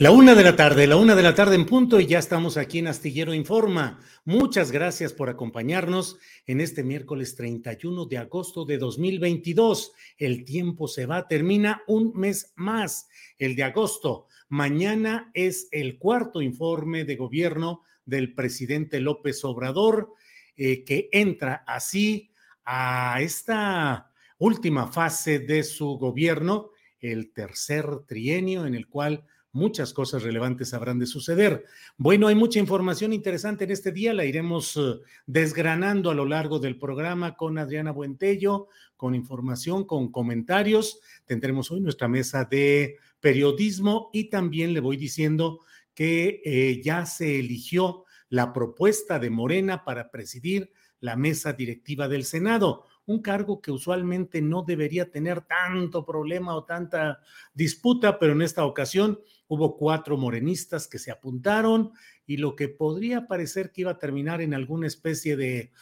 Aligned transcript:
La 0.00 0.12
una 0.12 0.36
de 0.36 0.44
la 0.44 0.54
tarde, 0.54 0.86
la 0.86 0.94
una 0.94 1.16
de 1.16 1.24
la 1.24 1.34
tarde 1.34 1.56
en 1.56 1.66
punto 1.66 1.98
y 1.98 2.06
ya 2.06 2.20
estamos 2.20 2.56
aquí 2.56 2.78
en 2.78 2.86
Astillero 2.86 3.34
Informa. 3.34 3.98
Muchas 4.24 4.70
gracias 4.70 5.12
por 5.12 5.28
acompañarnos 5.28 6.20
en 6.46 6.60
este 6.60 6.84
miércoles 6.84 7.34
31 7.34 8.06
de 8.06 8.18
agosto 8.18 8.64
de 8.64 8.78
2022. 8.78 9.90
El 10.16 10.44
tiempo 10.44 10.86
se 10.86 11.04
va, 11.04 11.26
termina 11.26 11.82
un 11.88 12.12
mes 12.14 12.52
más, 12.54 13.08
el 13.40 13.56
de 13.56 13.64
agosto. 13.64 14.28
Mañana 14.48 15.32
es 15.34 15.66
el 15.72 15.98
cuarto 15.98 16.42
informe 16.42 17.04
de 17.04 17.16
gobierno 17.16 17.82
del 18.06 18.34
presidente 18.34 19.00
López 19.00 19.44
Obrador, 19.44 20.12
eh, 20.56 20.84
que 20.84 21.08
entra 21.10 21.64
así 21.66 22.30
a 22.64 23.20
esta 23.20 24.12
última 24.38 24.86
fase 24.86 25.40
de 25.40 25.64
su 25.64 25.98
gobierno, 25.98 26.70
el 27.00 27.32
tercer 27.32 27.84
trienio 28.06 28.64
en 28.64 28.76
el 28.76 28.86
cual 28.86 29.24
muchas 29.58 29.92
cosas 29.92 30.22
relevantes 30.22 30.72
habrán 30.72 30.98
de 30.98 31.06
suceder. 31.06 31.64
Bueno, 31.96 32.28
hay 32.28 32.34
mucha 32.34 32.58
información 32.58 33.12
interesante 33.12 33.64
en 33.64 33.72
este 33.72 33.92
día, 33.92 34.14
la 34.14 34.24
iremos 34.24 34.76
eh, 34.76 34.94
desgranando 35.26 36.10
a 36.10 36.14
lo 36.14 36.24
largo 36.24 36.58
del 36.58 36.78
programa 36.78 37.36
con 37.36 37.58
Adriana 37.58 37.90
Buentello, 37.90 38.68
con 38.96 39.14
información, 39.14 39.84
con 39.84 40.10
comentarios. 40.10 41.00
Tendremos 41.26 41.70
hoy 41.70 41.80
nuestra 41.80 42.08
mesa 42.08 42.44
de 42.44 42.96
periodismo 43.20 44.08
y 44.12 44.30
también 44.30 44.72
le 44.72 44.80
voy 44.80 44.96
diciendo 44.96 45.60
que 45.92 46.40
eh, 46.44 46.80
ya 46.82 47.04
se 47.04 47.40
eligió 47.40 48.04
la 48.28 48.52
propuesta 48.52 49.18
de 49.18 49.30
Morena 49.30 49.84
para 49.84 50.10
presidir 50.10 50.70
la 51.00 51.16
mesa 51.16 51.52
directiva 51.52 52.08
del 52.08 52.24
Senado 52.24 52.84
un 53.08 53.22
cargo 53.22 53.62
que 53.62 53.72
usualmente 53.72 54.42
no 54.42 54.62
debería 54.62 55.10
tener 55.10 55.40
tanto 55.40 56.04
problema 56.04 56.54
o 56.54 56.64
tanta 56.64 57.20
disputa, 57.54 58.18
pero 58.18 58.34
en 58.34 58.42
esta 58.42 58.66
ocasión 58.66 59.18
hubo 59.48 59.78
cuatro 59.78 60.18
morenistas 60.18 60.86
que 60.86 60.98
se 60.98 61.10
apuntaron 61.10 61.92
y 62.26 62.36
lo 62.36 62.54
que 62.54 62.68
podría 62.68 63.26
parecer 63.26 63.72
que 63.72 63.80
iba 63.80 63.92
a 63.92 63.98
terminar 63.98 64.42
en 64.42 64.52
alguna 64.52 64.86
especie 64.86 65.36
de, 65.36 65.72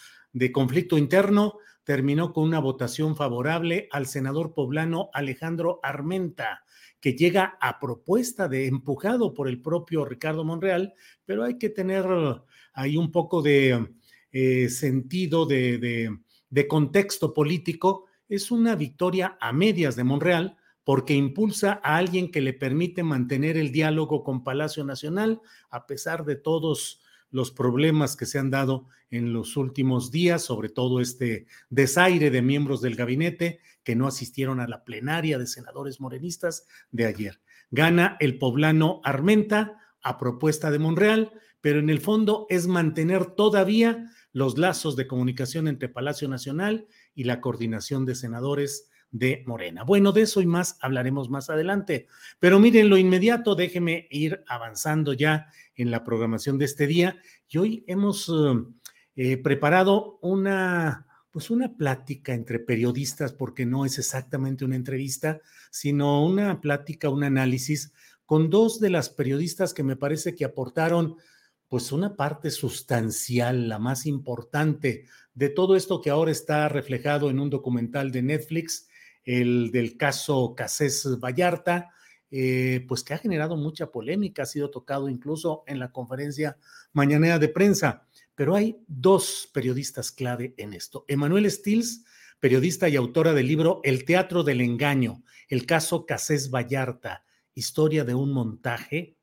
conflicto 0.52 0.98
interno 0.98 1.58
terminó 1.82 2.32
con 2.32 2.44
una 2.44 2.60
votación 2.60 3.16
favorable 3.16 3.88
al 3.90 4.06
senador 4.06 4.54
poblano 4.54 5.10
Alejandro 5.12 5.80
Armenta 5.82 6.62
que 7.00 7.14
llega 7.14 7.58
a 7.60 7.80
propuesta 7.80 8.46
de 8.46 8.68
empujado 8.68 9.34
por 9.34 9.48
el 9.48 9.60
propio 9.60 10.04
Ricardo 10.04 10.44
Monreal, 10.44 10.94
pero 11.24 11.42
hay 11.42 11.58
que 11.58 11.70
tener 11.70 12.06
ahí 12.72 12.96
un 12.96 13.10
poco 13.10 13.42
de 13.42 13.94
eh, 14.30 14.68
sentido 14.68 15.44
de, 15.46 15.78
de 15.78 16.16
contexto 16.68 17.34
político, 17.34 18.06
es 18.28 18.50
una 18.50 18.74
victoria 18.74 19.36
a 19.40 19.52
medias 19.52 19.96
de 19.96 20.04
Monreal 20.04 20.56
porque 20.84 21.14
impulsa 21.14 21.80
a 21.82 21.96
alguien 21.96 22.30
que 22.30 22.40
le 22.40 22.52
permite 22.52 23.02
mantener 23.02 23.56
el 23.56 23.72
diálogo 23.72 24.22
con 24.22 24.44
Palacio 24.44 24.84
Nacional 24.84 25.40
a 25.68 25.86
pesar 25.86 26.24
de 26.24 26.36
todos 26.36 27.00
los 27.30 27.50
problemas 27.50 28.16
que 28.16 28.26
se 28.26 28.38
han 28.38 28.50
dado 28.50 28.86
en 29.10 29.32
los 29.32 29.56
últimos 29.56 30.10
días, 30.10 30.42
sobre 30.42 30.68
todo 30.68 31.00
este 31.00 31.46
desaire 31.70 32.30
de 32.30 32.42
miembros 32.42 32.80
del 32.80 32.94
gabinete 32.94 33.60
que 33.82 33.96
no 33.96 34.06
asistieron 34.06 34.60
a 34.60 34.68
la 34.68 34.84
plenaria 34.84 35.38
de 35.38 35.46
senadores 35.46 36.00
morenistas 36.00 36.66
de 36.92 37.06
ayer. 37.06 37.40
Gana 37.70 38.16
el 38.20 38.38
poblano 38.38 39.00
Armenta 39.04 39.78
a 40.02 40.18
propuesta 40.18 40.70
de 40.70 40.78
Monreal, 40.78 41.32
pero 41.60 41.80
en 41.80 41.90
el 41.90 42.00
fondo 42.00 42.46
es 42.48 42.68
mantener 42.68 43.26
todavía 43.26 44.08
los 44.36 44.58
lazos 44.58 44.96
de 44.96 45.06
comunicación 45.06 45.66
entre 45.66 45.88
Palacio 45.88 46.28
Nacional 46.28 46.86
y 47.14 47.24
la 47.24 47.40
coordinación 47.40 48.04
de 48.04 48.14
senadores 48.14 48.90
de 49.10 49.42
Morena. 49.46 49.82
Bueno, 49.82 50.12
de 50.12 50.20
eso 50.20 50.42
y 50.42 50.46
más 50.46 50.76
hablaremos 50.82 51.30
más 51.30 51.48
adelante. 51.48 52.06
Pero 52.38 52.60
miren, 52.60 52.90
lo 52.90 52.98
inmediato, 52.98 53.54
déjeme 53.54 54.06
ir 54.10 54.44
avanzando 54.46 55.14
ya 55.14 55.46
en 55.74 55.90
la 55.90 56.04
programación 56.04 56.58
de 56.58 56.66
este 56.66 56.86
día. 56.86 57.16
Y 57.48 57.56
hoy 57.56 57.84
hemos 57.86 58.30
eh, 59.14 59.38
preparado 59.38 60.18
una, 60.20 61.06
pues 61.30 61.48
una 61.48 61.74
plática 61.74 62.34
entre 62.34 62.58
periodistas, 62.58 63.32
porque 63.32 63.64
no 63.64 63.86
es 63.86 63.98
exactamente 63.98 64.66
una 64.66 64.76
entrevista, 64.76 65.40
sino 65.70 66.22
una 66.26 66.60
plática, 66.60 67.08
un 67.08 67.24
análisis 67.24 67.90
con 68.26 68.50
dos 68.50 68.80
de 68.80 68.90
las 68.90 69.08
periodistas 69.08 69.72
que 69.72 69.82
me 69.82 69.96
parece 69.96 70.34
que 70.34 70.44
aportaron 70.44 71.16
pues 71.68 71.92
una 71.92 72.16
parte 72.16 72.50
sustancial, 72.50 73.68
la 73.68 73.78
más 73.78 74.06
importante 74.06 75.06
de 75.34 75.48
todo 75.48 75.76
esto 75.76 76.00
que 76.00 76.10
ahora 76.10 76.30
está 76.30 76.68
reflejado 76.68 77.28
en 77.28 77.40
un 77.40 77.50
documental 77.50 78.12
de 78.12 78.22
Netflix, 78.22 78.88
el 79.24 79.70
del 79.72 79.96
caso 79.96 80.54
Casés 80.56 81.18
Vallarta, 81.18 81.90
eh, 82.30 82.84
pues 82.88 83.02
que 83.02 83.14
ha 83.14 83.18
generado 83.18 83.56
mucha 83.56 83.90
polémica, 83.90 84.42
ha 84.42 84.46
sido 84.46 84.70
tocado 84.70 85.08
incluso 85.08 85.62
en 85.66 85.78
la 85.78 85.92
conferencia 85.92 86.58
mañanera 86.92 87.38
de 87.38 87.48
prensa. 87.48 88.06
Pero 88.34 88.54
hay 88.54 88.78
dos 88.86 89.48
periodistas 89.52 90.12
clave 90.12 90.54
en 90.56 90.74
esto. 90.74 91.04
Emanuel 91.08 91.50
Stills, 91.50 92.04
periodista 92.40 92.88
y 92.88 92.96
autora 92.96 93.32
del 93.32 93.46
libro 93.46 93.80
El 93.82 94.04
Teatro 94.04 94.42
del 94.42 94.60
Engaño, 94.60 95.22
el 95.48 95.66
caso 95.66 96.06
Casés 96.06 96.50
Vallarta, 96.50 97.24
historia 97.54 98.04
de 98.04 98.14
un 98.14 98.32
montaje, 98.32 99.16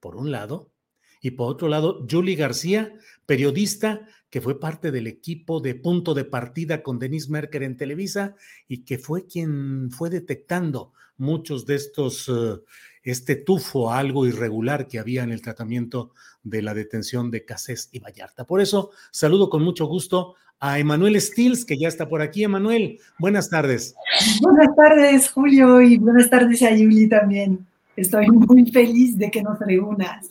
por 0.00 0.16
un 0.16 0.30
lado, 0.30 0.72
y 1.20 1.32
por 1.32 1.50
otro 1.50 1.68
lado, 1.68 2.06
Julie 2.10 2.36
García, 2.36 2.92
periodista 3.26 4.06
que 4.30 4.40
fue 4.40 4.58
parte 4.60 4.90
del 4.90 5.06
equipo 5.06 5.60
de 5.60 5.74
punto 5.74 6.12
de 6.14 6.24
partida 6.24 6.82
con 6.82 6.98
Denise 6.98 7.30
Merker 7.30 7.62
en 7.62 7.76
Televisa 7.76 8.34
y 8.68 8.84
que 8.84 8.98
fue 8.98 9.26
quien 9.26 9.90
fue 9.90 10.10
detectando 10.10 10.92
muchos 11.16 11.64
de 11.64 11.76
estos, 11.76 12.28
eh, 12.28 12.60
este 13.02 13.36
tufo, 13.36 13.92
algo 13.92 14.26
irregular 14.26 14.88
que 14.88 14.98
había 14.98 15.22
en 15.22 15.32
el 15.32 15.42
tratamiento 15.42 16.10
de 16.42 16.62
la 16.62 16.74
detención 16.74 17.30
de 17.30 17.44
Casés 17.44 17.88
y 17.92 18.00
Vallarta. 18.00 18.44
Por 18.44 18.60
eso, 18.60 18.90
saludo 19.10 19.48
con 19.48 19.62
mucho 19.62 19.86
gusto 19.86 20.34
a 20.60 20.78
Emanuel 20.78 21.20
Stills, 21.20 21.64
que 21.64 21.78
ya 21.78 21.88
está 21.88 22.08
por 22.08 22.22
aquí. 22.22 22.44
Emanuel, 22.44 22.98
buenas 23.18 23.48
tardes. 23.48 23.94
Buenas 24.40 24.74
tardes, 24.76 25.30
Julio, 25.30 25.80
y 25.80 25.98
buenas 25.98 26.30
tardes 26.30 26.62
a 26.62 26.70
Julie 26.70 27.08
también. 27.08 27.66
Estoy 27.96 28.26
muy 28.28 28.70
feliz 28.70 29.16
de 29.16 29.30
que 29.30 29.42
nos 29.42 29.58
reúnas. 29.58 30.28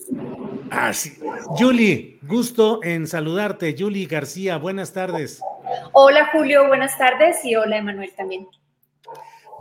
Ah, 0.70 0.94
sí. 0.94 1.18
Julie, 1.58 2.20
gusto 2.22 2.80
en 2.84 3.08
saludarte. 3.08 3.76
Julie 3.78 4.06
García, 4.06 4.58
buenas 4.58 4.94
tardes. 4.94 5.42
Hola 5.94 6.30
Julio, 6.32 6.68
buenas 6.68 6.96
tardes 6.98 7.44
y 7.44 7.56
hola 7.56 7.78
Emanuel 7.78 8.14
también. 8.16 8.48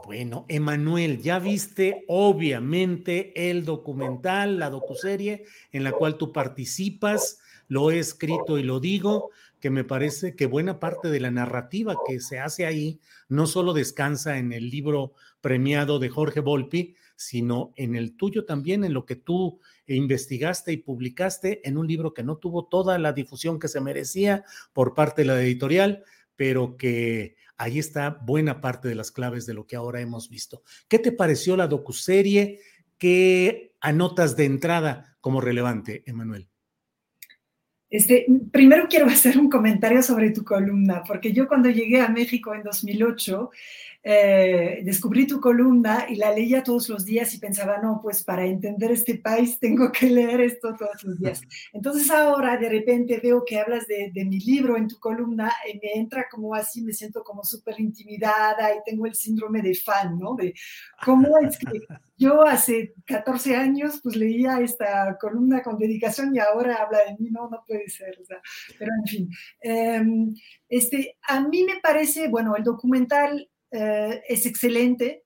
Bueno, 0.04 0.44
Emanuel, 0.48 1.22
ya 1.22 1.38
viste 1.38 2.04
obviamente 2.08 3.50
el 3.50 3.64
documental, 3.64 4.58
la 4.58 4.68
docuserie 4.68 5.44
en 5.72 5.82
la 5.82 5.92
cual 5.92 6.18
tú 6.18 6.30
participas, 6.30 7.40
lo 7.68 7.90
he 7.90 7.98
escrito 7.98 8.58
y 8.58 8.64
lo 8.64 8.80
digo, 8.80 9.30
que 9.60 9.70
me 9.70 9.82
parece 9.82 10.36
que 10.36 10.44
buena 10.44 10.78
parte 10.78 11.08
de 11.08 11.20
la 11.20 11.30
narrativa 11.30 11.96
que 12.06 12.20
se 12.20 12.38
hace 12.38 12.66
ahí 12.66 13.00
no 13.30 13.46
solo 13.46 13.72
descansa 13.72 14.36
en 14.36 14.52
el 14.52 14.68
libro 14.68 15.14
premiado 15.40 15.98
de 15.98 16.10
Jorge 16.10 16.40
Volpi, 16.40 16.96
sino 17.16 17.72
en 17.76 17.94
el 17.94 18.16
tuyo 18.16 18.44
también, 18.44 18.84
en 18.84 18.94
lo 18.94 19.06
que 19.06 19.16
tú 19.16 19.60
investigaste 19.86 20.72
y 20.72 20.78
publicaste 20.78 21.66
en 21.68 21.76
un 21.76 21.86
libro 21.86 22.14
que 22.14 22.22
no 22.22 22.36
tuvo 22.36 22.66
toda 22.66 22.98
la 22.98 23.12
difusión 23.12 23.58
que 23.58 23.68
se 23.68 23.80
merecía 23.80 24.44
por 24.72 24.94
parte 24.94 25.22
de 25.22 25.28
la 25.28 25.42
editorial, 25.42 26.04
pero 26.36 26.76
que 26.76 27.36
ahí 27.56 27.78
está 27.78 28.10
buena 28.10 28.60
parte 28.60 28.88
de 28.88 28.94
las 28.94 29.10
claves 29.10 29.46
de 29.46 29.54
lo 29.54 29.66
que 29.66 29.76
ahora 29.76 30.00
hemos 30.00 30.28
visto. 30.28 30.62
¿Qué 30.88 30.98
te 30.98 31.12
pareció 31.12 31.56
la 31.56 31.68
docuserie? 31.68 32.60
¿Qué 32.98 33.74
anotas 33.80 34.36
de 34.36 34.44
entrada 34.44 35.16
como 35.20 35.40
relevante, 35.40 36.02
Emanuel? 36.06 36.48
Este, 37.90 38.26
primero 38.50 38.86
quiero 38.88 39.06
hacer 39.10 39.38
un 39.38 39.48
comentario 39.48 40.02
sobre 40.02 40.30
tu 40.30 40.42
columna, 40.44 41.02
porque 41.06 41.32
yo 41.32 41.46
cuando 41.46 41.70
llegué 41.70 42.00
a 42.00 42.08
México 42.08 42.54
en 42.54 42.64
2008, 42.64 43.50
eh, 44.06 44.82
descubrí 44.84 45.26
tu 45.26 45.40
columna 45.40 46.04
y 46.10 46.16
la 46.16 46.30
leía 46.30 46.62
todos 46.62 46.90
los 46.90 47.06
días 47.06 47.32
y 47.32 47.38
pensaba, 47.38 47.78
no, 47.78 48.00
pues 48.02 48.22
para 48.22 48.44
entender 48.44 48.90
este 48.90 49.14
país 49.14 49.58
tengo 49.60 49.90
que 49.90 50.10
leer 50.10 50.42
esto 50.42 50.74
todos 50.78 51.02
los 51.04 51.18
días. 51.18 51.40
Entonces 51.72 52.10
ahora 52.10 52.58
de 52.58 52.68
repente 52.68 53.18
veo 53.22 53.42
que 53.46 53.58
hablas 53.58 53.86
de, 53.86 54.12
mi 54.26 54.40
libro 54.40 54.76
en 54.76 54.88
tu 54.88 54.98
columna 54.98 55.50
y 55.72 55.78
me 55.78 55.92
entra 55.94 56.26
como 56.30 56.54
así, 56.54 56.82
me 56.82 56.92
siento 56.92 57.22
como 57.22 57.44
súper 57.44 57.80
intimidada 57.80 58.74
y 58.74 58.78
tengo 58.84 59.06
el 59.06 59.14
síndrome 59.14 59.62
de 59.62 59.74
fan, 59.74 60.18
¿no? 60.18 60.34
De 60.34 60.52
cómo 61.02 61.38
es 61.38 61.58
que 61.58 61.66
yo 62.18 62.42
hace 62.42 62.94
14 63.06 63.56
años 63.56 64.00
pues 64.02 64.16
leía 64.16 64.60
esta 64.60 65.16
columna 65.18 65.62
con 65.62 65.78
dedicación 65.78 66.34
y 66.34 66.40
ahora 66.40 66.76
habla 66.76 66.98
de 67.06 67.16
mí, 67.18 67.30
no, 67.30 67.48
no 67.48 67.64
puede 67.66 67.88
ser, 67.88 68.18
o 68.20 68.24
sea, 68.24 68.40
pero 68.78 68.90
en 68.98 69.06
fin. 69.06 69.30
Em, 69.60 70.34
este, 70.68 71.16
a 71.26 71.40
mí 71.40 71.64
me 71.64 71.80
parece, 71.80 72.28
bueno, 72.28 72.54
el 72.56 72.64
documental 72.64 73.48
eh, 73.74 74.22
es 74.28 74.46
excelente. 74.46 75.24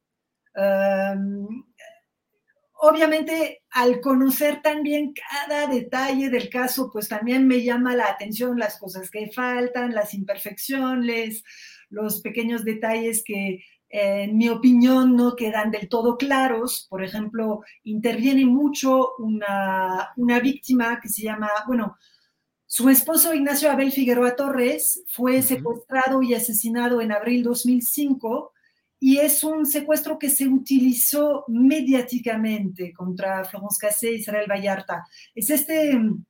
obviamente, 2.81 3.62
al 3.71 4.00
conocer 4.00 4.62
también 4.62 5.12
cada 5.12 5.67
detalle 5.67 6.31
del 6.31 6.49
caso, 6.49 6.91
pues 6.93 7.09
también 7.09 7.47
me 7.47 7.62
llama 7.62 7.95
la 7.95 8.06
atención 8.09 8.59
las 8.59 8.79
cosas 8.79 9.11
que 9.11 9.31
faltan, 9.31 9.95
las 9.95 10.15
imperfecciones, 10.15 11.45
los 11.91 12.21
pequeños 12.21 12.65
detalles 12.65 13.23
que, 13.25 13.65
en 13.91 14.37
mi 14.37 14.49
opinión, 14.49 15.17
no 15.17 15.37
quedan 15.37 15.71
del 15.71 15.89
todo 15.89 16.17
claros. 16.17 16.87
Por 16.89 17.05
ejemplo, 17.05 17.61
interviene 17.85 18.47
mucho 18.47 19.15
una, 19.19 20.11
una 20.17 20.41
víctima 20.41 21.00
que 21.00 21.09
se 21.09 21.23
llama, 21.23 21.50
bueno, 21.67 21.97
su 22.70 22.91
esposo 22.91 23.32
Ignacio 23.32 23.70
Abel 23.70 23.93
Figueroa 23.93 24.37
Torres 24.37 25.03
fue 25.09 25.41
secuestrado 25.41 26.23
y 26.23 26.35
asesinado 26.35 27.00
en 27.00 27.12
abril 27.12 27.43
2005 27.43 28.53
y 29.00 29.17
es 29.17 29.43
un 29.43 29.65
secuestro 29.65 30.19
que 30.19 30.29
se 30.29 30.47
utilizó 30.47 31.47
mediáticamente 31.49 32.93
contra 32.93 33.43
Florence 33.47 33.79
Cassé 33.81 34.12
y 34.12 34.17
Israel 34.17 34.50
Vallarta. 34.50 35.06
Es 35.35 35.49
este 35.49 35.99
mm, 35.99 36.23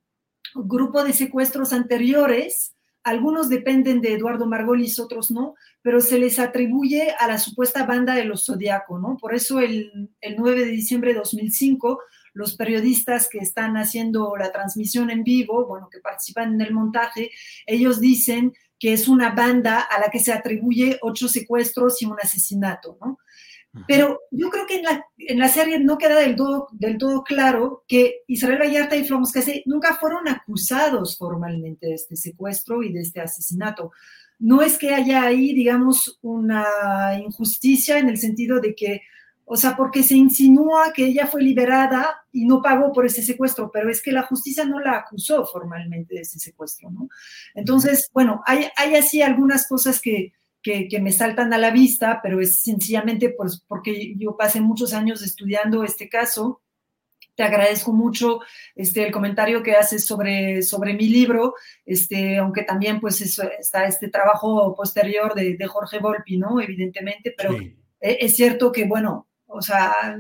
grupo 0.55 1.03
de 1.03 1.13
secuestros 1.13 1.73
anteriores, 1.73 2.73
algunos 3.03 3.49
dependen 3.49 4.01
de 4.01 4.13
Eduardo 4.13 4.47
Margolis, 4.47 5.01
otros 5.01 5.33
no, 5.33 5.57
pero 5.83 6.01
se 6.01 6.21
les 6.21 6.39
atribuye 6.39 7.17
a 7.19 7.27
la 7.27 7.39
supuesta 7.39 7.85
banda 7.85 8.15
de 8.15 8.25
los 8.25 8.47
Zodiaco, 8.47 9.01
¿no? 9.01 9.17
Por 9.17 9.35
eso 9.35 9.59
el, 9.59 10.11
el 10.21 10.37
9 10.37 10.67
de 10.67 10.71
diciembre 10.71 11.15
de 11.15 11.19
2005 11.19 11.99
los 12.39 12.55
periodistas 12.55 13.29
que 13.29 13.39
están 13.39 13.77
haciendo 13.77 14.37
la 14.37 14.53
transmisión 14.53 15.11
en 15.11 15.25
vivo, 15.25 15.67
bueno, 15.67 15.89
que 15.91 15.99
participan 15.99 16.55
en 16.55 16.61
el 16.61 16.73
montaje, 16.73 17.33
ellos 17.67 18.01
dicen 18.01 18.53
que 18.79 18.93
es 18.93 19.09
una 19.09 19.31
banda 19.31 19.81
a 19.81 19.99
la 19.99 20.09
que 20.09 20.21
se 20.21 20.33
atribuye 20.33 21.01
ocho 21.03 21.27
secuestros 21.27 22.01
y 22.01 22.07
un 22.07 22.17
asesinato, 22.23 22.97
¿no? 23.01 23.19
Pero 23.87 24.21
yo 24.31 24.51
creo 24.51 24.67
que 24.67 24.77
en 24.77 24.85
la, 24.85 25.05
en 25.19 25.39
la 25.39 25.49
serie 25.49 25.79
no 25.81 25.99
queda 25.99 26.17
del 26.21 26.37
todo, 26.37 26.69
del 26.73 26.97
todo 26.97 27.23
claro 27.23 27.85
que 27.89 28.23
Israel 28.29 28.61
Vallarta 28.61 28.97
y 28.97 29.05
Flomos 29.05 29.33
Case 29.33 29.63
nunca 29.67 29.97
fueron 29.97 30.27
acusados 30.29 31.19
formalmente 31.19 31.89
de 31.89 31.95
este 31.95 32.17
secuestro 32.17 32.83
y 32.85 32.93
de 32.93 33.01
este 33.01 33.21
asesinato. 33.21 33.91
No 34.39 34.63
es 34.63 34.79
que 34.79 34.95
haya 34.95 35.23
ahí, 35.23 35.55
digamos, 35.55 36.19
una 36.23 37.19
injusticia 37.19 37.99
en 37.99 38.09
el 38.09 38.17
sentido 38.17 38.61
de 38.61 38.75
que 38.75 39.03
o 39.51 39.57
sea, 39.57 39.77
porque 39.77 40.03
se 40.03 40.15
insinúa 40.15 40.93
que 40.93 41.07
ella 41.07 41.27
fue 41.27 41.43
liberada 41.43 42.23
y 42.31 42.45
no 42.45 42.61
pagó 42.61 42.93
por 42.93 43.07
ese 43.07 43.23
secuestro, 43.23 43.71
pero 43.73 43.91
es 43.91 44.03
que 44.03 44.13
la 44.13 44.23
justicia 44.23 44.65
no 44.67 44.79
la 44.79 44.99
acusó 44.99 45.47
formalmente 45.47 46.15
de 46.15 46.21
ese 46.21 46.39
secuestro, 46.39 46.91
¿no? 46.91 47.09
Entonces, 47.55 48.11
bueno, 48.13 48.43
hay, 48.45 48.67
hay 48.77 48.95
así 48.97 49.23
algunas 49.23 49.67
cosas 49.67 50.01
que, 50.03 50.35
que, 50.63 51.01
me 51.01 51.13
saltan 51.13 51.53
a 51.55 51.59
la 51.59 51.71
vista, 51.71 52.21
pero 52.23 52.41
es 52.41 52.61
sencillamente 52.61 53.31
pues, 53.31 53.65
porque 53.67 54.15
yo 54.17 54.37
pasé 54.37 54.61
muchos 54.61 54.93
años 54.93 55.23
estudiando 55.23 55.83
este 55.83 56.11
caso. 56.11 56.61
Te 57.35 57.43
agradezco 57.43 57.93
mucho 57.93 58.41
este, 58.75 59.07
el 59.07 59.13
comentario 59.13 59.63
que 59.63 59.77
haces 59.77 60.05
sobre, 60.05 60.61
sobre 60.63 60.93
mi 60.93 61.09
libro, 61.09 61.55
este, 61.87 62.37
aunque 62.37 62.65
también 62.65 63.01
pues 63.01 63.23
está 63.23 63.87
este 63.87 64.09
trabajo 64.09 64.75
posterior 64.75 65.35
de, 65.35 65.57
de 65.57 65.67
Jorge 65.67 66.01
Volpi, 66.01 66.37
¿no? 66.37 66.61
Evidentemente, 66.61 67.33
pero 67.35 67.57
e, 67.57 68.19
es 68.21 68.37
cierto 68.37 68.73
que, 68.73 68.85
bueno, 68.85 69.28
o 69.49 69.63
sea, 69.63 70.17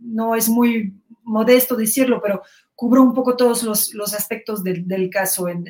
no 0.00 0.34
es 0.34 0.48
muy 0.48 0.92
modesto 1.22 1.76
decirlo, 1.76 2.20
pero 2.22 2.42
cubro 2.74 3.02
un 3.02 3.14
poco 3.14 3.36
todos 3.36 3.62
los, 3.62 4.14
aspectos 4.14 4.62
del, 4.62 5.10
caso 5.10 5.48
en, 5.48 5.64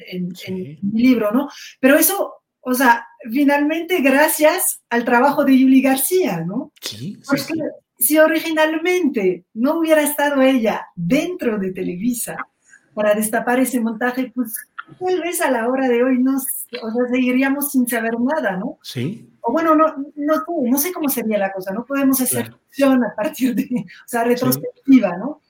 mi 0.82 1.02
libro, 1.02 1.30
¿no? 1.32 1.48
Pero 1.80 1.96
eso, 1.96 2.34
o 2.60 2.74
sea, 2.74 3.06
finalmente 3.30 4.00
gracias 4.00 4.82
al 4.88 5.04
trabajo 5.04 5.44
de 5.44 5.58
Yuli 5.58 5.82
García, 5.82 6.40
¿no? 6.40 6.72
Sí, 6.80 7.18
Porque 7.26 7.54
si 7.98 8.18
originalmente 8.18 9.44
no 9.54 9.78
hubiera 9.78 10.02
estado 10.02 10.42
ella 10.42 10.86
dentro 10.96 11.58
de 11.58 11.72
Televisa 11.72 12.36
para 12.94 13.14
destapar 13.14 13.60
ese 13.60 13.80
montaje, 13.80 14.32
pues 14.34 14.54
tal 14.98 15.20
vez 15.20 15.40
a 15.40 15.50
la 15.50 15.68
hora 15.68 15.88
de 15.88 16.02
hoy 16.02 16.18
no, 16.18 16.36
o 16.36 16.40
sea, 16.40 17.12
seguiríamos 17.12 17.70
sin 17.70 17.86
saber 17.86 18.14
nada, 18.20 18.56
¿no? 18.56 18.78
Sí 18.82 19.28
o 19.46 19.52
bueno, 19.52 19.74
no, 19.74 19.94
no, 20.16 20.44
no, 20.46 20.78
sé 20.78 20.92
cómo 20.92 21.08
sería 21.08 21.38
la 21.38 21.52
cosa, 21.52 21.72
no 21.72 21.84
podemos 21.84 22.20
hacer 22.20 22.54
acción 22.66 23.04
a 23.04 23.14
partir 23.14 23.54
de, 23.54 23.68
o 23.84 24.08
sea, 24.08 24.24
retrospectiva, 24.24 25.16
¿no? 25.18 25.42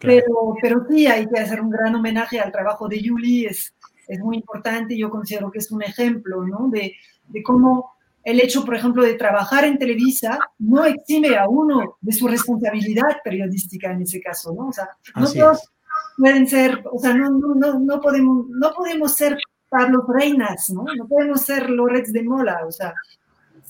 Pero, 0.00 0.54
pero 0.60 0.86
sí 0.88 1.06
hay 1.06 1.28
que 1.28 1.38
hacer 1.38 1.60
un 1.60 1.70
gran 1.70 1.94
homenaje 1.94 2.40
al 2.40 2.50
trabajo 2.50 2.88
de 2.88 3.00
Yuli, 3.00 3.46
es, 3.46 3.74
es 4.08 4.18
muy 4.20 4.36
importante, 4.36 4.96
yo 4.96 5.10
considero 5.10 5.50
que 5.50 5.58
es 5.58 5.70
un 5.70 5.82
ejemplo, 5.82 6.44
¿no? 6.44 6.68
De, 6.70 6.94
de 7.28 7.42
cómo 7.42 7.92
el 8.24 8.40
hecho, 8.40 8.64
por 8.64 8.74
ejemplo, 8.74 9.02
de 9.02 9.14
trabajar 9.14 9.64
en 9.64 9.78
Televisa 9.78 10.38
no 10.58 10.84
exime 10.86 11.36
a 11.36 11.48
uno 11.48 11.98
de 12.00 12.12
su 12.12 12.28
responsabilidad 12.28 13.18
periodística 13.22 13.90
en 13.90 14.02
ese 14.02 14.20
caso, 14.20 14.54
¿no? 14.54 14.68
O 14.68 14.72
sea, 14.72 14.88
no 15.14 15.30
todos 15.30 15.70
pueden 16.16 16.46
ser, 16.46 16.82
o 16.90 16.98
sea, 16.98 17.14
no, 17.14 17.30
no, 17.30 17.54
no, 17.54 17.78
no, 17.78 18.00
podemos, 18.00 18.46
no 18.48 18.72
podemos 18.72 19.14
ser 19.14 19.36
Pablo 19.68 20.06
Reinas, 20.08 20.70
¿no? 20.70 20.84
No 20.96 21.06
podemos 21.08 21.42
ser 21.42 21.68
Loretz 21.68 22.12
de 22.12 22.22
Mola, 22.22 22.60
o 22.66 22.70
sea, 22.70 22.94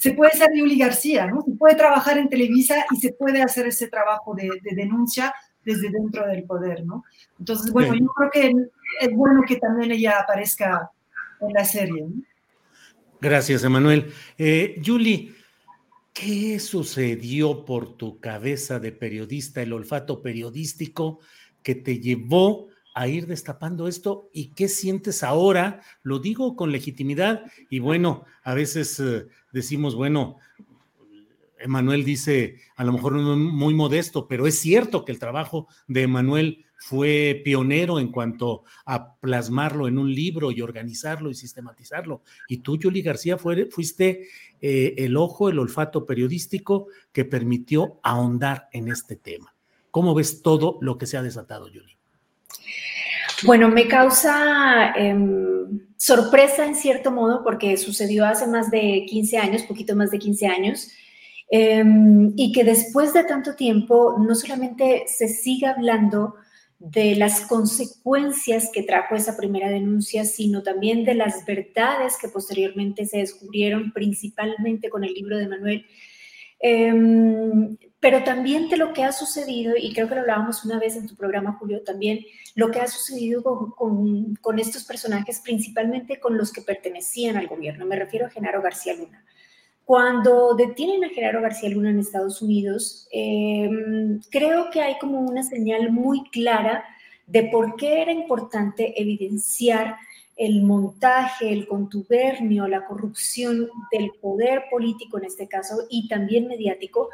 se 0.03 0.15
puede 0.15 0.33
ser 0.33 0.51
Yuli 0.53 0.77
García, 0.77 1.29
¿no? 1.29 1.43
Se 1.43 1.53
puede 1.53 1.77
trabajar 1.77 2.19
en 2.19 2.29
Televisa 2.29 2.85
y 2.91 2.97
se 2.97 3.13
puede 3.13 3.41
hacer 3.41 3.69
ese 3.69 3.87
trabajo 3.87 4.35
de, 4.35 4.51
denuncia 4.75 5.33
desde 5.65 5.91
dentro 5.91 6.27
del 6.27 6.43
poder, 6.43 6.85
¿no? 6.85 7.05
Entonces, 7.39 7.73
bueno, 7.73 7.95
yo 7.95 8.07
creo 8.07 8.31
que 8.33 8.53
es 8.99 9.15
bueno 9.15 9.43
que 9.47 9.59
también 9.59 9.93
ella 9.93 10.19
aparezca 10.19 10.91
en 11.41 11.53
la 11.53 11.65
serie. 11.65 12.03
¿no? 12.03 12.21
Gracias, 13.21 13.63
Emanuel. 13.63 14.13
Eh, 14.39 14.75
Yuli, 14.81 15.37
¿qué 16.13 16.59
sucedió 16.59 17.65
por 17.65 17.97
tu 17.97 18.19
cabeza 18.19 18.81
de 18.81 18.91
periodista, 18.91 19.63
el 19.63 19.73
olfato 19.73 20.21
periodístico 20.21 21.21
que 21.63 21.77
te 21.77 22.01
llevó 22.01 22.71
a 22.95 23.09
ir 23.09 23.27
destapando 23.27 23.89
esto 23.89 24.29
y 24.33 24.49
qué 24.49 24.69
sientes 24.69 25.23
ahora, 25.23 25.83
lo 26.03 26.19
digo 26.19 26.57
con 26.57 26.73
legitimidad 26.73 27.45
y 27.71 27.79
bueno, 27.79 28.25
a 28.43 28.55
veces 28.55 28.99
eh, 29.01 29.27
decimos, 29.53 29.95
bueno, 29.95 30.39
Emanuel 31.59 32.05
dice, 32.05 32.59
a 32.77 32.85
lo 32.85 32.93
mejor 32.93 33.15
muy 33.15 33.75
modesto, 33.75 34.27
pero 34.27 34.47
es 34.47 34.59
cierto 34.59 35.05
que 35.05 35.13
el 35.13 35.19
trabajo 35.19 35.69
de 35.87 36.03
Emanuel 36.03 36.67
fue 36.77 37.41
pionero 37.45 38.01
en 38.01 38.11
cuanto 38.11 38.65
a 38.85 39.15
plasmarlo 39.17 39.87
en 39.87 39.99
un 39.99 40.13
libro 40.13 40.51
y 40.51 40.61
organizarlo 40.61 41.31
y 41.31 41.35
sistematizarlo. 41.35 42.23
Y 42.49 42.59
tú, 42.59 42.77
Yuli 42.77 43.03
García, 43.03 43.39
fuiste 43.39 44.27
eh, 44.61 44.95
el 44.99 45.17
ojo, 45.17 45.49
el 45.49 45.61
olfato 45.61 46.05
periodístico 46.05 46.89
que 47.13 47.25
permitió 47.25 48.01
ahondar 48.03 48.69
en 48.73 48.89
este 48.89 49.15
tema. 49.15 49.55
¿Cómo 49.93 50.15
ves 50.15 50.43
todo 50.43 50.79
lo 50.81 50.99
que 50.99 51.07
se 51.07 51.17
ha 51.17 51.23
desatado, 51.23 51.69
Yuli? 51.69 52.02
Bueno, 53.45 53.69
me 53.69 53.89
causa 53.89 54.93
em, 54.97 55.81
sorpresa 55.97 56.65
en 56.65 56.75
cierto 56.75 57.11
modo 57.11 57.43
porque 57.43 57.77
sucedió 57.77 58.25
hace 58.25 58.47
más 58.47 58.71
de 58.71 59.05
15 59.09 59.39
años, 59.39 59.63
poquito 59.63 59.97
más 59.97 60.11
de 60.11 60.19
15 60.19 60.47
años, 60.47 60.89
em, 61.51 62.33
y 62.37 62.53
que 62.53 62.65
después 62.65 63.13
de 63.13 63.25
tanto 63.25 63.55
tiempo 63.57 64.17
no 64.19 64.35
solamente 64.35 65.05
se 65.07 65.29
siga 65.29 65.71
hablando 65.73 66.35
de 66.79 67.15
las 67.15 67.43
consecuencias 67.43 68.71
que 68.73 68.83
trajo 68.83 69.15
esa 69.15 69.37
primera 69.37 69.71
denuncia, 69.71 70.25
sino 70.25 70.65
también 70.65 71.05
de 71.05 71.15
las 71.15 71.47
verdades 71.47 72.17
que 72.21 72.29
posteriormente 72.29 73.07
se 73.07 73.19
descubrieron, 73.19 73.93
principalmente 73.93 74.91
con 74.91 75.05
el 75.05 75.15
libro 75.15 75.39
de 75.39 75.49
Manuel, 75.49 75.87
em, 76.59 77.77
pero 78.03 78.25
también 78.25 78.69
de 78.69 78.77
lo 78.77 78.93
que 78.93 79.05
ha 79.05 79.13
sucedido, 79.13 79.75
y 79.81 79.95
creo 79.95 80.09
que 80.09 80.17
lo 80.17 80.23
hablábamos 80.23 80.65
una 80.65 80.81
vez 80.81 80.97
en 80.97 81.07
tu 81.07 81.15
programa, 81.15 81.57
Julio, 81.61 81.83
también 81.85 82.19
lo 82.57 82.69
que 82.73 82.81
ha 82.81 82.89
sucedido 82.89 83.45
con, 83.45 84.59
estos 84.59 84.83
personajes, 84.83 85.39
principalmente 85.39 86.19
con 86.19 86.37
los 86.37 86.53
que 86.53 86.63
pertenecían 86.63 87.37
al 87.37 87.47
gobierno. 87.47 87.87
Me 87.87 87.95
refiero 87.95 88.27
a 88.27 88.31
Genaro 88.31 88.61
García 88.61 88.95
Luna. 88.95 89.25
Cuando 89.85 90.57
detienen 90.57 91.05
a 91.05 91.11
Gerardo 91.11 91.43
García 91.43 91.71
Luna 91.71 91.91
en 91.91 92.01
Estados 92.01 92.43
Unidos, 92.43 93.07
em, 93.13 94.21
creo 94.33 94.69
que 94.73 94.81
hay 94.83 94.99
como 94.99 95.21
una 95.21 95.45
señal 95.45 95.93
muy 95.93 96.29
clara 96.31 96.85
de 97.29 97.45
por 97.45 97.77
qué 97.77 98.03
era 98.03 98.11
importante 98.11 99.01
evidenciar 99.01 99.95
el 100.37 100.63
montaje, 100.63 101.53
el 101.53 101.69
contubernio, 101.69 102.67
la 102.67 102.85
corrupción 102.85 103.71
del 103.93 104.11
poder 104.21 104.65
político 104.73 105.19
en 105.19 105.27
este 105.27 105.47
caso 105.47 105.87
y 105.89 106.09
también 106.09 106.49
mediático, 106.49 107.11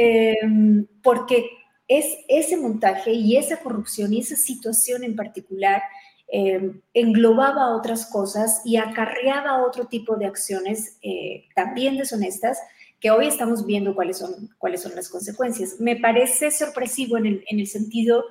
em, 0.00 0.86
porque 1.02 1.50
es 1.88 2.06
ese 2.28 2.56
montaje 2.56 3.12
y 3.12 3.36
esa 3.36 3.56
corrupción 3.58 4.12
y 4.12 4.20
esa 4.20 4.36
situación 4.36 5.02
en 5.02 5.16
particular 5.16 5.82
eh, 6.30 6.72
englobaba 6.94 7.74
otras 7.74 8.06
cosas 8.06 8.60
y 8.64 8.76
acarreaba 8.76 9.66
otro 9.66 9.86
tipo 9.86 10.16
de 10.16 10.26
acciones 10.26 10.98
eh, 11.02 11.46
también 11.54 11.96
deshonestas 11.96 12.58
que 13.00 13.10
hoy 13.10 13.26
estamos 13.26 13.64
viendo 13.64 13.94
cuáles 13.94 14.18
son, 14.18 14.50
cuáles 14.58 14.82
son 14.82 14.94
las 14.94 15.08
consecuencias. 15.08 15.80
Me 15.80 15.96
parece 15.96 16.50
sorpresivo 16.50 17.16
en 17.16 17.26
el, 17.26 17.44
en 17.48 17.60
el 17.60 17.66
sentido 17.66 18.24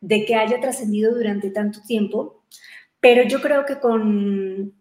de 0.00 0.24
que 0.24 0.34
haya 0.34 0.60
trascendido 0.60 1.14
durante 1.14 1.50
tanto 1.50 1.80
tiempo, 1.86 2.42
pero 3.00 3.22
yo 3.22 3.40
creo 3.40 3.64
que 3.64 3.78
con, 3.78 4.74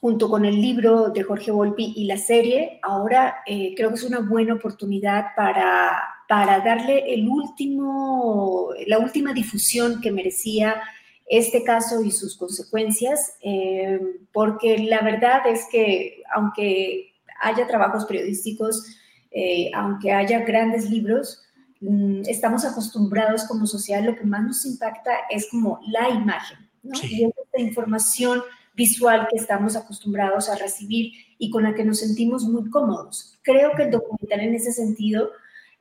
junto 0.00 0.28
con 0.28 0.44
el 0.44 0.60
libro 0.60 1.10
de 1.10 1.24
Jorge 1.24 1.50
Volpi 1.50 1.92
y 1.96 2.04
la 2.04 2.16
serie, 2.16 2.78
ahora 2.82 3.38
eh, 3.46 3.74
creo 3.76 3.88
que 3.88 3.96
es 3.96 4.04
una 4.04 4.20
buena 4.20 4.54
oportunidad 4.54 5.26
para, 5.36 6.00
para 6.28 6.60
darle 6.60 7.12
el 7.14 7.28
último, 7.28 8.70
la 8.86 8.98
última 8.98 9.32
difusión 9.32 10.00
que 10.00 10.12
merecía 10.12 10.80
este 11.26 11.64
caso 11.64 12.00
y 12.00 12.10
sus 12.10 12.36
consecuencias, 12.36 13.36
eh, 13.42 14.00
porque 14.32 14.78
la 14.78 15.02
verdad 15.02 15.46
es 15.46 15.66
que 15.70 16.22
aunque 16.32 17.12
haya 17.40 17.66
trabajos 17.66 18.04
periodísticos, 18.06 18.86
eh, 19.30 19.70
aunque 19.74 20.12
haya 20.12 20.40
grandes 20.40 20.88
libros, 20.88 21.42
mm, 21.80 22.22
estamos 22.26 22.64
acostumbrados 22.64 23.44
como 23.44 23.66
sociedad, 23.66 24.02
lo 24.02 24.14
que 24.16 24.24
más 24.24 24.42
nos 24.42 24.64
impacta 24.64 25.10
es 25.28 25.48
como 25.50 25.80
la 25.88 26.08
imagen, 26.08 26.58
¿no? 26.82 26.98
Y 27.02 27.24
esta 27.24 27.60
información 27.60 28.42
visual 28.78 29.26
que 29.28 29.36
estamos 29.36 29.76
acostumbrados 29.76 30.48
a 30.48 30.56
recibir 30.56 31.12
y 31.36 31.50
con 31.50 31.64
la 31.64 31.74
que 31.74 31.84
nos 31.84 31.98
sentimos 31.98 32.44
muy 32.44 32.70
cómodos. 32.70 33.38
Creo 33.42 33.72
que 33.76 33.82
el 33.82 33.90
documental 33.90 34.40
en 34.40 34.54
ese 34.54 34.72
sentido 34.72 35.30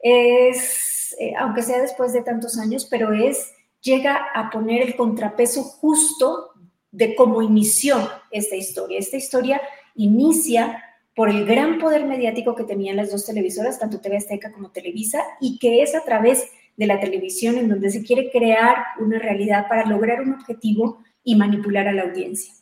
es, 0.01 1.15
eh, 1.19 1.33
aunque 1.37 1.61
sea 1.61 1.79
después 1.79 2.11
de 2.11 2.23
tantos 2.23 2.57
años, 2.57 2.85
pero 2.89 3.13
es 3.13 3.53
llega 3.81 4.27
a 4.33 4.49
poner 4.49 4.81
el 4.81 4.95
contrapeso 4.95 5.63
justo 5.63 6.49
de 6.91 7.15
cómo 7.15 7.41
inició 7.41 7.97
esta 8.31 8.55
historia. 8.55 8.97
Esta 8.97 9.17
historia 9.17 9.61
inicia 9.95 10.83
por 11.15 11.29
el 11.29 11.45
gran 11.45 11.77
poder 11.79 12.05
mediático 12.05 12.55
que 12.55 12.63
tenían 12.63 12.97
las 12.97 13.11
dos 13.11 13.25
televisoras, 13.25 13.79
tanto 13.79 13.99
TV 13.99 14.17
Azteca 14.17 14.51
como 14.51 14.71
Televisa, 14.71 15.19
y 15.39 15.59
que 15.59 15.83
es 15.83 15.95
a 15.95 16.03
través 16.03 16.47
de 16.75 16.85
la 16.87 16.99
televisión 16.99 17.57
en 17.57 17.69
donde 17.69 17.89
se 17.91 18.03
quiere 18.03 18.31
crear 18.31 18.75
una 18.99 19.19
realidad 19.19 19.67
para 19.67 19.85
lograr 19.85 20.21
un 20.21 20.33
objetivo 20.33 20.99
y 21.23 21.35
manipular 21.35 21.87
a 21.87 21.93
la 21.93 22.03
audiencia. 22.03 22.56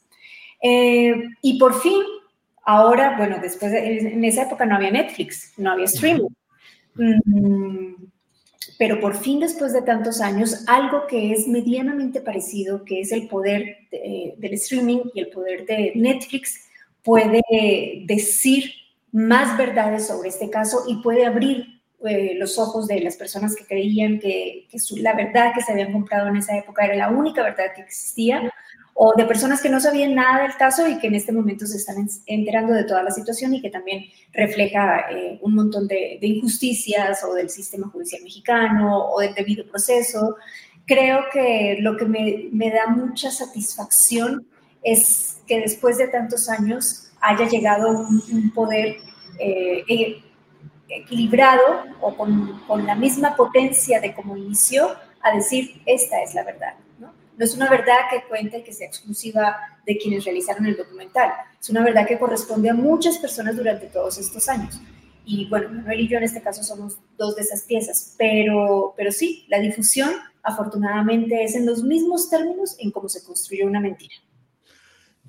Eh, 0.68 1.14
y 1.44 1.60
por 1.60 1.80
fin, 1.80 2.02
ahora, 2.64 3.16
bueno, 3.18 3.38
después, 3.40 3.72
en 3.72 4.24
esa 4.24 4.44
época 4.44 4.66
no 4.66 4.76
había 4.76 4.90
Netflix, 4.90 5.54
no 5.58 5.72
había 5.72 5.86
streaming. 5.86 6.28
Mm, 6.96 7.94
pero 8.80 9.00
por 9.00 9.16
fin 9.16 9.40
después 9.40 9.74
de 9.74 9.84
tantos 9.84 10.22
años, 10.22 10.64
algo 10.66 11.06
que 11.08 11.34
es 11.34 11.48
medianamente 11.48 12.20
parecido, 12.20 12.84
que 12.84 13.02
es 13.02 13.12
el 13.12 13.28
poder 13.28 13.78
del 13.92 14.54
streaming 14.54 15.02
y 15.14 15.20
el 15.20 15.28
poder 15.28 15.68
de 15.68 15.92
Netflix, 15.96 16.68
puede 17.04 17.42
decir 18.08 18.72
más 19.12 19.56
verdades 19.60 20.08
sobre 20.08 20.30
este 20.30 20.50
caso 20.50 20.86
y 20.88 20.96
puede 20.96 21.28
abrir 21.28 21.80
eh, 22.04 22.34
los 22.38 22.58
ojos 22.58 22.88
de 22.88 23.02
las 23.02 23.18
personas 23.18 23.56
que 23.56 23.66
creían 23.66 24.20
que, 24.20 24.68
que 24.70 24.78
la 24.98 25.14
verdad 25.14 25.54
que 25.54 25.62
se 25.62 25.72
habían 25.72 25.94
comprado 25.94 26.28
en 26.28 26.38
esa 26.38 26.58
época 26.58 26.86
era 26.86 26.96
la 26.96 27.10
única 27.10 27.44
verdad 27.44 27.66
que 27.76 27.82
existía 27.82 28.52
o 28.98 29.14
de 29.14 29.26
personas 29.26 29.62
que 29.62 29.68
no 29.68 29.82
sabían 29.82 30.16
nada 30.16 30.44
del 30.44 30.56
caso 30.56 30.88
y 30.88 30.98
que 30.98 31.08
en 31.08 31.16
este 31.16 31.34
momento 31.34 31.66
se 31.66 31.76
están 31.76 32.08
enterando 32.28 32.74
de 32.74 32.86
toda 32.86 33.04
la 33.04 33.12
situación 33.12 33.54
y 33.54 33.62
que 33.62 33.70
también 33.70 34.06
refleja 34.32 35.12
eh, 35.12 35.38
un 35.42 35.54
montón 35.54 35.86
de, 35.86 36.18
injusticias 36.22 37.22
o 37.26 37.34
del 37.34 37.50
sistema 37.50 37.90
judicial 37.90 38.24
mexicano 38.24 39.10
o 39.10 39.20
del 39.20 39.34
debido 39.34 39.68
proceso. 39.68 40.38
Creo 40.86 41.26
que 41.34 41.78
lo 41.82 41.98
que 41.98 42.06
me, 42.06 42.72
da 42.72 42.88
mucha 42.88 43.32
satisfacción 43.32 44.48
es 44.82 45.42
que 45.46 45.60
después 45.60 45.98
de 45.98 46.08
tantos 46.08 46.48
años 46.48 47.12
haya 47.20 47.50
llegado 47.50 47.90
un, 47.90 48.52
poder 48.52 48.96
eh, 49.40 49.84
e, 49.90 50.24
equilibrado 50.88 51.84
o 52.00 52.16
con, 52.16 52.62
con 52.66 52.86
la 52.86 52.96
misma 52.96 53.36
potencia 53.36 54.00
de 54.00 54.14
como 54.14 54.38
inició 54.38 54.88
a 55.22 55.36
decir, 55.36 55.82
esta 55.86 56.22
es 56.24 56.34
la 56.34 56.46
verdad 56.46 56.76
no 57.38 57.46
es 57.46 57.56
una 57.56 57.70
verdad 57.70 58.10
que 58.10 58.24
cuente 58.28 58.64
que 58.64 58.74
sea 58.74 58.88
exclusiva 58.88 59.58
de 59.86 59.98
quienes 59.98 60.24
realizaron 60.24 60.66
el 60.66 60.78
documental, 60.78 61.32
es 61.60 61.70
una 61.70 61.84
verdad 61.84 62.08
que 62.08 62.18
corresponde 62.18 62.70
a 62.70 62.74
muchas 62.74 63.18
personas 63.18 63.56
durante 63.56 63.88
todos 63.88 64.18
estos 64.18 64.48
años. 64.50 64.80
Y 65.26 65.50
bueno, 65.50 65.70
Manuel 65.70 66.02
y 66.02 66.08
yo 66.08 66.18
en 66.18 66.24
este 66.24 66.42
caso 66.42 66.64
somos 66.64 67.00
dos 67.18 67.36
de 67.36 67.42
esas 67.42 67.64
piezas, 67.64 68.16
pero, 68.18 68.94
pero 68.96 69.12
sí, 69.12 69.46
la 69.48 69.60
difusión 69.60 70.12
afortunadamente 70.44 71.44
es 71.44 71.56
en 71.56 71.66
los 71.66 71.84
mismos 71.84 72.30
términos 72.30 72.76
en 72.80 72.92
cómo 72.92 73.10
se 73.10 73.24
construyó 73.24 73.66
una 73.66 73.80
mentira. 73.80 74.16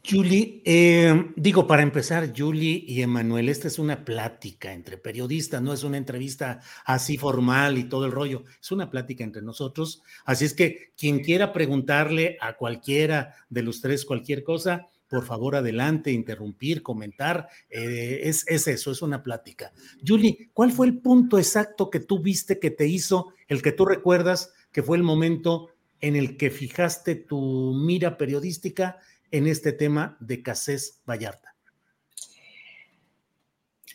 Julie, 0.09 0.63
eh, 0.65 1.33
digo, 1.35 1.67
para 1.67 1.83
empezar, 1.83 2.33
Julie 2.37 2.85
y 2.87 3.03
Emanuel, 3.03 3.49
esta 3.49 3.67
es 3.67 3.79
una 3.79 4.05
plática 4.05 4.73
entre 4.73 4.99
periodistas, 4.99 5.61
no 5.61 5.73
es 5.73 5.83
una 5.83 5.97
entrevista 5.97 6.61
así 6.85 7.17
formal 7.17 7.77
y 7.77 7.89
todo 7.89 8.07
el 8.07 8.13
rollo, 8.13 8.45
es 8.61 8.71
una 8.71 8.89
plática 8.89 9.25
entre 9.25 9.43
nosotros. 9.43 10.03
Así 10.25 10.45
es 10.45 10.55
que 10.55 10.93
quien 10.97 11.25
quiera 11.25 11.53
preguntarle 11.53 12.37
a 12.41 12.57
cualquiera 12.57 13.35
de 13.49 13.63
los 13.63 13.81
tres 13.81 14.05
cualquier 14.05 14.45
cosa, 14.45 14.87
por 15.09 15.25
favor, 15.25 15.57
adelante, 15.57 16.13
interrumpir, 16.13 16.83
comentar, 16.83 17.49
eh, 17.69 18.21
es, 18.25 18.45
es 18.47 18.69
eso, 18.69 18.93
es 18.93 19.03
una 19.03 19.25
plática. 19.25 19.73
Julie, 20.07 20.51
¿cuál 20.53 20.71
fue 20.71 20.87
el 20.87 20.99
punto 20.99 21.37
exacto 21.37 21.91
que 21.91 22.01
tú 22.01 22.21
viste 22.21 22.61
que 22.61 22.71
te 22.71 22.87
hizo, 22.87 23.33
el 23.49 23.61
que 23.61 23.73
tú 23.73 23.85
recuerdas 23.85 24.53
que 24.71 24.85
fue 24.85 24.99
el 24.99 25.03
momento 25.03 25.71
en 26.01 26.15
el 26.15 26.37
que 26.37 26.51
fijaste 26.51 27.17
tu 27.17 27.75
mira 27.75 28.17
periodística? 28.17 28.99
En 29.31 29.47
este 29.47 29.73
tema 29.73 30.17
de 30.21 30.43
Casés 30.43 31.03
Vallarta? 31.09 31.55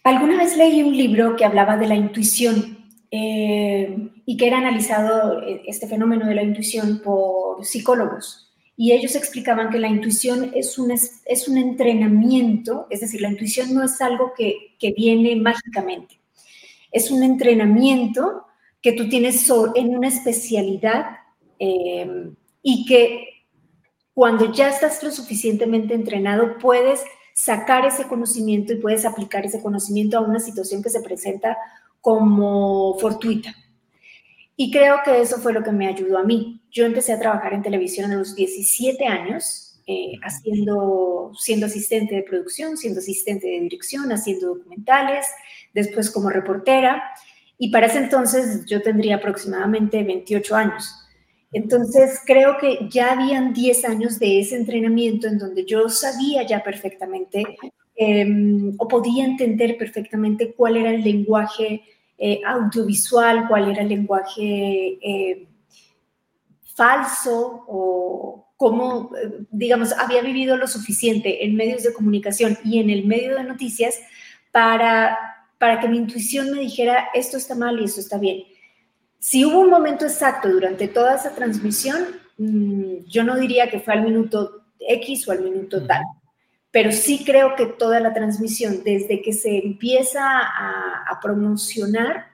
Alguna 0.04 0.38
vez 0.38 0.58
leí 0.58 0.82
un 0.82 0.98
libro 0.98 1.36
que 1.36 1.46
hablaba 1.46 1.78
de 1.78 1.88
la 1.88 1.96
intuición 1.96 2.90
eh, 3.12 4.10
y 4.26 4.38
que 4.38 4.48
era 4.48 4.58
analizado 4.58 5.44
eh, 5.44 5.64
este 5.68 5.88
fenómeno 5.88 6.26
de 6.28 6.36
la 6.36 6.44
intuición 6.44 7.02
por 7.04 7.64
psicólogos. 7.66 8.52
Y 8.76 8.94
ellos 8.94 9.16
explicaban 9.16 9.70
que 9.70 9.78
la 9.78 9.90
intuición 9.90 10.52
es 10.56 10.80
un, 10.80 10.92
es 10.92 11.48
un 11.48 11.58
entrenamiento, 11.58 12.88
es 12.90 13.02
decir, 13.02 13.22
la 13.22 13.30
intuición 13.30 13.74
no 13.74 13.84
es 13.84 14.02
algo 14.02 14.34
que, 14.36 14.76
que 14.80 14.92
viene 14.94 15.36
mágicamente, 15.36 16.20
es 16.92 17.12
un 17.12 17.22
entrenamiento 17.22 18.46
que 18.82 18.94
tú 18.94 19.08
tienes 19.08 19.48
en 19.76 19.96
una 19.96 20.08
especialidad 20.08 21.06
eh, 21.60 22.32
y 22.64 22.86
que 22.86 23.41
cuando 24.14 24.52
ya 24.52 24.70
estás 24.70 25.02
lo 25.04 25.12
suficientemente 25.12 25.94
entrenado, 25.94 26.58
puedes 26.58 27.04
sacar 27.34 27.86
ese 27.86 28.08
conocimiento 28.08 28.74
y 28.74 28.78
puedes 28.78 29.06
aplicar 29.06 29.46
ese 29.46 29.62
conocimiento 29.62 30.18
a 30.18 30.22
una 30.22 30.40
situación 30.40 30.84
que 30.84 30.90
se 30.90 31.02
presenta 31.02 31.58
como 32.02 32.98
fortuita. 33.00 33.56
Y 34.56 34.72
creo 34.72 34.98
que 35.04 35.22
eso 35.22 35.38
fue 35.38 35.54
lo 35.54 35.64
que 35.64 35.72
me 35.72 35.88
ayudó 35.88 36.18
a 36.18 36.24
mí. 36.24 36.62
Yo 36.72 36.86
empecé 36.86 37.14
a 37.14 37.20
trabajar 37.20 37.54
en 37.54 37.64
televisión 37.64 38.12
a 38.12 38.16
los 38.16 38.36
17 38.36 39.06
años, 39.08 39.82
eh, 39.88 40.14
haciendo, 40.24 41.32
siendo 41.36 41.66
asistente 41.66 42.16
de 42.16 42.24
producción, 42.24 42.78
siendo 42.78 43.00
asistente 43.00 43.48
de 43.48 43.62
dirección, 43.62 44.12
haciendo 44.12 44.56
documentales, 44.56 45.26
después 45.74 46.12
como 46.12 46.30
reportera. 46.30 47.02
Y 47.58 47.72
para 47.72 47.88
ese 47.88 48.00
entonces 48.00 48.66
yo 48.66 48.82
tendría 48.82 49.16
aproximadamente 49.16 50.04
28 50.04 50.56
años. 50.56 51.01
Entonces, 51.52 52.22
creo 52.26 52.58
que 52.58 52.88
ya 52.90 53.12
habían 53.12 53.54
10 53.54 53.86
años 53.86 54.20
de 54.20 54.40
ese 54.40 54.56
entrenamiento 54.56 55.28
en 55.28 55.38
donde 55.38 55.66
yo 55.66 55.90
sabía 55.90 56.44
ya 56.44 56.64
perfectamente 56.64 57.44
em, 57.96 58.74
o 58.78 58.88
podía 58.88 59.26
entender 59.26 59.78
perfectamente 59.78 60.54
cuál 60.54 60.78
era 60.78 60.92
el 60.92 61.04
lenguaje 61.04 61.82
eh, 62.18 62.42
audiovisual, 62.46 63.48
cuál 63.48 63.70
era 63.70 63.82
el 63.82 63.90
lenguaje 63.90 64.98
eh, 65.02 65.48
falso 66.74 67.66
o 67.68 68.54
cómo, 68.56 69.12
eh, 69.18 69.46
digamos, 69.50 69.92
había 69.94 70.22
vivido 70.22 70.56
lo 70.56 70.68
suficiente 70.68 71.44
en 71.44 71.56
medios 71.56 71.84
de 71.84 71.94
comunicación 71.94 72.58
y 72.64 72.80
en 72.80 72.90
el 72.90 73.06
medio 73.06 73.36
de 73.36 73.44
noticias 73.44 74.00
para, 74.52 75.18
para 75.58 75.80
que 75.80 75.88
mi 75.90 75.98
intuición 75.98 76.52
me 76.52 76.60
dijera 76.62 77.10
esto 77.14 77.38
está 77.38 77.56
mal 77.56 77.80
y 77.80 77.86
esto 77.86 78.00
está 78.00 78.18
bien. 78.18 78.44
Si 79.22 79.46
hubo 79.46 79.60
un 79.60 79.70
momento 79.70 80.06
exacto 80.06 80.50
durante 80.50 80.88
toda 80.88 81.14
esa 81.14 81.36
transmisión, 81.36 82.08
mm, 82.40 83.06
yo 83.06 83.24
no 83.24 83.38
diría 83.38 83.70
que 83.70 83.80
fue 83.80 83.94
al 83.94 84.02
minuto 84.02 84.64
X 84.80 85.28
o 85.28 85.32
al 85.32 85.42
minuto 85.42 85.86
tal, 85.86 86.04
pero 86.72 86.92
sí 86.92 87.24
creo 87.24 87.56
que 87.56 87.68
toda 87.68 88.00
la 88.00 88.16
transmisión, 88.16 88.82
desde 88.84 89.22
que 89.22 89.32
se 89.32 89.60
empieza 89.60 90.24
a, 90.24 91.20
promocionar, 91.22 92.26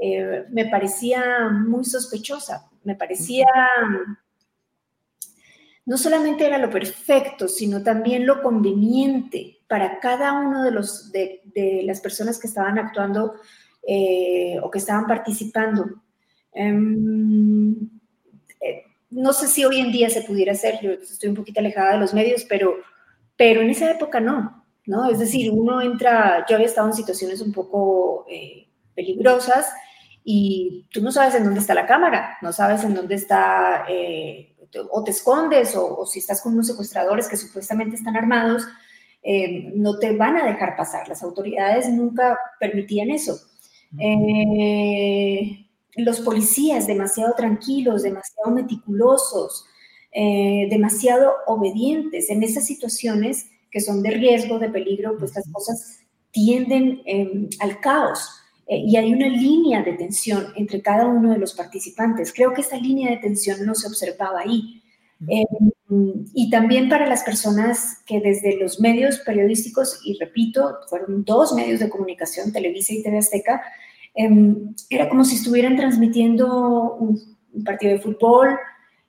eh, 0.00 0.44
me 0.50 0.66
parecía 0.66 1.50
muy 1.50 1.84
sospechosa, 1.84 2.68
me 2.82 2.96
parecía, 2.96 3.46
no 5.86 5.96
solamente 5.96 6.44
era 6.44 6.58
lo 6.58 6.68
perfecto, 6.68 7.46
sino 7.46 7.84
también 7.84 8.26
lo 8.26 8.42
conveniente 8.42 9.58
para 9.68 10.00
cada 10.00 10.32
uno 10.32 10.64
de, 10.64 10.72
los, 10.72 11.12
de, 11.12 11.82
las 11.84 12.00
personas 12.00 12.40
que 12.40 12.48
estaban 12.48 12.76
actuando 12.76 13.34
eh, 13.86 14.58
o 14.60 14.68
que 14.68 14.78
estaban 14.78 15.06
participando. 15.06 16.02
Em, 16.54 17.74
eh, 18.60 18.84
no 19.10 19.32
sé 19.32 19.48
si 19.48 19.64
hoy 19.64 19.80
en 19.80 19.92
día 19.92 20.08
se 20.08 20.22
pudiera 20.22 20.52
hacer, 20.52 20.78
yo 20.80 20.92
estoy 20.92 21.28
un 21.28 21.34
poquito 21.34 21.60
alejada 21.60 21.92
de 21.92 21.98
los 21.98 22.14
medios, 22.14 22.44
pero, 22.48 22.76
pero 23.36 23.60
en 23.60 23.70
esa 23.70 23.90
época 23.90 24.20
no, 24.20 24.64
¿no? 24.86 25.10
Es 25.10 25.18
decir, 25.18 25.50
uno 25.50 25.82
entra, 25.82 26.46
yo 26.48 26.54
había 26.54 26.68
estado 26.68 26.86
en 26.86 26.94
situaciones 26.94 27.40
un 27.40 27.52
poco 27.52 28.24
eh, 28.30 28.68
peligrosas 28.94 29.68
y 30.22 30.86
tú 30.92 31.02
no 31.02 31.10
sabes 31.10 31.34
en 31.34 31.44
dónde 31.44 31.60
está 31.60 31.74
la 31.74 31.86
cámara, 31.86 32.38
no 32.40 32.52
sabes 32.52 32.84
en 32.84 32.94
dónde 32.94 33.16
está, 33.16 33.84
eh, 33.88 34.54
o 34.90 35.04
te 35.04 35.10
escondes, 35.10 35.74
o, 35.76 36.06
si 36.06 36.20
estás 36.20 36.40
con 36.40 36.54
unos 36.54 36.68
secuestradores 36.68 37.28
que 37.28 37.36
supuestamente 37.36 37.96
están 37.96 38.16
armados, 38.16 38.66
no 39.74 39.98
te 39.98 40.14
van 40.16 40.36
a 40.36 40.44
dejar 40.44 40.76
pasar. 40.76 41.08
Las 41.08 41.22
autoridades 41.22 41.88
nunca 41.88 42.38
permitían 42.58 43.10
eso. 43.10 43.38
Eh, 43.98 45.63
los 45.96 46.20
policías 46.20 46.86
demasiado 46.86 47.34
tranquilos, 47.36 48.02
demasiado 48.02 48.50
meticulosos, 48.50 49.64
eh, 50.12 50.66
demasiado 50.70 51.32
obedientes. 51.46 52.30
En 52.30 52.42
esas 52.42 52.66
situaciones 52.66 53.46
que 53.70 53.80
son 53.80 54.02
de 54.02 54.10
riesgo, 54.10 54.58
de 54.58 54.70
peligro, 54.70 55.16
pues 55.18 55.34
las 55.34 55.48
cosas 55.50 56.00
tienden 56.30 57.02
em, 57.06 57.48
al 57.60 57.80
caos. 57.80 58.28
Eh, 58.66 58.78
y 58.78 58.96
hay 58.96 59.12
una 59.12 59.28
línea 59.28 59.82
de 59.82 59.92
tensión 59.92 60.52
entre 60.56 60.80
cada 60.80 61.06
uno 61.06 61.32
de 61.32 61.38
los 61.38 61.54
participantes. 61.54 62.32
Creo 62.32 62.52
que 62.54 62.62
esa 62.62 62.76
línea 62.76 63.10
de 63.10 63.18
tensión 63.18 63.64
no 63.66 63.74
se 63.74 63.86
observaba 63.86 64.40
ahí. 64.40 64.82
Em, 65.28 66.24
y 66.34 66.50
también 66.50 66.88
para 66.88 67.06
las 67.06 67.22
personas 67.22 68.02
que 68.06 68.20
desde 68.20 68.56
los 68.56 68.80
medios 68.80 69.18
periodísticos, 69.20 70.00
y 70.04 70.18
repito, 70.18 70.78
fueron 70.88 71.24
dos 71.24 71.52
medios 71.52 71.80
de 71.80 71.88
comunicación, 71.88 72.52
Televisa 72.52 72.94
y 72.94 73.02
TV 73.02 73.18
Azteca, 73.18 73.62
Em, 74.14 74.74
era 74.90 75.08
como 75.08 75.24
si 75.24 75.36
estuvieran 75.36 75.76
transmitiendo 75.76 76.94
un, 76.94 77.34
partido 77.64 77.92
de 77.92 78.00
fútbol, 78.00 78.58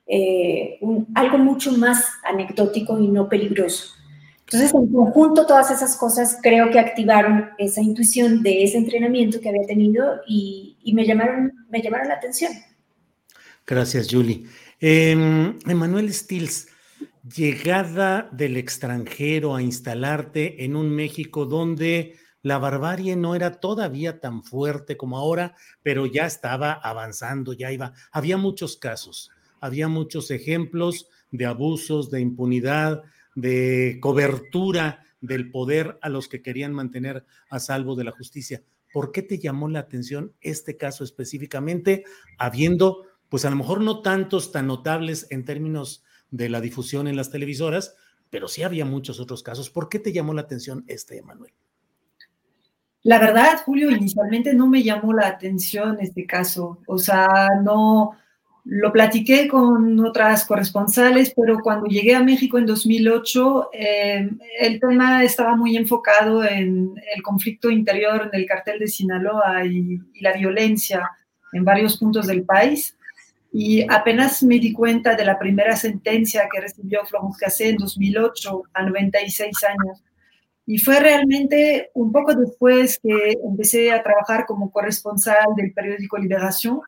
eh, 0.06 0.78
algo 1.14 1.38
mucho 1.38 1.72
más 1.72 2.04
anecdótico 2.24 2.98
y 2.98 3.08
no 3.08 3.28
peligroso. 3.28 3.92
Entonces, 4.40 4.72
en 4.72 4.92
conjunto, 4.92 5.44
todas 5.46 5.72
esas 5.72 5.96
cosas 5.96 6.38
creo 6.40 6.70
que 6.70 6.78
activaron 6.78 7.50
esa 7.58 7.82
intuición 7.82 8.44
de 8.44 8.62
ese 8.62 8.78
entrenamiento 8.78 9.40
que 9.40 9.48
había 9.48 9.66
tenido 9.66 10.20
y, 10.28 10.76
me, 10.94 11.04
llamaron, 11.04 11.52
me 11.68 11.82
llamaron 11.82 12.06
la 12.06 12.14
atención. 12.14 12.52
Gracias, 13.66 14.06
Julie. 14.08 14.44
Eh, 14.80 15.10
Emanuel 15.66 16.14
Stills, 16.14 16.68
llegada 17.34 18.28
del 18.30 18.56
extranjero 18.56 19.56
a 19.56 19.62
instalarte 19.62 20.64
en 20.64 20.76
un 20.76 20.90
México 20.90 21.46
donde 21.46 22.14
la 22.46 22.58
barbarie 22.58 23.16
no 23.16 23.34
era 23.34 23.58
todavía 23.58 24.20
tan 24.20 24.44
fuerte 24.44 24.96
como 24.96 25.18
ahora, 25.18 25.56
pero 25.82 26.06
ya 26.06 26.26
estaba 26.26 26.74
avanzando, 26.74 27.52
ya 27.54 27.72
iba. 27.72 27.92
Había 28.12 28.36
muchos 28.36 28.76
casos, 28.76 29.32
había 29.60 29.88
muchos 29.88 30.30
ejemplos 30.30 31.08
de 31.32 31.44
abusos, 31.44 32.08
de 32.08 32.20
impunidad, 32.20 33.02
de 33.34 33.98
cobertura 34.00 35.04
del 35.20 35.50
poder 35.50 35.98
a 36.02 36.08
los 36.08 36.28
que 36.28 36.40
querían 36.40 36.72
mantener 36.72 37.26
a 37.50 37.58
salvo 37.58 37.96
de 37.96 38.04
la 38.04 38.12
justicia. 38.12 38.62
¿Por 38.92 39.10
qué 39.10 39.22
te 39.22 39.40
llamó 39.40 39.68
la 39.68 39.80
atención 39.80 40.32
este 40.40 40.76
caso 40.76 41.02
específicamente, 41.02 42.04
habiendo, 42.38 43.06
pues 43.28 43.44
a 43.44 43.50
lo 43.50 43.56
mejor 43.56 43.80
no 43.80 44.02
tantos 44.02 44.52
tan 44.52 44.68
notables 44.68 45.26
en 45.30 45.44
términos 45.44 46.04
de 46.30 46.48
la 46.48 46.60
difusión 46.60 47.08
en 47.08 47.16
las 47.16 47.32
televisoras, 47.32 47.96
pero 48.30 48.46
sí 48.46 48.62
había 48.62 48.84
muchos 48.84 49.18
otros 49.18 49.42
casos? 49.42 49.68
¿Por 49.68 49.88
qué 49.88 49.98
te 49.98 50.12
llamó 50.12 50.32
la 50.32 50.42
atención 50.42 50.84
este, 50.86 51.18
Emanuel? 51.18 51.52
La 53.06 53.20
verdad, 53.20 53.60
Julio, 53.64 53.88
inicialmente 53.92 54.52
no 54.52 54.66
me 54.66 54.82
llamó 54.82 55.12
la 55.12 55.28
atención 55.28 55.96
este 56.00 56.26
caso. 56.26 56.78
O 56.88 56.98
sea, 56.98 57.28
no 57.62 58.16
lo 58.64 58.92
platiqué 58.92 59.46
con 59.46 60.04
otras 60.04 60.44
corresponsales, 60.44 61.32
pero 61.36 61.60
cuando 61.60 61.86
llegué 61.86 62.16
a 62.16 62.24
México 62.24 62.58
en 62.58 62.66
2008, 62.66 63.70
eh, 63.74 64.28
el 64.58 64.80
tema 64.80 65.22
estaba 65.22 65.54
muy 65.54 65.76
enfocado 65.76 66.42
en 66.42 67.00
el 67.14 67.22
conflicto 67.22 67.70
interior 67.70 68.28
en 68.32 68.40
el 68.40 68.44
cartel 68.44 68.80
de 68.80 68.88
Sinaloa 68.88 69.64
y, 69.64 70.00
la 70.20 70.32
violencia 70.32 71.08
en 71.52 71.64
varios 71.64 71.98
puntos 71.98 72.26
del 72.26 72.42
país. 72.42 72.96
Y 73.52 73.86
apenas 73.88 74.42
me 74.42 74.58
di 74.58 74.72
cuenta 74.72 75.14
de 75.14 75.24
la 75.24 75.38
primera 75.38 75.76
sentencia 75.76 76.48
que 76.52 76.60
recibió 76.60 77.06
Florence 77.06 77.38
Cassé 77.38 77.68
en 77.68 77.76
2008, 77.76 78.62
a 78.74 78.82
96 78.82 79.62
años 79.62 80.02
y 80.66 80.78
fue 80.78 80.98
realmente 80.98 81.90
un 81.94 82.10
poco 82.10 82.34
después 82.34 82.98
que 83.00 83.38
empecé 83.44 83.92
a 83.92 84.02
trabajar 84.02 84.46
como 84.46 84.72
corresponsal 84.72 85.54
del 85.56 85.72
periódico 85.72 86.18
Liberación. 86.18 86.80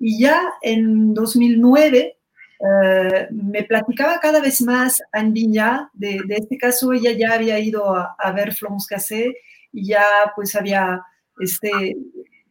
Y 0.00 0.20
ya 0.20 0.42
en 0.62 1.14
2009 1.14 2.16
eh, 2.60 3.28
me 3.30 3.62
platicaba 3.62 4.18
cada 4.18 4.40
vez 4.40 4.60
más 4.60 5.00
Andiña 5.12 5.88
de, 5.92 6.20
de, 6.26 6.36
este 6.36 6.58
caso. 6.58 6.92
Ella 6.92 7.12
ya 7.12 7.34
había 7.34 7.58
ido 7.60 7.94
a, 7.94 8.32
ver 8.32 8.52
Florence 8.52 8.86
Cassé 8.88 9.34
y 9.72 9.86
ya 9.86 10.04
pues 10.34 10.56
había 10.56 11.00
este, 11.38 11.96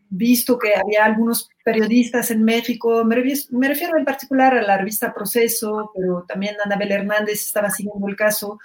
visto 0.10 0.58
que 0.58 0.76
había 0.76 1.06
algunos 1.06 1.50
periodistas 1.63 2.32
en 2.32 2.44
México, 2.44 3.04
me, 3.06 3.22
me, 3.52 3.68
refiero 3.68 3.98
en 3.98 4.06
particular 4.06 4.58
a 4.58 4.63
la 4.63 4.78
revista 4.78 5.13
Proceso, 5.13 5.92
pero 5.96 6.26
también 6.28 6.56
Anabel 6.63 6.92
Hernández 6.92 7.44
estaba 7.46 7.70
siguiendo 7.70 8.08
el 8.08 8.15
caso, 8.15 8.60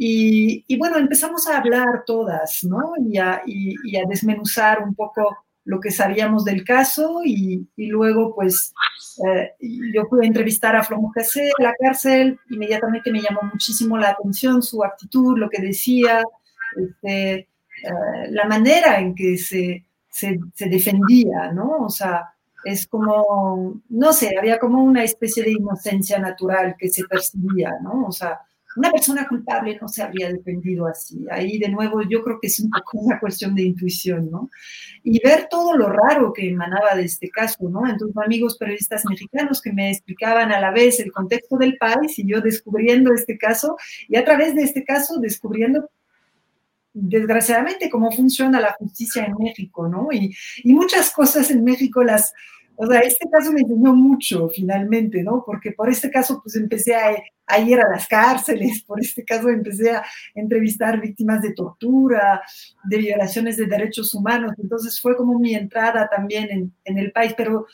y, 0.00 0.78
bueno, 0.78 0.96
empezamos 0.96 1.48
a 1.48 1.58
hablar 1.58 2.04
todas, 2.06 2.62
¿no? 2.62 2.92
Y 3.04 3.18
a, 3.18 3.42
desmenuzar 4.08 4.80
un 4.80 4.94
poco 4.94 5.38
lo 5.64 5.80
que 5.80 5.90
sabíamos 5.90 6.44
del 6.44 6.64
caso 6.64 7.20
y, 7.24 7.66
luego 7.76 8.32
pues 8.34 8.72
eh, 9.26 9.50
yo 9.92 10.08
pude 10.08 10.24
entrevistar 10.24 10.76
a 10.76 10.84
Flomo 10.84 11.10
Casé 11.12 11.50
en 11.58 11.64
la 11.64 11.74
cárcel, 11.74 12.38
inmediatamente 12.48 13.10
me 13.10 13.20
llamó 13.20 13.42
muchísimo 13.52 13.98
la 13.98 14.10
atención 14.10 14.62
su 14.62 14.84
actitud, 14.84 15.36
lo 15.36 15.50
que 15.50 15.60
decía, 15.60 16.22
este, 16.76 17.34
eh, 17.34 17.48
la 18.30 18.44
manera 18.44 19.00
en 19.00 19.16
que 19.16 19.36
se, 19.36 19.84
se, 20.08 20.38
se, 20.54 20.68
defendía, 20.68 21.50
¿no? 21.52 21.78
O 21.80 21.90
sea, 21.90 22.34
es 22.64 22.86
como, 22.86 23.82
no 23.88 24.12
sé, 24.12 24.36
había 24.38 24.60
como 24.60 24.82
una 24.84 25.02
especie 25.02 25.42
de 25.42 25.52
inocencia 25.52 26.20
natural 26.20 26.76
que 26.78 26.88
se 26.88 27.04
percibía, 27.04 27.72
¿no? 27.82 28.06
O 28.06 28.12
sea, 28.12 28.40
una 28.78 28.92
persona 28.92 29.26
culpable 29.26 29.76
no 29.80 29.88
se 29.88 30.02
habría 30.02 30.32
defendido 30.32 30.86
así. 30.86 31.26
Ahí 31.30 31.58
de 31.58 31.68
nuevo 31.68 32.02
yo 32.02 32.22
creo 32.22 32.38
que 32.40 32.46
es 32.46 32.60
un 32.60 32.70
poco 32.70 32.98
una 32.98 33.18
cuestión 33.18 33.54
de 33.54 33.62
intuición, 33.62 34.30
¿no? 34.30 34.50
Y 35.02 35.20
ver 35.22 35.48
todo 35.50 35.76
lo 35.76 35.88
raro 35.88 36.32
que 36.32 36.48
emanaba 36.48 36.94
de 36.94 37.04
este 37.04 37.28
caso, 37.28 37.68
¿no? 37.68 37.88
Entonces 37.88 38.16
amigos 38.16 38.56
periodistas 38.56 39.04
mexicanos 39.04 39.60
que 39.60 39.72
me 39.72 39.90
explicaban 39.90 40.52
a 40.52 40.60
la 40.60 40.70
vez 40.70 41.00
el 41.00 41.10
contexto 41.10 41.56
del 41.56 41.76
país 41.76 42.18
y 42.18 42.26
yo 42.26 42.40
descubriendo 42.40 43.12
este 43.12 43.36
caso 43.36 43.76
y 44.08 44.16
a 44.16 44.24
través 44.24 44.54
de 44.54 44.62
este 44.62 44.84
caso 44.84 45.18
descubriendo 45.18 45.90
desgraciadamente 46.92 47.90
cómo 47.90 48.10
funciona 48.10 48.60
la 48.60 48.72
justicia 48.72 49.24
en 49.24 49.34
México, 49.38 49.88
¿no? 49.88 50.08
Y, 50.12 50.34
y 50.62 50.72
muchas 50.72 51.10
cosas 51.10 51.50
en 51.50 51.64
México 51.64 52.02
las 52.02 52.32
o 52.80 52.86
sea, 52.86 53.00
este 53.00 53.28
caso 53.28 53.52
me 53.52 53.62
enseñó 53.62 53.92
mucho 53.92 54.48
finalmente, 54.50 55.24
¿no? 55.24 55.42
Porque 55.44 55.72
por 55.72 55.90
este 55.90 56.12
caso 56.12 56.40
pues 56.40 56.54
empecé 56.54 56.94
a, 56.94 57.58
ir 57.58 57.80
a 57.80 57.90
las 57.90 58.06
cárceles, 58.06 58.82
por 58.86 59.00
este 59.00 59.24
caso 59.24 59.48
empecé 59.48 59.90
a 59.90 60.04
entrevistar 60.36 61.00
víctimas 61.00 61.42
de 61.42 61.54
tortura, 61.54 62.40
de 62.84 62.98
violaciones 62.98 63.56
de 63.56 63.66
derechos 63.66 64.14
humanos, 64.14 64.52
entonces 64.58 65.00
fue 65.00 65.16
como 65.16 65.40
mi 65.40 65.56
entrada 65.56 66.08
también 66.08 66.72
en, 66.84 66.98
el 66.98 67.10
país, 67.10 67.34
pero 67.36 67.66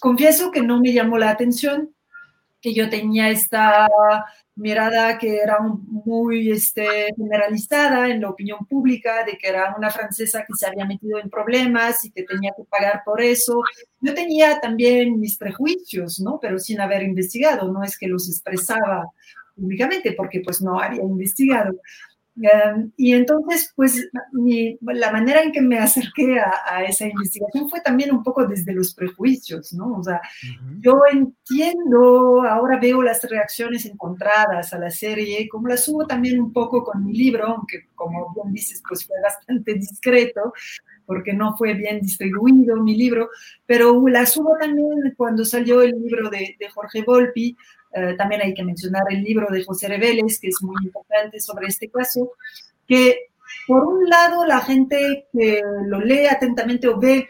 confieso 0.00 0.50
que 0.50 0.62
no 0.62 0.80
me 0.80 0.94
llamó 0.94 1.18
la 1.18 1.30
atención 1.30 1.94
que 2.62 2.72
yo 2.72 2.88
tenía 2.88 3.28
esta 3.28 3.86
mirada 4.56 5.18
que 5.18 5.36
era 5.36 5.58
muy 5.60 6.50
este, 6.50 7.14
generalizada 7.14 8.08
en 8.08 8.22
la 8.22 8.30
opinión 8.30 8.66
pública, 8.66 9.24
de 9.24 9.36
que 9.36 9.48
era 9.48 9.74
una 9.76 9.90
francesa 9.90 10.44
que 10.46 10.54
se 10.54 10.66
había 10.66 10.86
metido 10.86 11.18
en 11.18 11.28
problemas 11.28 12.04
y 12.04 12.10
que 12.10 12.24
tenía 12.24 12.52
que 12.56 12.64
pagar 12.64 13.02
por 13.04 13.20
eso. 13.20 13.62
Yo 14.00 14.14
tenía 14.14 14.58
también 14.60 15.20
mis 15.20 15.36
prejuicios, 15.36 16.20
¿no? 16.20 16.38
Pero 16.40 16.58
sin 16.58 16.80
haber 16.80 17.02
investigado, 17.02 17.70
no 17.70 17.84
es 17.84 17.98
que 17.98 18.08
los 18.08 18.28
expresaba 18.28 19.04
públicamente 19.54 20.12
porque 20.12 20.40
pues 20.40 20.62
no 20.62 20.80
había 20.80 21.02
investigado. 21.02 21.74
Y 22.96 23.14
entonces, 23.14 23.72
pues 23.74 24.08
la 24.80 25.10
manera 25.10 25.42
en 25.42 25.52
que 25.52 25.62
me 25.62 25.78
acerqué 25.78 26.38
a, 26.38 26.84
esa 26.84 27.06
investigación 27.06 27.68
fue 27.68 27.80
también 27.80 28.12
un 28.12 28.22
poco 28.22 28.46
desde 28.46 28.74
los 28.74 28.94
prejuicios, 28.94 29.72
¿no? 29.72 29.94
O 29.94 30.02
sea, 30.02 30.20
yo 30.80 31.00
entiendo, 31.10 32.42
ahora 32.42 32.78
veo 32.78 33.02
las 33.02 33.22
reacciones 33.22 33.86
encontradas 33.86 34.72
a 34.74 34.78
la 34.78 34.90
serie, 34.90 35.48
como 35.48 35.68
las 35.68 35.84
subo 35.84 36.06
también 36.06 36.38
un 36.38 36.52
poco 36.52 36.84
con 36.84 37.04
mi 37.04 37.14
libro, 37.14 37.46
aunque 37.46 37.86
como 37.94 38.32
bien 38.34 38.52
dices, 38.52 38.82
pues 38.86 39.06
fue 39.06 39.16
bastante 39.22 39.74
discreto, 39.74 40.52
porque 41.06 41.32
no 41.32 41.56
fue 41.56 41.72
bien 41.72 42.00
distribuido 42.00 42.76
mi 42.82 42.96
libro, 42.96 43.30
pero 43.64 44.06
la 44.08 44.26
subo 44.26 44.56
también 44.60 45.14
cuando 45.16 45.44
salió 45.44 45.80
el 45.80 45.92
libro 45.92 46.28
de, 46.28 46.56
de 46.58 46.68
Jorge 46.68 47.02
Volpi, 47.02 47.56
eh, 47.92 48.14
también 48.16 48.42
hay 48.42 48.54
que 48.54 48.64
mencionar 48.64 49.04
el 49.10 49.22
libro 49.22 49.48
de 49.50 49.64
José 49.64 49.88
Reveles, 49.88 50.38
que 50.40 50.48
es 50.48 50.62
muy 50.62 50.76
importante 50.84 51.40
sobre 51.40 51.68
este 51.68 51.88
caso, 51.90 52.32
que 52.86 53.28
por 53.66 53.84
un 53.86 54.08
lado 54.08 54.44
la 54.44 54.60
gente 54.60 55.26
que 55.32 55.60
lo 55.86 56.00
lee 56.00 56.26
atentamente 56.26 56.88
o 56.88 56.98
ve 56.98 57.28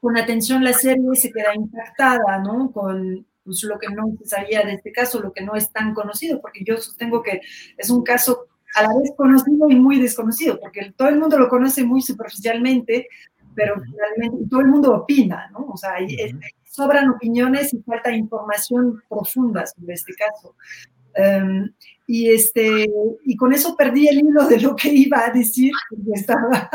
con 0.00 0.16
atención 0.16 0.62
la 0.62 0.72
serie 0.72 1.14
se 1.14 1.32
queda 1.32 1.54
impactada, 1.54 2.38
¿no? 2.38 2.70
Con 2.72 3.26
pues, 3.44 3.62
lo 3.64 3.78
que 3.78 3.88
no 3.88 4.12
se 4.18 4.26
sabía 4.26 4.62
de 4.62 4.74
este 4.74 4.92
caso, 4.92 5.20
lo 5.20 5.32
que 5.32 5.42
no 5.42 5.54
es 5.54 5.70
tan 5.72 5.94
conocido, 5.94 6.40
porque 6.40 6.64
yo 6.64 6.76
sostengo 6.76 7.22
que 7.22 7.40
es 7.76 7.90
un 7.90 8.02
caso 8.02 8.46
a 8.74 8.82
la 8.82 8.88
vez 8.88 9.12
conocido 9.16 9.70
y 9.70 9.76
muy 9.76 10.00
desconocido, 10.00 10.58
porque 10.60 10.92
todo 10.96 11.08
el 11.08 11.18
mundo 11.18 11.38
lo 11.38 11.48
conoce 11.48 11.84
muy 11.84 12.02
superficialmente, 12.02 13.08
pero 13.54 13.76
finalmente 13.80 14.48
todo 14.50 14.60
el 14.60 14.66
mundo 14.66 14.94
opina, 14.94 15.48
¿no? 15.52 15.66
O 15.72 15.76
sea, 15.76 15.94
sobran 16.74 17.08
opiniones 17.08 17.72
y 17.72 17.80
falta 17.82 18.10
información 18.10 19.00
profunda 19.08 19.64
sobre 19.64 19.94
este 19.94 20.12
caso. 20.14 20.56
Em, 21.14 21.72
y, 22.08 22.30
este, 22.30 22.90
y 23.24 23.36
con 23.36 23.52
eso 23.52 23.76
perdí 23.76 24.08
el 24.08 24.18
hilo 24.18 24.46
de 24.48 24.60
lo 24.60 24.74
que 24.74 24.92
iba 24.92 25.24
a 25.24 25.30
decir, 25.30 25.70
porque 25.88 26.10
estaba, 26.14 26.70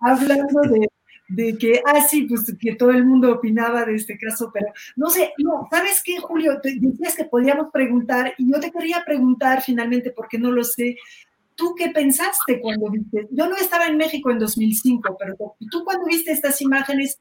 hablando 0.00 0.60
de, 0.70 0.88
de, 1.28 1.56
que, 1.56 1.80
ah, 1.86 2.02
sí, 2.02 2.24
pues 2.24 2.54
que 2.60 2.74
todo 2.74 2.90
el 2.90 3.06
mundo 3.06 3.32
opinaba 3.32 3.86
de 3.86 3.94
este 3.94 4.18
caso, 4.18 4.50
pero 4.52 4.66
no 4.96 5.08
sé, 5.08 5.32
no, 5.38 5.66
¿sabes 5.70 6.02
qué, 6.04 6.18
Julio? 6.18 6.60
Te 6.60 6.78
decías 6.78 7.16
que 7.16 7.24
podíamos 7.24 7.68
preguntar, 7.72 8.34
y 8.36 8.52
yo 8.52 8.60
te 8.60 8.70
quería 8.70 9.02
preguntar 9.06 9.62
finalmente, 9.62 10.10
porque 10.10 10.38
no 10.38 10.52
lo 10.52 10.64
sé, 10.64 10.96
¿tú 11.54 11.74
qué 11.74 11.88
pensaste 11.88 12.60
cuando 12.60 12.90
viste? 12.90 13.26
Yo 13.30 13.48
no 13.48 13.56
estaba 13.56 13.86
en 13.86 13.96
México 13.96 14.30
en 14.30 14.38
2005, 14.38 15.16
pero 15.18 15.56
tú 15.70 15.82
cuando 15.84 16.04
viste 16.04 16.30
estas 16.32 16.60
imágenes, 16.60 17.18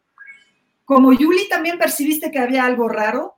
como 0.85 1.13
Yuli, 1.13 1.49
¿también 1.49 1.77
percibiste 1.77 2.31
que 2.31 2.39
había 2.39 2.65
algo 2.65 2.87
raro? 2.87 3.33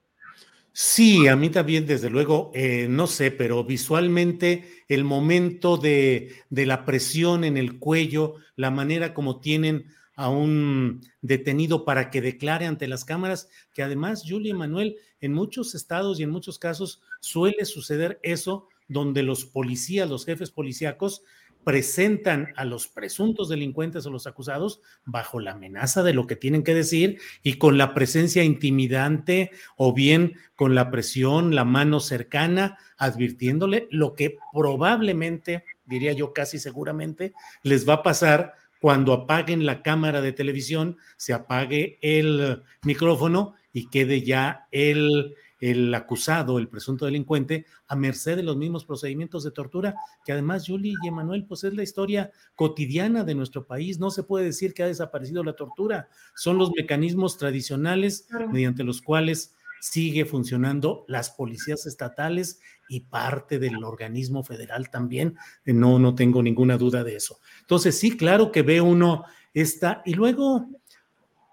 Sí, 0.74 1.28
a 1.28 1.36
mí 1.36 1.50
también, 1.50 1.88
desde 1.88 2.10
luego, 2.12 2.52
eh, 2.54 2.88
no 2.88 3.08
sé, 3.08 3.32
pero 3.32 3.64
visualmente 3.64 4.84
el 4.88 5.04
momento 5.04 5.78
de, 5.78 6.36
de, 6.52 6.66
la 6.68 6.86
presión 6.86 7.44
en 7.44 7.58
el 7.58 7.80
cuello, 7.80 8.36
la 8.56 8.70
manera 8.70 9.16
como 9.16 9.40
tienen 9.40 9.88
a 10.16 10.30
un 10.30 11.02
detenido 11.22 11.84
para 11.84 12.12
que 12.12 12.22
declare 12.22 12.66
ante 12.66 12.88
las 12.88 13.06
cámaras, 13.06 13.50
que 13.74 13.82
además, 13.82 14.24
Yuli 14.24 14.50
y 14.50 14.54
Manuel, 14.54 14.98
en 15.20 15.34
muchos 15.34 15.74
estados 15.74 16.20
y 16.20 16.24
en 16.24 16.30
muchos 16.30 16.60
casos 16.60 17.02
suele 17.22 17.66
suceder 17.66 18.20
eso, 18.22 18.68
donde 18.88 19.24
los 19.24 19.46
policías, 19.46 20.10
los 20.10 20.26
jefes 20.26 20.52
policíacos, 20.52 21.24
presentan 21.68 22.54
a 22.56 22.64
los 22.64 22.88
presuntos 22.88 23.50
delincuentes 23.50 24.06
o 24.06 24.10
los 24.10 24.26
acusados 24.26 24.80
bajo 25.04 25.42
la 25.42 25.52
amenaza 25.52 26.02
de 26.02 26.14
lo 26.14 26.26
que 26.26 26.38
tienen 26.38 26.64
que 26.64 26.74
decir 26.74 27.20
y 27.44 27.56
con 27.56 27.78
la 27.78 27.94
presencia 27.94 28.42
intimidante 28.42 29.52
o 29.76 29.92
bien 29.94 30.38
con 30.56 30.76
la 30.76 30.90
presión, 30.90 31.56
la 31.56 31.66
mano 31.66 32.00
cercana, 32.00 32.78
advirtiéndole 32.98 33.90
lo 33.92 34.16
que 34.16 34.38
probablemente, 34.54 35.66
diría 35.84 36.14
yo 36.14 36.32
casi 36.32 36.58
seguramente, 36.58 37.34
les 37.64 37.86
va 37.86 37.96
a 37.96 38.04
pasar 38.04 38.54
cuando 38.80 39.12
apaguen 39.12 39.66
la 39.66 39.82
cámara 39.82 40.22
de 40.22 40.32
televisión, 40.32 40.96
se 41.18 41.34
apague 41.34 42.00
el 42.02 42.64
micrófono 42.84 43.56
y 43.74 43.90
quede 43.90 44.22
ya 44.22 44.68
el 44.72 45.36
el 45.60 45.94
acusado, 45.94 46.60
el 46.60 46.68
presunto 46.68 47.06
delincuente, 47.06 47.66
a 47.88 47.96
merced 47.96 48.36
de 48.36 48.44
los 48.44 48.58
mismos 48.58 48.86
procedimientos 48.86 49.44
de 49.44 49.52
tortura, 49.52 49.96
que 50.26 50.32
además, 50.32 50.66
Julie 50.68 50.96
y 51.04 51.08
Emanuel, 51.08 51.46
pues 51.46 51.64
es 51.64 51.74
la 51.74 51.84
historia 51.84 52.32
cotidiana 52.56 53.24
de 53.24 53.36
nuestro 53.36 53.66
país. 53.66 54.00
No 54.00 54.12
se 54.12 54.24
puede 54.24 54.46
decir 54.46 54.74
que 54.74 54.84
ha 54.84 54.88
desaparecido 54.88 55.44
la 55.44 55.54
tortura. 55.54 56.10
Son 56.36 56.58
los 56.58 56.72
mecanismos 56.76 57.38
tradicionales 57.38 58.28
mediante 58.52 58.84
los 58.84 59.02
cuales 59.02 59.56
sigue 59.80 60.26
funcionando 60.26 61.06
las 61.08 61.30
policías 61.30 61.86
estatales 61.86 62.60
y 62.90 63.02
parte 63.02 63.60
del 63.60 63.84
organismo 63.84 64.44
federal 64.44 64.90
también. 64.90 65.38
No, 65.66 66.00
no 66.00 66.16
tengo 66.16 66.42
ninguna 66.42 66.78
duda 66.78 67.04
de 67.04 67.16
eso. 67.16 67.40
Entonces, 67.62 67.98
sí, 67.98 68.18
claro 68.18 68.52
que 68.52 68.62
ve 68.64 68.82
uno 68.82 69.24
esta, 69.54 70.02
y 70.06 70.14
luego 70.14 70.68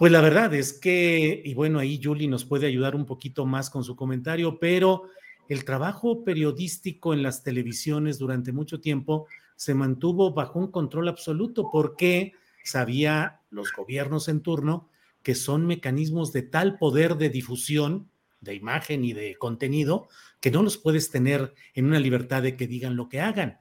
pues 0.04 0.12
la 0.12 0.20
verdad 0.20 0.52
es 0.52 0.74
que, 0.74 1.40
y 1.42 1.54
bueno, 1.54 1.78
ahí 1.78 1.98
Julie 1.98 2.28
nos 2.28 2.44
puede 2.44 2.66
ayudar 2.66 2.94
un 2.94 3.06
poquito 3.06 3.46
más 3.46 3.70
con 3.70 3.84
su 3.84 3.96
comentario, 3.96 4.58
pero 4.58 5.04
el 5.48 5.64
trabajo 5.64 6.24
periodístico 6.24 7.14
en 7.14 7.22
las 7.22 7.42
televisiones 7.42 8.18
durante 8.18 8.52
mucho 8.52 8.82
tiempo 8.82 9.26
se 9.56 9.72
mantuvo 9.72 10.34
bajo 10.34 10.58
un 10.58 10.70
control 10.70 11.08
absoluto 11.08 11.70
porque 11.72 12.34
sabía 12.62 13.40
los 13.48 13.72
gobiernos 13.72 14.28
en 14.28 14.42
turno 14.42 14.90
que 15.22 15.34
son 15.34 15.66
mecanismos 15.66 16.34
de 16.34 16.42
tal 16.42 16.76
poder 16.76 17.16
de 17.16 17.30
difusión 17.30 18.10
de 18.42 18.54
imagen 18.54 19.06
y 19.06 19.14
de 19.14 19.36
contenido 19.36 20.08
que 20.38 20.50
no 20.50 20.62
los 20.62 20.76
puedes 20.76 21.10
tener 21.10 21.54
en 21.72 21.86
una 21.86 21.98
libertad 21.98 22.42
de 22.42 22.58
que 22.58 22.66
digan 22.66 22.94
lo 22.94 23.08
que 23.08 23.22
hagan. 23.22 23.56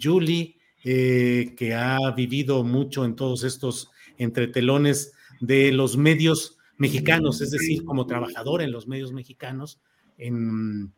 Julie, 0.00 0.58
eh, 0.84 1.56
que 1.56 1.74
ha 1.74 1.98
vivido 2.12 2.62
mucho 2.62 3.04
en 3.04 3.16
todos 3.16 3.42
estos 3.42 3.90
entretelones 4.16 5.14
de 5.40 5.72
los 5.72 5.96
medios 5.96 6.58
mexicanos, 6.76 7.40
es 7.40 7.50
decir, 7.50 7.84
como 7.84 8.06
trabajadora 8.06 8.64
en 8.64 8.72
los 8.72 8.86
medios 8.86 9.12
mexicanos, 9.12 9.80
en, 10.16 10.92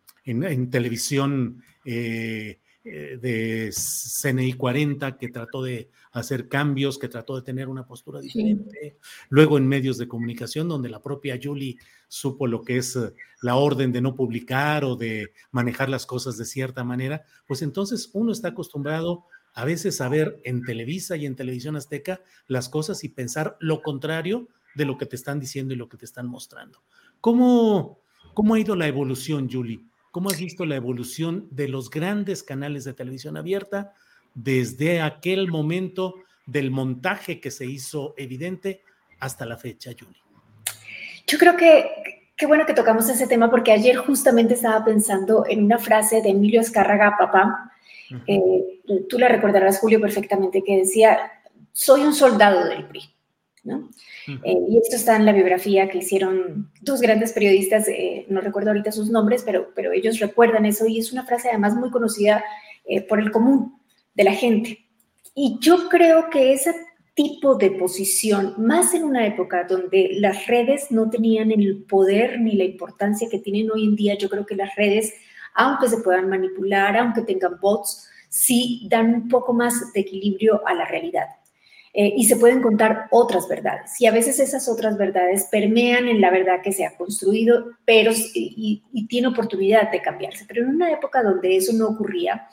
televisión 0.71 1.63
eh, 1.85 2.61
eh, 2.85 3.19
de 3.21 3.71
CNI 3.73 4.53
40, 4.55 5.19
que 5.19 5.29
trató 5.29 5.63
de 5.63 5.91
hacer 6.13 6.49
cambios, 6.49 6.99
que 6.99 7.09
trató 7.09 7.37
de 7.37 7.43
tener 7.43 7.69
una 7.69 7.87
postura 7.87 8.21
diferente. 8.21 8.97
Luego 9.29 9.59
en 9.59 9.69
medios 9.69 9.99
de 9.99 10.09
comunicación, 10.09 10.69
donde 10.69 10.89
la 10.89 11.03
propia 11.03 11.39
Julie 11.43 11.77
supo 12.09 12.47
lo 12.47 12.63
que 12.63 12.79
es 12.79 12.97
eh, 12.97 13.13
la 13.43 13.57
orden 13.57 13.93
de 13.93 14.01
no 14.01 14.15
publicar 14.15 14.85
o 14.85 14.97
de 14.97 15.33
manejar 15.51 15.89
las 15.89 16.07
cosas 16.07 16.37
de 16.37 16.45
cierta 16.45 16.85
manera, 16.85 17.23
pues 17.47 17.63
entonces 17.63 18.11
uno 18.13 18.33
está 18.33 18.49
acostumbrado 18.49 19.25
a 19.55 19.65
veces 19.65 20.01
a 20.01 20.09
ver 20.09 20.41
en 20.45 20.63
Televisa 20.63 21.17
y 21.17 21.27
en 21.27 21.37
Televisión 21.37 21.77
Azteca 21.77 22.21
las 22.47 22.69
cosas 22.69 23.05
y 23.05 23.09
pensar 23.09 23.57
lo 23.61 23.83
contrario 23.83 24.49
de 24.75 24.85
lo 24.85 24.97
que 24.97 25.07
te 25.07 25.17
están 25.17 25.41
diciendo 25.41 25.75
y 25.75 25.77
lo 25.77 25.89
que 25.89 25.97
te 25.97 26.05
están 26.05 26.27
mostrando. 26.27 26.83
¿Cómo, 27.21 28.01
cómo 28.35 28.55
ha 28.55 28.61
ido 28.61 28.77
la 28.77 28.87
evolución, 28.87 29.49
Julie? 29.51 29.81
¿Cómo 30.11 30.31
has 30.31 30.39
visto 30.39 30.65
la 30.65 30.77
evolución 30.77 31.49
de 31.51 31.69
los 31.69 31.91
grandes 31.91 32.43
canales 32.43 32.85
de 32.85 32.95
televisión 32.95 33.37
abierta 33.37 33.95
desde 34.35 35.01
aquel 35.01 35.49
momento 35.49 36.15
del 36.47 36.71
montaje 36.71 37.41
que 37.41 37.51
se 37.51 37.67
hizo 37.67 38.15
evidente 38.17 38.83
hasta 39.19 39.47
la 39.47 39.57
fecha, 39.57 39.91
Julie? 39.99 40.23
Yo 41.27 41.39
creo 41.39 41.57
que 41.57 42.11
qué 42.41 42.47
bueno 42.47 42.65
que 42.65 42.73
tocamos 42.73 43.07
ese 43.09 43.27
tema 43.27 43.51
porque 43.51 43.71
ayer 43.71 43.97
justamente 43.97 44.55
estaba 44.55 44.83
pensando 44.83 45.45
en 45.47 45.63
una 45.63 45.79
frase 45.79 46.23
de 46.23 46.31
Emilio 46.31 46.63
Escárraga, 46.63 47.15
papá, 47.19 47.71
eh, 48.27 48.81
tú 49.09 49.19
la 49.19 49.29
recordarás, 49.29 49.79
Julio, 49.79 50.01
perfectamente, 50.01 50.63
que 50.63 50.79
decía, 50.79 51.19
soy 51.73 52.03
un 52.03 52.15
soldado 52.15 52.67
del 52.67 52.87
PRI. 52.87 53.03
¿no? 53.63 53.91
Eh, 54.27 54.57
y 54.69 54.79
esto 54.79 54.97
está 54.97 55.17
en 55.17 55.27
la 55.27 55.33
biografía 55.33 55.89
que 55.91 55.99
hicieron 55.99 56.71
dos 56.81 57.01
grandes 57.01 57.33
periodistas, 57.33 57.89
eh, 57.89 58.25
no 58.29 58.41
recuerdo 58.41 58.71
ahorita 58.71 58.91
sus 58.91 59.11
nombres, 59.11 59.43
pero, 59.45 59.69
pero 59.75 59.93
ellos 59.93 60.19
recuerdan 60.19 60.65
eso 60.65 60.87
y 60.87 60.99
es 60.99 61.13
una 61.13 61.27
frase 61.27 61.49
además 61.49 61.75
muy 61.75 61.91
conocida 61.91 62.43
por 63.09 63.21
el 63.21 63.31
común 63.31 63.79
de 64.15 64.25
la 64.25 64.33
gente. 64.33 64.87
Y 65.35 65.59
yo 65.61 65.89
creo 65.89 66.29
que 66.31 66.53
ese 66.53 66.75
tipo 67.15 67.55
de 67.55 67.71
posición, 67.73 68.55
más 68.57 68.95
en 68.95 69.05
una 69.05 69.27
época 69.27 69.65
donde 69.65 70.11
las 70.15 70.47
redes 70.47 70.91
no 70.91 71.11
tenían 71.11 71.51
el 71.51 71.85
poder 71.85 72.41
ni 72.41 72.53
la 72.53 72.65
importancia 72.65 73.29
que 73.31 73.39
tienen 73.39 73.71
hoy 73.71 73.85
en 73.85 73.95
día, 73.95 74.17
yo 74.17 74.29
creo 74.31 74.47
que 74.47 74.57
las 74.57 74.75
redes 74.75 75.13
aunque 75.55 75.89
se 75.89 75.99
puedan 75.99 76.29
manipular, 76.29 76.97
aunque 76.97 77.23
tengan 77.23 77.59
bots, 77.61 78.09
sí 78.29 78.87
dan 78.91 79.15
un 79.15 79.29
poco 79.29 79.53
más 79.53 79.93
de 79.93 80.01
equilibrio 80.01 80.67
a 80.67 80.75
la 80.75 80.85
realidad. 80.87 81.27
eh, 81.93 82.15
y 82.17 82.25
se 82.25 82.37
pueden 82.37 82.63
contar 82.63 83.09
otras 83.11 83.49
verdades. 83.49 84.01
Y 84.01 84.07
a 84.07 84.13
veces 84.13 84.39
esas 84.39 84.69
otras 84.69 84.97
verdades 84.97 85.49
permean 85.51 86.07
en 86.07 86.21
la 86.21 86.31
verdad 86.31 86.63
que 86.63 86.73
se 86.73 86.87
ha 86.87 86.97
construido, 86.97 87.73
pero 87.85 88.13
y, 88.15 88.83
tiene 89.09 89.29
oportunidad 89.29 89.91
de 89.91 90.01
cambiarse. 90.01 90.45
Pero 90.47 90.63
en 90.63 90.71
una 90.71 90.93
época 90.93 91.23
donde 91.23 91.57
eso 91.57 91.73
no 91.73 91.89
ocurría, 91.89 92.47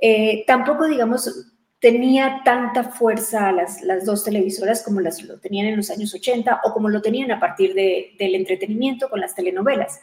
eh, 0.00 0.42
tampoco, 0.48 0.88
digamos, 0.88 1.52
tenía 1.78 2.42
tanta 2.44 2.84
fuerza 2.84 3.52
las, 3.52 3.82
las 3.82 4.04
dos 4.04 4.24
televisoras 4.24 4.82
como 4.82 5.00
las 5.00 5.22
lo 5.22 5.38
tenían 5.38 5.66
en 5.66 5.76
los 5.76 5.90
años 5.90 6.12
80 6.14 6.60
o 6.64 6.72
como 6.72 6.88
lo 6.88 7.02
tenían 7.02 7.30
a 7.30 7.40
partir 7.40 7.74
de, 7.74 8.14
del 8.18 8.34
entretenimiento 8.34 9.08
con 9.08 9.20
las 9.20 9.34
telenovelas. 9.34 10.00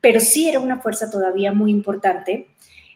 Pero 0.00 0.20
sí 0.20 0.48
era 0.48 0.60
una 0.60 0.80
fuerza 0.80 1.10
todavía 1.10 1.52
muy 1.52 1.70
importante. 1.70 2.48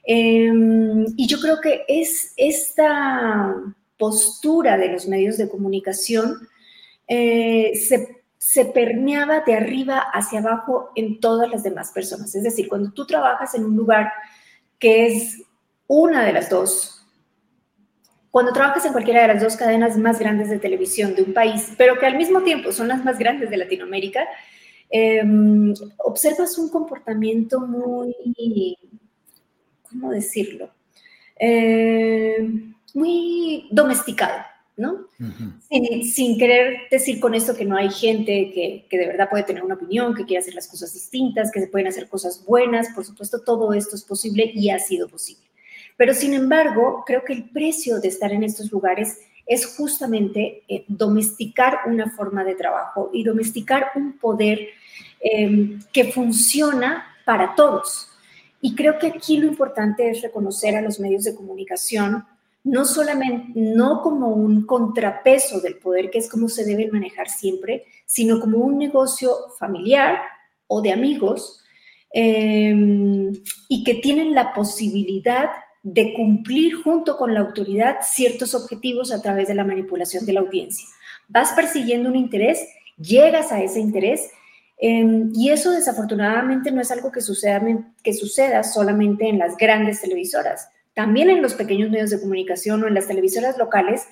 Em, 0.05 1.07
y 1.17 1.27
yo 1.27 1.41
creo 1.41 1.61
que 1.61 1.85
es 1.89 2.33
esta 2.37 3.55
postura 3.97 4.77
de 4.77 4.89
los 4.89 5.09
medios 5.09 5.39
de 5.39 5.49
comunicación 5.49 6.49
eh, 7.07 7.73
se, 7.77 8.23
se, 8.39 8.67
permeaba 8.67 9.41
de 9.41 9.55
arriba 9.55 9.99
hacia 9.99 10.41
abajo 10.41 10.91
en 10.95 11.21
todas 11.21 11.51
las 11.51 11.63
demás 11.63 11.91
personas. 11.93 12.35
Es 12.35 12.43
decir, 12.43 12.69
cuando 12.69 12.93
tú 12.93 13.07
trabajas 13.07 13.55
en 13.55 13.65
un 13.65 13.77
lugar 13.77 14.13
que 14.79 15.07
es 15.07 15.43
una 15.87 16.25
de 16.25 16.33
las 16.33 16.51
dos, 16.51 17.07
cuando 18.31 18.53
trabajas 18.53 18.85
en 18.85 18.93
cualquiera 18.93 19.23
de 19.23 19.29
las 19.29 19.43
dos 19.43 19.57
cadenas 19.57 19.97
más 19.97 20.19
grandes 20.19 20.51
de 20.51 20.59
televisión 20.59 21.15
de 21.15 21.23
un 21.23 21.33
país, 21.33 21.73
pero 21.79 21.99
que 21.99 22.07
al 22.07 22.17
mismo 22.17 22.43
tiempo 22.43 22.73
son 22.73 22.89
las 22.89 23.05
más 23.05 23.19
grandes 23.19 23.49
de 23.49 23.59
Latinoamérica, 23.59 24.27
em, 24.97 25.75
observas 25.99 26.57
un 26.57 26.69
comportamiento 26.69 27.59
muy, 27.59 28.15
¿cómo 29.91 30.13
decirlo? 30.13 30.71
Eh, 31.37 32.49
muy 32.95 33.67
domesticado, 33.73 34.41
¿no? 34.77 35.09
sin, 36.05 36.39
querer 36.39 36.77
decir 36.93 37.19
con 37.19 37.35
esto 37.35 37.57
que 37.57 37.65
no 37.65 37.77
hay 37.77 37.91
gente 37.91 38.53
que, 38.55 38.87
que, 38.89 38.99
de 38.99 39.09
verdad 39.09 39.29
puede 39.29 39.43
tener 39.43 39.65
una 39.65 39.75
opinión, 39.75 40.15
que 40.15 40.27
quiere 40.27 40.43
hacer 40.43 40.55
las 40.55 40.69
cosas 40.69 40.95
distintas, 40.95 41.51
que 41.51 41.59
se 41.59 41.67
pueden 41.67 41.89
hacer 41.89 42.09
cosas 42.09 42.45
buenas, 42.47 42.91
por 42.95 43.05
supuesto 43.05 43.41
todo 43.41 43.73
esto 43.73 43.97
es 43.97 44.05
posible 44.05 44.53
y 44.55 44.71
ha 44.71 44.79
sido 44.79 45.09
posible. 45.09 45.43
Pero 45.97 46.15
sin 46.15 46.35
embargo, 46.35 47.03
creo 47.05 47.25
que 47.25 47.33
el 47.33 47.51
precio 47.51 48.01
de 48.01 48.09
estar 48.09 48.31
en 48.31 48.45
estos 48.45 48.71
lugares 48.71 49.19
es 49.47 49.67
justamente 49.77 50.63
eh, 50.69 50.85
domesticar 50.89 51.81
una 51.87 52.11
forma 52.11 52.45
de 52.45 52.55
trabajo 52.55 53.11
y 53.13 53.25
domesticar 53.25 53.89
un 53.95 54.19
poder 54.19 54.69
em, 55.27 55.81
que 55.93 56.13
funciona 56.13 57.07
para 57.25 57.55
todos. 57.55 58.11
Y 58.61 58.75
creo 58.75 58.99
que 58.99 59.09
aquí 59.09 59.39
lo 59.39 59.47
importante 59.47 60.11
es 60.11 60.21
reconocer 60.21 60.77
a 60.77 60.83
los 60.83 61.01
medios 61.01 61.25
de 61.25 61.35
comunicación 61.35 62.25
no 62.65 62.87
solamente, 62.87 63.53
no 63.55 64.01
como 64.03 64.29
un 64.29 64.65
contrapeso 64.65 65.61
del 65.61 65.77
poder, 65.77 66.11
que 66.11 66.19
es 66.19 66.31
como 66.31 66.49
se 66.49 66.65
debe 66.65 66.91
manejar 66.91 67.29
siempre, 67.29 67.85
sino 68.07 68.41
como 68.41 68.59
un 68.59 68.79
negocio 68.79 69.31
familiar 69.59 70.19
o 70.67 70.81
de 70.81 70.93
amigos 70.93 71.63
em, 72.13 73.33
y 73.69 73.85
que 73.85 73.95
tienen 73.95 74.35
la 74.35 74.55
posibilidad 74.55 75.51
de 75.83 76.15
cumplir 76.15 76.77
junto 76.83 77.19
con 77.19 77.35
la 77.35 77.41
autoridad 77.41 77.99
ciertos 78.03 78.55
objetivos 78.55 79.13
a 79.13 79.21
través 79.21 79.49
de 79.49 79.55
la 79.55 79.65
manipulación 79.65 80.25
de 80.25 80.33
la 80.33 80.41
audiencia. 80.41 80.87
Vas 81.29 81.53
persiguiendo 81.53 82.09
un 82.09 82.17
interés, 82.17 82.67
llegas 82.97 83.53
a 83.53 83.63
ese 83.63 83.81
interés 83.81 84.31
em, 84.87 85.31
y 85.35 85.51
eso 85.51 85.71
desafortunadamente 85.71 86.71
no 86.71 86.81
es 86.81 86.91
algo 86.91 87.11
que 87.11 87.21
suceda, 87.21 87.63
que 88.03 88.13
suceda 88.13 88.63
solamente 88.63 89.29
en 89.29 89.39
las 89.39 89.57
grandes 89.57 90.01
televisoras 90.01 90.69
también 90.95 91.29
en 91.29 91.43
los 91.43 91.55
pequeños 91.55 91.91
medios 91.91 92.11
de 92.11 92.21
comunicación 92.21 92.83
o 92.83 92.89
en 92.89 92.95
las 92.95 93.09
televisoras 93.09 93.59
locales 93.59 94.07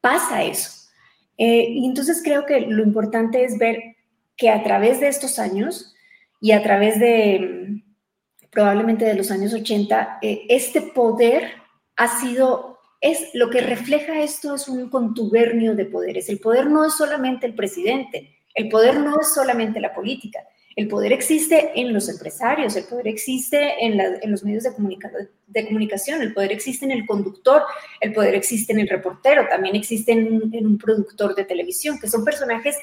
pasa 0.00 0.42
eso. 0.42 0.90
Eh, 1.38 1.68
y 1.70 1.86
entonces 1.86 2.20
creo 2.22 2.44
que 2.44 2.60
lo 2.60 2.82
importante 2.82 3.44
es 3.44 3.56
ver 3.58 3.96
que 4.36 4.50
a 4.50 4.62
través 4.62 5.00
de 5.00 5.08
estos 5.08 5.38
años 5.38 5.94
y 6.40 6.52
a 6.52 6.62
través 6.62 6.98
de 6.98 7.38
mm, 7.68 8.50
probablemente 8.50 9.04
de 9.04 9.14
los 9.14 9.30
años 9.30 9.54
80, 9.54 10.18
eh, 10.22 10.42
este 10.48 10.82
poder 10.82 11.52
ha 11.96 12.20
sido, 12.20 12.78
es 13.00 13.30
lo 13.34 13.48
que 13.50 13.60
refleja 13.60 14.20
esto 14.20 14.56
es 14.56 14.68
un 14.68 14.90
contubernio 14.90 15.74
de 15.74 15.86
poderes. 15.86 16.28
El 16.28 16.40
poder 16.40 16.66
no 16.66 16.84
es 16.84 16.94
solamente 16.94 17.46
el 17.46 17.54
presidente, 17.54 18.33
el 18.54 18.68
poder 18.68 19.00
no 19.00 19.20
es 19.20 19.34
solamente 19.34 19.80
la 19.80 19.94
política, 19.94 20.40
el 20.76 20.88
poder 20.88 21.12
existe 21.12 21.70
en 21.76 21.92
los 21.92 22.08
empresarios, 22.08 22.74
el 22.74 22.84
poder 22.84 23.06
existe 23.06 23.84
en, 23.84 23.96
los 24.30 24.42
medios 24.42 24.64
de, 24.64 24.74
comunicación, 24.74 26.20
el 26.20 26.34
poder 26.34 26.50
existe 26.50 26.84
en 26.84 26.90
el 26.90 27.06
conductor, 27.06 27.62
el 28.00 28.12
poder 28.12 28.34
existe 28.34 28.72
en 28.72 28.80
el 28.80 28.88
reportero, 28.88 29.46
también 29.48 29.76
existe 29.76 30.12
en, 30.12 30.66
un 30.66 30.78
productor 30.78 31.34
de 31.36 31.44
televisión, 31.44 31.98
que 32.00 32.08
son 32.08 32.24
personajes 32.24 32.76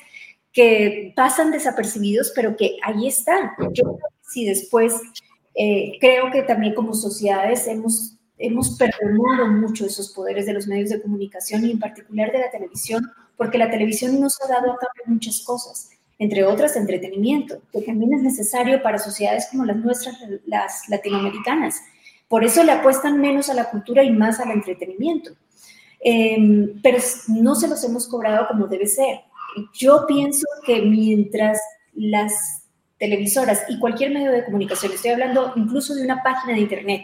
que 0.54 1.12
pasan 1.16 1.52
desapercibidos, 1.52 2.32
pero 2.34 2.56
que 2.56 2.78
ahí 2.84 3.08
están. 3.08 3.52
Yo 3.74 3.84
creo 3.84 4.12
si 4.32 4.46
después, 4.46 4.96
eh, 5.56 5.98
creo 6.00 6.32
que 6.32 6.44
también 6.44 6.74
como 6.74 6.94
sociedades 6.94 7.68
hemos, 7.68 8.18
hemos 8.38 8.78
perdonado 8.78 9.48
mucho 9.48 9.86
esos 9.86 10.14
poderes 10.14 10.46
de 10.46 10.54
los 10.54 10.68
medios 10.68 10.90
de 10.90 11.02
comunicación 11.02 11.66
y 11.66 11.72
en 11.72 11.80
particular 11.80 12.32
de 12.32 12.40
la 12.40 12.50
televisión, 12.50 13.04
porque 13.42 13.58
la 13.58 13.72
televisión 13.72 14.20
nos 14.20 14.40
ha 14.40 14.48
dado 14.48 14.72
a 14.72 14.78
cambio 14.78 15.04
muchas 15.08 15.42
cosas 15.42 15.90
entre 16.20 16.44
otras 16.44 16.76
entretenimiento, 16.76 17.60
que 17.74 17.82
también 17.82 18.14
es 18.14 18.22
necesario 18.22 18.84
para 18.84 19.00
sociedades 19.00 19.48
como 19.50 19.66
las 19.66 19.78
nuestras, 19.78 20.16
las 20.46 20.88
latinoamericanas. 20.90 21.82
Por 22.28 22.44
eso 22.44 22.64
le 22.64 22.72
apuestan 22.72 23.20
menos 23.20 23.50
a 23.50 23.56
la 23.56 23.72
cultura 23.72 24.04
y 24.04 24.12
más 24.12 24.40
al 24.40 24.52
entretenimiento. 24.52 25.32
Em, 26.00 26.80
pero 26.84 27.00
no 27.30 27.56
se 27.56 27.68
los 27.68 27.84
hemos 27.84 28.08
cobrado 28.08 28.48
como 28.48 28.68
debe 28.68 28.86
ser. 28.86 29.22
Yo 29.74 30.06
pienso 30.08 30.46
que 30.64 30.84
mientras 30.84 31.60
las 31.96 32.68
televisoras 33.00 33.64
y 33.70 33.80
cualquier 33.80 34.12
medio 34.12 34.32
de 34.32 34.46
comunicación, 34.46 34.92
estoy 34.92 35.10
hablando 35.10 35.54
incluso 35.56 35.96
de 35.96 36.04
una 36.04 36.22
página 36.22 36.54
de 36.54 36.60
internet, 36.60 37.02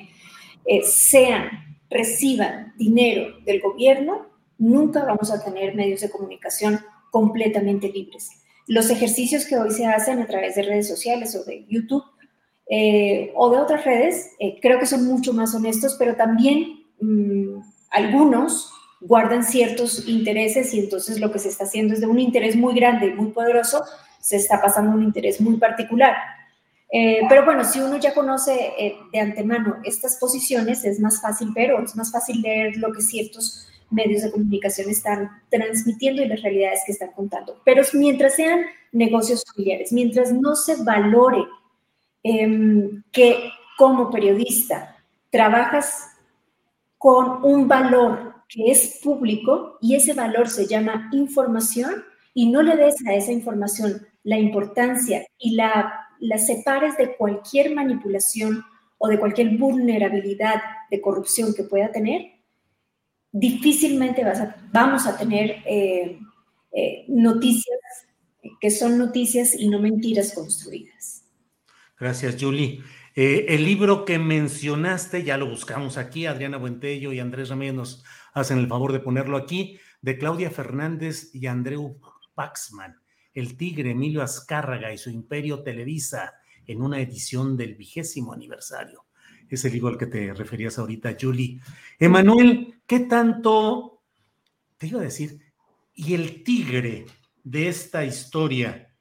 eh, 0.66 0.84
sean, 0.84 1.80
reciban 1.90 2.76
dinero 2.78 3.40
del 3.44 3.60
gobierno, 3.60 4.27
nunca 4.58 5.06
vamos 5.06 5.32
a 5.32 5.44
tener 5.44 5.76
medios 5.76 6.02
de 6.02 6.10
comunicación 6.10 6.80
completamente 7.12 7.90
libres 7.90 8.32
los 8.68 8.90
ejercicios 8.90 9.46
que 9.46 9.58
hoy 9.58 9.72
se 9.72 9.86
hacen 9.88 10.20
a 10.20 10.28
través 10.28 10.56
de 10.56 10.64
redes 10.64 10.88
sociales 10.88 11.36
o 11.36 11.44
de 11.46 11.66
YouTube 11.68 12.04
eh, 12.70 13.32
o 13.36 13.50
de 13.50 13.58
otras 13.58 13.86
redes, 13.86 14.32
eh, 14.40 14.60
creo 14.62 14.78
que 14.78 14.86
son 14.86 15.06
mucho 15.06 15.34
más 15.34 15.56
honestos, 15.56 15.96
pero 15.98 16.16
también 16.16 16.84
mm, 17.00 17.62
algunos 17.90 18.70
guardan 19.00 19.44
ciertos 19.44 20.06
intereses 20.08 20.74
y 20.74 20.80
entonces 20.80 21.20
lo 21.22 21.32
que 21.32 21.40
se 21.40 21.48
está 21.48 21.64
haciendo 21.64 21.94
es 21.94 22.02
de 22.02 22.08
un 22.08 22.20
interés 22.20 22.58
muy 22.58 22.76
grande, 22.76 23.14
muy 23.14 23.32
poderoso, 23.32 23.84
se 24.20 24.36
está 24.36 24.62
pasando 24.62 24.92
un 24.92 25.04
interés 25.04 25.40
muy 25.40 25.56
particular. 25.58 26.14
Eh, 26.92 27.22
pero 27.30 27.46
bueno, 27.46 27.64
si 27.64 27.80
uno 27.80 27.98
ya 27.98 28.14
conoce 28.14 28.96
de 29.12 29.20
antemano 29.20 29.78
estas 29.84 30.18
posiciones, 30.20 30.84
es 30.84 31.00
más 31.00 31.22
fácil 31.22 31.52
ver 31.54 31.74
o 31.74 31.84
es 31.84 31.96
más 31.96 32.12
fácil 32.12 32.42
leer 32.42 32.78
lo 32.78 32.92
que 32.92 33.02
ciertos 33.02 33.68
medios 33.90 34.24
de 34.24 34.32
comunicación 34.32 34.90
están 34.90 35.30
transmitiendo 35.50 36.22
y 36.22 36.28
las 36.28 36.42
realidades 36.42 36.82
que 36.86 36.92
están 36.92 37.12
contando. 37.12 37.62
Pero 37.64 37.84
mientras 37.94 38.36
sean 38.36 38.66
negocios 38.92 39.44
familiares, 39.46 39.92
mientras 39.92 40.32
no 40.34 40.56
se 40.56 40.84
valore 40.84 41.46
em, 42.24 43.04
que 43.12 43.50
como 43.78 44.10
periodista 44.10 44.98
trabajas 45.30 46.10
con 46.98 47.44
un 47.44 47.68
valor 47.68 48.36
que 48.50 48.72
es 48.72 49.00
público 49.04 49.78
y 49.82 49.96
ese 49.96 50.14
valor 50.14 50.50
se 50.50 50.68
llama 50.68 51.10
información 51.12 52.04
y 52.34 52.50
no 52.50 52.62
le 52.62 52.76
des 52.76 52.96
a 53.06 53.14
esa 53.14 53.32
información 53.32 54.08
la 54.24 54.38
importancia 54.38 55.26
y 55.38 55.56
la, 55.56 56.08
la 56.20 56.38
separes 56.38 56.98
de 56.98 57.16
cualquier 57.16 57.74
manipulación 57.74 58.64
o 58.98 59.08
de 59.08 59.20
cualquier 59.20 59.58
vulnerabilidad 59.58 60.62
de 60.90 61.02
corrupción 61.02 61.54
que 61.54 61.64
pueda 61.64 61.92
tener, 61.92 62.37
difícilmente 63.40 64.24
vas 64.24 64.40
a, 64.40 64.56
vamos 64.72 65.06
a 65.06 65.18
tener 65.18 65.64
eh, 65.66 66.20
eh, 66.72 67.06
noticias 67.08 67.80
que 68.60 68.72
son 68.72 68.98
noticias 68.98 69.54
y 69.56 69.68
no 69.68 69.80
mentiras 69.80 70.34
construidas. 70.34 71.26
Gracias, 72.00 72.38
Julie. 72.40 72.82
Eh, 73.16 73.46
el 73.50 73.66
libro 73.66 74.06
que 74.06 74.20
mencionaste, 74.20 75.24
ya 75.24 75.38
lo 75.38 75.50
buscamos 75.50 75.98
aquí, 75.98 76.26
Adriana 76.26 76.58
Buentello 76.58 77.12
y 77.12 77.20
Andrés 77.20 77.50
Ramírez 77.50 77.76
nos 77.76 78.04
hacen 78.34 78.60
el 78.60 78.68
favor 78.68 78.94
de 78.94 79.00
ponerlo 79.00 79.38
aquí, 79.38 79.80
de 80.02 80.18
Claudia 80.18 80.52
Fernández 80.52 81.34
y 81.34 81.48
Andreu 81.48 82.00
Paxman, 82.36 82.96
El 83.34 83.58
Tigre, 83.58 83.92
Emilio 83.92 84.22
Azcárraga 84.22 84.94
y 84.94 84.98
su 84.98 85.10
Imperio 85.10 85.64
Televisa, 85.64 86.36
en 86.68 86.82
una 86.82 87.00
edición 87.02 87.58
del 87.58 87.76
vigésimo 87.76 88.34
aniversario 88.34 89.07
es 89.50 89.66
el 89.66 89.74
libro 89.74 89.90
al 89.90 89.98
que 89.98 90.08
te 90.08 90.34
referías 90.34 90.78
ahorita, 90.78 91.16
Julie. 91.20 91.60
Emanuel, 92.00 92.82
¿qué 92.86 93.02
tanto, 93.02 94.02
te 94.78 94.88
iba 94.88 95.00
a 95.00 95.04
decir, 95.04 95.40
y 95.94 96.14
el 96.14 96.44
tigre 96.44 97.06
de 97.44 97.68
esta 97.68 98.06
historia, 98.06 98.94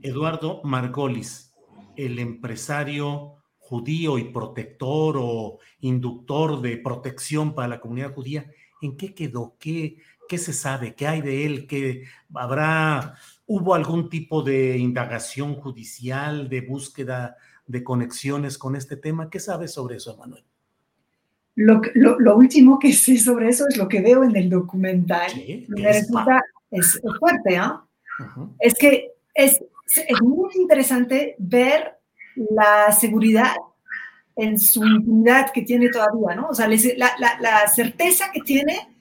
Eduardo 0.00 0.60
Margolis, 0.64 1.52
el 1.96 2.18
empresario 2.18 3.36
judío 3.58 4.18
y 4.18 4.24
protector 4.24 5.16
o 5.18 5.58
inductor 5.80 6.60
de 6.60 6.76
protección 6.78 7.54
para 7.54 7.68
la 7.68 7.80
comunidad 7.80 8.14
judía, 8.14 8.50
¿En 8.82 8.96
qué 8.96 9.14
quedó? 9.14 9.56
¿Qué, 9.60 9.98
qué 10.28 10.38
se 10.38 10.52
sabe? 10.52 10.94
¿Qué 10.96 11.06
hay 11.06 11.22
de 11.22 11.46
él? 11.46 11.66
¿Qué 11.68 12.04
habrá, 12.34 13.14
hubo 13.46 13.74
algún 13.74 14.08
tipo 14.10 14.42
de 14.42 14.76
indagación 14.76 15.54
judicial, 15.54 16.48
de 16.48 16.62
búsqueda 16.62 17.36
de 17.72 17.82
conexiones 17.82 18.58
con 18.58 18.76
este 18.76 18.96
tema? 18.96 19.30
¿Qué 19.30 19.40
sabes 19.40 19.72
sobre 19.72 19.96
eso, 19.96 20.14
Manuel? 20.18 20.44
Lo, 21.54 21.80
lo, 21.94 22.36
último 22.36 22.78
que 22.78 22.92
sé 22.92 23.18
sobre 23.18 23.48
eso 23.48 23.66
es 23.66 23.76
lo 23.78 23.88
que 23.88 24.02
veo 24.02 24.24
en 24.24 24.36
el 24.36 24.50
documental. 24.50 25.30
es, 26.70 27.00
fuerte, 27.18 27.56
¿ah? 27.56 27.82
Es 28.58 28.74
que 28.74 29.12
es, 29.34 29.62
es 29.96 30.22
muy 30.22 30.50
interesante 30.54 31.34
ver 31.38 31.98
la 32.34 32.92
seguridad 32.92 33.54
en 34.36 34.58
su 34.58 34.84
intimidad 34.84 35.50
que 35.52 35.62
tiene 35.62 35.88
todavía, 35.88 36.34
¿no? 36.34 36.48
O 36.48 36.54
sea, 36.54 36.68
la, 36.68 37.12
la, 37.18 37.38
la, 37.40 37.68
certeza 37.68 38.30
que 38.32 38.40
tiene 38.40 38.91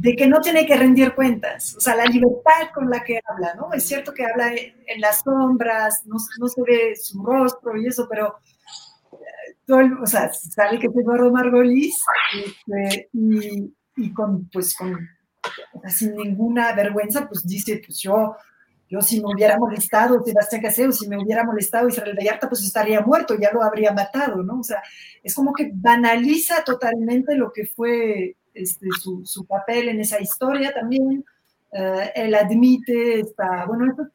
de 0.00 0.16
que 0.16 0.26
no 0.26 0.40
tiene 0.40 0.64
que 0.64 0.76
rendir 0.78 1.14
cuentas, 1.14 1.76
o 1.76 1.80
sea, 1.80 1.94
la 1.94 2.06
libertad 2.06 2.70
con 2.74 2.88
la 2.88 3.04
que 3.04 3.20
habla, 3.22 3.54
¿no? 3.54 3.70
Es 3.74 3.86
cierto 3.86 4.14
que 4.14 4.24
habla 4.24 4.50
en 4.54 5.00
las 5.00 5.20
sombras, 5.20 6.06
no, 6.06 6.16
no 6.38 6.48
se 6.48 6.62
ve 6.62 6.96
su 6.96 7.22
rostro 7.22 7.76
y 7.76 7.86
eso, 7.86 8.06
pero, 8.08 8.38
eh, 9.12 9.56
todo 9.66 9.80
o 10.02 10.06
sea, 10.06 10.32
sabe 10.32 10.78
que 10.78 10.86
es 10.86 10.96
Eduardo 10.96 11.30
Margolis 11.30 12.02
este, 12.34 13.10
y, 13.12 13.74
y, 13.96 14.12
con, 14.14 14.48
pues, 14.48 14.74
con, 14.74 14.98
sin 15.88 16.16
ninguna 16.16 16.72
vergüenza, 16.72 17.28
pues 17.28 17.46
dice, 17.46 17.82
pues 17.84 17.98
yo 17.98 18.36
yo 18.88 19.00
si 19.00 19.20
me 19.20 19.32
hubiera 19.32 19.56
molestado 19.56 20.20
Sebastián 20.24 20.62
Caseo, 20.62 20.90
si 20.90 21.08
me 21.08 21.16
hubiera 21.16 21.44
molestado 21.44 21.88
Israel 21.88 22.16
Vallarta, 22.18 22.48
pues 22.48 22.64
estaría 22.64 23.00
muerto, 23.00 23.36
ya 23.38 23.52
lo 23.52 23.62
habría 23.62 23.92
matado, 23.92 24.42
¿no? 24.42 24.58
O 24.58 24.64
sea, 24.64 24.82
es 25.22 25.32
como 25.32 25.52
que 25.52 25.70
banaliza 25.72 26.64
totalmente 26.64 27.36
lo 27.36 27.52
que 27.52 27.66
fue 27.66 28.36
este, 28.54 28.86
su, 29.00 29.46
papel 29.46 29.88
en 29.88 30.00
esa 30.00 30.20
historia 30.20 30.72
también. 30.72 31.24
Eh, 31.72 32.12
él 32.14 32.34
admite, 32.34 33.20
está, 33.20 33.64
bueno, 33.66 33.86
esto 33.90 34.08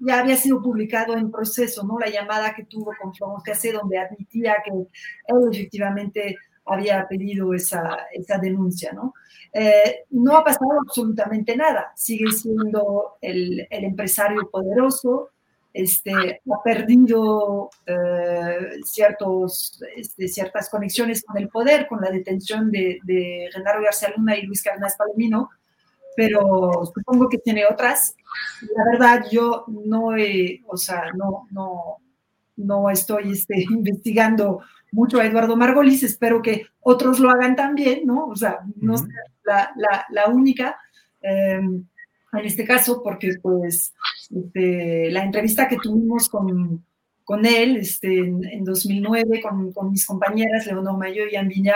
ya 0.00 0.20
había 0.20 0.36
sido 0.36 0.60
publicado 0.60 1.16
en 1.16 1.30
proceso, 1.30 1.84
¿no? 1.84 1.98
La 1.98 2.10
llamada 2.10 2.54
que 2.54 2.64
tuvo 2.64 2.92
con 3.00 3.14
Florence 3.14 3.50
Caseo, 3.50 3.80
donde 3.80 3.98
admitía 3.98 4.56
que 4.64 4.70
él 4.70 5.48
efectivamente 5.52 6.36
había 6.66 7.06
pedido 7.08 7.54
esa, 7.54 8.06
esa 8.12 8.38
denuncia, 8.38 8.92
¿no? 8.92 9.14
Eh, 9.52 10.04
no 10.10 10.36
ha 10.36 10.44
pasado 10.44 10.80
absolutamente 10.80 11.56
nada, 11.56 11.92
sigue 11.94 12.30
siendo 12.32 13.16
el, 13.20 13.66
el 13.70 13.84
empresario 13.84 14.50
poderoso, 14.50 15.30
este, 15.74 16.12
ha 16.12 16.62
perdido 16.62 17.68
eh, 17.84 18.80
ciertos, 18.84 19.82
este, 19.96 20.28
ciertas 20.28 20.70
conexiones 20.70 21.24
con 21.24 21.36
el 21.36 21.48
poder, 21.48 21.88
con 21.88 22.00
la 22.00 22.10
detención 22.10 22.70
de, 22.70 23.00
de 23.02 23.48
Genaro 23.52 23.82
García 23.82 24.14
Luna 24.16 24.36
y 24.36 24.46
Luis 24.46 24.62
Carnas 24.62 24.94
Palomino, 24.96 25.50
pero 26.16 26.84
supongo 26.94 27.28
que 27.28 27.38
tiene 27.38 27.64
otras. 27.66 28.14
La 28.76 28.84
verdad, 28.92 29.26
yo 29.32 29.64
no, 29.66 30.16
he, 30.16 30.62
o 30.68 30.76
sea, 30.76 31.10
no, 31.12 31.48
no, 31.50 31.98
no 32.56 32.88
estoy 32.88 33.32
este, 33.32 33.62
investigando 33.70 34.60
mucho 34.92 35.18
a 35.18 35.26
Eduardo 35.26 35.56
Margolis, 35.56 36.04
espero 36.04 36.40
que 36.40 36.68
otros 36.82 37.18
lo 37.18 37.30
hagan 37.30 37.56
también, 37.56 38.06
¿no? 38.06 38.26
O 38.26 38.36
sea, 38.36 38.60
no 38.76 38.96
sea 38.96 39.72
la, 40.08 40.28
única. 40.28 40.78
Em, 41.20 41.84
en 42.38 42.46
este 42.46 42.64
caso, 42.64 43.02
porque 43.02 43.32
pues 43.42 43.94
este, 44.30 45.10
la 45.10 45.24
entrevista 45.24 45.68
que 45.68 45.76
tuvimos 45.76 46.28
con, 46.28 46.84
con 47.24 47.46
él 47.46 47.76
este, 47.76 48.18
en, 48.18 48.64
2009 48.64 49.40
con, 49.42 49.72
con, 49.72 49.90
mis 49.90 50.06
compañeras 50.06 50.66
Leonor 50.66 50.98
Mayo 50.98 51.24
y 51.30 51.36
Ambiña, 51.36 51.74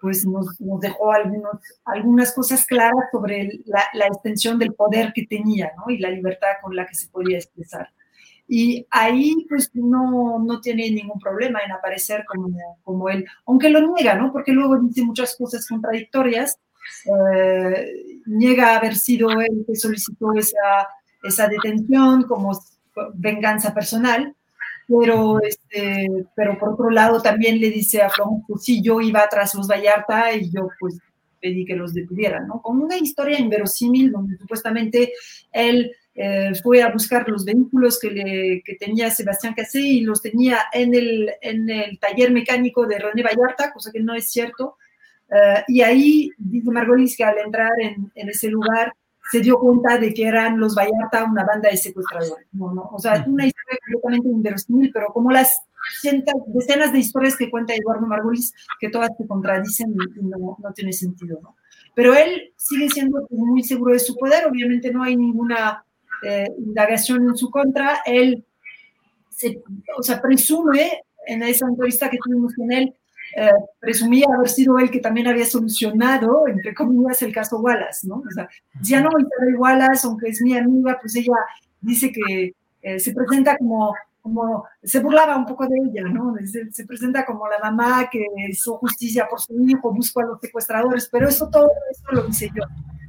pues 0.00 0.26
nos, 0.26 0.60
nos, 0.60 0.80
dejó 0.80 1.12
algunos, 1.12 1.60
algunas 1.84 2.34
cosas 2.34 2.66
claras 2.66 3.08
sobre 3.10 3.60
la, 3.64 3.84
la, 3.94 4.06
extensión 4.06 4.58
del 4.58 4.74
poder 4.74 5.12
que 5.14 5.26
tenía 5.26 5.72
¿no? 5.76 5.90
y 5.90 5.98
la 5.98 6.10
libertad 6.10 6.48
con 6.62 6.76
la 6.76 6.86
que 6.86 6.94
se 6.94 7.08
podía 7.08 7.38
expresar. 7.38 7.88
Y 8.46 8.86
ahí 8.90 9.46
pues 9.48 9.70
no, 9.72 10.38
no 10.38 10.60
tiene 10.60 10.90
ningún 10.90 11.18
problema 11.18 11.60
en 11.64 11.72
aparecer 11.72 12.24
como, 12.26 12.54
como 12.82 13.08
él, 13.08 13.24
aunque 13.46 13.70
lo 13.70 13.94
niega, 13.94 14.14
¿no? 14.14 14.32
Porque 14.32 14.52
luego 14.52 14.78
dice 14.80 15.02
muchas 15.02 15.34
cosas 15.36 15.66
contradictorias, 15.66 16.58
eh, 17.06 18.20
niega 18.26 18.76
haber 18.76 18.96
sido 18.96 19.30
él 19.40 19.64
que 19.66 19.76
solicitó 19.76 20.32
esa, 20.34 20.88
esa 21.22 21.48
detención 21.48 22.24
como 22.24 22.58
venganza 23.14 23.74
personal, 23.74 24.34
pero, 24.86 25.40
este, 25.42 26.08
pero 26.36 26.58
por 26.58 26.70
otro 26.70 26.90
lado 26.90 27.20
también 27.22 27.60
le 27.60 27.70
dice 27.70 28.02
a 28.02 28.10
Flon, 28.10 28.42
pues 28.46 28.64
sí, 28.64 28.82
yo 28.82 29.00
iba 29.00 29.26
tras 29.28 29.54
los 29.54 29.66
Vallarta 29.66 30.32
y 30.34 30.50
yo 30.50 30.68
pues 30.78 30.98
pedí 31.40 31.64
que 31.64 31.76
los 31.76 31.92
detuvieran, 31.92 32.46
¿no? 32.46 32.62
Con 32.62 32.80
una 32.80 32.96
historia 32.96 33.38
inverosímil 33.38 34.10
donde 34.10 34.38
supuestamente 34.38 35.12
él 35.52 35.92
eh, 36.14 36.52
fue 36.62 36.82
a 36.82 36.90
buscar 36.90 37.28
los 37.28 37.44
vehículos 37.44 37.98
que, 37.98 38.10
le, 38.10 38.62
que 38.64 38.76
tenía 38.76 39.10
Sebastián 39.10 39.54
Cassé 39.54 39.80
y 39.80 40.00
los 40.00 40.22
tenía 40.22 40.60
en 40.72 40.94
el, 40.94 41.30
en 41.42 41.68
el 41.68 41.98
taller 41.98 42.30
mecánico 42.30 42.86
de 42.86 42.98
René 42.98 43.22
Vallarta, 43.22 43.72
cosa 43.72 43.90
que 43.92 44.00
no 44.00 44.14
es 44.14 44.30
cierto. 44.30 44.76
Eh, 45.30 45.64
y 45.68 45.80
ahí 45.82 46.30
dice 46.36 46.70
Margolis 46.70 47.16
que 47.16 47.24
al 47.24 47.38
entrar 47.38 47.72
en, 47.80 48.10
en, 48.14 48.28
ese 48.28 48.48
lugar 48.48 48.92
se 49.30 49.40
dio 49.40 49.58
cuenta 49.58 49.98
de 49.98 50.12
que 50.12 50.26
eran 50.26 50.58
los 50.58 50.74
Vallarta 50.74 51.24
una 51.24 51.44
banda 51.44 51.70
de 51.70 51.76
secuestradores. 51.76 52.46
¿no? 52.52 52.72
¿no? 52.72 52.90
O 52.92 52.98
sea, 52.98 53.24
una 53.26 53.46
historia 53.46 53.78
completamente 53.84 54.28
inverosímil, 54.28 54.90
pero 54.92 55.06
como 55.12 55.30
las 55.30 55.56
cientos, 56.00 56.34
decenas 56.46 56.92
de 56.92 56.98
historias 56.98 57.36
que 57.36 57.50
cuenta 57.50 57.74
Eduardo 57.74 58.06
Margolis, 58.06 58.52
que 58.78 58.90
todas 58.90 59.10
se 59.16 59.26
contradicen 59.26 59.92
y, 59.92 60.22
no, 60.22 60.56
no, 60.62 60.72
tiene 60.72 60.92
sentido. 60.92 61.38
¿no? 61.42 61.56
Pero 61.94 62.14
él 62.14 62.52
sigue 62.56 62.88
siendo 62.90 63.26
muy 63.30 63.62
seguro 63.62 63.92
de 63.92 63.98
su 63.98 64.16
poder, 64.16 64.46
obviamente 64.46 64.92
no 64.92 65.02
hay 65.02 65.16
ninguna 65.16 65.84
eh, 66.22 66.48
indagación 66.58 67.28
en 67.28 67.36
su 67.36 67.50
contra, 67.50 68.00
él 68.04 68.44
se, 69.30 69.62
o 69.96 70.02
sea, 70.02 70.20
presume, 70.20 71.02
en 71.26 71.42
esa 71.42 71.66
entrevista 71.66 72.10
que 72.10 72.18
tuvimos 72.22 72.54
con 72.54 72.70
él, 72.70 72.94
eh, 73.36 73.50
presumía 73.80 74.26
haber 74.34 74.48
sido 74.48 74.78
él 74.78 74.90
que 74.90 75.00
también 75.00 75.26
había 75.26 75.46
solucionado, 75.46 76.46
entre 76.48 76.74
comillas, 76.74 77.22
el 77.22 77.32
caso 77.32 77.58
Wallace, 77.60 78.06
¿no? 78.06 78.16
O 78.16 78.30
sea, 78.30 78.48
ya 78.82 79.00
no, 79.00 79.10
Isabel 79.18 79.56
Wallace, 79.56 80.06
aunque 80.06 80.28
es 80.28 80.40
mi 80.42 80.56
amiga, 80.56 80.98
pues 81.00 81.16
ella 81.16 81.36
dice 81.80 82.12
que 82.12 82.54
eh, 82.82 82.98
se 82.98 83.12
presenta 83.12 83.56
como, 83.56 83.94
como, 84.22 84.64
se 84.82 85.00
burlaba 85.00 85.36
un 85.36 85.46
poco 85.46 85.66
de 85.66 85.76
ella, 85.76 86.08
¿no? 86.08 86.34
Se, 86.44 86.70
se, 86.72 86.86
presenta 86.86 87.24
como 87.24 87.48
la 87.48 87.58
mamá 87.58 88.08
que 88.10 88.24
hizo 88.48 88.78
justicia 88.78 89.26
por 89.28 89.40
su 89.40 89.54
hijo, 89.60 89.92
buscó 89.92 90.20
a 90.20 90.26
los 90.26 90.40
secuestradores, 90.40 91.08
pero 91.10 91.28
eso 91.28 91.48
todo 91.50 91.70
eso 91.90 92.04
lo 92.12 92.28
hice 92.28 92.50
yo 92.54 92.62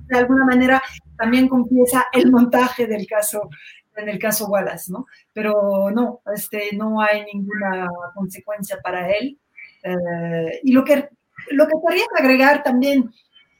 de 0.08 0.18
alguna 0.18 0.46
manera 0.46 0.82
también 1.18 1.48
confiesa 1.48 2.06
el 2.12 2.32
montaje 2.32 2.88
del 2.88 3.06
caso, 3.08 3.50
en 3.96 4.10
el 4.10 4.20
caso 4.20 4.48
Wallace, 4.48 4.92
¿no? 4.92 5.08
Pero 5.34 5.90
no, 5.92 6.22
este, 6.34 6.76
no 6.76 7.02
hay 7.02 7.26
ninguna 7.26 7.88
consecuencia 8.14 8.80
para 8.82 9.10
él. 9.12 9.40
Eh, 9.86 10.60
y 10.64 10.72
lo 10.72 10.84
que, 10.84 11.10
lo 11.52 11.68
que 11.68 11.74
quería 11.88 12.06
agregar 12.18 12.64
también, 12.64 13.12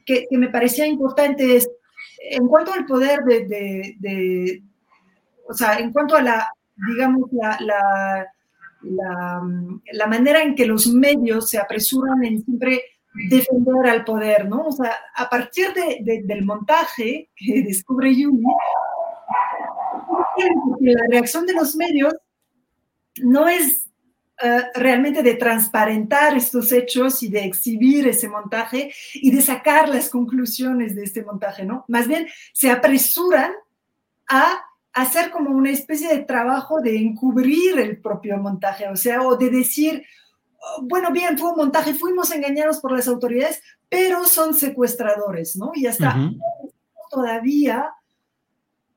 que, 0.04 0.26
me 0.32 0.48
parecía 0.48 0.86
importante, 0.86 1.56
es 1.56 1.68
en 2.30 2.48
cuanto 2.48 2.72
al 2.72 2.86
poder 2.86 3.20
de, 3.24 4.62
o 5.48 5.54
sea, 5.54 5.78
en 5.78 5.92
cuanto 5.92 6.16
a 6.16 6.22
la, 6.22 6.50
digamos, 6.88 7.30
la, 7.32 8.26
la 8.82 10.06
manera 10.06 10.42
en 10.42 10.54
que 10.54 10.66
los 10.66 10.86
medios 10.88 11.48
se 11.48 11.58
apresuran 11.58 12.24
en 12.24 12.44
siempre 12.44 12.82
defender 13.28 13.86
al 13.88 14.04
poder, 14.04 14.48
¿no? 14.48 14.66
O 14.66 14.72
sea, 14.72 14.92
a 15.14 15.28
partir 15.28 15.72
de, 15.72 16.22
del 16.24 16.44
montaje 16.44 17.30
que 17.34 17.62
descubre 17.66 18.14
Yumi, 18.14 18.44
la 20.80 21.02
reacción 21.10 21.46
de 21.46 21.54
los 21.54 21.74
medios 21.76 22.14
no 23.22 23.48
es 23.48 23.85
uh, 24.42 24.78
realmente 24.78 25.22
de 25.22 25.34
transparentar 25.34 26.36
estos 26.36 26.72
hechos 26.72 27.22
y 27.22 27.28
de 27.28 27.44
exhibir 27.44 28.08
ese 28.08 28.28
montaje 28.28 28.92
y 29.14 29.30
de 29.30 29.42
sacar 29.42 29.88
las 29.88 30.08
conclusiones 30.08 30.94
de 30.94 31.04
este 31.04 31.24
montaje, 31.24 31.64
¿no? 31.64 31.84
Más 31.88 32.08
bien 32.08 32.26
se 32.52 32.70
apresuran 32.70 33.52
a 34.28 34.60
hacer 34.92 35.30
como 35.30 35.50
una 35.50 35.70
especie 35.70 36.08
de 36.08 36.24
trabajo 36.24 36.80
de 36.80 36.96
encubrir 36.96 37.78
el 37.78 38.00
propio 38.00 38.38
montaje, 38.38 38.88
o 38.88 38.96
sea, 38.96 39.22
o 39.22 39.36
de 39.36 39.50
decir, 39.50 40.04
bueno, 40.82 41.10
bien, 41.12 41.38
fue 41.38 41.50
un 41.50 41.56
montaje, 41.56 41.94
fuimos 41.94 42.30
engañados 42.30 42.78
por 42.78 42.92
las 42.92 43.06
autoridades, 43.06 43.62
pero 43.88 44.24
son 44.24 44.54
secuestradores, 44.54 45.56
¿no? 45.56 45.72
Y 45.74 45.86
hasta 45.86 46.30
todavía 47.10 47.90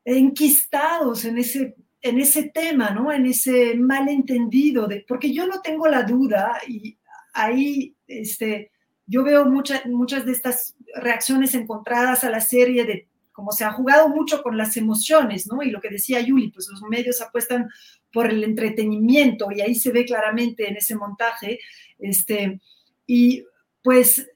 enquistados 0.06 1.26
en 1.26 1.38
ese, 1.38 1.76
en 2.02 2.20
ese 2.20 2.44
tema, 2.50 2.92
¿no? 2.92 3.12
En 3.12 3.26
ese 3.26 3.76
malentendido, 3.76 4.88
de, 4.88 5.06
porque 5.08 5.34
yo 5.34 5.48
no 5.48 5.62
tengo 5.62 5.88
la 5.88 6.04
duda 6.04 6.60
y 6.68 6.98
ahí, 7.34 7.96
este, 8.08 8.72
yo 9.06 9.24
veo 9.24 9.46
muchas 9.46 9.86
muchas 9.86 10.26
de 10.26 10.32
estas 10.32 10.76
reacciones 10.96 11.54
encontradas 11.56 12.24
a 12.24 12.30
la 12.30 12.42
serie 12.42 12.86
de 12.86 13.08
como 13.32 13.52
se 13.54 13.64
ha 13.64 13.72
jugado 13.72 14.10
mucho 14.10 14.44
con 14.44 14.58
las 14.58 14.76
emociones, 14.76 15.48
¿no? 15.48 15.64
Y 15.64 15.72
lo 15.72 15.80
que 15.80 15.90
decía 15.90 16.20
Yuli, 16.20 16.52
pues 16.52 16.68
los 16.70 16.82
medios 16.84 17.22
apuestan 17.22 17.70
por 18.12 18.30
el 18.30 18.44
entretenimiento 18.44 19.50
y 19.52 19.62
ahí 19.62 19.76
se 19.76 19.94
ve 19.94 20.04
claramente 20.04 20.68
en 20.68 20.76
ese 20.76 20.96
montaje, 20.96 21.60
este, 22.00 22.60
y 23.08 23.46
pues 23.82 24.30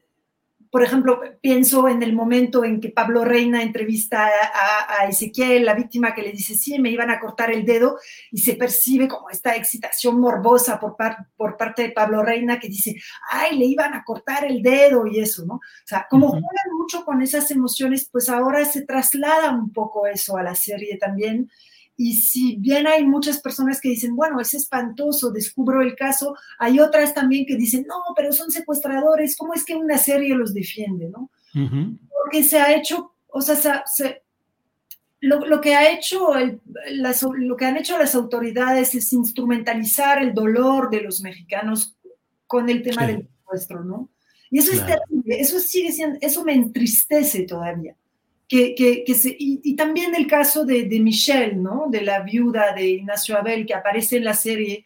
por 0.73 0.81
ejemplo, 0.81 1.21
pienso 1.39 1.87
en 1.87 2.01
el 2.01 2.13
momento 2.13 2.65
en 2.65 2.81
que 2.81 2.89
Pablo 2.89 3.23
Reina 3.23 3.61
entrevista 3.61 4.27
a, 4.89 5.05
Ezequiel, 5.07 5.65
la 5.65 5.75
víctima 5.75 6.15
que 6.15 6.23
le 6.23 6.31
dice, 6.31 6.55
sí, 6.55 6.79
me 6.79 6.89
iban 6.89 7.11
a 7.11 7.19
cortar 7.19 7.51
el 7.51 7.63
dedo, 7.63 7.99
y 8.31 8.39
se 8.39 8.55
percibe 8.55 9.07
como 9.07 9.29
esta 9.29 9.55
excitación 9.55 10.19
morbosa 10.19 10.79
por, 10.79 10.95
por 11.37 11.57
parte 11.57 11.83
de 11.83 11.91
Pablo 11.91 12.23
Reina 12.23 12.59
que 12.59 12.69
dice, 12.69 12.95
ay, 13.29 13.55
le 13.55 13.65
iban 13.65 13.93
a 13.93 14.03
cortar 14.03 14.45
el 14.45 14.63
dedo 14.63 15.05
y 15.05 15.19
eso, 15.19 15.45
¿no? 15.45 15.57
O 15.57 15.85
sea, 15.85 16.07
como 16.09 16.29
juegan 16.29 16.75
mucho 16.75 17.05
con 17.05 17.21
esas 17.21 17.51
emociones, 17.51 18.09
pues 18.11 18.27
ahora 18.27 18.65
se 18.65 18.81
traslada 18.81 19.51
un 19.51 19.71
poco 19.71 20.07
eso 20.07 20.37
a 20.37 20.43
la 20.43 20.55
serie 20.55 20.97
también. 20.97 21.51
Y 21.95 22.15
si 22.15 22.55
bien 22.57 22.87
hay 22.87 23.05
muchas 23.05 23.39
personas 23.39 23.79
que 23.79 23.89
dicen, 23.89 24.15
bueno, 24.15 24.39
es 24.39 24.53
espantoso, 24.53 25.31
descubro 25.31 25.81
el 25.81 25.95
caso, 25.95 26.35
hay 26.57 26.79
otras 26.79 27.13
también 27.13 27.45
que 27.45 27.55
dicen, 27.55 27.85
no, 27.87 27.95
pero 28.15 28.31
son 28.31 28.49
secuestradores, 28.49 29.37
¿cómo 29.37 29.53
es 29.53 29.63
que 29.63 29.75
una 29.75 29.97
serie 29.97 30.35
los 30.35 30.53
defiende? 30.53 31.09
¿no? 31.09 31.29
Porque 32.23 32.43
se 32.43 32.59
ha 32.59 32.75
hecho, 32.75 33.13
o 33.27 33.41
sea, 33.41 33.83
lo, 35.19 35.61
que 35.61 35.75
ha 35.75 35.91
hecho 35.91 36.31
lo 37.35 37.55
que 37.55 37.65
han 37.65 37.77
hecho 37.77 37.97
las 37.97 38.15
autoridades 38.15 38.95
es 38.95 39.13
instrumentalizar 39.13 40.21
el 40.21 40.33
dolor 40.33 40.89
de 40.89 41.01
los 41.01 41.21
mexicanos 41.21 41.95
con 42.47 42.69
el 42.69 42.81
tema 42.81 43.05
del 43.05 43.27
secuestro, 43.27 43.83
¿no? 43.83 44.09
Y 44.49 44.59
eso 44.59 44.71
es 44.71 44.85
terrible, 44.85 45.39
eso 45.39 45.59
sigue 45.59 45.91
siendo, 45.91 46.19
eso 46.21 46.43
me 46.43 46.53
entristece 46.53 47.43
todavía 47.43 47.95
que, 48.53 49.03
y, 49.39 49.75
también 49.75 50.13
el 50.13 50.27
caso 50.27 50.63
de, 50.63 50.85
Michelle, 50.99 51.55
¿no? 51.55 51.87
De 51.89 52.01
la 52.01 52.21
viuda 52.21 52.73
de 52.73 52.87
Ignacio 52.87 53.37
Abel 53.37 53.65
que 53.65 53.73
aparece 53.73 54.17
en 54.17 54.25
la 54.25 54.35
serie 54.35 54.85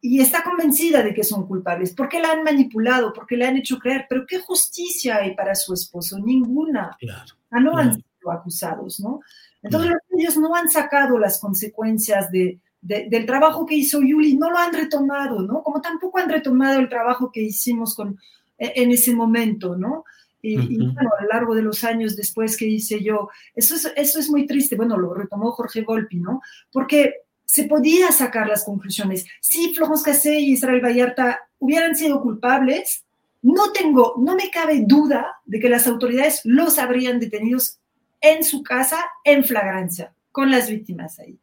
y 0.00 0.20
está 0.20 0.42
convencida 0.42 1.02
de 1.02 1.12
que 1.12 1.22
son 1.22 1.46
culpables. 1.46 1.94
¿Por 1.94 2.08
qué 2.08 2.20
la 2.20 2.32
han 2.32 2.42
manipulado? 2.42 3.12
¿Por 3.12 3.26
qué 3.26 3.36
le 3.36 3.46
han 3.46 3.56
hecho 3.56 3.78
creer? 3.78 4.06
Pero 4.08 4.24
¿qué 4.26 4.38
justicia 4.38 5.16
hay 5.16 5.34
para 5.34 5.54
su 5.54 5.74
esposo? 5.74 6.18
Ninguna. 6.18 6.96
Claro, 6.98 7.34
ah, 7.50 7.60
no 7.60 7.76
han 7.76 7.94
sido 7.94 8.32
acusados, 8.32 9.00
¿no? 9.00 9.20
Entonces 9.62 9.92
ellos 10.18 10.36
no 10.38 10.54
han 10.54 10.70
sacado 10.70 11.18
las 11.18 11.38
consecuencias 11.38 12.30
de, 12.30 12.58
del 12.80 13.26
trabajo 13.26 13.66
que 13.66 13.74
hizo 13.74 14.00
Yuli, 14.00 14.36
no 14.36 14.50
lo 14.50 14.58
han 14.58 14.72
retomado, 14.72 15.42
¿no? 15.42 15.62
Como 15.62 15.80
tampoco 15.80 16.18
han 16.18 16.28
retomado 16.28 16.80
el 16.80 16.88
trabajo 16.88 17.30
que 17.32 17.42
hicimos 17.42 17.94
con, 17.94 18.18
e, 18.58 18.72
en 18.76 18.92
ese 18.92 19.14
momento, 19.14 19.76
¿no? 19.76 20.04
Y, 20.46 20.76
bueno, 20.76 21.10
a 21.18 21.22
lo 21.22 21.28
largo 21.28 21.54
de 21.54 21.62
los 21.62 21.84
años 21.84 22.16
después 22.16 22.58
que 22.58 22.66
hice 22.66 23.02
yo, 23.02 23.30
eso 23.54 23.76
es, 23.76 23.90
eso 23.96 24.18
es 24.18 24.28
muy 24.28 24.46
triste, 24.46 24.76
bueno, 24.76 24.98
lo 24.98 25.14
retomó 25.14 25.52
Jorge 25.52 25.80
Volpi, 25.82 26.18
¿no? 26.18 26.42
Porque 26.70 27.14
se 27.46 27.64
podía 27.64 28.12
sacar 28.12 28.46
las 28.46 28.64
conclusiones. 28.64 29.24
Si 29.40 29.74
Florence 29.74 30.04
Cassé 30.04 30.38
y 30.38 30.52
Israel 30.52 30.84
Vallarta 30.84 31.40
hubieran 31.58 31.96
sido 31.96 32.20
culpables, 32.20 33.04
no 33.40 33.72
tengo, 33.72 34.16
no 34.18 34.36
me 34.36 34.50
cabe 34.50 34.82
duda 34.86 35.36
de 35.46 35.60
que 35.60 35.70
las 35.70 35.86
autoridades 35.86 36.42
los 36.44 36.78
habrían 36.78 37.20
detenidos 37.20 37.78
en 38.20 38.44
su 38.44 38.62
casa 38.62 38.98
en 39.24 39.44
flagrancia, 39.44 40.12
con 40.30 40.50
las 40.50 40.68
víctimas 40.68 41.18
ahí. 41.20 41.38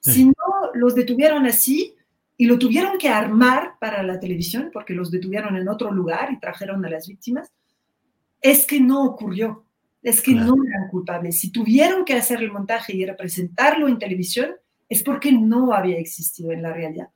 Si 0.00 0.24
no 0.24 0.34
los 0.72 0.94
detuvieron 0.94 1.44
así 1.44 1.94
y 2.38 2.46
lo 2.46 2.58
tuvieron 2.58 2.96
que 2.96 3.10
armar 3.10 3.74
para 3.78 4.02
la 4.02 4.18
televisión, 4.18 4.70
porque 4.72 4.94
los 4.94 5.10
detuvieron 5.10 5.56
en 5.56 5.68
otro 5.68 5.92
lugar 5.92 6.32
y 6.32 6.40
trajeron 6.40 6.82
a 6.86 6.88
las 6.88 7.06
víctimas, 7.06 7.52
es 8.40 8.66
que 8.66 8.80
no 8.80 9.04
ocurrió, 9.04 9.64
es 10.02 10.22
que 10.22 10.32
no 10.32 10.54
eran 10.66 10.88
culpables. 10.90 11.38
Si 11.38 11.50
tuvieron 11.50 12.04
que 12.04 12.14
hacer 12.14 12.42
el 12.42 12.52
montaje 12.52 12.96
y 12.96 13.04
representarlo 13.04 13.88
en 13.88 13.98
televisión, 13.98 14.52
es 14.88 15.02
porque 15.02 15.32
no 15.32 15.72
había 15.72 15.98
existido 15.98 16.52
en 16.52 16.62
la 16.62 16.72
realidad. 16.72 17.08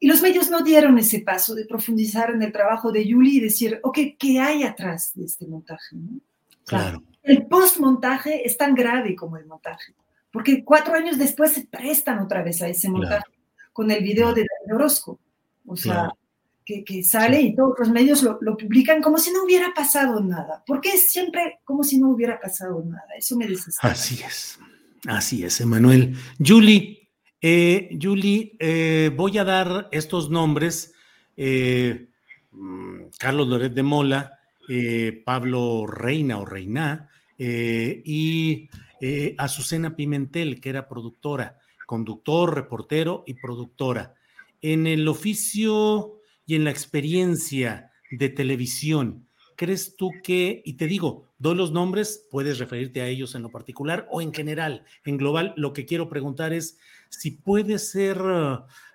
Y 0.00 0.06
los 0.06 0.22
medios 0.22 0.48
no 0.48 0.62
dieron 0.62 0.98
ese 0.98 1.20
paso 1.20 1.54
de 1.54 1.64
profundizar 1.64 2.30
en 2.30 2.42
el 2.42 2.52
trabajo 2.52 2.92
de 2.92 3.06
Yuli 3.06 3.38
y 3.38 3.40
decir, 3.40 3.80
ok, 3.82 3.98
¿qué 4.18 4.40
hay 4.40 4.62
atrás 4.62 5.12
de 5.14 5.24
este 5.24 5.46
montaje? 5.46 5.96
Claro. 6.64 7.02
El 7.22 7.46
post-montaje 7.46 8.46
es 8.46 8.56
tan 8.56 8.74
grave 8.74 9.16
como 9.16 9.36
el 9.36 9.46
montaje, 9.46 9.94
porque 10.32 10.64
cuatro 10.64 10.94
años 10.94 11.18
después 11.18 11.52
se 11.52 11.66
prestan 11.66 12.20
otra 12.20 12.42
vez 12.42 12.62
a 12.62 12.68
ese 12.68 12.88
montaje 12.88 13.26
con 13.72 13.90
el 13.90 14.02
video 14.02 14.28
de 14.32 14.46
Daniel 14.46 14.76
Orozco. 14.76 15.18
O 15.66 15.76
sea, 15.76 16.10
que, 16.84 17.02
sale 17.02 17.40
y 17.40 17.54
todos 17.54 17.74
los 17.78 17.90
medios 17.90 18.22
lo, 18.22 18.38
publican 18.38 19.00
como 19.00 19.18
si 19.18 19.32
no 19.32 19.44
hubiera 19.44 19.72
pasado 19.74 20.20
nada. 20.20 20.62
¿Por 20.66 20.80
qué 20.80 20.98
siempre 20.98 21.60
como 21.64 21.82
si 21.82 21.98
no 21.98 22.10
hubiera 22.10 22.38
pasado 22.38 22.82
nada? 22.84 23.06
Eso 23.16 23.36
me 23.36 23.46
desespera. 23.46 23.92
Así 23.92 24.20
es, 24.22 24.58
así 25.06 25.44
es, 25.44 25.60
Emanuel. 25.60 26.14
Julie, 26.44 27.08
eh, 27.40 27.96
Julie, 28.00 28.54
eh, 28.58 29.10
voy 29.16 29.38
a 29.38 29.44
dar 29.44 29.88
estos 29.92 30.28
nombres. 30.28 30.92
Eh, 31.36 32.08
mm, 32.50 33.04
Carlos 33.18 33.48
Loret 33.48 33.72
de 33.72 33.82
Mola, 33.82 34.34
Pablo 35.24 35.86
Reina 35.86 36.38
o 36.38 36.44
Reina 36.44 37.08
y 37.38 38.68
Azucena 39.38 39.96
Pimentel, 39.96 40.60
que 40.60 40.68
era 40.68 40.86
productora, 40.86 41.58
conductor, 41.86 42.54
reportero 42.54 43.24
y 43.26 43.32
productora. 43.32 44.14
En 44.60 44.86
el 44.86 45.08
oficio 45.08 46.17
y 46.48 46.54
en 46.54 46.64
la 46.64 46.70
experiencia 46.70 47.92
de 48.10 48.30
televisión, 48.30 49.28
¿crees 49.54 49.96
tú 49.96 50.10
que, 50.22 50.62
y 50.64 50.72
te 50.72 50.86
digo, 50.86 51.26
doy 51.38 51.54
los 51.54 51.72
nombres, 51.72 52.26
puedes 52.30 52.58
referirte 52.58 53.02
a 53.02 53.06
ellos 53.06 53.34
en 53.34 53.42
lo 53.42 53.50
particular 53.50 54.08
o 54.10 54.22
en 54.22 54.32
general, 54.32 54.82
en 55.04 55.18
global, 55.18 55.52
lo 55.58 55.74
que 55.74 55.84
quiero 55.84 56.08
preguntar 56.08 56.54
es 56.54 56.78
si 57.10 57.32
puede 57.32 57.78
ser 57.78 58.16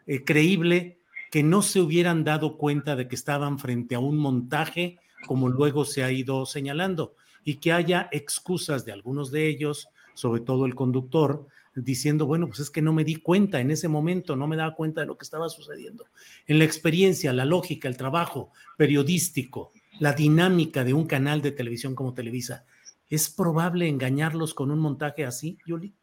eh, 0.07 0.23
creíble 0.25 0.97
que 1.29 1.43
no 1.43 1.61
se 1.61 1.79
hubieran 1.79 2.23
dado 2.23 2.57
cuenta 2.57 2.95
de 2.95 3.07
que 3.07 3.13
estaban 3.15 3.59
frente 3.59 3.93
a 3.93 3.99
un 3.99 4.17
montaje, 4.17 4.97
como 5.27 5.47
luego 5.47 5.85
se 5.85 6.03
ha 6.03 6.11
ido 6.11 6.47
señalando, 6.47 7.15
y 7.43 7.57
que 7.57 7.71
haya 7.71 8.09
excusas 8.11 8.83
de 8.83 8.93
algunos 8.93 9.29
de 9.29 9.47
ellos, 9.47 9.89
sobre 10.15 10.41
todo 10.41 10.65
el 10.65 10.73
conductor, 10.73 11.45
diciendo, 11.75 12.25
bueno, 12.25 12.47
pues 12.47 12.59
es 12.59 12.69
que 12.69 12.81
no 12.81 12.93
me 12.93 13.03
di 13.03 13.15
cuenta 13.15 13.59
en 13.59 13.71
ese 13.71 13.87
momento, 13.87 14.35
no 14.35 14.47
me 14.47 14.55
daba 14.55 14.75
cuenta 14.75 15.01
de 15.01 15.07
lo 15.07 15.17
que 15.17 15.23
estaba 15.23 15.49
sucediendo. 15.49 16.05
En 16.47 16.59
la 16.59 16.65
experiencia, 16.65 17.33
la 17.33 17.45
lógica, 17.45 17.87
el 17.87 17.97
trabajo 17.97 18.51
periodístico, 18.77 19.71
la 19.99 20.13
dinámica 20.13 20.83
de 20.83 20.93
un 20.93 21.05
canal 21.05 21.41
de 21.41 21.51
televisión 21.51 21.95
como 21.95 22.13
Televisa, 22.13 22.65
¿es 23.09 23.29
probable 23.29 23.87
engañarlos 23.87 24.53
con 24.53 24.71
un 24.71 24.79
montaje 24.79 25.25
así, 25.25 25.57
Yuli? 25.65 25.93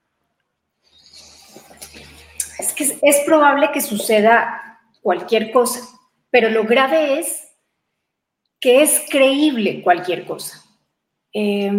Es 2.59 2.73
que 2.75 2.99
es, 3.01 3.17
probable 3.25 3.71
que 3.73 3.81
suceda 3.81 4.81
cualquier 5.01 5.51
cosa, 5.51 5.81
pero 6.31 6.51
lo 6.51 6.65
grave 6.65 7.19
es 7.19 7.49
que 8.61 8.83
es 8.83 9.03
creíble 9.09 9.83
cualquier 9.83 10.27
cosa. 10.27 10.63
Eh, 11.33 11.71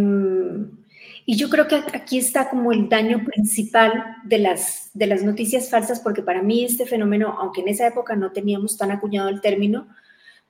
y 1.26 1.36
yo 1.36 1.50
creo 1.50 1.68
que 1.68 1.76
aquí 1.94 2.18
está 2.18 2.50
como 2.50 2.72
el 2.72 2.90
daño 2.90 3.24
principal 3.26 4.18
de 4.24 4.40
las, 4.40 4.90
de 4.94 5.08
las 5.08 5.24
noticias 5.24 5.70
falsas, 5.70 6.00
porque 6.00 6.24
para 6.24 6.42
mí 6.42 6.64
este 6.64 6.86
fenómeno, 6.86 7.36
aunque 7.40 7.62
en 7.62 7.70
esa 7.70 7.88
época 7.88 8.16
no 8.16 8.32
teníamos 8.32 8.78
tan 8.78 8.92
acuñado 8.92 9.30
el 9.30 9.42
término, 9.42 9.88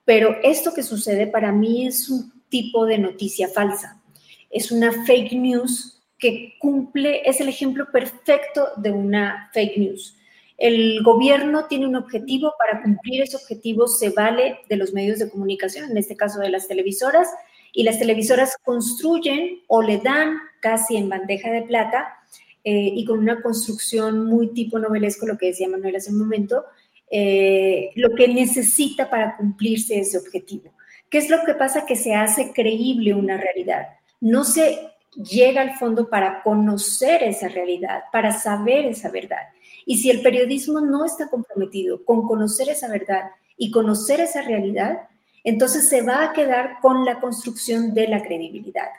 pero 0.06 0.38
esto 0.44 0.74
que 0.74 0.84
sucede 0.84 1.28
para 1.28 1.52
mí 1.52 1.88
es 1.88 2.10
un 2.10 2.32
tipo 2.50 2.86
de 2.86 2.98
noticia 2.98 3.48
falsa. 3.48 4.02
Es 4.50 4.72
una 4.72 4.92
fake 5.06 5.34
news 5.34 6.02
que 6.18 6.54
cumple, 6.60 7.22
es 7.26 7.42
el 7.42 7.50
ejemplo 7.50 7.88
perfecto 7.92 8.70
de 8.78 8.92
una 8.92 9.50
fake 9.54 9.78
news. 9.78 10.18
El 10.58 11.02
gobierno 11.02 11.66
tiene 11.66 11.88
un 11.88 11.96
objetivo, 11.96 12.54
para 12.60 12.84
cumplir 12.84 13.24
ese 13.24 13.38
objetivo 13.38 13.88
se 13.88 14.12
vale 14.12 14.60
de 14.70 14.76
los 14.76 14.94
medios 14.94 15.18
de 15.18 15.30
comunicación, 15.30 15.90
en 15.90 15.98
este 15.98 16.16
caso 16.16 16.40
de 16.40 16.50
las 16.50 16.68
televisoras, 16.68 17.28
y 17.74 17.84
las 17.84 18.00
televisoras 18.00 18.56
construyen 18.64 19.62
o 19.68 19.82
le 19.82 19.98
dan 19.98 20.38
casi 20.60 20.98
en 20.98 21.10
bandeja 21.10 21.52
de 21.52 21.64
plata 21.64 22.18
eh, 22.64 22.92
y 22.94 23.06
con 23.06 23.20
una 23.20 23.42
construcción 23.42 24.26
muy 24.26 24.54
tipo 24.54 24.78
novelesco, 24.78 25.26
lo 25.26 25.38
que 25.38 25.48
decía 25.48 25.70
Manuel 25.70 25.96
hace 25.96 26.12
un 26.12 26.20
momento, 26.20 26.66
eh, 27.10 27.92
lo 27.96 28.16
que 28.16 28.28
necesita 28.28 29.10
para 29.10 29.36
cumplirse 29.36 30.00
ese 30.00 30.18
objetivo. 30.18 30.74
¿Qué 31.10 31.18
es 31.18 31.30
lo 31.30 31.44
que 31.44 31.56
pasa? 31.56 31.86
Que 31.86 31.96
se 31.96 32.14
hace 32.14 32.54
creíble 32.54 33.14
una 33.14 33.38
realidad. 33.38 33.88
No 34.22 34.44
se 34.44 34.92
llega 35.16 35.62
al 35.62 35.78
fondo 35.78 36.10
para 36.10 36.42
conocer 36.44 37.24
esa 37.24 37.50
realidad, 37.50 38.04
para 38.12 38.32
saber 38.32 38.86
esa 38.86 39.10
verdad. 39.10 39.50
Y 39.86 39.98
si 39.98 40.10
el 40.10 40.22
periodismo 40.22 40.80
no 40.80 41.04
está 41.04 41.30
comprometido 41.30 42.06
con 42.06 42.26
conocer 42.28 42.70
esa 42.70 42.88
verdad 42.88 43.32
y 43.58 43.72
conocer 43.72 44.22
esa 44.22 44.42
realidad, 44.42 45.10
entonces 45.44 45.90
se 45.90 46.02
va 46.02 46.24
a 46.24 46.34
quedar 46.34 46.80
con 46.82 47.06
la 47.06 47.20
construcción 47.20 47.94
de 47.94 48.08
la 48.08 48.22
credibilidad. 48.22 48.90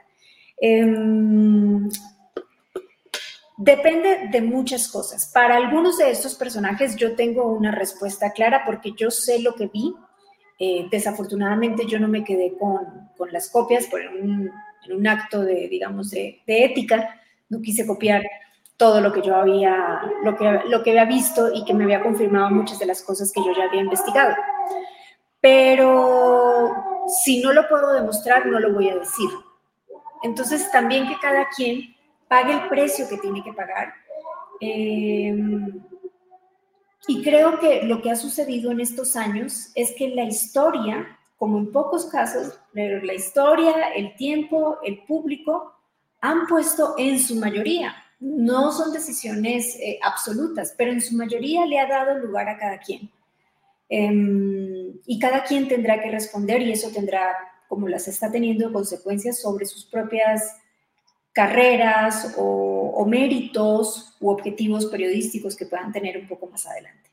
Em, 0.60 1.88
depende 3.56 4.28
de 4.30 4.42
muchas 4.42 4.88
cosas. 4.88 5.30
Para 5.32 5.56
algunos 5.56 5.98
de 5.98 6.10
estos 6.10 6.34
personajes 6.34 6.96
yo 6.96 7.14
tengo 7.14 7.52
una 7.52 7.70
respuesta 7.70 8.32
clara 8.32 8.62
porque 8.64 8.92
yo 8.96 9.10
sé 9.10 9.40
lo 9.40 9.54
que 9.54 9.66
vi. 9.66 9.94
Eh, 10.58 10.86
desafortunadamente 10.90 11.86
yo 11.86 11.98
no 11.98 12.08
me 12.08 12.22
quedé 12.24 12.56
con, 12.56 13.10
las 13.30 13.50
copias 13.50 13.86
por 13.86 14.00
un, 14.00 14.50
acto 15.06 15.42
de, 15.42 15.68
digamos, 15.68 16.10
de, 16.10 16.42
ética. 16.46 17.20
No 17.48 17.60
quise 17.60 17.86
copiar 17.86 18.22
todo 18.76 19.00
lo 19.00 19.12
que 19.12 19.22
yo 19.22 19.36
había, 19.36 20.00
lo 20.24 20.36
que, 20.36 20.60
lo 20.68 20.82
que 20.82 20.90
había 20.90 21.04
visto 21.04 21.52
y 21.52 21.64
que 21.64 21.74
me 21.74 21.84
había 21.84 22.02
confirmado 22.02 22.50
muchas 22.50 22.78
de 22.80 22.86
las 22.86 23.02
cosas 23.02 23.30
que 23.32 23.40
yo 23.44 23.52
ya 23.56 23.64
había 23.64 23.82
investigado. 23.82 24.34
Pero 25.42 26.72
si 27.08 27.42
no 27.42 27.52
lo 27.52 27.68
puedo 27.68 27.92
demostrar, 27.92 28.46
no 28.46 28.58
lo 28.58 28.72
voy 28.72 28.88
a 28.88 28.94
decir. 28.94 29.28
Entonces, 30.22 30.70
también 30.70 31.06
que 31.06 31.18
cada 31.18 31.48
quien 31.50 31.94
pague 32.28 32.54
el 32.54 32.68
precio 32.68 33.06
que 33.08 33.18
tiene 33.18 33.42
que 33.44 33.52
pagar. 33.52 33.92
Eh, 34.60 35.36
y 37.08 37.22
creo 37.22 37.58
que 37.58 37.82
lo 37.82 38.00
que 38.00 38.10
ha 38.10 38.16
sucedido 38.16 38.70
en 38.70 38.80
estos 38.80 39.16
años 39.16 39.72
es 39.74 39.92
que 39.98 40.08
la 40.08 40.24
historia, 40.24 41.18
como 41.36 41.58
en 41.58 41.72
pocos 41.72 42.06
casos, 42.06 42.58
la 42.72 43.12
historia, 43.12 43.88
el 43.96 44.14
tiempo, 44.14 44.78
el 44.84 45.02
público, 45.04 45.74
han 46.20 46.46
puesto 46.46 46.94
en 46.96 47.18
su 47.18 47.34
mayoría, 47.34 47.96
no 48.20 48.70
son 48.70 48.92
decisiones 48.92 49.74
eh, 49.80 49.98
absolutas, 50.00 50.72
pero 50.78 50.92
en 50.92 51.00
su 51.00 51.16
mayoría 51.16 51.66
le 51.66 51.80
ha 51.80 51.88
dado 51.88 52.16
lugar 52.18 52.48
a 52.48 52.56
cada 52.56 52.78
quien. 52.78 53.10
Em, 53.94 54.94
y 55.04 55.18
cada 55.18 55.44
quien 55.44 55.68
tendrá 55.68 56.00
que 56.00 56.10
responder 56.10 56.62
y 56.62 56.72
eso 56.72 56.90
tendrá, 56.90 57.36
como 57.68 57.88
las 57.88 58.08
está 58.08 58.32
teniendo, 58.32 58.72
consecuencias 58.72 59.42
sobre 59.42 59.66
sus 59.66 59.84
propias 59.84 60.56
carreras 61.34 62.34
o, 62.38 63.04
méritos 63.06 64.16
u 64.20 64.30
objetivos 64.30 64.86
periodísticos 64.86 65.56
que 65.56 65.66
puedan 65.66 65.92
tener 65.92 66.16
un 66.16 66.26
poco 66.26 66.46
más 66.46 66.64
adelante. 66.66 67.10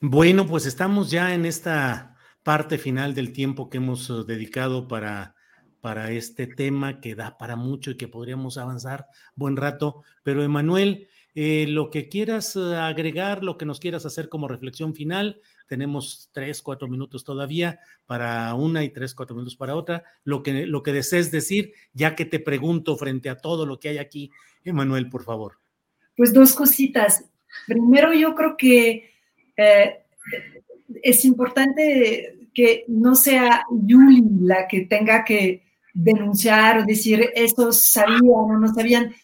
Bueno, 0.00 0.46
pues 0.48 0.66
estamos 0.66 1.10
ya 1.10 1.32
en 1.32 1.44
esta 1.44 2.16
parte 2.42 2.78
final 2.78 3.14
del 3.14 3.32
tiempo 3.32 3.70
que 3.70 3.76
hemos 3.76 4.10
eh, 4.10 4.24
dedicado 4.26 4.88
para, 4.88 5.36
para 5.80 6.10
este 6.10 6.48
tema 6.48 7.00
que 7.00 7.14
da 7.14 7.38
para 7.38 7.54
mucho 7.54 7.92
y 7.92 7.96
que 7.96 8.08
podríamos 8.08 8.58
avanzar 8.58 9.06
buen 9.36 9.56
rato. 9.56 10.02
Pero 10.24 10.42
Emanuel, 10.42 11.09
eh, 11.34 11.66
lo 11.68 11.90
que 11.90 12.08
quieras 12.08 12.56
eh, 12.56 12.76
agregar, 12.76 13.42
lo 13.44 13.56
que 13.56 13.66
nos 13.66 13.80
quieras 13.80 14.06
hacer 14.06 14.28
como 14.28 14.48
reflexión 14.48 14.94
final, 14.94 15.40
tenemos 15.66 16.28
tres, 16.32 16.62
cuatro 16.62 16.88
minutos 16.88 17.22
todavía 17.22 17.78
para 18.06 18.52
una 18.54 18.82
y 18.82 18.90
tres, 18.90 19.14
cuatro 19.14 19.36
minutos 19.36 19.56
para 19.56 19.76
otra. 19.76 20.02
Lo 20.24 20.42
que, 20.42 20.66
lo 20.66 20.82
que 20.82 20.92
desees 20.92 21.30
decir, 21.30 21.72
ya 21.92 22.16
que 22.16 22.24
te 22.24 22.40
pregunto 22.40 22.96
frente 22.96 23.30
a 23.30 23.36
todo 23.36 23.66
lo 23.66 23.78
que 23.78 23.90
hay 23.90 23.98
aquí, 23.98 24.30
Emanuel, 24.64 25.08
por 25.08 25.22
favor. 25.22 25.58
Pues 26.16 26.32
dos 26.32 26.52
cositas. 26.54 27.24
Primero, 27.66 28.12
yo 28.12 28.34
creo 28.34 28.56
que 28.56 29.12
eh, 29.56 30.02
es 31.02 31.24
importante 31.24 32.48
que 32.52 32.84
no 32.88 33.14
sea 33.14 33.64
Yuli 33.70 34.24
la 34.40 34.66
que 34.66 34.82
tenga 34.86 35.24
que 35.24 35.62
denunciar 35.94 36.78
o 36.78 36.84
decir 36.84 37.30
estos 37.34 37.88
sabían 37.88 38.20
o 38.24 38.58
no 38.58 38.74
sabían. 38.74 39.14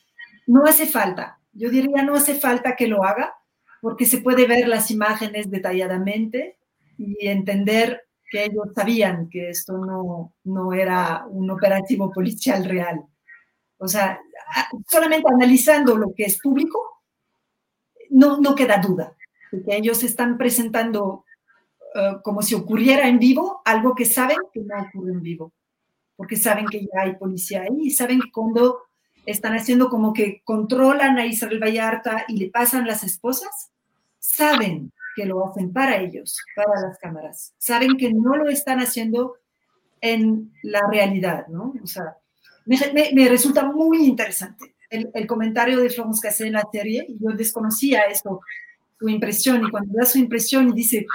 No 0.46 0.64
hace 0.64 0.86
falta. 0.86 1.35
Yo 1.56 1.70
diría 1.70 2.02
no 2.02 2.14
hace 2.14 2.34
falta 2.34 2.76
que 2.76 2.86
lo 2.86 3.04
haga 3.04 3.34
porque 3.80 4.06
se 4.06 4.18
puede 4.18 4.46
ver 4.46 4.68
las 4.68 4.90
imágenes 4.90 5.50
detalladamente 5.50 6.58
y 6.98 7.26
entender 7.26 8.02
que 8.30 8.44
ellos 8.44 8.68
sabían 8.74 9.28
que 9.28 9.50
esto 9.50 9.78
no, 9.78 10.34
no 10.44 10.72
era 10.72 11.24
un 11.28 11.50
operativo 11.50 12.10
policial 12.10 12.64
real. 12.64 13.04
O 13.78 13.86
sea, 13.86 14.20
solamente 14.88 15.28
analizando 15.32 15.96
lo 15.96 16.12
que 16.14 16.24
es 16.24 16.40
público, 16.40 16.80
no, 18.10 18.38
no 18.40 18.54
queda 18.54 18.78
duda 18.78 19.16
de 19.52 19.62
que 19.62 19.76
ellos 19.76 20.02
están 20.02 20.38
presentando 20.38 21.24
eh, 21.94 22.16
como 22.22 22.42
si 22.42 22.54
ocurriera 22.54 23.08
en 23.08 23.18
vivo 23.18 23.62
algo 23.64 23.94
que 23.94 24.04
saben 24.04 24.38
que 24.52 24.60
no 24.60 24.74
ocurre 24.82 25.12
en 25.12 25.22
vivo, 25.22 25.52
porque 26.16 26.36
saben 26.36 26.66
que 26.66 26.80
ya 26.80 27.02
hay 27.02 27.16
policía 27.16 27.62
ahí 27.62 27.78
y 27.82 27.90
saben 27.90 28.20
que 28.20 28.30
cuando 28.30 28.85
están 29.26 29.54
haciendo 29.54 29.90
como 29.90 30.12
que 30.12 30.40
controlan 30.44 31.18
a 31.18 31.26
Israel 31.26 31.62
Vallarta 31.62 32.24
y 32.28 32.38
le 32.38 32.50
pasan 32.50 32.86
las 32.86 33.02
esposas, 33.02 33.70
saben 34.18 34.92
que 35.16 35.26
lo 35.26 35.46
hacen 35.48 35.72
para 35.72 35.96
ellos, 35.96 36.38
para 36.54 36.80
las 36.80 36.98
cámaras. 36.98 37.54
Saben 37.58 37.96
que 37.96 38.12
no 38.12 38.36
lo 38.36 38.48
están 38.48 38.78
haciendo 38.78 39.36
en 40.00 40.52
la 40.62 40.88
realidad, 40.90 41.46
¿no? 41.48 41.74
O 41.82 41.86
sea, 41.86 42.16
me, 42.66 43.28
resulta 43.28 43.64
muy 43.64 44.06
interesante 44.06 44.74
el, 44.90 45.26
comentario 45.26 45.80
de 45.80 45.90
Florence 45.90 46.20
Cassé 46.20 46.46
en 46.46 46.52
la 46.54 46.68
serie. 46.70 47.06
Yo 47.20 47.30
desconocía 47.30 48.02
esto, 48.02 48.40
su 48.98 49.08
impresión, 49.08 49.64
y 49.66 49.70
cuando 49.70 49.94
da 49.96 50.04
su 50.04 50.18
impresión 50.18 50.68
y 50.70 50.72
dice, 50.72 51.06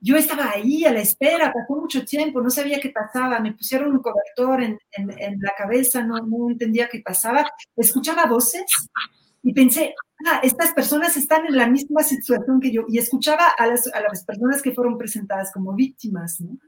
yo 0.00 0.16
estaba 0.16 0.52
ahí 0.52 0.84
a 0.84 0.92
la 0.92 1.00
espera, 1.00 1.52
pasó 1.52 1.80
mucho 1.80 2.04
tiempo, 2.04 2.40
no 2.40 2.50
sabía 2.50 2.80
qué 2.80 2.90
pasaba, 2.90 3.40
me 3.40 3.52
pusieron 3.52 3.92
un 3.92 4.02
cobertor 4.02 4.62
en, 4.62 4.78
en, 4.92 5.40
la 5.40 5.52
cabeza, 5.56 6.02
no, 6.02 6.18
no 6.18 6.50
entendía 6.50 6.88
qué 6.88 7.00
pasaba, 7.00 7.44
escuchaba 7.76 8.26
voces 8.26 8.64
y 9.42 9.52
pensé, 9.52 9.94
ah, 10.26 10.40
estas 10.42 10.72
personas 10.72 11.16
están 11.16 11.46
en 11.46 11.56
la 11.56 11.66
misma 11.66 12.02
situación 12.02 12.60
que 12.60 12.70
yo, 12.70 12.84
y 12.88 12.98
escuchaba 12.98 13.48
a 13.48 13.66
las, 13.66 13.86
a 13.88 14.00
las 14.00 14.24
personas 14.24 14.62
que 14.62 14.72
fueron 14.72 14.96
presentadas 14.98 15.52
como 15.52 15.74
víctimas, 15.74 16.40
¿no? 16.40 16.58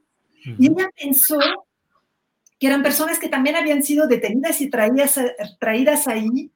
Y 0.59 0.66
ella 0.66 0.89
pensó 0.99 1.39
que 2.59 2.66
eran 2.66 2.83
personas 2.83 3.18
que 3.18 3.28
también 3.28 3.57
habían 3.57 3.83
sido 3.83 4.07
detenidas 4.07 4.61
y 4.61 4.70
traídas, 4.70 5.20
traídas 5.59 6.09
ahí 6.09 6.51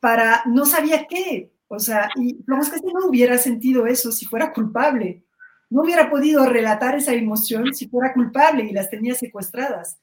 para 0.00 0.42
no 0.46 0.64
sabía 0.64 1.06
qué, 1.06 1.52
o 1.68 1.78
sea, 1.78 2.08
y 2.16 2.42
vamos 2.46 2.70
que 2.70 2.78
si 2.78 2.86
no 2.86 3.06
hubiera 3.06 3.38
sentido 3.38 3.86
eso 3.86 4.10
si 4.10 4.24
fuera 4.24 4.52
culpable, 4.52 5.24
no 5.70 5.82
hubiera 5.82 6.10
podido 6.10 6.44
relatar 6.46 6.96
esa 6.96 7.14
emoción 7.14 7.72
si 7.72 7.88
fuera 7.88 8.12
culpable 8.12 8.64
y 8.64 8.72
las 8.72 8.90
tenía 8.90 9.14
secuestradas. 9.14 9.98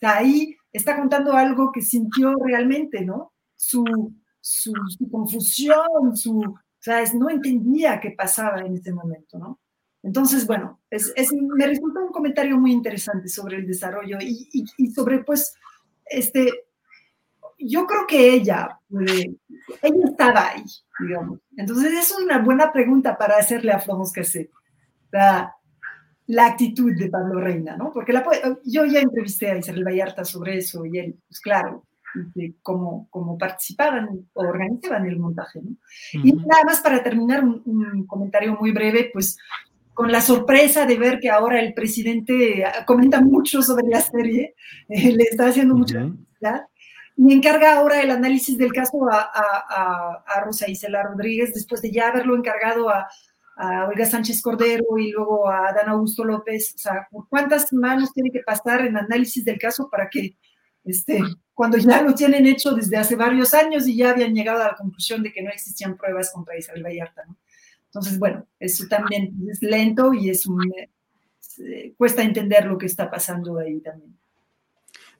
Ahí 0.00 0.56
está 0.72 0.96
contando 0.96 1.32
algo 1.34 1.70
que 1.70 1.80
sintió 1.80 2.34
realmente, 2.44 3.04
¿no? 3.04 3.32
Su, 3.56 3.84
confusión, 5.10 6.16
su, 6.16 6.40
o 6.40 7.18
no 7.18 7.30
entendía 7.30 8.00
qué 8.00 8.10
pasaba 8.10 8.60
en 8.60 8.74
ese 8.74 8.92
momento, 8.92 9.38
¿no? 9.38 9.60
Entonces, 10.02 10.44
bueno, 10.48 10.80
es, 10.90 11.12
me 11.32 11.66
resulta 11.66 12.00
un 12.00 12.10
comentario 12.10 12.58
muy 12.58 12.72
interesante 12.72 13.28
sobre 13.28 13.58
el 13.58 13.66
desarrollo 13.66 14.18
y, 14.20 14.90
sobre, 14.92 15.22
pues, 15.22 15.54
este, 16.06 16.52
yo 17.56 17.86
creo 17.86 18.04
que 18.08 18.34
ella, 18.34 18.80
ella 18.90 20.04
estaba 20.04 20.48
ahí, 20.48 20.64
digamos. 20.98 21.38
Entonces, 21.56 21.92
es 21.92 22.18
una 22.18 22.38
buena 22.38 22.72
pregunta 22.72 23.16
para 23.16 23.36
hacerle 23.36 23.70
a 23.70 23.78
Florence 23.78 24.12
Cassé, 24.12 24.50
la, 25.12 25.54
la 26.26 26.46
actitud 26.46 26.92
de 26.96 27.10
Pablo 27.10 27.40
Reina, 27.40 27.76
¿no? 27.76 27.92
Porque 27.92 28.12
la, 28.12 28.24
yo 28.64 28.84
ya 28.84 29.00
entrevisté 29.00 29.50
a 29.50 29.58
Isabel 29.58 29.84
Vallarta 29.84 30.24
sobre 30.24 30.58
eso 30.58 30.84
y 30.86 30.98
él, 30.98 31.16
pues 31.28 31.40
claro, 31.40 31.84
de 32.34 32.54
cómo, 32.62 33.08
participaban 33.38 34.08
o 34.32 34.42
organizaban 34.42 35.06
el 35.06 35.18
montaje. 35.18 35.60
¿no? 35.62 35.76
Y 36.12 36.32
nada 36.32 36.64
más 36.64 36.80
para 36.80 37.02
terminar, 37.02 37.44
un, 37.44 38.06
comentario 38.06 38.56
muy 38.58 38.72
breve, 38.72 39.10
pues 39.12 39.38
con 39.94 40.10
la 40.10 40.20
sorpresa 40.20 40.86
de 40.86 40.96
ver 40.96 41.20
que 41.20 41.30
ahora 41.30 41.60
el 41.60 41.74
presidente 41.74 42.64
ah, 42.64 42.84
comenta 42.86 43.20
mucho 43.20 43.62
sobre 43.62 43.88
la 43.88 44.00
serie, 44.00 44.54
eh, 44.88 45.12
le 45.12 45.24
está 45.24 45.48
haciendo 45.48 45.74
mucha 45.74 46.00
publicidad, 46.00 46.66
y 47.14 47.32
encarga 47.34 47.76
ahora 47.76 48.00
el 48.00 48.10
análisis 48.10 48.56
del 48.56 48.72
caso 48.72 49.06
a, 49.10 49.20
a, 49.20 50.24
a, 50.26 50.40
Rosa 50.40 50.70
Isela 50.70 51.02
Rodríguez, 51.02 51.52
después 51.52 51.82
de 51.82 51.90
ya 51.90 52.08
haberlo 52.08 52.34
encargado 52.34 52.88
a, 52.88 53.06
a 53.56 53.86
Olga 53.86 54.06
Sánchez 54.06 54.40
Cordero 54.42 54.98
y 54.98 55.12
luego 55.12 55.48
a 55.48 55.72
Dan 55.72 55.88
Augusto 55.90 56.24
López. 56.24 56.74
O 56.74 56.78
sea, 56.78 57.08
¿cuántas 57.28 57.72
manos 57.72 58.12
tiene 58.12 58.30
que 58.30 58.40
pasar 58.40 58.86
en 58.86 58.96
análisis 58.96 59.44
del 59.44 59.58
caso 59.58 59.88
para 59.90 60.08
que 60.08 60.36
este, 60.84 61.20
cuando 61.54 61.78
ya 61.78 62.02
lo 62.02 62.14
tienen 62.14 62.46
hecho 62.46 62.72
desde 62.72 62.96
hace 62.96 63.14
varios 63.16 63.54
años 63.54 63.86
y 63.86 63.96
ya 63.96 64.10
habían 64.10 64.34
llegado 64.34 64.62
a 64.62 64.68
la 64.68 64.74
conclusión 64.74 65.22
de 65.22 65.32
que 65.32 65.42
no 65.42 65.50
existían 65.50 65.96
pruebas 65.96 66.32
contra 66.32 66.58
Isabel 66.58 66.82
Vallarta. 66.82 67.22
¿no? 67.26 67.36
Entonces, 67.86 68.18
bueno, 68.18 68.46
eso 68.58 68.86
también 68.88 69.34
es 69.50 69.62
lento 69.62 70.12
y 70.14 70.30
es 70.30 70.46
un, 70.46 70.60
eh, 71.58 71.92
cuesta 71.96 72.22
entender 72.22 72.64
lo 72.64 72.78
que 72.78 72.86
está 72.86 73.10
pasando 73.10 73.58
ahí 73.58 73.80
también. 73.80 74.16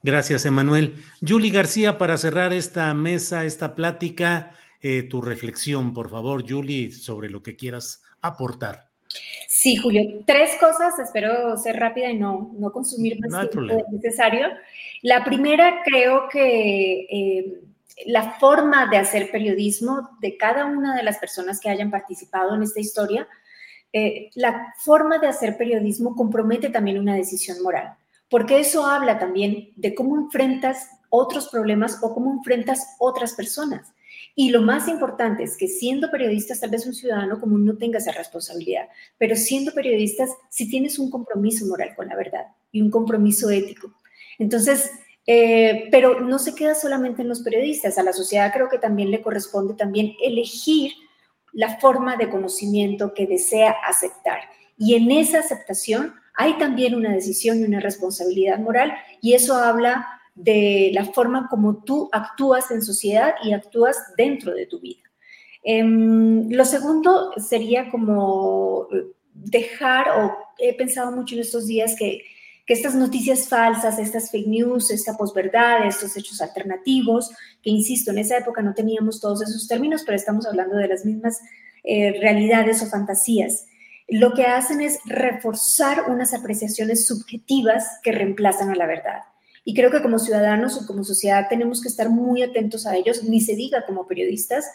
Gracias, 0.01 0.45
Emanuel. 0.45 0.95
Julie 1.25 1.51
García, 1.51 1.97
para 1.97 2.17
cerrar 2.17 2.51
esta 2.51 2.93
mesa, 2.93 3.45
esta 3.45 3.73
plática, 3.73 4.51
eh, 4.81 5.03
tu 5.03 5.21
reflexión, 5.21 5.93
por 5.93 6.09
favor, 6.09 6.43
Julie, 6.45 6.91
sobre 6.91 7.29
lo 7.29 7.41
que 7.41 7.55
quieras 7.55 8.01
aportar. 8.23 8.89
Sí, 9.47 9.75
Julio, 9.75 10.23
tres 10.25 10.55
cosas, 10.59 10.97
espero 10.97 11.55
ser 11.57 11.75
rápida 11.75 12.09
y 12.09 12.17
no, 12.17 12.51
no 12.57 12.71
consumir 12.71 13.19
más 13.19 13.49
tiempo 13.49 13.75
necesario. 13.91 14.47
La 15.03 15.23
primera, 15.23 15.81
creo 15.85 16.27
que 16.29 17.05
eh, 17.09 17.61
la 18.07 18.31
forma 18.39 18.87
de 18.87 18.97
hacer 18.97 19.29
periodismo 19.31 20.09
de 20.19 20.37
cada 20.37 20.65
una 20.65 20.95
de 20.95 21.03
las 21.03 21.17
personas 21.19 21.59
que 21.59 21.69
hayan 21.69 21.91
participado 21.91 22.55
en 22.55 22.63
esta 22.63 22.79
historia, 22.79 23.27
eh, 23.91 24.31
la 24.33 24.73
forma 24.77 25.19
de 25.19 25.27
hacer 25.27 25.55
periodismo 25.55 26.15
compromete 26.15 26.69
también 26.69 26.97
una 26.97 27.15
decisión 27.15 27.61
moral, 27.61 27.95
porque 28.29 28.59
eso 28.59 28.85
habla 28.87 29.19
también 29.19 29.69
de 29.75 29.93
cómo 29.93 30.17
enfrentas 30.17 30.89
otros 31.09 31.47
problemas 31.49 31.99
o 32.01 32.13
cómo 32.13 32.31
enfrentas 32.31 32.95
otras 32.97 33.33
personas. 33.33 33.92
Y 34.35 34.49
lo 34.49 34.61
más 34.61 34.87
importante 34.87 35.43
es 35.43 35.57
que 35.57 35.67
siendo 35.67 36.09
periodistas, 36.09 36.59
tal 36.59 36.71
vez 36.71 36.87
un 36.87 36.95
ciudadano 36.95 37.39
común 37.39 37.65
no 37.65 37.77
tenga 37.77 37.99
esa 37.99 38.11
responsabilidad, 38.11 38.87
pero 39.17 39.35
siendo 39.35 39.71
periodistas, 39.73 40.31
si 40.49 40.67
tienes 40.69 40.97
un 40.97 41.11
compromiso 41.11 41.65
moral 41.67 41.93
con 41.95 42.07
la 42.07 42.15
verdad 42.15 42.47
y 42.71 42.81
un 42.81 42.89
compromiso 42.89 43.51
ético. 43.51 43.93
Entonces, 44.39 44.89
eh, 45.27 45.87
pero 45.91 46.19
no 46.19 46.39
se 46.39 46.55
queda 46.55 46.73
solamente 46.73 47.21
en 47.21 47.29
los 47.29 47.41
periodistas, 47.41 47.97
a 47.97 48.03
la 48.03 48.11
sociedad 48.11 48.51
creo 48.51 48.69
que 48.69 48.79
también 48.79 49.11
le 49.11 49.21
corresponde 49.21 49.75
también 49.75 50.13
elegir 50.21 50.91
la 51.53 51.79
forma 51.79 52.17
de 52.17 52.29
conocimiento 52.29 53.13
que 53.13 53.27
desea 53.27 53.75
aceptar. 53.87 54.39
Y 54.77 54.95
en 54.95 55.11
esa 55.11 55.39
aceptación 55.39 56.15
hay 56.35 56.57
también 56.57 56.95
una 56.95 57.13
decisión 57.13 57.59
y 57.59 57.63
una 57.63 57.79
responsabilidad 57.79 58.59
moral 58.59 58.93
y 59.21 59.33
eso 59.33 59.55
habla 59.55 60.07
de 60.35 60.91
la 60.93 61.05
forma 61.05 61.47
como 61.49 61.83
tú 61.83 62.09
actúas 62.11 62.71
en 62.71 62.81
sociedad 62.81 63.35
y 63.43 63.53
actúas 63.53 63.97
dentro 64.17 64.53
de 64.53 64.65
tu 64.65 64.79
vida. 64.79 65.03
Em, 65.63 66.49
lo 66.49 66.65
segundo 66.65 67.31
sería 67.37 67.89
como 67.89 68.87
dejar, 69.33 70.09
o 70.19 70.35
he 70.57 70.75
pensado 70.75 71.11
mucho 71.11 71.35
en 71.35 71.41
estos 71.41 71.67
días 71.67 71.95
que, 71.97 72.21
que 72.65 72.73
estas 72.73 72.95
noticias 72.95 73.47
falsas, 73.47 73.99
estas 73.99 74.31
fake 74.31 74.47
news, 74.47 74.91
esta 74.91 75.15
posverdad, 75.15 75.85
estos 75.85 76.15
hechos 76.17 76.41
alternativos, 76.41 77.31
que 77.61 77.69
insisto, 77.69 78.11
en 78.11 78.19
esa 78.19 78.37
época 78.37 78.61
no 78.61 78.73
teníamos 78.73 79.19
todos 79.19 79.41
esos 79.41 79.67
términos, 79.67 80.03
pero 80.05 80.15
estamos 80.15 80.45
hablando 80.45 80.77
de 80.77 80.87
las 80.87 81.05
mismas 81.05 81.39
eh, 81.83 82.17
realidades 82.19 82.81
o 82.81 82.87
fantasías. 82.87 83.65
Lo 84.07 84.33
que 84.33 84.45
hacen 84.45 84.81
es 84.81 84.99
reforzar 85.05 86.09
unas 86.09 86.33
apreciaciones 86.33 87.07
subjetivas 87.07 87.85
que 88.03 88.11
reemplazan 88.11 88.69
a 88.69 88.75
la 88.75 88.85
verdad. 88.85 89.21
Y 89.63 89.73
creo 89.73 89.91
que 89.91 90.01
como 90.01 90.19
ciudadanos 90.19 90.81
o 90.81 90.85
como 90.85 91.03
sociedad 91.03 91.47
tenemos 91.49 91.81
que 91.81 91.87
estar 91.87 92.09
muy 92.09 92.43
atentos 92.43 92.85
a 92.85 92.95
ellos, 92.95 93.23
ni 93.23 93.41
se 93.41 93.55
diga 93.55 93.85
como 93.85 94.07
periodistas, 94.07 94.65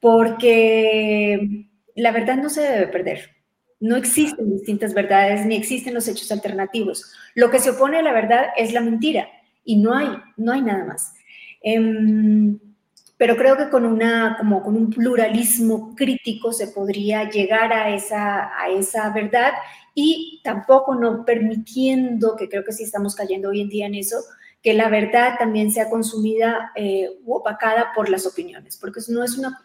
porque 0.00 1.68
la 1.94 2.10
verdad 2.10 2.36
no 2.36 2.50
se 2.50 2.62
debe 2.62 2.88
perder. 2.88 3.30
No 3.78 3.96
existen 3.96 4.50
distintas 4.50 4.94
verdades 4.94 5.44
ni 5.46 5.56
existen 5.56 5.94
los 5.94 6.08
hechos 6.08 6.30
alternativos. 6.32 7.12
Lo 7.34 7.50
que 7.50 7.58
se 7.58 7.70
opone 7.70 7.98
a 7.98 8.02
la 8.02 8.12
verdad 8.12 8.46
es 8.56 8.72
la 8.72 8.80
mentira 8.80 9.28
y 9.64 9.76
no 9.76 9.94
hay, 9.94 10.08
no 10.36 10.52
hay 10.52 10.62
nada 10.62 10.84
más. 10.84 11.14
Em, 11.62 12.58
pero 13.22 13.36
creo 13.36 13.56
que 13.56 13.68
con, 13.68 13.86
una, 13.86 14.34
como 14.36 14.64
con 14.64 14.74
un 14.74 14.90
pluralismo 14.90 15.94
crítico 15.94 16.52
se 16.52 16.66
podría 16.66 17.30
llegar 17.30 17.72
a 17.72 17.94
esa, 17.94 18.50
a 18.60 18.68
esa 18.68 19.10
verdad 19.10 19.52
y 19.94 20.40
tampoco 20.42 20.96
no 20.96 21.24
permitiendo, 21.24 22.34
que 22.34 22.48
creo 22.48 22.64
que 22.64 22.72
sí 22.72 22.82
estamos 22.82 23.14
cayendo 23.14 23.50
hoy 23.50 23.60
en 23.60 23.68
día 23.68 23.86
en 23.86 23.94
eso, 23.94 24.16
que 24.60 24.74
la 24.74 24.88
verdad 24.88 25.36
también 25.38 25.70
sea 25.70 25.88
consumida 25.88 26.72
eh, 26.74 27.10
u 27.24 27.34
opacada 27.34 27.92
por 27.94 28.08
las 28.08 28.26
opiniones, 28.26 28.76
porque 28.76 29.00
no 29.06 29.22
es 29.22 29.38
una 29.38 29.56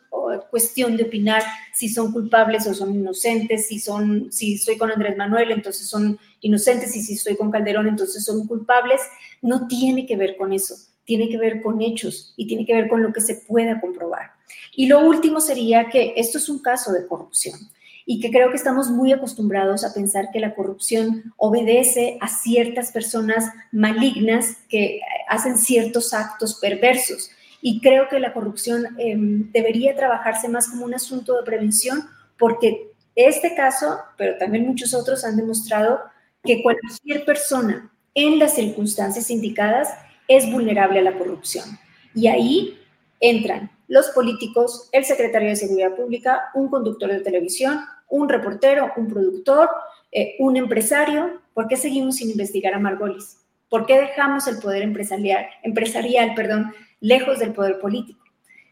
cuestión 0.51 0.95
de 0.95 1.05
opinar 1.05 1.41
si 1.73 1.89
son 1.89 2.11
culpables 2.11 2.67
o 2.67 2.75
son 2.75 2.93
inocentes, 2.93 3.69
si 3.69 3.79
son, 3.79 4.31
si 4.31 4.53
estoy 4.53 4.77
con 4.77 4.91
Andrés 4.91 5.17
Manuel, 5.17 5.49
entonces 5.49 5.89
son 5.89 6.19
inocentes, 6.41 6.95
y 6.95 7.01
si 7.01 7.15
estoy 7.15 7.35
con 7.35 7.49
Calderón, 7.49 7.87
entonces 7.87 8.23
son 8.23 8.45
culpables. 8.45 9.01
No 9.41 9.65
tiene 9.65 10.05
que 10.05 10.15
ver 10.15 10.37
con 10.37 10.53
eso, 10.53 10.75
tiene 11.07 11.29
que 11.29 11.37
ver 11.37 11.61
con 11.61 11.81
hechos 11.81 12.33
y 12.35 12.47
tiene 12.47 12.65
que 12.65 12.73
ver 12.73 12.89
con 12.89 13.01
lo 13.01 13.13
que 13.13 13.21
se 13.21 13.35
pueda 13.35 13.79
comprobar. 13.79 14.33
Y 14.75 14.87
lo 14.87 14.99
último 14.99 15.39
sería 15.39 15.89
que 15.89 16.13
esto 16.17 16.37
es 16.37 16.49
un 16.49 16.59
caso 16.59 16.91
de 16.91 17.07
corrupción 17.07 17.57
y 18.05 18.19
que 18.19 18.29
creo 18.29 18.49
que 18.49 18.57
estamos 18.57 18.89
muy 18.89 19.13
acostumbrados 19.13 19.85
a 19.85 19.93
pensar 19.93 20.31
que 20.33 20.41
la 20.41 20.53
corrupción 20.53 21.33
obedece 21.37 22.17
a 22.19 22.27
ciertas 22.27 22.91
personas 22.91 23.45
malignas 23.71 24.57
que 24.67 24.99
hacen 25.29 25.57
ciertos 25.57 26.13
actos 26.13 26.59
perversos. 26.59 27.31
Y 27.61 27.79
creo 27.79 28.09
que 28.09 28.19
la 28.19 28.33
corrupción 28.33 28.85
em, 28.97 29.49
debería 29.53 29.95
trabajarse 29.95 30.49
más 30.49 30.67
como 30.67 30.83
un 30.83 30.93
asunto 30.93 31.37
de 31.37 31.43
prevención 31.43 32.03
porque 32.37 32.91
este 33.15 33.55
caso, 33.55 33.97
pero 34.17 34.37
también 34.37 34.67
muchos 34.67 34.93
otros 34.93 35.23
han 35.23 35.37
demostrado 35.37 36.01
que 36.43 36.61
cualquier 36.61 37.23
persona 37.25 37.91
en 38.13 38.39
las 38.39 38.55
circunstancias 38.55 39.31
indicadas 39.31 39.89
es 40.27 40.51
vulnerable 40.51 40.99
a 40.99 41.03
la 41.03 41.17
corrupción. 41.17 41.65
Y 42.13 42.27
ahí 42.27 42.79
entran 43.19 43.71
los 43.87 44.07
políticos, 44.09 44.89
el 44.91 45.05
secretario 45.05 45.49
de 45.49 45.55
Seguridad 45.55 45.95
Pública, 45.95 46.49
un 46.53 46.69
conductor 46.69 47.11
de 47.11 47.21
televisión, 47.21 47.79
un 48.09 48.27
reportero, 48.29 48.91
un 48.97 49.07
productor, 49.07 49.69
eh, 50.11 50.35
un 50.39 50.57
empresario. 50.57 51.41
¿Por 51.53 51.67
qué 51.67 51.77
seguimos 51.77 52.17
sin 52.17 52.29
investigar 52.29 52.73
a 52.73 52.79
Margolis? 52.79 53.37
¿Por 53.69 53.85
qué 53.85 53.99
dejamos 53.99 54.47
el 54.47 54.59
poder 54.59 54.81
empresarial, 54.83 55.45
empresarial 55.63 56.33
perdón, 56.35 56.73
lejos 56.99 57.39
del 57.39 57.53
poder 57.53 57.79
político? 57.79 58.23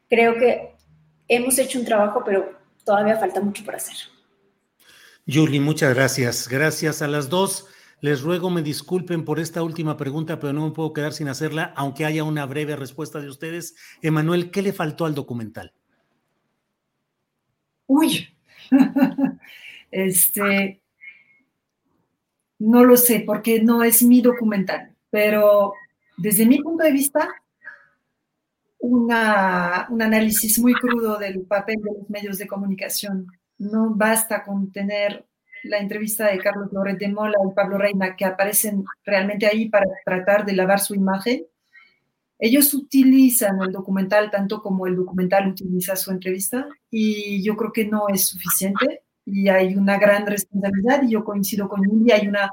Creo 0.09 0.35
que 0.37 0.73
hemos 1.27 1.57
hecho 1.57 1.79
un 1.79 1.85
trabajo, 1.85 2.23
pero 2.25 2.57
todavía 2.83 3.17
falta 3.17 3.41
mucho 3.41 3.63
por 3.65 3.75
hacer. 3.75 3.95
Julie, 5.27 5.59
muchas 5.59 5.93
gracias. 5.95 6.47
Gracias 6.47 7.01
a 7.01 7.07
las 7.07 7.29
dos. 7.29 7.67
Les 8.01 8.21
ruego 8.21 8.49
me 8.49 8.61
disculpen 8.61 9.25
por 9.25 9.39
esta 9.39 9.63
última 9.63 9.97
pregunta, 9.97 10.39
pero 10.39 10.53
no 10.53 10.65
me 10.65 10.71
puedo 10.71 10.93
quedar 10.93 11.13
sin 11.13 11.27
hacerla, 11.27 11.73
aunque 11.75 12.05
haya 12.05 12.23
una 12.23 12.45
breve 12.45 12.75
respuesta 12.75 13.19
de 13.19 13.29
ustedes. 13.29 13.75
Emanuel, 14.01 14.51
¿qué 14.51 14.61
le 14.61 14.73
faltó 14.73 15.05
al 15.05 15.15
documental? 15.15 15.73
Uy, 17.87 18.27
este, 19.91 20.81
no 22.59 22.83
lo 22.83 22.97
sé 22.97 23.23
porque 23.25 23.61
no 23.61 23.83
es 23.83 24.03
mi 24.03 24.21
documental, 24.21 24.95
pero 25.09 25.73
desde 26.17 26.45
mi 26.45 26.61
punto 26.61 26.83
de 26.83 26.91
vista, 26.91 27.29
un 28.79 29.11
análisis 29.11 30.59
muy 30.59 30.73
crudo 30.73 31.17
del 31.17 31.41
papel 31.41 31.77
de 31.81 31.91
los 31.97 32.09
medios 32.09 32.37
de 32.37 32.47
comunicación. 32.47 33.27
No 33.57 33.91
basta 33.95 34.43
con 34.43 34.71
tener 34.71 35.25
la 35.65 35.79
entrevista 35.79 36.27
de 36.27 36.37
Carlos 36.37 36.71
Loret 36.71 36.97
de 36.97 37.09
Mola 37.09 37.37
y 37.49 37.53
Pablo 37.53 37.77
Reina, 37.77 38.15
que 38.15 38.25
aparecen 38.25 38.83
realmente 39.03 39.45
ahí 39.45 39.69
para 39.69 39.85
tratar 40.03 40.45
de 40.45 40.53
lavar 40.53 40.79
su 40.79 40.95
imagen. 40.95 41.45
Ellos 42.37 42.73
utilizan 42.73 43.61
el 43.61 43.71
documental 43.71 44.29
tanto 44.29 44.61
como 44.61 44.87
el 44.87 44.95
documental 44.95 45.47
utiliza 45.47 45.95
su 45.95 46.11
entrevista 46.11 46.67
y 46.89 47.43
yo 47.43 47.55
creo 47.55 47.71
que 47.71 47.85
no 47.85 48.09
es 48.09 48.27
suficiente 48.27 49.03
y 49.25 49.47
hay 49.47 49.75
una 49.75 49.97
gran 49.97 50.25
responsabilidad 50.25 51.03
y 51.03 51.11
yo 51.11 51.23
coincido 51.23 51.67
con 51.67 51.81
Yuli, 51.83 52.11
hay 52.11 52.27
una 52.27 52.49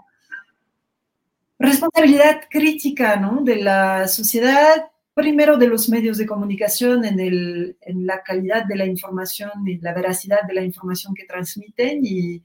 responsabilidad 1.58 2.42
crítica 2.48 3.16
¿no? 3.16 3.42
de 3.42 3.56
la 3.56 4.08
sociedad, 4.08 4.90
primero 5.14 5.58
de 5.58 5.66
los 5.66 5.88
medios 5.88 6.16
de 6.16 6.26
comunicación 6.26 7.04
en, 7.04 7.20
el, 7.20 7.76
en 7.80 8.06
la 8.06 8.22
calidad 8.22 8.64
de 8.64 8.76
la 8.76 8.86
información 8.86 9.50
y 9.66 9.78
la 9.78 9.92
veracidad 9.92 10.42
de 10.46 10.54
la 10.54 10.62
información 10.62 11.14
que 11.14 11.24
transmiten 11.24 12.00
y 12.04 12.42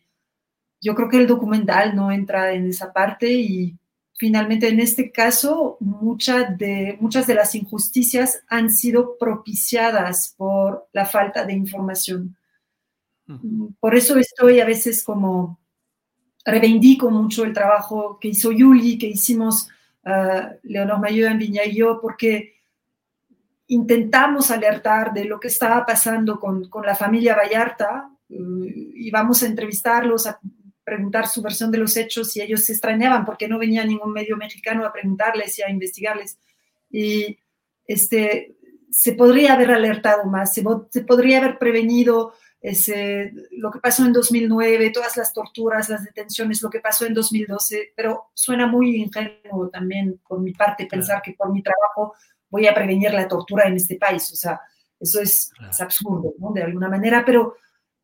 yo 0.81 0.95
creo 0.95 1.09
que 1.09 1.17
el 1.17 1.27
documental 1.27 1.95
no 1.95 2.11
entra 2.11 2.53
en 2.53 2.69
esa 2.69 2.93
parte 2.93 3.31
y 3.31 3.77
finalmente 4.17 4.67
en 4.67 4.79
este 4.79 5.11
caso 5.11 5.77
de, 5.79 6.97
muchas 6.99 7.27
de 7.27 7.35
las 7.35 7.55
injusticias 7.55 8.43
han 8.47 8.71
sido 8.71 9.17
propiciadas 9.17 10.33
por 10.37 10.87
la 10.91 11.05
falta 11.05 11.45
de 11.45 11.53
información. 11.53 12.35
Por 13.79 13.95
eso 13.95 14.17
estoy 14.17 14.59
a 14.59 14.65
veces 14.65 15.03
como 15.03 15.59
reivindico 16.45 17.11
mucho 17.11 17.43
el 17.43 17.53
trabajo 17.53 18.17
que 18.19 18.29
hizo 18.29 18.51
Yuli, 18.51 18.97
que 18.97 19.07
hicimos 19.07 19.69
uh, 20.05 20.55
Leonor 20.63 20.99
Mayor 20.99 21.31
en 21.31 21.37
Viña 21.37 21.65
y 21.65 21.75
yo, 21.75 21.99
porque 22.01 22.53
intentamos 23.67 24.49
alertar 24.49 25.13
de 25.13 25.25
lo 25.25 25.41
que 25.41 25.49
estaba 25.49 25.85
pasando 25.85 26.39
con, 26.39 26.69
con 26.69 26.85
la 26.85 26.95
familia 26.95 27.35
Vallarta 27.35 28.09
uh, 28.29 28.63
y 28.63 29.11
vamos 29.11 29.43
a 29.43 29.47
entrevistarlos, 29.47 30.25
a 30.25 30.39
preguntar 30.87 31.27
su 31.27 31.41
versión 31.41 31.69
de 31.69 31.79
los 31.79 31.97
hechos 31.97 32.33
y 32.37 32.41
ellos 32.41 32.63
se 32.63 32.71
extrañaban 32.71 33.25
porque 33.25 33.49
no 33.49 33.59
venía 33.59 33.83
ningún 33.83 34.13
medio 34.13 34.37
mexicano 34.37 34.85
a 34.85 34.93
preguntarles 34.93 35.59
y 35.59 35.61
a 35.61 35.69
investigarles. 35.69 36.39
Y 36.89 37.37
este, 37.85 38.55
se 38.89 39.11
podría 39.11 39.51
haber 39.51 39.71
alertado 39.71 40.23
más, 40.23 40.53
se, 40.53 40.63
se 40.89 41.01
podría 41.01 41.39
haber 41.39 41.57
prevenido 41.57 42.35
ese, 42.61 43.33
lo 43.51 43.69
que 43.69 43.79
pasó 43.79 44.05
en 44.05 44.13
2009, 44.13 44.91
todas 44.91 45.17
las 45.17 45.33
torturas, 45.33 45.89
las 45.89 46.05
detenciones, 46.05 46.61
lo 46.61 46.69
que 46.69 46.79
pasó 46.79 47.05
en 47.05 47.13
2012, 47.13 47.91
pero 47.93 48.31
suena 48.33 48.65
muy 48.65 48.95
ingenuo 48.95 49.67
también 49.69 50.21
por 50.25 50.39
mi 50.39 50.53
parte 50.53 50.85
pensar 50.85 51.21
que 51.21 51.33
por 51.33 51.51
mi 51.51 51.61
trabajo 51.61 52.13
voy 52.49 52.65
a 52.65 52.73
prevenir 52.73 53.11
la 53.11 53.27
tortura 53.27 53.67
en 53.67 53.75
este 53.75 53.97
país. 53.97 54.31
O 54.31 54.37
sea, 54.37 54.61
eso 54.97 55.19
es, 55.19 55.51
es 55.69 55.81
absurdo, 55.81 56.33
¿no? 56.39 56.53
De 56.53 56.63
alguna 56.63 56.87
manera, 56.87 57.25
pero 57.25 57.57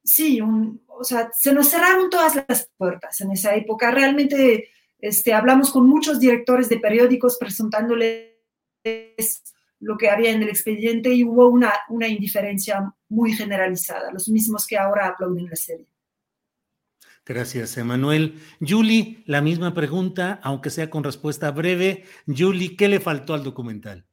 sí, 0.04 0.42
un, 0.42 0.83
o 0.98 1.04
sea, 1.04 1.30
se 1.38 1.54
nos 1.54 1.70
cerraron 1.70 2.10
todas 2.10 2.36
las 2.48 2.70
puertas 2.78 3.20
en 3.22 3.32
esa 3.32 3.56
época. 3.56 3.91
Realmente 3.91 4.70
este, 5.00 5.34
hablamos 5.34 5.72
con 5.72 5.88
muchos 5.88 6.20
directores 6.20 6.70
de 6.70 6.80
periódicos 6.80 7.38
presentándoles 7.38 8.34
lo 9.80 9.98
que 9.98 10.10
había 10.10 10.32
en 10.32 10.44
el 10.44 10.50
expediente 10.50 11.14
y 11.14 11.24
hubo 11.24 11.50
una, 11.50 11.74
una 11.89 12.08
indiferencia 12.08 12.94
muy 13.10 13.34
generalizada, 13.34 14.12
los 14.12 14.30
mismos 14.30 14.66
que 14.66 14.78
ahora 14.78 15.08
aplauden 15.08 15.50
la 15.50 15.56
serie. 15.56 15.88
Gracias, 17.26 17.78
Emanuel. 17.78 18.39
Julie, 18.60 19.24
la 19.26 19.41
misma 19.41 19.74
pregunta, 19.74 20.39
aunque 20.44 20.70
sea 20.70 20.89
con 20.89 21.04
respuesta 21.04 21.52
breve. 21.52 22.04
Julie, 22.28 22.76
¿qué 22.76 22.89
le 22.89 23.00
faltó 23.00 23.34
al 23.34 23.44
documental? 23.44 24.06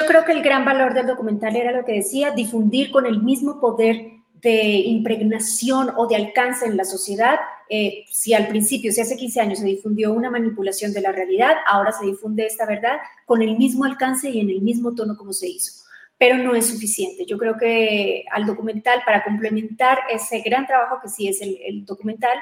Yo 0.00 0.06
creo 0.06 0.24
que 0.24 0.32
el 0.32 0.42
gran 0.42 0.64
valor 0.64 0.94
del 0.94 1.06
documental 1.06 1.56
era 1.56 1.72
lo 1.72 1.84
que 1.84 1.94
decía, 1.94 2.32
difundir 2.32 2.90
con 2.90 3.06
el 3.06 3.22
mismo 3.22 3.60
poder 3.60 4.17
de 4.40 4.74
impregnación 4.76 5.90
o 5.96 6.06
de 6.06 6.16
alcance 6.16 6.66
en 6.66 6.76
la 6.76 6.84
sociedad. 6.84 7.38
Eh, 7.68 8.04
si 8.10 8.34
al 8.34 8.48
principio, 8.48 8.92
si 8.92 9.00
hace 9.00 9.16
15 9.16 9.40
años 9.40 9.58
se 9.58 9.66
difundió 9.66 10.12
una 10.12 10.30
manipulación 10.30 10.92
de 10.92 11.00
la 11.00 11.12
realidad, 11.12 11.56
ahora 11.66 11.92
se 11.92 12.06
difunde 12.06 12.46
esta 12.46 12.66
verdad 12.66 12.98
con 13.26 13.42
el 13.42 13.58
mismo 13.58 13.84
alcance 13.84 14.30
y 14.30 14.40
en 14.40 14.50
el 14.50 14.62
mismo 14.62 14.94
tono 14.94 15.16
como 15.16 15.32
se 15.32 15.48
hizo. 15.48 15.84
Pero 16.18 16.38
no 16.38 16.54
es 16.54 16.66
suficiente. 16.66 17.26
Yo 17.26 17.38
creo 17.38 17.56
que 17.56 18.24
al 18.30 18.46
documental, 18.46 19.02
para 19.06 19.22
complementar 19.22 19.98
ese 20.10 20.40
gran 20.40 20.66
trabajo 20.66 20.98
que 21.02 21.08
sí 21.08 21.28
es 21.28 21.40
el, 21.40 21.84
documental, 21.84 22.38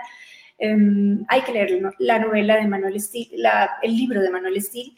Em, 0.59 1.25
hay 1.29 1.43
que 1.43 1.53
leer 1.53 1.83
la 1.99 2.19
novela 2.19 2.57
de 2.57 2.67
Manuel 2.67 3.01
Steele, 3.01 3.49
el 3.83 3.97
libro 3.97 4.21
de 4.23 4.31
Manuel 4.31 4.61
Steele. 4.63 4.93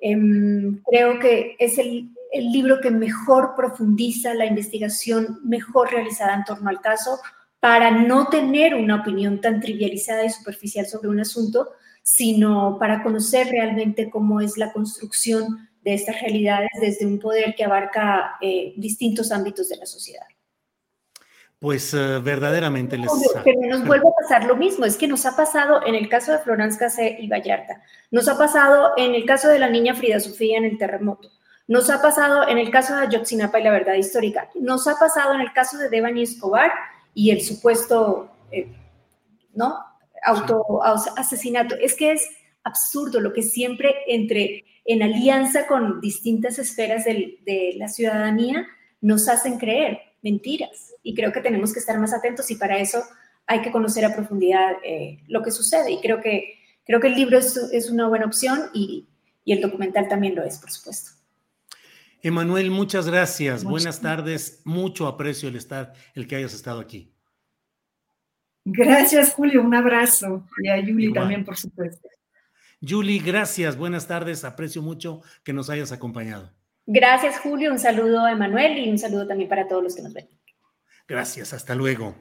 Em, 0.00 0.82
creo 0.84 1.18
que 1.18 1.54
es 1.58 1.78
el, 1.78 2.08
el 2.32 2.50
libro 2.50 2.80
que 2.80 2.90
mejor 2.90 3.54
profundiza 3.54 4.34
la 4.34 4.46
investigación 4.46 5.40
mejor 5.44 5.92
realizada 5.92 6.34
en 6.34 6.44
torno 6.44 6.70
al 6.70 6.80
caso 6.80 7.20
para 7.60 7.90
no 7.90 8.28
tener 8.28 8.74
una 8.74 8.96
opinión 8.96 9.40
tan 9.40 9.60
trivializada 9.60 10.24
y 10.24 10.30
superficial 10.30 10.86
sobre 10.86 11.10
un 11.10 11.20
asunto, 11.20 11.68
sino 12.02 12.76
para 12.78 13.02
conocer 13.02 13.48
realmente 13.48 14.10
cómo 14.10 14.40
es 14.40 14.56
la 14.56 14.72
construcción 14.72 15.68
de 15.82 15.94
estas 15.94 16.20
realidades 16.20 16.70
desde 16.80 17.06
un 17.06 17.18
poder 17.18 17.54
que 17.54 17.64
abarca 17.64 18.36
eh, 18.40 18.72
distintos 18.76 19.30
ámbitos 19.30 19.68
de 19.68 19.76
la 19.76 19.86
sociedad. 19.86 20.26
Pues 21.58 21.94
uh, 21.94 22.20
verdaderamente 22.20 22.98
les... 22.98 23.08
Pero 23.44 23.60
nos 23.68 23.84
vuelve 23.86 24.08
a 24.08 24.22
pasar 24.22 24.44
lo 24.46 24.56
mismo, 24.56 24.84
es 24.84 24.96
que 24.96 25.06
nos 25.06 25.26
ha 25.26 25.36
pasado 25.36 25.86
en 25.86 25.94
el 25.94 26.08
caso 26.08 26.32
de 26.32 26.38
Florence 26.38 26.76
Cassé 26.76 27.16
y 27.20 27.28
Vallarta, 27.28 27.80
nos 28.10 28.26
ha 28.26 28.36
pasado 28.36 28.92
en 28.96 29.14
el 29.14 29.24
caso 29.24 29.48
de 29.48 29.60
la 29.60 29.70
niña 29.70 29.94
Frida 29.94 30.18
Sofía 30.18 30.58
en 30.58 30.64
el 30.64 30.78
terremoto, 30.78 31.30
nos 31.72 31.88
ha 31.88 32.02
pasado 32.02 32.46
en 32.46 32.58
el 32.58 32.70
caso 32.70 32.94
de 32.94 33.06
Ayotzinapa 33.06 33.58
y 33.58 33.64
la 33.64 33.70
verdad 33.70 33.94
histórica, 33.94 34.50
nos 34.54 34.86
ha 34.86 34.98
pasado 34.98 35.32
en 35.32 35.40
el 35.40 35.52
caso 35.54 35.78
de 35.78 35.88
Devani 35.88 36.22
Escobar 36.22 36.70
y 37.14 37.30
el 37.30 37.40
supuesto, 37.40 38.30
eh, 38.50 38.68
¿no? 39.54 39.78
Auto 40.22 40.82
asesinato. 41.16 41.74
Es 41.76 41.94
que 41.94 42.12
es 42.12 42.28
absurdo 42.62 43.20
lo 43.20 43.32
que 43.32 43.42
siempre 43.42 43.94
entre 44.06 44.64
en 44.84 45.02
alianza 45.02 45.66
con 45.66 46.00
distintas 46.02 46.58
esferas 46.58 47.06
de 47.06 47.74
la 47.76 47.88
ciudadanía 47.88 48.66
nos 49.00 49.28
hacen 49.28 49.58
creer 49.58 49.98
mentiras. 50.22 50.92
Y 51.02 51.14
creo 51.14 51.32
que 51.32 51.40
tenemos 51.40 51.72
que 51.72 51.80
estar 51.80 51.98
más 51.98 52.12
atentos 52.12 52.50
y 52.50 52.56
para 52.56 52.78
eso 52.78 53.02
hay 53.46 53.62
que 53.62 53.72
conocer 53.72 54.04
a 54.04 54.14
profundidad 54.14 54.74
eh, 54.84 55.22
lo 55.26 55.42
que 55.42 55.50
sucede. 55.50 55.90
Y 55.90 56.00
creo 56.00 56.20
que, 56.20 56.58
creo 56.84 57.00
que 57.00 57.08
el 57.08 57.14
libro 57.14 57.38
es, 57.38 57.56
es 57.56 57.90
una 57.90 58.08
buena 58.08 58.26
opción 58.26 58.70
y, 58.74 59.06
y, 59.44 59.52
el 59.52 59.62
documental 59.62 60.06
también 60.06 60.34
lo 60.34 60.44
es, 60.44 60.58
por 60.58 60.70
supuesto. 60.70 61.21
Emanuel, 62.22 62.70
muchas 62.70 63.08
gracias. 63.08 63.64
Buenas 63.64 64.00
tardes. 64.00 64.62
Mucho 64.64 65.08
aprecio 65.08 65.48
el 65.48 65.56
estar, 65.56 65.92
el 66.14 66.28
que 66.28 66.36
hayas 66.36 66.54
estado 66.54 66.78
aquí. 66.78 67.12
Gracias, 68.64 69.32
Julio. 69.32 69.60
Un 69.62 69.74
abrazo. 69.74 70.46
Y 70.62 70.68
a 70.68 70.78
Yuli 70.78 71.12
también, 71.12 71.44
por 71.44 71.56
supuesto. 71.56 72.08
Julie, 72.80 73.20
gracias. 73.20 73.76
Buenas 73.76 74.06
tardes. 74.06 74.44
Aprecio 74.44 74.82
mucho 74.82 75.22
que 75.42 75.52
nos 75.52 75.68
hayas 75.68 75.90
acompañado. 75.90 76.52
Gracias, 76.86 77.40
Julio. 77.40 77.72
Un 77.72 77.78
saludo 77.80 78.24
a 78.24 78.32
Emanuel 78.32 78.78
y 78.78 78.88
un 78.88 78.98
saludo 78.98 79.26
también 79.26 79.48
para 79.48 79.66
todos 79.66 79.82
los 79.82 79.96
que 79.96 80.02
nos 80.02 80.12
ven. 80.12 80.28
Gracias. 81.08 81.52
Hasta 81.52 81.74
luego. 81.74 82.14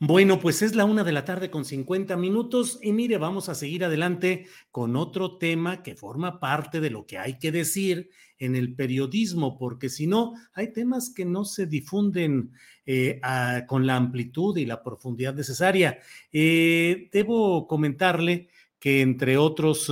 Bueno, 0.00 0.40
pues 0.40 0.60
es 0.62 0.74
la 0.74 0.84
una 0.84 1.04
de 1.04 1.12
la 1.12 1.24
tarde 1.24 1.50
con 1.50 1.64
50 1.64 2.16
minutos 2.16 2.78
y 2.82 2.92
mire, 2.92 3.16
vamos 3.16 3.48
a 3.48 3.54
seguir 3.54 3.84
adelante 3.84 4.46
con 4.70 4.96
otro 4.96 5.38
tema 5.38 5.82
que 5.82 5.94
forma 5.94 6.40
parte 6.40 6.80
de 6.80 6.90
lo 6.90 7.06
que 7.06 7.18
hay 7.18 7.38
que 7.38 7.52
decir 7.52 8.10
en 8.38 8.56
el 8.56 8.74
periodismo, 8.74 9.56
porque 9.56 9.88
si 9.88 10.06
no, 10.06 10.34
hay 10.52 10.72
temas 10.72 11.12
que 11.14 11.24
no 11.24 11.44
se 11.44 11.66
difunden 11.66 12.52
eh, 12.84 13.20
con 13.66 13.86
la 13.86 13.96
amplitud 13.96 14.56
y 14.58 14.66
la 14.66 14.82
profundidad 14.82 15.34
necesaria. 15.34 15.98
Eh, 16.32 17.08
debo 17.12 17.66
comentarle 17.68 18.48
que 18.78 19.00
entre 19.00 19.38
otros 19.38 19.90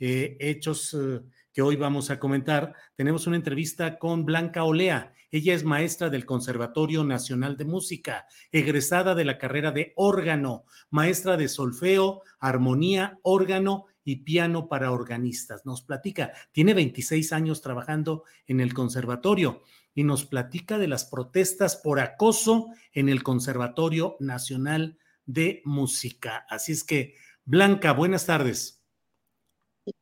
eh, 0.00 0.36
hechos 0.38 0.94
eh, 0.94 1.20
que 1.52 1.62
hoy 1.62 1.76
vamos 1.76 2.10
a 2.10 2.20
comentar, 2.20 2.72
tenemos 2.94 3.26
una 3.26 3.36
entrevista 3.36 3.98
con 3.98 4.24
Blanca 4.24 4.62
Olea. 4.62 5.12
Ella 5.30 5.54
es 5.54 5.64
maestra 5.64 6.10
del 6.10 6.24
Conservatorio 6.24 7.04
Nacional 7.04 7.56
de 7.56 7.64
Música, 7.64 8.26
egresada 8.50 9.14
de 9.14 9.24
la 9.24 9.38
carrera 9.38 9.70
de 9.72 9.92
órgano, 9.96 10.64
maestra 10.90 11.36
de 11.36 11.48
solfeo, 11.48 12.22
armonía, 12.38 13.18
órgano 13.22 13.86
y 14.04 14.16
piano 14.16 14.68
para 14.68 14.90
organistas. 14.90 15.66
Nos 15.66 15.82
platica, 15.82 16.32
tiene 16.52 16.72
26 16.72 17.32
años 17.32 17.60
trabajando 17.60 18.24
en 18.46 18.60
el 18.60 18.72
conservatorio 18.72 19.62
y 19.94 20.04
nos 20.04 20.24
platica 20.24 20.78
de 20.78 20.88
las 20.88 21.04
protestas 21.04 21.76
por 21.76 22.00
acoso 22.00 22.68
en 22.92 23.08
el 23.08 23.22
Conservatorio 23.22 24.16
Nacional 24.20 24.98
de 25.26 25.60
Música. 25.64 26.46
Así 26.48 26.72
es 26.72 26.84
que 26.84 27.16
Blanca, 27.44 27.92
buenas 27.92 28.24
tardes. 28.24 28.82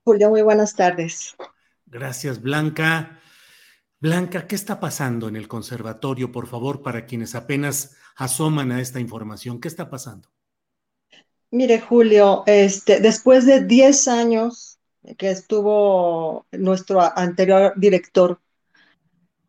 Julio, 0.04 0.30
muy 0.30 0.42
buenas 0.42 0.74
tardes. 0.74 1.34
Gracias, 1.86 2.42
Blanca. 2.42 3.20
Blanca, 4.06 4.46
¿qué 4.46 4.54
está 4.54 4.78
pasando 4.78 5.26
en 5.26 5.34
el 5.34 5.48
conservatorio, 5.48 6.30
por 6.30 6.46
favor, 6.46 6.80
para 6.80 7.06
quienes 7.06 7.34
apenas 7.34 7.96
asoman 8.14 8.70
a 8.70 8.80
esta 8.80 9.00
información? 9.00 9.60
¿Qué 9.60 9.66
está 9.66 9.90
pasando? 9.90 10.28
Mire, 11.50 11.80
Julio, 11.80 12.44
este, 12.46 13.00
después 13.00 13.46
de 13.46 13.64
10 13.64 14.06
años 14.06 14.78
que 15.18 15.32
estuvo 15.32 16.46
nuestro 16.52 17.00
anterior 17.18 17.72
director, 17.74 18.38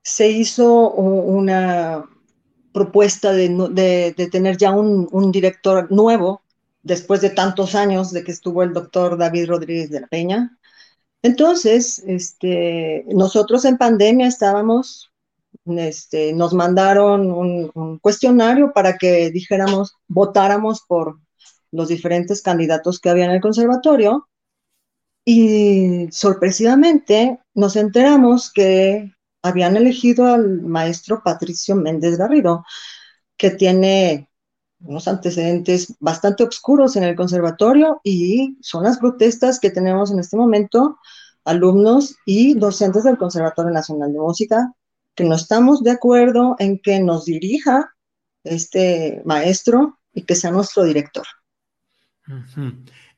se 0.01 0.27
hizo 0.27 0.89
una 0.89 2.05
propuesta 2.73 3.33
de, 3.33 4.15
tener 4.31 4.57
ya 4.57 4.71
un 4.71 5.31
director 5.31 5.91
nuevo 5.91 6.41
después 6.81 7.21
de 7.21 7.29
tantos 7.29 7.75
años 7.75 8.11
de 8.11 8.23
que 8.23 8.31
estuvo 8.31 8.63
el 8.63 8.73
doctor 8.73 9.19
David 9.19 9.49
Rodríguez 9.49 9.91
de 9.91 10.01
la 10.01 10.07
Peña. 10.07 10.56
Entonces, 11.21 11.99
este, 12.07 13.05
nosotros 13.07 13.65
en 13.65 13.77
pandemia 13.77 14.27
estábamos, 14.27 15.11
este, 15.65 16.33
nos 16.33 16.53
mandaron 16.53 17.31
un, 17.31 17.99
cuestionario 17.99 18.71
para 18.73 18.97
que 18.97 19.31
dijéramos, 19.31 19.95
votáramos 20.07 20.81
por 20.87 21.19
los 21.71 21.89
diferentes 21.89 22.41
candidatos 22.41 22.99
que 22.99 23.09
había 23.09 23.25
en 23.25 23.31
el 23.31 23.41
conservatorio 23.41 24.29
y 25.25 26.07
sorpresivamente 26.11 27.39
nos 27.53 27.75
enteramos 27.75 28.51
que 28.51 29.11
habían 29.43 29.75
elegido 29.75 30.25
al 30.27 30.61
maestro 30.61 31.21
Patricio 31.23 31.75
Méndez 31.75 32.17
Garrido, 32.17 32.63
que 33.37 33.51
tiene 33.51 34.26
unos 34.79 35.07
antecedentes 35.07 35.95
bastante 35.99 36.43
oscuros 36.43 36.95
en 36.95 37.03
el 37.03 37.15
conservatorio 37.15 37.99
y 38.03 38.57
son 38.61 38.83
las 38.83 38.99
protestas 38.99 39.59
que 39.59 39.71
tenemos 39.71 40.11
en 40.11 40.19
este 40.19 40.37
momento, 40.37 40.99
alumnos 41.43 42.15
y 42.25 42.53
docentes 42.53 43.03
del 43.03 43.17
Conservatorio 43.17 43.71
Nacional 43.71 44.13
de 44.13 44.19
Música, 44.19 44.73
que 45.15 45.23
no 45.23 45.35
estamos 45.35 45.83
de 45.83 45.91
acuerdo 45.91 46.55
en 46.59 46.79
que 46.79 46.99
nos 46.99 47.25
dirija 47.25 47.95
este 48.43 49.21
maestro 49.25 49.97
y 50.13 50.23
que 50.23 50.35
sea 50.35 50.51
nuestro 50.51 50.83
director. 50.83 51.25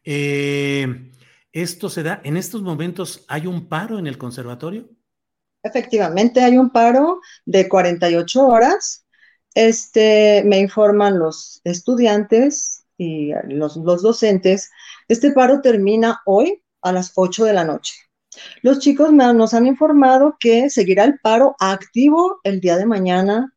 Eh, 0.03 1.11
¿Esto 1.51 1.89
se 1.89 2.03
da, 2.03 2.21
en 2.23 2.37
estos 2.37 2.61
momentos 2.61 3.25
hay 3.27 3.47
un 3.47 3.67
paro 3.67 3.99
en 3.99 4.07
el 4.07 4.17
conservatorio? 4.17 4.89
Efectivamente, 5.61 6.41
hay 6.41 6.57
un 6.57 6.69
paro 6.69 7.19
de 7.45 7.67
48 7.67 8.47
horas 8.47 9.05
este, 9.53 10.43
me 10.45 10.59
informan 10.59 11.19
los 11.19 11.61
estudiantes 11.63 12.85
y 12.97 13.31
los, 13.47 13.81
docentes, 13.81 14.69
este 15.07 15.31
paro 15.31 15.61
termina 15.61 16.21
hoy 16.25 16.61
a 16.81 16.91
las 16.91 17.13
8 17.15 17.45
de 17.45 17.53
la 17.53 17.63
noche. 17.63 17.93
Los 18.61 18.79
chicos 18.79 19.11
nos 19.11 19.53
han 19.53 19.65
informado 19.65 20.37
que 20.39 20.69
seguirá 20.69 21.05
el 21.05 21.19
paro 21.19 21.55
activo 21.59 22.39
el 22.43 22.59
día 22.59 22.77
de 22.77 22.85
mañana, 22.85 23.53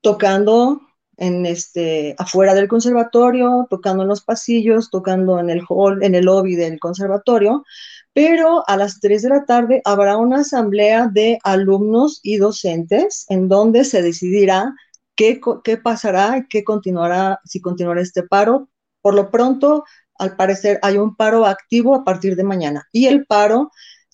tocando 0.00 0.80
en 1.16 1.46
este, 1.46 2.14
afuera 2.18 2.54
del 2.54 2.68
conservatorio, 2.68 3.66
tocando 3.70 4.02
en 4.02 4.08
los 4.10 4.22
pasillos, 4.22 4.90
tocando 4.90 5.38
en 5.38 5.50
el 5.50 5.62
hall, 5.68 6.02
en 6.02 6.14
el 6.14 6.26
lobby 6.26 6.54
del 6.54 6.78
conservatorio, 6.78 7.64
pero 8.12 8.64
a 8.66 8.76
las 8.76 9.00
3 9.00 9.22
de 9.22 9.28
la 9.28 9.44
tarde 9.44 9.82
habrá 9.84 10.16
una 10.16 10.40
asamblea 10.40 11.08
de 11.12 11.38
alumnos 11.44 12.20
y 12.22 12.36
docentes 12.36 13.26
en 13.28 13.48
donde 13.48 13.84
se 13.84 14.02
decidirá 14.02 14.74
¿Qué, 15.16 15.40
pasará? 15.82 16.46
¿Qué 16.48 16.62
continuará 16.62 17.40
si 17.44 17.60
continuará 17.60 18.02
este 18.02 18.22
paro? 18.22 18.68
Por 19.00 19.14
lo 19.14 19.30
pronto, 19.30 19.84
al 20.18 20.36
parecer, 20.36 20.78
hay 20.82 20.98
un 20.98 21.16
paro 21.16 21.46
activo 21.46 21.94
a 21.94 22.04
partir 22.04 22.36
de 22.36 22.44
mañana 22.44 22.86
y 22.92 23.06
el 23.06 23.26
paro 23.26 23.70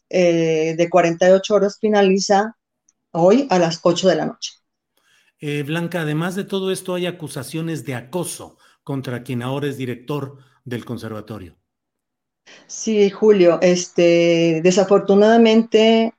eh, 0.08 0.74
de 0.76 0.90
48 0.90 1.54
horas 1.54 1.78
finaliza 1.80 2.56
hoy 3.10 3.46
a 3.50 3.58
las 3.58 3.80
8 3.82 4.08
de 4.08 4.16
la 4.16 4.26
noche. 4.26 4.52
Eh, 5.40 5.64
Blanca, 5.64 6.02
además 6.02 6.36
de 6.36 6.44
todo 6.44 6.70
esto, 6.70 6.94
hay 6.94 7.06
acusaciones 7.06 7.84
de 7.84 7.96
acoso 7.96 8.58
contra 8.84 9.24
quien 9.24 9.42
ahora 9.42 9.66
es 9.66 9.76
director 9.76 10.38
del 10.64 10.84
conservatorio. 10.84 11.56
Sí, 12.66 13.10
Julio, 13.10 13.58
este, 13.60 14.60
desafortunadamente 14.62 16.14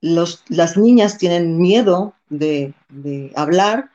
las 0.00 0.76
niñas 0.76 1.18
tienen 1.18 1.58
miedo 1.58 2.13
de, 2.38 2.74
hablar, 3.36 3.90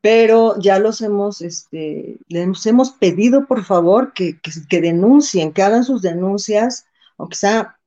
pero 0.00 0.58
ya 0.58 0.78
los 0.78 1.00
hemos, 1.00 1.42
este, 1.42 2.18
les 2.28 2.66
hemos 2.66 2.92
pedido 2.92 3.46
por 3.46 3.64
favor 3.64 4.12
que, 4.12 4.38
denuncien, 4.70 5.52
que 5.52 5.62
hagan 5.62 5.84
sus 5.84 6.02
denuncias, 6.02 6.86
aunque 7.18 7.36
sea, 7.36 7.78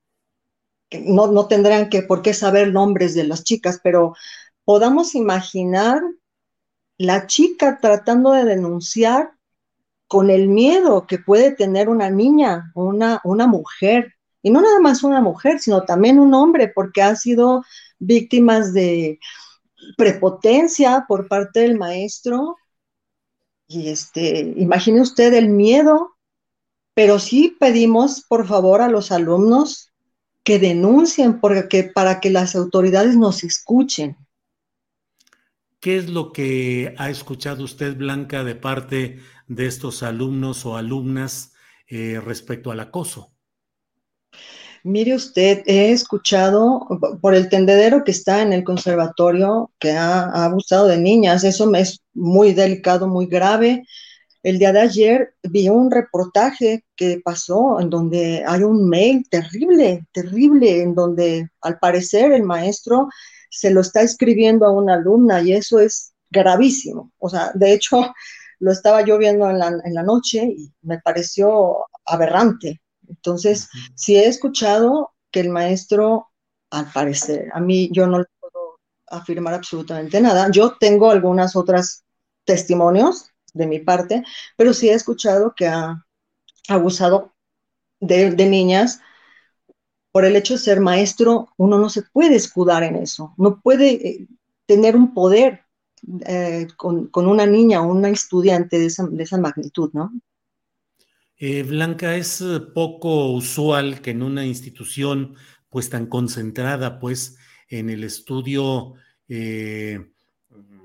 no, 0.92 1.28
no 1.28 1.48
tendrán 1.48 1.90
que 1.90 2.04
por 2.04 2.22
qué 2.22 2.34
saber 2.34 2.72
nombres 2.72 3.16
de 3.16 3.26
las 3.26 3.44
chicas, 3.44 3.80
pero 3.84 4.16
podamos 4.64 5.16
imaginar 5.16 6.02
la 6.98 7.28
chica 7.28 7.80
tratando 7.82 8.32
de 8.32 8.46
denunciar 8.46 9.32
con 10.08 10.30
el 10.30 10.48
miedo 10.48 11.08
que 11.08 11.18
puede 11.18 11.52
tener 11.52 11.90
una 11.90 12.10
niña 12.10 12.72
o 12.76 12.86
una, 12.86 13.22
una 13.24 13.48
mujer, 13.48 14.14
y 14.42 14.52
no 14.52 14.62
nada 14.62 14.80
más 14.80 15.04
una 15.04 15.22
mujer, 15.22 15.60
sino 15.60 15.84
también 15.84 16.20
un 16.20 16.34
hombre, 16.34 16.68
porque 16.68 17.02
han 17.02 17.18
sido 17.18 17.64
víctimas 18.00 18.74
de 18.74 19.20
prepotencia 19.98 21.06
por 21.08 21.28
parte 21.28 21.62
del 21.62 21.78
maestro. 21.78 22.56
Y 23.68 23.90
este, 23.90 24.54
imagine 24.58 25.02
usted 25.02 25.34
el 25.34 25.50
miedo, 25.50 26.16
pero 26.94 27.20
sí 27.20 27.56
pedimos, 27.60 28.24
por 28.28 28.48
favor, 28.48 28.82
a 28.82 28.90
los 28.90 29.12
alumnos 29.12 29.92
que 30.44 30.60
denuncien 30.60 31.40
porque, 31.40 31.84
para 31.84 32.20
que 32.20 32.30
las 32.30 32.56
autoridades 32.56 33.18
nos 33.18 33.44
escuchen. 33.44 34.16
¿Qué 35.80 35.98
es 35.98 36.10
lo 36.10 36.32
que 36.32 36.96
ha 36.98 37.10
escuchado 37.10 37.64
usted, 37.64 37.98
Blanca, 37.98 38.44
de 38.44 38.56
parte 38.56 39.20
de 39.48 39.66
estos 39.66 40.04
alumnos 40.04 40.66
o 40.66 40.78
alumnas 40.78 41.54
eh, 41.88 42.20
respecto 42.24 42.72
al 42.72 42.80
acoso? 42.80 43.35
Mire 44.88 45.16
usted, 45.16 45.64
he 45.66 45.92
escuchado 45.92 46.88
por 47.20 47.34
el 47.34 47.50
tendedero 47.50 48.04
que 48.04 48.12
está 48.12 48.44
en 48.44 48.54
el 48.54 48.64
conservatorio 48.64 49.72
que 49.80 49.94
ha, 49.94 50.46
abusado 50.46 50.88
de 50.88 51.00
niñas. 51.00 51.44
Eso 51.44 51.74
es 51.74 52.04
muy 52.14 52.54
delicado, 52.54 53.08
muy 53.08 53.26
grave. 53.26 53.84
El 54.44 54.60
día 54.60 54.72
de 54.72 54.82
ayer 54.82 55.34
vi 55.42 55.70
un 55.70 55.90
reportaje 55.90 56.86
que 56.96 57.20
pasó 57.26 57.80
en 57.80 57.90
donde 57.90 58.44
hay 58.46 58.62
un 58.62 58.88
mail 58.88 59.28
terrible, 59.28 60.06
terrible, 60.14 60.84
en 60.84 60.94
donde 60.94 61.50
al 61.62 61.80
parecer 61.80 62.32
el 62.32 62.44
maestro 62.44 63.10
se 63.50 63.72
lo 63.72 63.82
está 63.82 64.04
escribiendo 64.04 64.68
a 64.68 64.72
una 64.72 64.94
alumna 64.94 65.42
y 65.42 65.54
eso 65.54 65.80
es 65.80 66.14
gravísimo. 66.30 67.12
O 67.18 67.28
sea, 67.28 67.52
de 67.56 67.74
hecho, 67.74 68.14
lo 68.60 68.72
estaba 68.72 69.04
yo 69.04 69.18
viendo 69.18 69.50
en 69.50 69.58
la, 69.58 69.70
en 69.84 69.94
la 69.96 70.04
noche 70.04 70.44
y 70.46 70.72
me 70.84 71.00
pareció 71.00 71.88
aberrante. 72.06 72.82
Entonces, 73.10 73.70
sí 73.96 74.16
he 74.16 74.28
escuchado 74.28 75.14
que 75.32 75.40
el 75.42 75.50
maestro, 75.50 76.30
al 76.70 76.92
parecer, 76.92 77.50
a 77.54 77.60
mí 77.60 77.90
yo 77.92 78.08
no 78.08 78.20
le 78.20 78.26
puedo 78.40 78.80
afirmar 79.08 79.54
absolutamente 79.54 80.22
nada. 80.22 80.50
Yo 80.52 80.78
tengo 80.80 81.12
algunas 81.12 81.56
otras 81.56 82.04
testimonios 82.46 83.30
de 83.54 83.68
mi 83.68 83.80
parte, 83.80 84.24
pero 84.58 84.74
sí 84.74 84.90
he 84.90 84.94
escuchado 84.94 85.54
que 85.56 85.68
ha 85.68 86.06
abusado 86.68 87.34
de, 88.00 88.32
niñas. 88.46 89.00
Por 90.12 90.26
el 90.26 90.36
hecho 90.36 90.54
de 90.54 90.60
ser 90.60 90.80
maestro, 90.80 91.50
uno 91.58 91.78
no 91.78 91.90
se 91.90 92.04
puede 92.04 92.36
escudar 92.36 92.84
en 92.84 92.96
eso, 92.96 93.34
no 93.38 93.60
puede 93.60 94.08
eh, 94.08 94.28
tener 94.66 94.96
un 94.96 95.14
poder 95.14 95.66
eh, 96.26 96.68
con, 96.78 97.10
una 97.14 97.46
niña 97.46 97.82
o 97.82 97.88
una 97.92 98.10
estudiante 98.10 98.80
de 98.80 98.86
esa, 98.86 99.06
de 99.08 99.24
esa 99.24 99.38
magnitud, 99.38 99.90
¿no? 99.94 100.12
Eh, 101.38 101.64
Blanca, 101.64 102.16
es 102.16 102.40
eh, 102.40 102.62
poco 102.74 103.32
usual 103.32 104.02
que 104.02 104.12
en 104.12 104.24
una 104.24 104.46
institución 104.46 105.36
pues 105.70 105.90
tan 105.90 106.06
concentrada 106.06 106.98
pues 106.98 107.38
en 107.68 107.90
el 107.90 108.06
estudio 108.06 108.94
eh, 109.28 110.12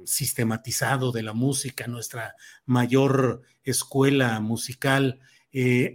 sistematizado 0.05 1.13
de 1.13 1.23
la 1.23 1.35
música, 1.35 1.87
nuestra 1.87 2.35
mayor 2.67 3.43
escuela 3.63 4.41
musical, 4.41 5.21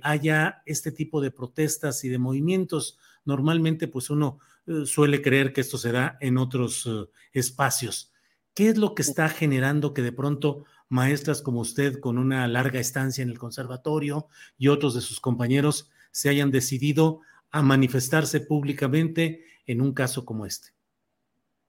haya 0.01 0.61
este 0.65 0.91
tipo 0.91 1.21
de 1.21 1.31
protestas 1.31 2.03
y 2.05 2.09
de 2.09 2.17
movimientos. 2.17 2.97
Normalmente 3.25 3.87
pues 3.87 4.09
uno 4.09 4.39
suele 4.85 5.21
creer 5.21 5.51
que 5.51 5.61
esto 5.61 5.77
se 5.77 5.91
da 5.91 6.17
en 6.21 6.37
otros 6.37 6.87
espacios. 7.33 8.13
¿Qué 8.53 8.69
es 8.69 8.77
lo 8.77 8.95
que 8.95 9.01
está 9.01 9.27
generando 9.27 9.93
que 9.93 10.01
de 10.01 10.13
pronto 10.13 10.65
maestras 10.89 11.41
como 11.41 11.61
usted 11.61 11.99
con 11.99 12.17
una 12.17 12.47
larga 12.47 12.79
estancia 12.79 13.21
en 13.21 13.29
el 13.29 13.39
conservatorio 13.39 14.27
y 14.57 14.67
otros 14.67 14.93
de 14.93 15.01
sus 15.01 15.19
compañeros 15.19 15.89
se 16.11 16.29
hayan 16.29 16.51
decidido 16.51 17.21
a 17.51 17.61
manifestarse 17.61 18.41
públicamente 18.41 19.43
en 19.65 19.81
un 19.81 19.93
caso 19.93 20.25
como 20.25 20.45
este? 20.45 20.69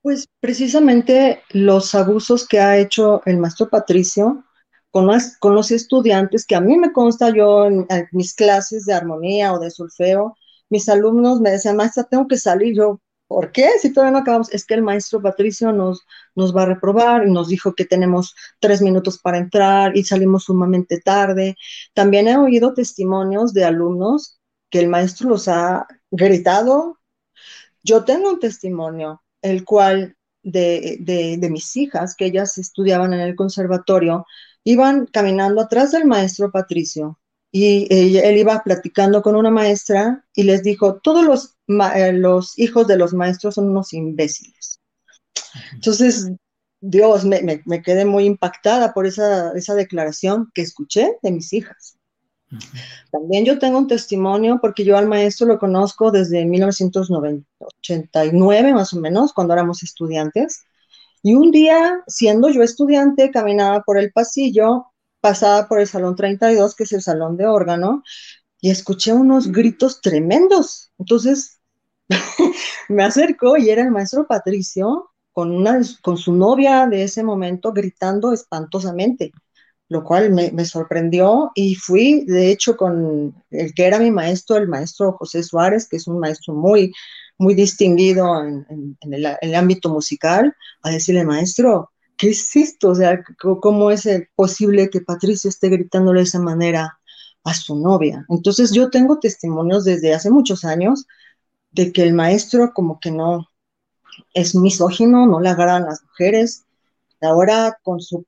Pues 0.03 0.29
precisamente 0.41 1.43
los 1.51 1.95
abusos 1.95 2.47
que 2.47 2.61
ha 2.61 2.79
hecho 2.79 3.23
el 3.25 3.39
maestro 3.39 3.69
Patricio 3.69 4.45
con, 4.91 5.09
con 5.41 5.55
los 5.55 5.71
estudiantes, 5.71 6.47
que 6.47 6.55
a 6.55 6.61
mí 6.61 6.77
me 6.79 6.93
consta 6.93 7.31
yo 7.35 7.67
en, 7.67 7.87
en, 7.89 8.09
mis 8.13 8.35
clases 8.35 8.85
de 8.87 8.95
armonía 8.95 9.53
o 9.53 9.59
de 9.59 9.71
solfeo, 9.71 10.37
mis 10.69 10.89
alumnos 10.89 11.41
me 11.41 11.51
decían, 11.51 11.77
maestra, 11.77 12.05
tengo 12.05 12.27
que 12.27 12.37
salir. 12.37 12.75
Yo, 12.77 13.01
¿Por 13.29 13.51
qué? 13.51 13.71
Si 13.81 13.93
todavía 13.93 14.13
no 14.13 14.19
acabamos, 14.19 14.53
es 14.53 14.65
que 14.65 14.75
el 14.75 14.83
maestro 14.83 15.21
Patricio 15.21 15.73
nos, 15.73 16.07
nos 16.37 16.57
va 16.57 16.63
a 16.63 16.67
reprobar 16.67 17.27
y 17.27 17.31
nos 17.33 17.49
dijo 17.49 17.75
que 17.75 17.85
tenemos 17.85 18.35
tres 18.61 18.83
minutos 18.83 19.19
para 19.19 19.39
entrar 19.39 19.97
y 19.97 20.05
salimos 20.05 20.45
sumamente 20.45 21.01
tarde. 21.01 21.57
También 21.93 22.29
he 22.29 22.37
oído 22.37 22.73
testimonios 22.75 23.53
de 23.53 23.65
alumnos 23.65 24.39
que 24.71 24.79
el 24.79 24.89
maestro 24.89 25.29
los 25.29 25.49
ha 25.49 25.87
gritado. 26.11 26.99
Yo 27.83 28.05
tengo 28.05 28.31
un 28.31 28.41
testimonio, 28.41 29.23
el 29.43 29.65
cual 29.65 30.17
de, 30.43 30.99
de, 31.01 31.37
de 31.39 31.51
mis 31.51 31.77
hijas, 31.77 32.15
que 32.15 32.27
ellas 32.27 32.59
estudiaban 32.59 33.13
en 33.13 33.21
el 33.21 33.35
conservatorio, 33.35 34.27
iban 34.65 35.07
caminando 35.07 35.61
atrás 35.63 35.93
del 35.93 36.05
maestro 36.05 36.53
Patricio 36.53 37.19
y 37.51 37.87
él 37.91 38.37
iba 38.37 38.63
platicando 38.63 39.23
con 39.23 39.35
una 39.35 39.51
maestra 39.51 40.25
y 40.35 40.43
les 40.43 40.63
dijo, 40.63 41.01
todos 41.01 41.25
los, 41.25 41.56
los 41.67 42.59
hijos 42.59 42.87
de 42.87 42.97
los 42.97 43.13
maestros 43.15 43.57
son 43.57 43.71
unos 43.71 43.93
imbéciles. 43.93 44.81
Entonces, 45.73 46.31
Dios, 46.81 47.25
me, 47.25 47.63
me, 47.65 47.83
quedé 47.83 48.05
muy 48.05 48.25
impactada 48.25 48.93
por 48.93 49.07
esa, 49.07 49.53
esa, 49.53 49.75
declaración 49.75 50.51
que 50.55 50.63
escuché 50.63 51.17
de 51.23 51.31
mis 51.33 51.53
hijas. 51.53 51.99
También 53.11 53.45
yo 53.45 53.59
tengo 53.59 53.79
un 53.79 53.89
testimonio 53.89 54.61
porque 54.61 54.85
yo 54.85 54.97
al 54.97 55.09
maestro 55.09 55.49
lo 55.49 55.59
conozco 55.59 56.13
desde 56.13 56.45
1989 56.45 58.73
más 58.73 58.93
o 58.93 59.01
menos, 59.01 59.33
cuando 59.33 59.55
éramos 59.55 59.83
estudiantes. 59.83 60.63
Y 61.23 61.35
un 61.35 61.51
día, 61.51 62.05
siendo 62.07 62.49
yo 62.51 62.63
estudiante, 62.63 63.33
caminaba 63.33 63.83
por 63.83 63.99
el 63.99 64.13
pasillo 64.13 64.93
pasada 65.21 65.67
por 65.67 65.81
el 65.81 65.89
salón 65.89 66.15
32, 66.15 66.77
que 66.77 66.85
es 66.85 66.93
el 66.93 67.03
salón 67.03 67.37
de 67.37 67.47
órgano, 67.47 68.05
y 68.61 68.71
escuché 68.71 69.13
unos 69.13 69.51
gritos 69.51 70.01
tremendos. 70.01 70.93
Entonces 70.99 71.56
me 72.89 73.03
acercó 73.03 73.57
y 73.57 73.71
era 73.71 73.83
el 73.83 73.91
maestro 73.91 74.27
Patricio 74.27 75.11
con, 75.33 75.51
una, 75.51 75.81
con 76.03 76.17
su 76.17 76.33
novia 76.33 76.87
de 76.87 77.03
ese 77.05 77.23
momento 77.23 77.73
gritando 77.73 78.33
espantosamente, 78.33 79.33
lo 79.89 80.03
cual 80.03 80.33
me, 80.33 80.65
sorprendió 80.65 81.53
y 81.55 81.75
fui, 81.75 82.25
de 82.25 82.51
hecho, 82.51 82.77
con 82.77 83.35
el 83.51 83.75
que 83.75 83.85
era 83.85 83.99
mi 83.99 84.11
maestro, 84.11 84.57
el 84.57 84.69
maestro 84.69 85.13
José 85.13 85.43
Suárez, 85.43 85.89
que 85.89 85.97
es 85.97 86.07
un 86.07 86.19
maestro 86.19 86.55
muy, 86.55 86.93
muy 87.39 87.55
distinguido 87.55 88.43
en, 88.43 88.97
el, 89.01 89.27
en 89.27 89.37
el 89.41 89.55
ámbito 89.55 89.91
musical, 89.91 90.55
a 90.83 90.91
decirle, 90.91 91.25
maestro, 91.25 91.91
¿qué 92.17 92.31
es 92.31 92.57
esto? 92.57 92.91
O 92.91 92.95
sea, 92.95 93.23
¿cómo 93.39 93.91
es 93.91 94.09
posible 94.35 94.91
que 94.91 95.03
Patricia 95.03 95.49
esté 95.49 95.69
gritándole 95.69 96.21
de 96.21 96.25
esa 96.25 96.41
manera 96.41 96.99
a 97.45 97.55
su 97.55 97.77
novia? 97.77 98.25
Entonces 98.29 98.73
yo 98.73 98.91
tengo 98.91 99.19
testimonios 99.19 99.85
desde 99.85 100.15
hace 100.15 100.31
muchos 100.31 100.65
años 100.65 101.07
de 101.71 101.93
que 101.93 102.03
el 102.03 102.15
maestro 102.15 102.73
como 102.75 102.99
que 103.01 103.11
no 103.11 103.49
es 104.35 104.55
misógino, 104.55 105.27
no 105.27 105.41
le 105.41 105.49
agradan 105.49 105.85
las 105.85 106.03
mujeres. 106.03 106.65
Ahora 107.21 107.79
con 107.83 108.01
su 108.01 108.25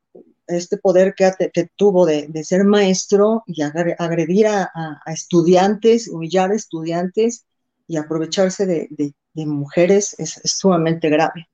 este 0.48 0.78
poder 0.78 1.14
que, 1.14 1.30
que 1.52 1.70
tuvo 1.76 2.06
de, 2.06 2.28
ser 2.42 2.64
maestro 2.64 3.44
y 3.46 3.62
agredir 3.62 4.46
a, 4.46 5.02
estudiantes, 5.06 6.08
humillar 6.08 6.50
a 6.50 6.56
estudiantes 6.56 7.44
y 7.86 7.96
aprovecharse 7.96 8.66
de, 8.66 9.14
mujeres 9.34 10.16
es 10.18 10.40
sumamente 10.44 11.08
grave. 11.08 11.48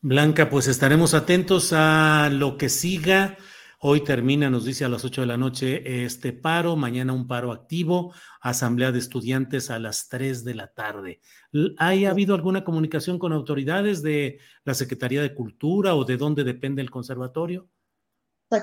Blanca, 0.00 0.48
pues 0.48 0.68
estaremos 0.68 1.12
atentos 1.12 1.72
a 1.74 2.30
lo 2.32 2.56
que 2.56 2.70
siga. 2.70 3.36
Hoy 3.84 4.04
termina, 4.04 4.48
nos 4.48 4.64
dice 4.64 4.84
a 4.84 4.88
las 4.88 5.04
8 5.04 5.22
de 5.22 5.26
la 5.26 5.36
noche, 5.36 6.04
este 6.04 6.32
paro, 6.32 6.76
mañana 6.76 7.12
un 7.12 7.26
paro 7.26 7.50
activo, 7.50 8.14
asamblea 8.40 8.92
de 8.92 9.00
estudiantes 9.00 9.70
a 9.70 9.80
las 9.80 10.08
3 10.08 10.44
de 10.44 10.54
la 10.54 10.68
tarde. 10.68 11.20
¿Ha 11.78 11.88
habido 11.88 12.36
alguna 12.36 12.62
comunicación 12.62 13.18
con 13.18 13.32
autoridades 13.32 14.00
de 14.00 14.38
la 14.64 14.74
Secretaría 14.74 15.20
de 15.20 15.34
Cultura 15.34 15.96
o 15.96 16.04
de 16.04 16.16
dónde 16.16 16.44
depende 16.44 16.80
el 16.80 16.92
conservatorio? 16.92 17.68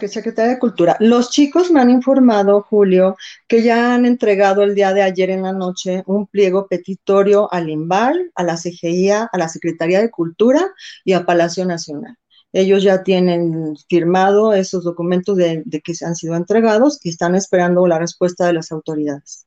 Secretaría 0.08 0.54
de 0.54 0.60
Cultura. 0.60 0.96
Los 1.02 1.32
chicos 1.32 1.70
me 1.70 1.82
han 1.82 1.90
informado, 1.90 2.62
Julio, 2.62 3.18
que 3.46 3.62
ya 3.62 3.94
han 3.94 4.06
entregado 4.06 4.64
el 4.64 4.74
día 4.74 4.94
de 4.94 5.02
ayer 5.02 5.32
en 5.32 5.42
la 5.42 5.52
noche 5.52 6.02
un 6.06 6.28
pliego 6.28 6.68
petitorio 6.70 7.52
al 7.52 7.70
INVAL, 7.70 8.32
a 8.36 8.44
la 8.44 8.56
CGIA, 8.56 9.30
a 9.30 9.38
la 9.38 9.50
Secretaría 9.50 10.00
de 10.00 10.12
Cultura 10.12 10.66
y 11.04 11.12
a 11.12 11.26
Palacio 11.26 11.66
Nacional. 11.66 12.16
Ellos 12.52 12.84
ya 12.84 13.04
tienen 13.04 13.76
firmado 13.88 14.54
esos 14.54 14.84
documentos 14.84 15.38
de, 15.38 15.62
de 15.66 15.82
que 15.82 15.94
se 15.94 16.06
han 16.06 16.16
sido 16.16 16.36
entregados 16.36 17.00
y 17.04 17.10
están 17.10 17.36
esperando 17.36 17.86
la 17.88 18.00
respuesta 18.00 18.48
de 18.48 18.54
las 18.54 18.72
autoridades. 18.72 19.46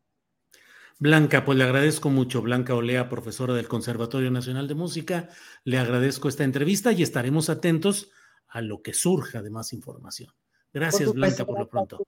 Blanca, 0.98 1.44
pues 1.44 1.58
le 1.58 1.64
agradezco 1.64 2.10
mucho, 2.10 2.42
Blanca 2.42 2.76
Olea, 2.76 3.08
profesora 3.08 3.54
del 3.54 3.66
Conservatorio 3.66 4.30
Nacional 4.30 4.68
de 4.68 4.76
Música, 4.76 5.30
le 5.64 5.78
agradezco 5.78 6.28
esta 6.28 6.44
entrevista 6.44 6.92
y 6.92 7.02
estaremos 7.02 7.50
atentos 7.50 8.12
a 8.46 8.60
lo 8.60 8.82
que 8.82 8.94
surja 8.94 9.42
de 9.42 9.50
más 9.50 9.72
información. 9.72 10.32
Gracias, 10.72 11.12
Blanca, 11.12 11.44
por 11.44 11.58
lo 11.58 11.68
pronto. 11.68 12.06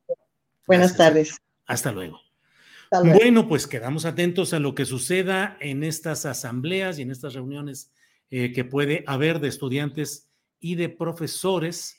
Buenas 0.67 0.97
tardes. 0.97 1.37
Hasta 1.67 1.91
luego. 1.91 2.21
Bueno, 2.91 3.49
pues 3.49 3.67
quedamos 3.67 4.05
atentos 4.05 4.53
a 4.55 4.61
lo 4.61 4.75
que 4.75 4.85
suceda 4.85 5.57
en 5.61 5.83
estas 5.83 6.27
asambleas 6.27 6.99
y 6.99 7.03
en 7.03 7.11
estas 7.11 7.35
reuniones 7.35 7.91
eh, 8.31 8.53
que 8.53 8.65
puede 8.65 9.03
haber 9.09 9.41
de 9.41 9.49
estudiantes 9.49 10.29
y 10.61 10.75
de 10.77 10.89
profesores, 10.89 11.99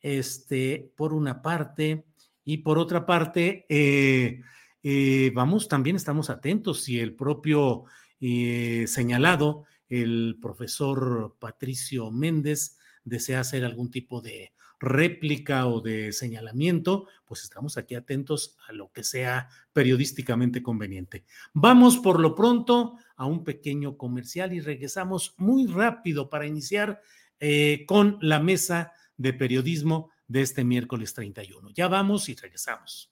este, 0.00 0.92
por 0.96 1.12
una 1.12 1.42
parte, 1.42 2.04
y 2.44 2.58
por 2.58 2.78
otra 2.78 3.06
parte, 3.06 3.66
eh, 3.68 4.40
eh, 4.82 5.30
vamos, 5.34 5.68
también 5.68 5.96
estamos 5.96 6.30
atentos 6.30 6.82
si 6.82 6.98
el 6.98 7.14
propio 7.14 7.84
señalado, 8.18 9.64
el 9.88 10.36
profesor 10.42 11.36
Patricio 11.38 12.10
Méndez, 12.10 12.76
desea 13.04 13.40
hacer 13.40 13.64
algún 13.64 13.90
tipo 13.90 14.20
de 14.20 14.52
réplica 14.80 15.66
o 15.66 15.82
de 15.82 16.12
señalamiento, 16.12 17.06
pues 17.26 17.42
estamos 17.42 17.76
aquí 17.76 17.94
atentos 17.94 18.56
a 18.66 18.72
lo 18.72 18.90
que 18.90 19.04
sea 19.04 19.50
periodísticamente 19.74 20.62
conveniente. 20.62 21.24
Vamos 21.52 21.98
por 21.98 22.18
lo 22.18 22.34
pronto 22.34 22.96
a 23.14 23.26
un 23.26 23.44
pequeño 23.44 23.98
comercial 23.98 24.54
y 24.54 24.60
regresamos 24.60 25.34
muy 25.36 25.66
rápido 25.66 26.30
para 26.30 26.46
iniciar 26.46 27.02
eh, 27.40 27.84
con 27.86 28.18
la 28.20 28.38
mesa 28.38 28.92
de 29.16 29.32
periodismo 29.32 30.10
de 30.28 30.42
este 30.42 30.64
miércoles 30.64 31.12
31. 31.14 31.70
Ya 31.70 31.88
vamos 31.88 32.28
y 32.28 32.34
regresamos. 32.34 33.10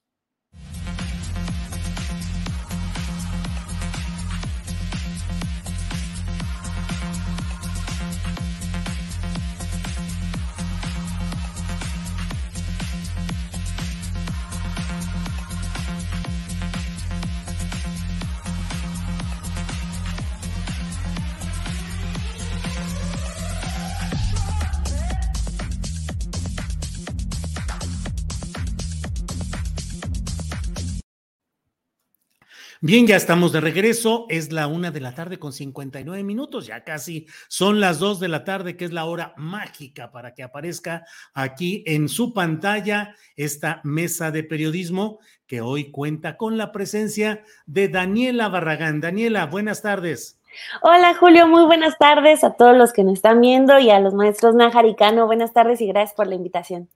Bien, 32.80 33.08
ya 33.08 33.16
estamos 33.16 33.50
de 33.50 33.60
regreso. 33.60 34.26
Es 34.28 34.52
la 34.52 34.68
una 34.68 34.92
de 34.92 35.00
la 35.00 35.12
tarde 35.12 35.40
con 35.40 35.52
59 35.52 36.22
minutos. 36.22 36.68
Ya 36.68 36.84
casi 36.84 37.26
son 37.48 37.80
las 37.80 37.98
dos 37.98 38.20
de 38.20 38.28
la 38.28 38.44
tarde, 38.44 38.76
que 38.76 38.84
es 38.84 38.92
la 38.92 39.04
hora 39.04 39.34
mágica 39.36 40.12
para 40.12 40.32
que 40.32 40.44
aparezca 40.44 41.04
aquí 41.34 41.82
en 41.86 42.08
su 42.08 42.32
pantalla 42.32 43.16
esta 43.34 43.80
mesa 43.82 44.30
de 44.30 44.44
periodismo 44.44 45.18
que 45.48 45.60
hoy 45.60 45.90
cuenta 45.90 46.36
con 46.36 46.56
la 46.56 46.70
presencia 46.70 47.42
de 47.66 47.88
Daniela 47.88 48.48
Barragán. 48.48 49.00
Daniela, 49.00 49.46
buenas 49.46 49.82
tardes. 49.82 50.40
Hola 50.82 51.14
Julio, 51.14 51.48
muy 51.48 51.64
buenas 51.64 51.98
tardes 51.98 52.44
a 52.44 52.52
todos 52.52 52.76
los 52.76 52.92
que 52.92 53.02
nos 53.02 53.14
están 53.14 53.40
viendo 53.40 53.80
y 53.80 53.90
a 53.90 53.98
los 53.98 54.14
maestros 54.14 54.54
Nájar 54.54 54.86
y 54.86 54.94
Cano. 54.94 55.26
Buenas 55.26 55.52
tardes 55.52 55.80
y 55.80 55.88
gracias 55.88 56.14
por 56.14 56.28
la 56.28 56.36
invitación. 56.36 56.88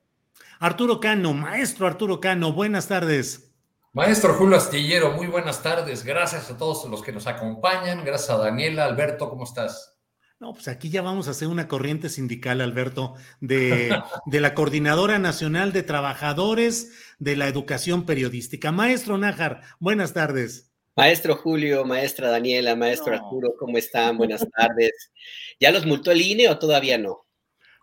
Arturo 0.60 1.00
Cano, 1.00 1.32
maestro 1.32 1.88
Arturo 1.88 2.20
Cano, 2.20 2.52
buenas 2.52 2.86
tardes. 2.86 3.51
Maestro 3.94 4.32
Julio 4.32 4.56
Astillero, 4.56 5.12
muy 5.12 5.26
buenas 5.26 5.62
tardes. 5.62 6.02
Gracias 6.02 6.50
a 6.50 6.56
todos 6.56 6.88
los 6.88 7.02
que 7.02 7.12
nos 7.12 7.26
acompañan. 7.26 8.06
Gracias 8.06 8.30
a 8.30 8.38
Daniela. 8.38 8.86
Alberto, 8.86 9.28
¿cómo 9.28 9.44
estás? 9.44 9.98
No, 10.40 10.54
pues 10.54 10.66
aquí 10.68 10.88
ya 10.88 11.02
vamos 11.02 11.28
a 11.28 11.32
hacer 11.32 11.48
una 11.48 11.68
corriente 11.68 12.08
sindical, 12.08 12.62
Alberto, 12.62 13.16
de, 13.40 13.94
de 14.24 14.40
la 14.40 14.54
Coordinadora 14.54 15.18
Nacional 15.18 15.74
de 15.74 15.82
Trabajadores 15.82 17.14
de 17.18 17.36
la 17.36 17.48
Educación 17.48 18.06
Periodística. 18.06 18.72
Maestro 18.72 19.18
Nájar, 19.18 19.60
buenas 19.78 20.14
tardes. 20.14 20.72
Maestro 20.96 21.36
Julio, 21.36 21.84
maestra 21.84 22.30
Daniela, 22.30 22.74
maestro 22.74 23.14
Arturo, 23.14 23.54
¿cómo 23.58 23.76
están? 23.76 24.16
Buenas 24.16 24.46
tardes. 24.56 25.12
¿Ya 25.60 25.70
los 25.70 25.84
multó 25.84 26.12
el 26.12 26.22
INE 26.22 26.48
o 26.48 26.58
todavía 26.58 26.96
no? 26.96 27.26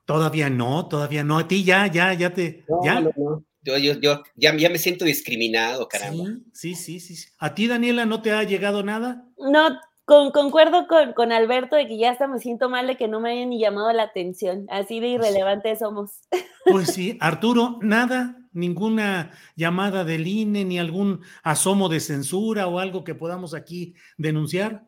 Todavía 0.06 0.50
no, 0.50 0.88
todavía 0.88 1.24
no. 1.24 1.38
A 1.38 1.48
ti 1.48 1.64
ya, 1.64 1.86
ya, 1.86 2.14
ya 2.16 2.34
te. 2.34 2.66
¿ya? 2.84 3.00
No, 3.00 3.12
no. 3.16 3.46
Yo, 3.62 3.78
yo, 3.78 3.94
yo 4.00 4.24
ya, 4.36 4.54
me 4.54 4.78
siento 4.78 5.06
discriminado, 5.06 5.88
caramba. 5.88 6.38
Sí, 6.54 6.76
sí, 6.76 7.00
sí, 7.00 7.16
sí. 7.16 7.30
¿A 7.38 7.54
ti, 7.54 7.68
Daniela, 7.68 8.06
no 8.06 8.22
te 8.22 8.32
ha 8.32 8.44
llegado 8.44 8.84
nada? 8.84 9.26
No, 9.38 9.80
con, 10.06 10.32
concuerdo 10.32 10.88
con, 10.88 11.14
con, 11.14 11.32
Alberto 11.32 11.76
de 11.76 11.88
que 11.88 11.98
ya 11.98 12.12
hasta 12.12 12.28
me 12.28 12.40
siento 12.40 12.70
mal 12.70 12.88
de 12.88 12.98
que 12.98 13.08
no 13.08 13.20
me 13.20 13.32
hayan 13.32 13.50
ni 13.50 13.60
llamado 13.60 13.92
la 13.92 14.04
atención. 14.04 14.66
Así 14.70 15.00
de 15.00 15.18
pues 15.18 15.30
irrelevantes 15.30 15.80
somos. 15.80 16.12
Pues 16.66 16.94
sí, 16.94 17.18
Arturo, 17.20 17.80
nada, 17.82 18.38
ninguna 18.52 19.32
llamada 19.56 20.04
del 20.04 20.28
INE, 20.28 20.66
ni 20.66 20.78
algún 20.78 21.22
asomo 21.42 21.90
de 21.90 22.00
censura 22.00 22.68
o 22.68 22.78
algo 22.78 23.04
que 23.04 23.16
podamos 23.16 23.56
aquí 23.56 23.96
denunciar. 24.18 24.88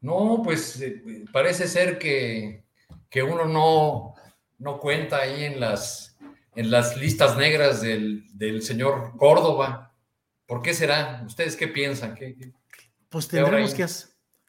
No, 0.00 0.40
pues 0.42 0.80
eh, 0.80 1.24
parece 1.32 1.66
ser 1.66 1.98
que, 1.98 2.64
que 3.10 3.22
uno 3.22 3.46
no, 3.46 4.14
no 4.58 4.78
cuenta 4.78 5.18
ahí 5.18 5.44
en 5.44 5.60
las 5.60 6.13
en 6.56 6.70
las 6.70 6.96
listas 6.96 7.36
negras 7.36 7.80
del, 7.82 8.62
señor 8.62 9.16
Córdoba. 9.16 9.94
¿Por 10.46 10.62
qué 10.62 10.74
será? 10.74 11.22
¿Ustedes 11.26 11.56
qué 11.56 11.68
piensan? 11.68 12.16
pues 13.08 13.28
tendremos 13.28 13.74
que, 13.74 13.86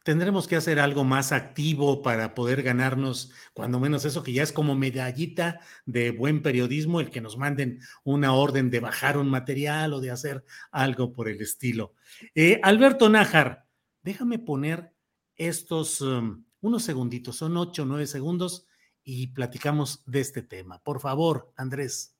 tendremos 0.03 0.47
que 0.47 0.55
hacer 0.55 0.79
algo 0.79 1.03
más 1.03 1.31
activo 1.31 2.01
para 2.01 2.35
poder 2.35 2.63
ganarnos, 2.63 3.31
cuando 3.53 3.79
menos 3.79 4.05
eso, 4.05 4.23
que 4.23 4.33
ya 4.33 4.43
es 4.43 4.51
como 4.51 4.75
medallita 4.75 5.59
de 5.85 6.11
buen 6.11 6.41
periodismo, 6.41 6.99
el 6.99 7.09
que 7.09 7.21
nos 7.21 7.37
manden 7.37 7.79
una 8.03 8.33
orden 8.33 8.69
de 8.69 8.79
bajar 8.79 9.17
un 9.17 9.29
material 9.29 9.93
o 9.93 10.01
de 10.01 10.11
hacer 10.11 10.43
algo 10.71 11.13
por 11.13 11.27
el 11.27 11.41
estilo. 11.41 11.93
Eh, 12.33 12.59
Alberto 12.63 13.09
Nájar, 13.09 13.65
déjame 14.03 14.37
poner 14.37 14.91
estos 15.37 16.01
um, 16.01 16.43
unos 16.61 16.83
segunditos, 16.83 17.37
son 17.37 17.57
ocho 17.57 17.83
o 17.83 17.85
nueve 17.85 18.07
segundos 18.07 18.67
y 19.05 19.27
platicamos 19.27 20.01
de 20.07 20.19
este 20.19 20.41
tema. 20.41 20.79
Por 20.79 20.99
favor, 20.99 21.53
Andrés. 21.55 22.15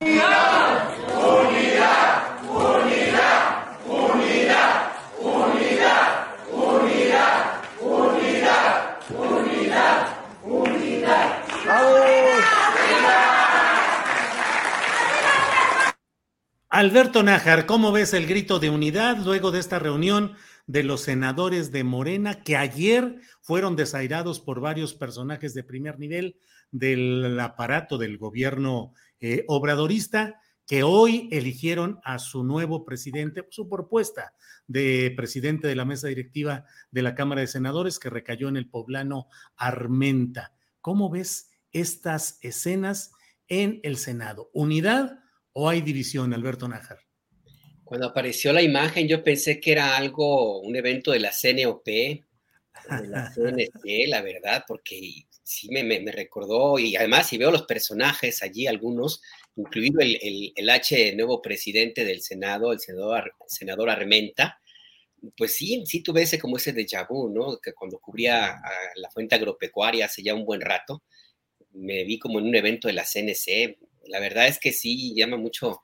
Unidad, 0.00 0.96
unidad, 1.06 2.42
unidad, 2.48 3.78
unidad, 3.86 4.92
unidad, 5.20 6.22
unidad, 6.50 7.62
unidad, 7.78 8.98
unidad, 9.04 10.08
unidad. 10.42 11.42
Alberto 16.70 17.22
Nájar, 17.22 17.66
¿cómo 17.66 17.92
ves 17.92 18.14
el 18.14 18.26
grito 18.26 18.58
de 18.58 18.70
unidad 18.70 19.18
luego 19.18 19.50
de 19.50 19.60
esta 19.60 19.78
reunión 19.78 20.36
de 20.66 20.82
los 20.82 21.02
senadores 21.02 21.72
de 21.72 21.84
Morena 21.84 22.42
que 22.42 22.56
ayer 22.56 23.20
fueron 23.40 23.76
desairados 23.76 24.40
por 24.40 24.60
varios 24.60 24.94
personajes 24.94 25.54
de 25.54 25.64
primer 25.64 25.98
nivel 25.98 26.36
del 26.70 27.38
aparato 27.40 27.98
del 27.98 28.18
gobierno 28.18 28.94
eh, 29.20 29.44
obradorista 29.48 30.40
que 30.66 30.82
hoy 30.82 31.28
eligieron 31.32 32.00
a 32.04 32.18
su 32.18 32.44
nuevo 32.44 32.84
presidente, 32.84 33.46
su 33.50 33.68
propuesta 33.68 34.34
de 34.66 35.12
presidente 35.16 35.66
de 35.66 35.74
la 35.74 35.84
mesa 35.84 36.08
directiva 36.08 36.64
de 36.90 37.02
la 37.02 37.14
Cámara 37.14 37.40
de 37.40 37.46
Senadores 37.46 37.98
que 37.98 38.10
recayó 38.10 38.48
en 38.48 38.56
el 38.56 38.70
poblano 38.70 39.28
Armenta. 39.56 40.54
¿Cómo 40.80 41.10
ves 41.10 41.50
estas 41.72 42.38
escenas 42.40 43.12
en 43.48 43.80
el 43.82 43.96
Senado? 43.96 44.50
¿Unidad 44.54 45.18
o 45.52 45.68
hay 45.68 45.82
división, 45.82 46.32
Alberto 46.32 46.68
Nájar? 46.68 47.00
Cuando 47.92 48.06
apareció 48.06 48.54
la 48.54 48.62
imagen, 48.62 49.06
yo 49.06 49.22
pensé 49.22 49.60
que 49.60 49.70
era 49.70 49.98
algo, 49.98 50.62
un 50.62 50.74
evento 50.74 51.10
de 51.10 51.20
la 51.20 51.30
CNOP, 51.30 51.84
de 51.84 52.24
la 53.06 53.30
CNC, 53.34 54.08
la 54.08 54.22
verdad, 54.22 54.64
porque 54.66 55.26
sí 55.42 55.68
me, 55.68 55.84
me, 55.84 56.10
recordó, 56.10 56.78
y 56.78 56.96
además 56.96 57.28
si 57.28 57.36
veo 57.36 57.50
los 57.50 57.64
personajes 57.64 58.42
allí, 58.42 58.66
algunos, 58.66 59.20
incluido 59.56 60.00
el, 60.00 60.18
el, 60.22 60.54
el 60.56 60.70
H 60.70 61.14
nuevo 61.16 61.42
presidente 61.42 62.06
del 62.06 62.22
Senado, 62.22 62.72
el 62.72 62.80
senador, 62.80 63.34
senador 63.46 63.90
Armenta, 63.90 64.58
pues 65.36 65.54
sí, 65.54 65.84
sí 65.84 66.02
tuve 66.02 66.22
ese 66.22 66.38
como 66.38 66.56
ese 66.56 66.74
déjà 66.74 67.06
vu, 67.06 67.28
¿no? 67.28 67.58
Que 67.58 67.74
cuando 67.74 67.98
cubría 67.98 68.52
a 68.52 68.72
la 68.96 69.10
fuente 69.10 69.34
agropecuaria 69.34 70.06
hace 70.06 70.22
ya 70.22 70.32
un 70.32 70.46
buen 70.46 70.62
rato, 70.62 71.02
me 71.72 72.04
vi 72.04 72.18
como 72.18 72.38
en 72.38 72.46
un 72.46 72.54
evento 72.54 72.88
de 72.88 72.94
la 72.94 73.04
CNC. 73.04 73.76
La 74.06 74.18
verdad 74.18 74.48
es 74.48 74.58
que 74.58 74.72
sí 74.72 75.14
llama 75.14 75.36
mucho, 75.36 75.82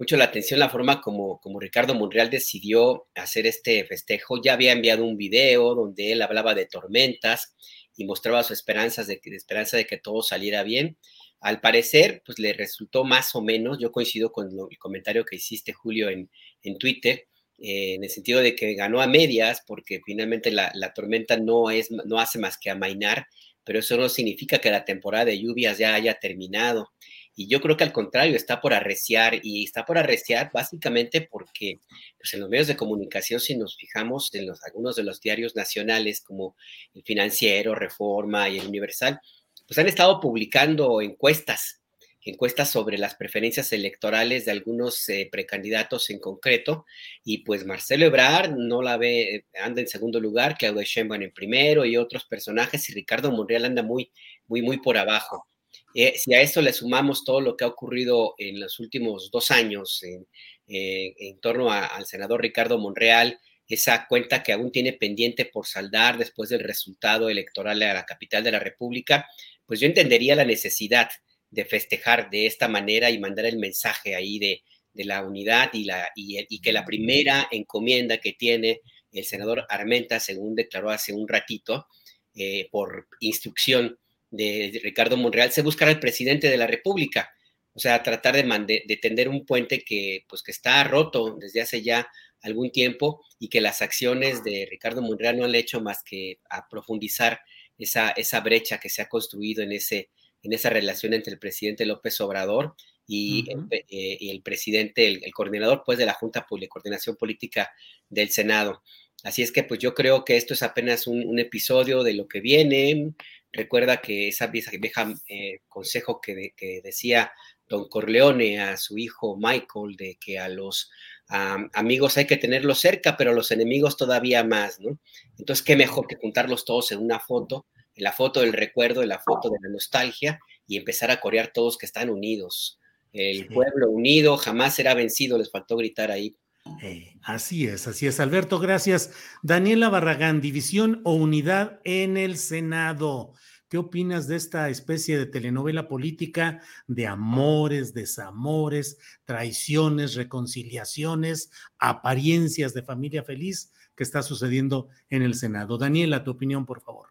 mucho 0.00 0.16
la 0.16 0.24
atención 0.24 0.58
la 0.58 0.70
forma 0.70 1.02
como, 1.02 1.38
como 1.40 1.60
Ricardo 1.60 1.94
Monreal 1.94 2.30
decidió 2.30 3.06
hacer 3.14 3.46
este 3.46 3.84
festejo. 3.84 4.40
Ya 4.42 4.54
había 4.54 4.72
enviado 4.72 5.04
un 5.04 5.18
video 5.18 5.74
donde 5.74 6.12
él 6.12 6.22
hablaba 6.22 6.54
de 6.54 6.64
tormentas 6.64 7.54
y 7.94 8.06
mostraba 8.06 8.42
su 8.42 8.54
esperanza 8.54 9.04
de, 9.04 9.20
esperanza 9.22 9.76
de 9.76 9.84
que 9.84 9.98
todo 9.98 10.22
saliera 10.22 10.62
bien. 10.62 10.96
Al 11.38 11.60
parecer, 11.60 12.22
pues 12.24 12.38
le 12.38 12.54
resultó 12.54 13.04
más 13.04 13.34
o 13.34 13.42
menos, 13.42 13.76
yo 13.78 13.92
coincido 13.92 14.32
con 14.32 14.48
el 14.48 14.78
comentario 14.78 15.26
que 15.26 15.36
hiciste, 15.36 15.74
Julio, 15.74 16.08
en, 16.08 16.30
en 16.62 16.78
Twitter, 16.78 17.26
eh, 17.58 17.96
en 17.96 18.04
el 18.04 18.08
sentido 18.08 18.40
de 18.40 18.56
que 18.56 18.72
ganó 18.72 19.02
a 19.02 19.06
medias, 19.06 19.62
porque 19.66 20.00
finalmente 20.06 20.50
la, 20.50 20.72
la, 20.76 20.94
tormenta 20.94 21.36
no, 21.36 21.70
es, 21.70 21.90
no 21.90 22.18
hace 22.18 22.38
más 22.38 22.56
que 22.56 22.70
amainar, 22.70 23.26
pero 23.64 23.80
eso 23.80 23.98
no 23.98 24.08
significa 24.08 24.60
que 24.60 24.70
la 24.70 24.86
temporada 24.86 25.26
de 25.26 25.38
lluvias 25.38 25.76
ya 25.76 25.94
haya 25.94 26.14
terminado. 26.14 26.90
Y 27.36 27.48
yo 27.48 27.60
creo 27.60 27.76
que 27.76 27.84
al 27.84 27.92
contrario, 27.92 28.36
está 28.36 28.60
por 28.60 28.74
arreciar 28.74 29.40
y 29.42 29.64
está 29.64 29.84
por 29.86 29.98
arreciar 29.98 30.50
básicamente 30.52 31.22
porque 31.22 31.80
pues 32.18 32.34
en 32.34 32.40
los 32.40 32.50
medios 32.50 32.66
de 32.66 32.76
comunicación, 32.76 33.40
si 33.40 33.56
nos 33.56 33.76
fijamos 33.76 34.34
en 34.34 34.46
los, 34.46 34.62
algunos 34.64 34.96
de 34.96 35.04
los 35.04 35.20
diarios 35.20 35.56
nacionales 35.56 36.20
como 36.20 36.56
el 36.94 37.02
Financiero, 37.02 37.74
Reforma 37.74 38.48
y 38.48 38.58
el 38.58 38.66
Universal, 38.66 39.20
pues 39.66 39.78
han 39.78 39.86
estado 39.86 40.20
publicando 40.20 41.00
encuestas, 41.00 41.80
encuestas 42.24 42.70
sobre 42.70 42.98
las 42.98 43.14
preferencias 43.14 43.72
electorales 43.72 44.44
de 44.44 44.50
algunos 44.50 45.08
eh, 45.08 45.28
precandidatos 45.30 46.10
en 46.10 46.18
concreto, 46.18 46.84
y 47.24 47.38
pues 47.44 47.64
Marcelo 47.64 48.04
Ebrard 48.06 48.50
no 48.56 48.82
la 48.82 48.96
ve, 48.96 49.46
anda 49.62 49.80
en 49.80 49.88
segundo 49.88 50.20
lugar, 50.20 50.58
Claudio 50.58 50.82
Sheinbaum 50.82 51.22
en 51.22 51.32
primero 51.32 51.84
y 51.84 51.96
otros 51.96 52.24
personajes, 52.24 52.88
y 52.90 52.94
Ricardo 52.94 53.30
Monreal 53.30 53.64
anda 53.64 53.82
muy, 53.82 54.10
muy, 54.46 54.60
muy 54.60 54.78
por 54.78 54.98
abajo. 54.98 55.46
Eh, 55.94 56.14
si 56.16 56.34
a 56.34 56.40
esto 56.40 56.62
le 56.62 56.72
sumamos 56.72 57.24
todo 57.24 57.40
lo 57.40 57.56
que 57.56 57.64
ha 57.64 57.68
ocurrido 57.68 58.34
en 58.38 58.60
los 58.60 58.78
últimos 58.78 59.30
dos 59.30 59.50
años 59.50 60.02
en, 60.02 60.26
eh, 60.68 61.36
torno 61.40 61.70
al 61.72 62.06
senador 62.06 62.42
Ricardo 62.42 62.78
Monreal, 62.78 63.38
esa 63.66 64.06
cuenta 64.08 64.42
que 64.42 64.52
aún 64.52 64.72
tiene 64.72 64.92
pendiente 64.92 65.44
por 65.44 65.66
saldar 65.66 66.18
después 66.18 66.50
del 66.50 66.60
resultado 66.60 67.28
electoral 67.28 67.82
a 67.82 67.94
la 67.94 68.06
capital 68.06 68.42
de 68.44 68.52
la 68.52 68.58
República, 68.58 69.26
pues 69.66 69.80
yo 69.80 69.86
entendería 69.86 70.34
la 70.34 70.44
necesidad 70.44 71.08
de 71.50 71.64
festejar 71.64 72.30
de 72.30 72.46
esta 72.46 72.68
manera 72.68 73.10
y 73.10 73.18
mandar 73.18 73.46
el 73.46 73.58
mensaje 73.58 74.14
ahí 74.14 74.38
de, 74.38 74.62
de 74.92 75.04
la 75.04 75.22
unidad 75.22 75.70
y, 75.72 76.60
que 76.60 76.72
la 76.72 76.84
primera 76.84 77.48
encomienda 77.50 78.18
que 78.18 78.32
tiene 78.32 78.80
el 79.12 79.24
senador 79.24 79.66
Armenta, 79.68 80.20
según 80.20 80.54
declaró 80.54 80.90
hace 80.90 81.12
un 81.12 81.26
ratito, 81.28 81.86
eh, 82.34 82.68
por 82.70 83.08
instrucción 83.20 83.98
de 84.30 84.80
Ricardo 84.82 85.16
Monreal, 85.16 85.52
se 85.52 85.62
buscará 85.62 85.90
al 85.90 86.00
presidente 86.00 86.48
de 86.48 86.56
la 86.56 86.66
República. 86.66 87.30
O 87.72 87.78
sea, 87.78 88.02
tratar 88.02 88.34
de, 88.34 88.84
de, 88.86 88.96
tender 88.96 89.28
un 89.28 89.46
puente 89.46 89.84
que, 89.84 90.24
pues, 90.28 90.42
que 90.42 90.50
está 90.50 90.82
roto 90.84 91.36
desde 91.38 91.60
hace 91.60 91.82
ya 91.82 92.08
algún 92.42 92.70
tiempo 92.70 93.24
y 93.38 93.48
que 93.48 93.60
las 93.60 93.82
acciones 93.82 94.42
de 94.42 94.66
Ricardo 94.70 95.02
Monreal 95.02 95.38
no 95.38 95.44
han 95.44 95.54
hecho 95.54 95.80
más 95.80 96.02
que 96.02 96.38
a 96.48 96.68
profundizar 96.68 97.40
esa, 97.78 98.10
esa 98.10 98.40
brecha 98.40 98.78
que 98.78 98.88
se 98.88 99.02
ha 99.02 99.08
construido 99.08 99.62
en, 99.62 99.72
ese, 99.72 100.10
en 100.42 100.52
esa 100.52 100.70
relación 100.70 101.14
entre 101.14 101.32
el 101.32 101.38
presidente 101.38 101.86
López 101.86 102.20
Obrador 102.20 102.74
y, 103.06 103.54
uh 103.54 103.58
-huh. 103.60 103.68
eh, 103.70 104.16
y 104.20 104.30
el, 104.30 104.42
presidente, 104.42 105.06
el, 105.06 105.24
el, 105.24 105.32
coordinador 105.32 105.82
pues 105.84 105.98
de 105.98 106.06
la 106.06 106.14
Junta 106.14 106.46
de 106.50 106.68
Coordinación 106.68 107.16
Política 107.16 107.70
del 108.08 108.30
Senado. 108.30 108.82
Así 109.22 109.42
es 109.42 109.52
que 109.52 109.64
pues 109.64 109.80
yo 109.80 109.94
creo 109.94 110.24
que 110.24 110.36
esto 110.36 110.54
es 110.54 110.62
apenas 110.62 111.06
un, 111.06 111.26
un 111.26 111.38
episodio 111.38 112.02
de 112.02 112.14
lo 112.14 112.26
que 112.26 112.40
viene. 112.40 113.12
Recuerda 113.52 114.00
que 114.00 114.28
esa 114.28 114.46
vieja, 114.46 114.70
vieja 114.78 115.12
eh, 115.28 115.60
consejo 115.68 116.20
que, 116.20 116.34
de, 116.34 116.54
que 116.56 116.80
decía 116.82 117.32
don 117.68 117.88
Corleone 117.88 118.60
a 118.60 118.76
su 118.76 118.98
hijo 118.98 119.36
Michael 119.36 119.96
de 119.96 120.18
que 120.20 120.38
a 120.38 120.48
los 120.48 120.90
um, 121.30 121.68
amigos 121.72 122.16
hay 122.16 122.26
que 122.26 122.36
tenerlos 122.36 122.80
cerca, 122.80 123.16
pero 123.16 123.30
a 123.30 123.34
los 123.34 123.50
enemigos 123.52 123.96
todavía 123.96 124.44
más, 124.44 124.80
¿no? 124.80 124.98
Entonces, 125.38 125.64
qué 125.64 125.76
mejor 125.76 126.06
que 126.06 126.16
juntarlos 126.16 126.64
todos 126.64 126.90
en 126.92 126.98
una 126.98 127.20
foto, 127.20 127.66
en 127.94 128.04
la 128.04 128.12
foto 128.12 128.40
del 128.40 128.52
recuerdo, 128.52 129.02
en 129.02 129.08
la 129.08 129.20
foto 129.20 129.48
de 129.48 129.58
la 129.62 129.68
nostalgia 129.68 130.40
y 130.66 130.76
empezar 130.76 131.10
a 131.10 131.20
corear 131.20 131.52
todos 131.52 131.78
que 131.78 131.86
están 131.86 132.10
unidos. 132.10 132.78
El 133.12 133.48
pueblo 133.48 133.90
unido 133.90 134.36
jamás 134.36 134.74
será 134.74 134.94
vencido, 134.94 135.38
les 135.38 135.50
faltó 135.50 135.76
gritar 135.76 136.10
ahí. 136.10 136.36
Eh, 136.82 137.18
así 137.22 137.66
es, 137.66 137.86
así 137.86 138.06
es. 138.06 138.20
Alberto, 138.20 138.58
gracias. 138.58 139.12
Daniela 139.42 139.88
Barragán, 139.88 140.40
división 140.40 141.00
o 141.04 141.14
unidad 141.14 141.80
en 141.84 142.16
el 142.16 142.36
Senado. 142.36 143.32
¿Qué 143.68 143.78
opinas 143.78 144.26
de 144.26 144.34
esta 144.36 144.68
especie 144.68 145.16
de 145.16 145.26
telenovela 145.26 145.86
política 145.86 146.60
de 146.88 147.06
amores, 147.06 147.94
desamores, 147.94 148.98
traiciones, 149.24 150.14
reconciliaciones, 150.14 151.50
apariencias 151.78 152.74
de 152.74 152.82
familia 152.82 153.22
feliz 153.22 153.72
que 153.94 154.02
está 154.02 154.22
sucediendo 154.22 154.88
en 155.08 155.22
el 155.22 155.34
Senado? 155.34 155.78
Daniela, 155.78 156.24
tu 156.24 156.32
opinión, 156.32 156.66
por 156.66 156.80
favor. 156.80 157.10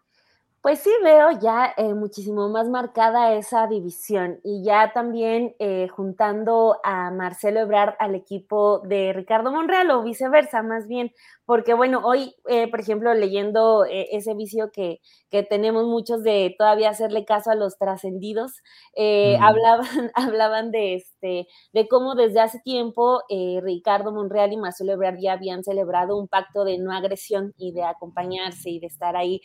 Pues 0.62 0.80
sí 0.80 0.90
veo 1.02 1.30
ya 1.40 1.72
eh, 1.78 1.94
muchísimo 1.94 2.50
más 2.50 2.68
marcada 2.68 3.32
esa 3.32 3.66
división 3.66 4.40
y 4.44 4.62
ya 4.62 4.92
también 4.92 5.54
eh, 5.58 5.88
juntando 5.88 6.78
a 6.84 7.10
Marcelo 7.10 7.60
Ebrard 7.60 7.94
al 7.98 8.14
equipo 8.14 8.80
de 8.80 9.14
Ricardo 9.14 9.50
Monreal 9.52 9.90
o 9.90 10.02
viceversa, 10.02 10.62
más 10.62 10.86
bien, 10.86 11.12
porque 11.50 11.74
bueno, 11.74 12.02
hoy, 12.04 12.36
eh, 12.46 12.70
por 12.70 12.78
ejemplo, 12.78 13.12
leyendo 13.12 13.84
eh, 13.84 14.06
ese 14.12 14.34
vicio 14.34 14.70
que, 14.72 15.00
que, 15.32 15.42
tenemos 15.42 15.84
muchos 15.84 16.22
de 16.22 16.54
todavía 16.56 16.90
hacerle 16.90 17.24
caso 17.24 17.50
a 17.50 17.56
los 17.56 17.76
trascendidos, 17.76 18.52
eh, 18.94 19.36
mm. 19.36 19.42
hablaban, 19.42 19.88
hablaban 20.14 20.70
de, 20.70 20.94
este, 20.94 21.48
de 21.72 21.88
cómo 21.88 22.14
desde 22.14 22.38
hace 22.38 22.60
tiempo 22.60 23.22
Ricardo 23.62 24.12
Monreal 24.12 24.52
y 24.52 24.58
Marcelo 24.58 24.92
Ebrard 24.92 25.18
ya 25.20 25.32
habían 25.32 25.64
celebrado 25.64 26.16
un 26.16 26.28
pacto 26.28 26.62
de 26.62 26.78
no 26.78 26.92
agresión 26.92 27.52
y 27.58 27.72
de 27.72 27.82
acompañarse 27.82 28.70
y 28.70 28.78
de 28.78 28.86
estar 28.86 29.16
ahí, 29.16 29.40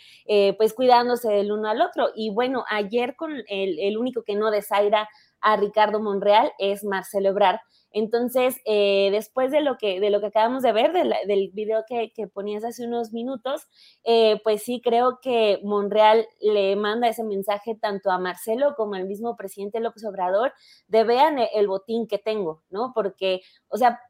pues 0.60 0.76
cuidándose 0.76 1.30
del 1.30 1.52
uno 1.52 1.70
al 1.70 1.82
otro. 1.82 2.10
Y 2.16 2.30
bueno, 2.30 2.66
ayer 2.70 3.16
con 3.16 3.34
el, 3.48 3.80
el 3.80 3.98
único 3.98 4.22
que 4.22 4.36
no 4.36 4.52
desaira 4.52 5.10
a 5.46 5.56
Ricardo 5.56 6.02
Monreal 6.02 6.52
es 6.60 6.84
Marcelo 6.84 7.30
Ebrard 7.30 7.60
entonces, 7.96 8.60
eh, 8.66 9.08
después 9.14 9.52
de 9.52 9.62
lo, 9.62 9.78
que, 9.78 10.02
de 10.02 10.10
lo 10.10 10.20
que 10.20 10.26
acabamos 10.26 10.64
de 10.64 10.74
ver, 10.74 10.92
del 10.92 11.52
video 11.54 11.86
que, 11.88 12.12
que, 12.14 12.28
ponías 12.28 12.66
hace 12.66 12.86
unos 12.86 13.14
minutos, 13.14 13.70
eh, 14.04 14.42
pues 14.44 14.64
sí 14.64 14.82
creo 14.84 15.20
que 15.22 15.62
Monreal 15.64 16.28
le 16.42 16.76
manda 16.76 17.08
ese 17.08 17.24
mensaje 17.24 17.74
tanto 17.80 18.12
a 18.12 18.20
Marcelo 18.20 18.76
como 18.76 18.96
al 18.96 19.06
mismo 19.06 19.38
presidente 19.38 19.80
López 19.80 20.04
Obrador 20.04 20.52
de 20.90 21.06
vean 21.06 21.38
el 21.40 21.70
botín 21.70 22.06
que 22.06 22.18
tengo, 22.18 22.64
¿no? 22.70 22.92
Porque, 22.94 23.40
o 23.70 23.78
sea, 23.78 24.02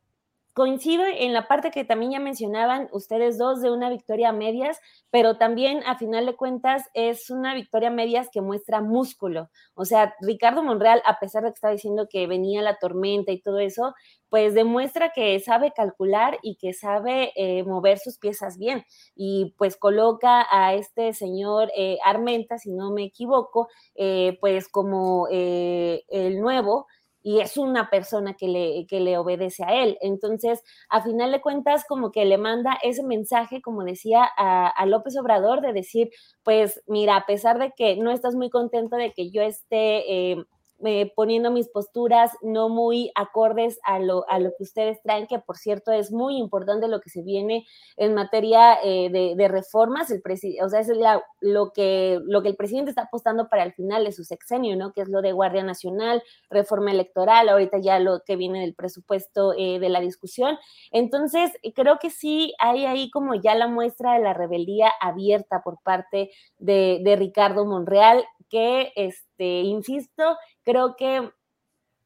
coincido 0.56 1.04
en 1.06 1.34
la 1.34 1.50
parte 1.50 1.70
que 1.70 1.84
también 1.84 2.14
ya 2.14 2.20
mencionaban 2.22 2.88
ustedes 2.94 3.38
dos 3.38 3.62
de 3.62 3.72
una 3.72 3.90
victoria 3.90 4.30
a 4.30 4.32
medias, 4.32 4.80
pero 5.12 5.38
también 5.38 5.82
a 5.86 5.98
final 5.98 6.26
de 6.26 6.38
cuentas 6.38 6.84
es 6.94 7.30
una 7.30 7.54
victoria 7.54 7.90
a 7.90 7.92
medias 7.92 8.30
que 8.32 8.40
muestra 8.40 8.80
músculo. 8.80 9.50
O 9.74 9.84
sea, 9.84 10.16
Ricardo 10.22 10.64
Monreal, 10.64 11.02
a 11.06 11.20
pesar 11.20 11.44
de 11.44 11.50
que 11.50 11.56
estaba 11.56 11.74
diciendo 11.74 12.08
que 12.10 12.26
venía 12.26 12.62
la 12.62 12.78
tormenta 12.78 13.34
y 13.34 13.42
todo 13.42 13.60
eso, 13.60 13.94
pues 14.30 14.54
demuestra 14.54 15.12
que 15.14 15.38
sabe 15.42 15.74
calcular 15.74 16.40
y 16.42 16.56
que 16.56 16.72
sabe 16.72 17.34
eh, 17.36 17.64
mover 17.66 18.00
sus 18.00 18.18
piezas 18.18 18.58
bien. 18.58 18.86
Y 19.14 19.54
pues 19.58 19.76
coloca 19.76 20.48
a 20.50 20.74
este 20.74 21.12
señor 21.12 21.70
eh, 21.76 21.98
Armenta, 22.02 22.58
si 22.60 22.72
no 22.72 22.92
me 22.92 23.04
equivoco, 23.04 23.68
eh, 23.94 24.38
pues 24.40 24.70
como 24.70 25.28
el 25.30 26.40
nuevo 26.40 26.88
y 27.26 27.40
es 27.40 27.58
una 27.58 27.90
persona 27.90 28.36
que 28.36 28.48
le, 28.48 28.86
que 28.88 29.00
le 29.00 29.18
obedece 29.18 29.64
a 29.64 29.82
él. 29.82 29.98
Entonces, 30.00 30.62
a 30.90 31.02
final 31.02 31.32
de 31.32 31.42
cuentas, 31.42 31.84
como 31.90 32.12
que 32.12 32.24
le 32.24 32.38
manda 32.38 32.78
ese 32.84 33.02
mensaje, 33.02 33.64
como 33.64 33.84
decía, 33.84 34.30
a, 34.38 34.68
a, 34.68 34.86
López 34.86 35.18
Obrador, 35.18 35.62
de 35.62 35.74
decir, 35.74 36.12
pues 36.44 36.84
mira, 36.86 37.16
a 37.16 37.26
pesar 37.26 37.58
de 37.58 37.72
que 37.76 37.96
no 37.98 38.12
estás 38.12 38.36
muy 38.36 38.52
contento 38.52 38.96
de 38.96 39.12
que 39.12 39.32
yo 39.32 39.42
esté... 39.42 40.34
Eh, 40.34 40.46
eh, 40.84 41.14
poniendo 41.16 41.52
mis 41.52 41.70
posturas 41.70 42.32
no 42.42 42.68
muy 42.68 43.10
acordes 43.16 43.80
a 43.84 43.98
lo, 44.00 44.30
a 44.30 44.40
lo 44.40 44.50
que 44.58 44.64
ustedes 44.64 45.02
traen, 45.02 45.26
que 45.26 45.40
por 45.40 45.58
cierto 45.58 45.94
es 45.94 46.12
muy 46.12 46.38
importante 46.38 46.90
lo 46.90 47.00
que 47.00 47.10
se 47.10 47.22
viene 47.22 47.66
en 47.96 48.14
materia 48.14 48.78
eh, 48.84 49.10
de, 49.10 49.48
reformas, 49.48 50.12
el 50.12 50.22
o 50.62 50.70
sea, 50.70 50.82
es 50.82 50.92
lo, 51.40 51.72
que, 51.72 52.20
lo 52.26 52.42
que 52.42 52.50
el 52.50 52.58
presidente 52.58 52.90
está 52.90 53.04
apostando 53.04 53.48
para 53.48 53.64
el 53.64 53.72
final 53.72 54.04
de 54.04 54.12
su 54.12 54.26
sexenio, 54.26 54.76
¿no? 54.76 54.92
Que 54.92 55.02
es 55.02 55.08
lo 55.08 55.22
de 55.22 55.32
Guardia 55.32 55.64
Nacional, 55.64 56.22
reforma 56.50 56.92
electoral, 56.92 57.48
ahorita 57.48 57.78
ya 57.78 58.00
lo 58.00 58.22
que 58.26 58.36
viene 58.36 58.60
del 58.60 58.76
presupuesto 58.76 59.54
eh, 59.58 59.80
de 59.80 59.90
la 59.90 60.02
discusión. 60.02 60.58
Entonces, 60.92 61.52
creo 61.74 62.00
que 62.00 62.10
sí 62.10 62.54
hay 62.60 62.86
ahí 62.86 63.10
como 63.12 63.36
ya 63.36 63.56
la 63.56 63.68
muestra 63.68 64.16
de 64.16 64.20
la 64.20 64.34
rebeldía 64.34 64.92
abierta 65.00 65.62
por 65.64 65.82
parte 65.82 66.32
de 66.60 67.16
Ricardo 67.18 67.66
Monreal, 67.66 68.26
que, 68.56 68.94
este, 68.96 69.64
insisto, 69.64 70.38
creo 70.64 70.96
que 70.96 71.30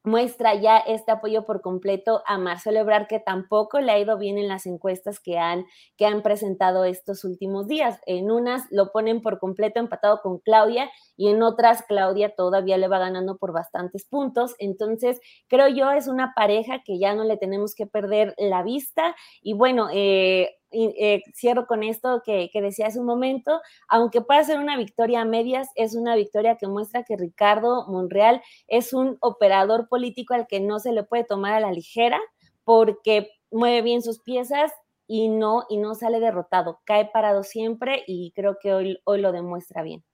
muestra 0.02 0.56
ya 0.56 0.78
este 0.78 1.12
apoyo 1.12 1.46
por 1.46 1.60
completo 1.60 2.22
a 2.26 2.38
Marcelo 2.38 2.80
Ebrard, 2.80 3.06
que 3.06 3.20
tampoco 3.20 3.78
le 3.78 3.92
ha 3.92 4.00
ido 4.00 4.18
bien 4.18 4.36
en 4.36 4.48
las 4.48 4.66
encuestas 4.66 5.20
que 5.20 5.38
han, 5.38 5.64
que 5.96 6.06
han 6.06 6.22
presentado 6.22 6.84
estos 6.84 7.22
últimos 7.22 7.68
días. 7.68 8.00
En 8.04 8.32
unas 8.32 8.64
lo 8.72 8.90
ponen 8.90 9.22
por 9.22 9.38
completo 9.38 9.78
empatado 9.78 10.20
con 10.22 10.38
Claudia 10.38 10.90
y 11.16 11.28
en 11.28 11.40
otras 11.40 11.84
Claudia 11.86 12.34
todavía 12.34 12.78
le 12.78 12.88
va 12.88 12.98
ganando 12.98 13.36
por 13.36 13.52
bastantes 13.52 14.08
puntos. 14.08 14.56
Entonces, 14.58 15.20
creo 15.46 15.68
yo 15.68 15.92
es 15.92 16.08
una 16.08 16.32
pareja 16.34 16.82
que 16.84 16.98
ya 16.98 17.14
no 17.14 17.22
le 17.22 17.36
tenemos 17.36 17.76
que 17.76 17.86
perder 17.86 18.34
la 18.38 18.64
vista. 18.64 19.14
Y 19.40 19.52
bueno, 19.52 19.86
eh, 19.92 20.56
y, 20.70 20.94
eh, 20.98 21.22
cierro 21.34 21.66
con 21.66 21.82
esto 21.82 22.22
que, 22.24 22.50
que, 22.52 22.62
decía 22.62 22.86
hace 22.86 23.00
un 23.00 23.06
momento, 23.06 23.60
aunque 23.88 24.20
pueda 24.20 24.44
ser 24.44 24.58
una 24.58 24.76
victoria 24.76 25.22
a 25.22 25.24
medias, 25.24 25.68
es 25.74 25.94
una 25.94 26.16
victoria 26.16 26.56
que 26.56 26.68
muestra 26.68 27.04
que 27.04 27.16
Ricardo 27.16 27.86
Monreal 27.88 28.42
es 28.68 28.92
un 28.92 29.18
operador 29.20 29.88
político 29.88 30.34
al 30.34 30.46
que 30.46 30.60
no 30.60 30.78
se 30.78 30.92
le 30.92 31.02
puede 31.02 31.24
tomar 31.24 31.54
a 31.54 31.60
la 31.60 31.72
ligera 31.72 32.20
porque 32.64 33.30
mueve 33.50 33.82
bien 33.82 34.02
sus 34.02 34.20
piezas 34.20 34.72
y 35.06 35.28
no, 35.28 35.64
y 35.68 35.76
no 35.76 35.94
sale 35.94 36.20
derrotado, 36.20 36.80
cae 36.84 37.06
parado 37.06 37.42
siempre 37.42 38.04
y 38.06 38.32
creo 38.32 38.58
que 38.60 38.72
hoy, 38.72 39.00
hoy 39.04 39.20
lo 39.20 39.32
demuestra 39.32 39.82
bien. 39.82 40.04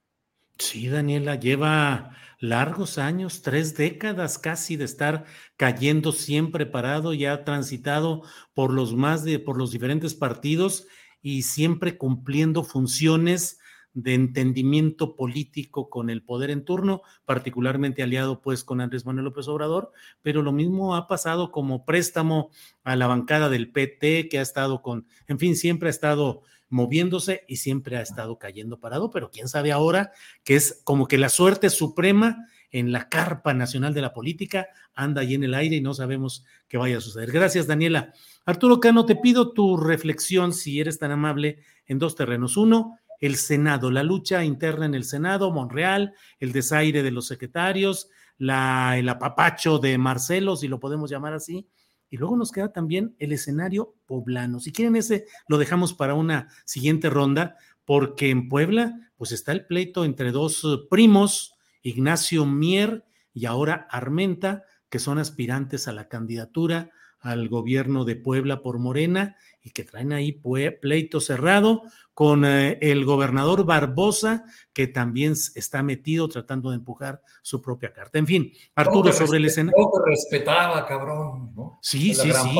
Sí, 0.58 0.88
Daniela, 0.88 1.34
lleva 1.34 2.16
largos 2.38 2.96
años, 2.98 3.42
tres 3.42 3.76
décadas 3.76 4.38
casi 4.38 4.76
de 4.76 4.84
estar 4.84 5.24
cayendo 5.56 6.12
siempre 6.12 6.64
parado, 6.64 7.12
ya 7.12 7.34
ha 7.34 7.44
transitado 7.44 8.22
por 8.54 8.72
los 8.72 8.94
más 8.94 9.22
de, 9.22 9.38
por 9.38 9.58
los 9.58 9.70
diferentes 9.70 10.14
partidos 10.14 10.86
y 11.20 11.42
siempre 11.42 11.98
cumpliendo 11.98 12.64
funciones 12.64 13.58
de 13.92 14.14
entendimiento 14.14 15.16
político 15.16 15.88
con 15.88 16.10
el 16.10 16.22
poder 16.22 16.50
en 16.50 16.64
turno, 16.64 17.02
particularmente 17.24 18.02
aliado 18.02 18.40
pues 18.40 18.62
con 18.62 18.80
Andrés 18.80 19.06
Manuel 19.06 19.24
López 19.24 19.48
Obrador, 19.48 19.90
pero 20.22 20.42
lo 20.42 20.52
mismo 20.52 20.96
ha 20.96 21.08
pasado 21.08 21.50
como 21.50 21.84
préstamo 21.84 22.50
a 22.84 22.94
la 22.96 23.06
bancada 23.06 23.48
del 23.48 23.72
PT, 23.72 24.28
que 24.28 24.38
ha 24.38 24.42
estado 24.42 24.82
con, 24.82 25.06
en 25.28 25.38
fin, 25.38 25.56
siempre 25.56 25.88
ha 25.88 25.90
estado 25.90 26.42
moviéndose 26.68 27.44
y 27.46 27.56
siempre 27.56 27.96
ha 27.96 28.02
estado 28.02 28.38
cayendo 28.38 28.80
parado, 28.80 29.10
pero 29.10 29.30
quién 29.30 29.48
sabe 29.48 29.72
ahora 29.72 30.12
que 30.44 30.56
es 30.56 30.80
como 30.84 31.06
que 31.06 31.18
la 31.18 31.28
suerte 31.28 31.70
suprema 31.70 32.46
en 32.70 32.92
la 32.92 33.08
carpa 33.08 33.54
nacional 33.54 33.94
de 33.94 34.02
la 34.02 34.12
política 34.12 34.68
anda 34.94 35.22
ahí 35.22 35.34
en 35.34 35.44
el 35.44 35.54
aire 35.54 35.76
y 35.76 35.80
no 35.80 35.94
sabemos 35.94 36.44
qué 36.68 36.76
vaya 36.76 36.98
a 36.98 37.00
suceder. 37.00 37.30
Gracias, 37.30 37.66
Daniela. 37.66 38.12
Arturo 38.44 38.80
Cano, 38.80 39.06
te 39.06 39.16
pido 39.16 39.52
tu 39.52 39.76
reflexión, 39.76 40.52
si 40.52 40.80
eres 40.80 40.98
tan 40.98 41.10
amable, 41.10 41.58
en 41.86 41.98
dos 41.98 42.16
terrenos. 42.16 42.56
Uno, 42.56 42.98
el 43.20 43.36
Senado, 43.36 43.90
la 43.90 44.02
lucha 44.02 44.44
interna 44.44 44.86
en 44.86 44.94
el 44.94 45.04
Senado, 45.04 45.52
Monreal, 45.52 46.14
el 46.40 46.52
desaire 46.52 47.02
de 47.02 47.10
los 47.10 47.26
secretarios, 47.26 48.08
la, 48.38 48.98
el 48.98 49.08
apapacho 49.08 49.78
de 49.78 49.96
Marcelo, 49.98 50.56
si 50.56 50.68
lo 50.68 50.80
podemos 50.80 51.10
llamar 51.10 51.32
así, 51.32 51.66
y 52.10 52.16
luego 52.16 52.36
nos 52.36 52.52
queda 52.52 52.72
también 52.72 53.16
el 53.18 53.32
escenario 53.32 53.94
poblano. 54.06 54.60
Si 54.60 54.72
quieren 54.72 54.96
ese, 54.96 55.26
lo 55.48 55.58
dejamos 55.58 55.94
para 55.94 56.14
una 56.14 56.48
siguiente 56.64 57.10
ronda, 57.10 57.56
porque 57.84 58.30
en 58.30 58.48
Puebla, 58.48 59.12
pues 59.16 59.32
está 59.32 59.52
el 59.52 59.66
pleito 59.66 60.04
entre 60.04 60.32
dos 60.32 60.64
eh, 60.64 60.78
primos, 60.90 61.54
Ignacio 61.82 62.46
Mier 62.46 63.04
y 63.32 63.46
ahora 63.46 63.86
Armenta, 63.90 64.64
que 64.88 64.98
son 64.98 65.18
aspirantes 65.18 65.88
a 65.88 65.92
la 65.92 66.08
candidatura 66.08 66.90
al 67.20 67.48
gobierno 67.48 68.04
de 68.04 68.16
Puebla 68.16 68.62
por 68.62 68.78
Morena 68.78 69.36
y 69.66 69.70
que 69.70 69.82
traen 69.82 70.12
ahí 70.12 70.40
pleito 70.80 71.20
cerrado 71.20 71.82
con 72.14 72.44
eh, 72.44 72.78
el 72.80 73.04
gobernador 73.04 73.64
Barbosa, 73.66 74.44
que 74.72 74.86
también 74.86 75.32
está 75.56 75.82
metido 75.82 76.28
tratando 76.28 76.70
de 76.70 76.76
empujar 76.76 77.20
su 77.42 77.60
propia 77.60 77.92
carta. 77.92 78.16
En 78.20 78.28
fin, 78.28 78.52
Arturo, 78.76 79.12
sobre 79.12 79.38
el 79.38 79.46
escenario. 79.46 79.90
Te 79.92 80.08
respetaba, 80.08 80.86
cabrón. 80.86 81.52
¿no? 81.56 81.80
Sí, 81.82 82.14
sí, 82.14 82.30
sí. 82.30 82.58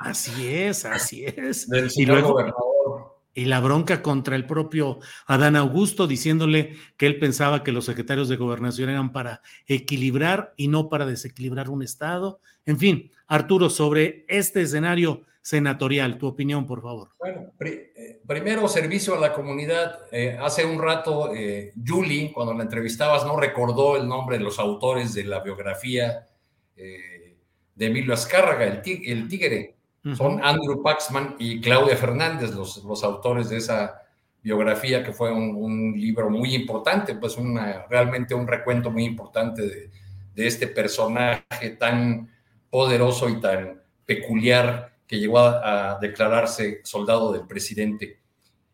Así 0.00 0.48
es, 0.48 0.84
así 0.84 1.24
es. 1.24 1.68
y 1.96 2.06
luego, 2.06 2.30
gobernador. 2.30 3.20
Y 3.32 3.44
la 3.44 3.60
bronca 3.60 4.02
contra 4.02 4.34
el 4.34 4.46
propio 4.46 4.98
Adán 5.26 5.54
Augusto, 5.54 6.08
diciéndole 6.08 6.74
que 6.96 7.06
él 7.06 7.20
pensaba 7.20 7.62
que 7.62 7.70
los 7.70 7.84
secretarios 7.84 8.28
de 8.28 8.36
gobernación 8.36 8.90
eran 8.90 9.12
para 9.12 9.42
equilibrar 9.68 10.54
y 10.56 10.66
no 10.66 10.88
para 10.88 11.06
desequilibrar 11.06 11.70
un 11.70 11.82
Estado. 11.84 12.40
En 12.64 12.78
fin, 12.78 13.12
Arturo, 13.28 13.70
sobre 13.70 14.24
este 14.26 14.62
escenario 14.62 15.22
senatorial, 15.46 16.18
tu 16.18 16.26
opinión, 16.26 16.66
por 16.66 16.82
favor. 16.82 17.10
Bueno, 17.20 17.52
eh, 17.60 18.20
primero, 18.26 18.66
servicio 18.66 19.14
a 19.14 19.20
la 19.20 19.32
comunidad. 19.32 20.00
Eh, 20.10 20.36
hace 20.40 20.66
un 20.66 20.82
rato, 20.82 21.32
eh, 21.32 21.72
Julie, 21.86 22.32
cuando 22.32 22.52
la 22.52 22.64
entrevistabas, 22.64 23.24
no 23.24 23.36
recordó 23.36 23.96
el 23.96 24.08
nombre 24.08 24.38
de 24.38 24.42
los 24.42 24.58
autores 24.58 25.14
de 25.14 25.22
la 25.22 25.38
biografía 25.38 26.26
de 26.74 27.86
Emilio 27.86 28.12
Azcárraga, 28.12 28.64
el, 28.64 28.82
el 28.84 29.28
tigre. 29.28 29.76
Son 30.16 30.44
Andrew 30.44 30.82
Paxman 30.82 31.36
y 31.38 31.60
Claudia 31.60 31.96
Fernández, 31.96 32.52
los, 32.52 32.82
los 32.84 33.04
autores 33.04 33.48
de 33.48 33.58
esa 33.58 34.02
biografía, 34.42 35.04
que 35.04 35.12
fue 35.12 35.32
un, 35.32 35.94
libro 35.96 36.28
muy 36.28 36.56
importante, 36.56 37.14
pues 37.14 37.36
una, 37.36 37.86
realmente 37.88 38.34
un 38.34 38.48
recuento 38.48 38.90
muy 38.90 39.04
importante 39.04 39.62
de, 39.62 39.90
de, 40.34 40.46
este 40.46 40.66
personaje 40.66 41.70
tan 41.78 42.28
poderoso 42.68 43.28
y 43.28 43.40
tan 43.40 43.80
peculiar 44.04 44.95
que 45.06 45.18
llegó 45.18 45.38
a, 45.38 45.98
declararse 46.00 46.80
soldado 46.84 47.32
del 47.32 47.46
presidente. 47.46 48.18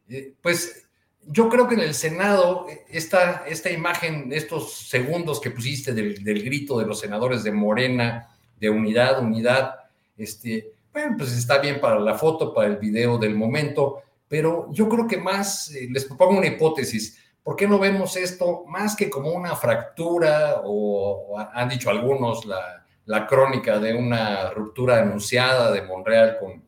Eh, 0.08 0.32
pues 0.40 0.86
yo 1.26 1.48
creo 1.48 1.68
que 1.68 1.74
en 1.74 1.80
el 1.80 1.94
Senado, 1.94 2.66
esta, 2.88 3.44
esta 3.46 3.70
imagen, 3.70 4.32
estos 4.32 4.88
segundos 4.88 5.40
que 5.40 5.50
pusiste 5.50 5.92
del, 5.92 6.22
del 6.24 6.42
grito 6.42 6.78
de 6.78 6.86
los 6.86 7.00
senadores 7.00 7.44
de 7.44 7.52
Morena, 7.52 8.28
de 8.58 8.70
unidad, 8.70 9.22
unidad, 9.22 9.74
este, 10.16 10.72
bueno, 10.92 11.16
pues 11.18 11.32
está 11.32 11.58
bien 11.58 11.80
para 11.80 11.98
la 11.98 12.14
foto, 12.14 12.52
para 12.52 12.68
el 12.68 12.76
video 12.76 13.18
del 13.18 13.34
momento, 13.34 14.02
pero 14.28 14.68
yo 14.72 14.88
creo 14.88 15.06
que 15.06 15.16
más, 15.16 15.74
eh, 15.74 15.88
les 15.90 16.04
propongo 16.04 16.38
una 16.38 16.46
hipótesis, 16.46 17.18
¿por 17.42 17.56
qué 17.56 17.66
no 17.66 17.78
vemos 17.78 18.16
esto 18.16 18.64
más 18.66 18.94
que 18.94 19.10
como 19.10 19.30
una 19.30 19.56
fractura 19.56 20.62
o, 20.64 21.38
han 21.38 21.68
dicho 21.68 21.90
algunos 21.90 22.44
la, 22.44 22.81
la, 23.06 23.26
crónica 23.26 23.78
de 23.78 23.94
una 23.94 24.50
ruptura 24.50 25.00
anunciada 25.00 25.70
de 25.70 25.82
Monreal 25.82 26.38
con, 26.38 26.62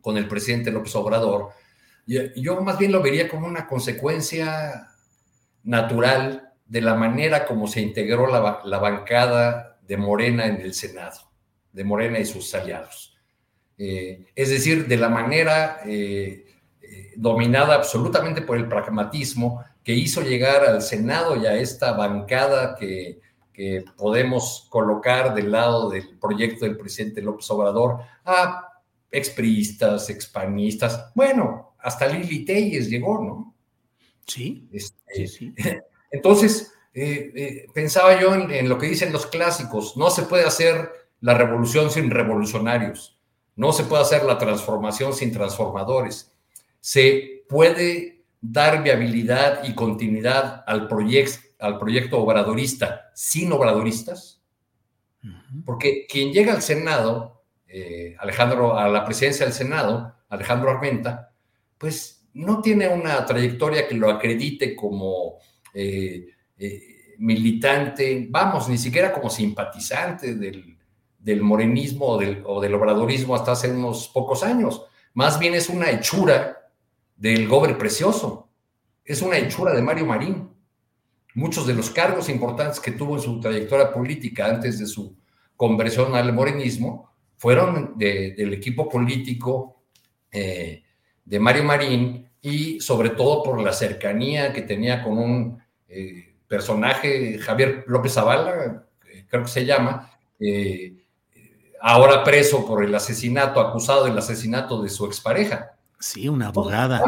con 0.00 0.16
el 0.16 0.28
presidente 0.28 0.70
López 0.70 0.94
Obrador? 0.96 1.50
Yo 2.06 2.60
más 2.60 2.78
bien 2.78 2.92
lo 2.92 3.02
vería 3.02 3.28
como 3.28 3.46
una 3.46 3.66
consecuencia 3.66 4.88
natural 5.62 6.52
de 6.66 6.80
la 6.80 6.94
manera 6.94 7.46
como 7.46 7.66
se 7.66 7.80
integró 7.80 8.26
la, 8.26 8.60
la 8.64 8.78
bancada 8.78 9.78
de 9.86 9.96
Morena 9.96 10.46
en 10.46 10.60
el 10.60 10.74
Senado, 10.74 11.30
de 11.72 11.84
Morena 11.84 12.18
y 12.18 12.24
sus 12.24 12.54
aliados. 12.54 13.14
Eh, 13.76 14.26
es 14.34 14.50
decir, 14.50 14.86
de 14.86 14.96
la 14.96 15.08
manera 15.08 15.80
eh, 15.84 16.46
eh, 16.80 17.12
dominada 17.16 17.74
absolutamente 17.74 18.42
por 18.42 18.56
el 18.56 18.68
pragmatismo 18.68 19.64
que 19.82 19.92
hizo 19.92 20.22
llegar 20.22 20.64
al 20.64 20.80
Senado 20.80 21.36
y 21.36 21.46
a 21.46 21.56
esta 21.56 21.92
bancada 21.92 22.76
que, 22.76 23.20
podemos 23.96 24.66
colocar 24.70 25.34
del 25.34 25.52
lado 25.52 25.88
del 25.90 26.18
proyecto 26.18 26.64
del 26.64 26.76
presidente 26.76 27.22
López 27.22 27.50
Obrador 27.50 28.00
a 28.24 28.68
expriistas, 29.10 30.10
expanistas, 30.10 31.12
bueno, 31.14 31.74
hasta 31.78 32.08
Lili 32.08 32.44
Telles 32.44 32.90
llegó, 32.90 33.22
¿no? 33.22 33.54
Sí. 34.26 34.68
Este, 34.72 35.26
sí, 35.28 35.54
Entonces, 36.10 36.72
pensaba 37.72 38.20
yo 38.20 38.34
en 38.34 38.68
lo 38.68 38.78
que 38.78 38.86
dicen 38.86 39.12
los 39.12 39.26
clásicos, 39.26 39.96
no 39.96 40.10
se 40.10 40.22
puede 40.22 40.44
hacer 40.44 40.90
la 41.20 41.34
revolución 41.34 41.90
sin 41.90 42.10
revolucionarios. 42.10 43.18
No 43.56 43.72
se 43.72 43.84
puede 43.84 44.02
hacer 44.02 44.24
la 44.24 44.36
transformación 44.36 45.14
sin 45.14 45.32
transformadores. 45.32 46.32
Se 46.80 47.44
puede 47.48 48.24
dar 48.40 48.82
viabilidad 48.82 49.64
y 49.64 49.74
continuidad 49.74 50.64
al, 50.66 50.88
al 51.64 51.78
proyecto 51.78 52.20
obradorista 52.20 53.10
sin 53.14 53.52
obradoristas. 53.52 54.40
Porque 55.64 56.06
quien 56.06 56.32
llega 56.32 56.52
al 56.52 56.60
Senado, 56.60 57.44
eh, 57.66 58.14
Alejandro, 58.18 58.78
a 58.78 58.88
la 58.88 59.04
presidencia 59.04 59.46
del 59.46 59.54
Senado, 59.54 60.14
Alejandro 60.28 60.70
Armenta, 60.70 61.32
pues 61.78 62.28
no 62.34 62.60
tiene 62.60 62.88
una 62.88 63.24
trayectoria 63.24 63.88
que 63.88 63.94
lo 63.94 64.10
acredite 64.10 64.76
como 64.76 65.38
eh, 65.72 66.26
eh, 66.58 67.14
militante, 67.18 68.26
vamos, 68.28 68.68
ni 68.68 68.76
siquiera 68.76 69.12
como 69.12 69.30
simpatizante 69.30 70.34
del, 70.34 70.76
del 71.24 71.40
morenismo 71.40 72.06
o 72.06 72.18
del, 72.18 72.74
obradorismo 72.74 73.34
hasta 73.34 73.52
hace 73.52 73.70
unos 73.70 74.08
pocos 74.08 74.42
años. 74.42 74.84
Más 75.14 75.38
bien 75.38 75.54
es 75.54 75.70
una 75.70 75.90
hechura 75.90 76.70
del 77.16 77.48
gober 77.48 77.78
precioso. 77.78 78.50
Es 79.04 79.22
una 79.22 79.38
hechura 79.38 79.72
de 79.72 79.80
Mario 79.80 80.04
Marín. 80.04 80.53
Muchos 81.34 81.66
de 81.66 81.74
los 81.74 81.90
cargos 81.90 82.28
importantes 82.28 82.80
que 82.80 82.92
tuvo 82.92 83.16
en 83.16 83.22
su 83.22 83.40
trayectoria 83.40 83.92
política 83.92 84.46
antes 84.46 84.78
de 84.78 84.86
su 84.86 85.16
conversión 85.56 86.14
al 86.14 86.32
morenismo 86.32 87.10
fueron 87.36 87.98
del 87.98 88.52
equipo 88.52 88.88
político 88.88 89.82
eh, 90.30 90.82
de 91.24 91.40
Mario 91.40 91.64
Marín 91.64 92.28
y 92.40 92.80
sobre 92.80 93.10
todo 93.10 93.42
por 93.42 93.60
la 93.60 93.72
cercanía 93.72 94.52
que 94.52 94.62
tenía 94.62 95.02
con 95.02 95.18
un 95.18 95.62
eh, 95.88 96.34
personaje, 96.46 97.38
Javier 97.38 97.84
López 97.86 98.12
Zavala, 98.12 98.86
creo 99.28 99.42
que 99.42 99.50
se 99.50 99.64
llama, 99.64 100.10
eh, 100.38 101.04
ahora 101.80 102.22
preso 102.22 102.66
por 102.66 102.84
el 102.84 102.94
asesinato, 102.94 103.60
acusado 103.60 104.04
del 104.04 104.16
asesinato 104.16 104.82
de 104.82 104.88
su 104.88 105.06
expareja. 105.06 105.72
Sí, 105.98 106.28
una 106.28 106.48
abogada. 106.48 107.02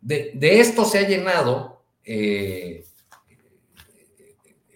de, 0.00 0.60
esto 0.60 0.84
se 0.84 0.98
ha 0.98 1.08
llenado 1.08 1.82
eh, 2.04 2.84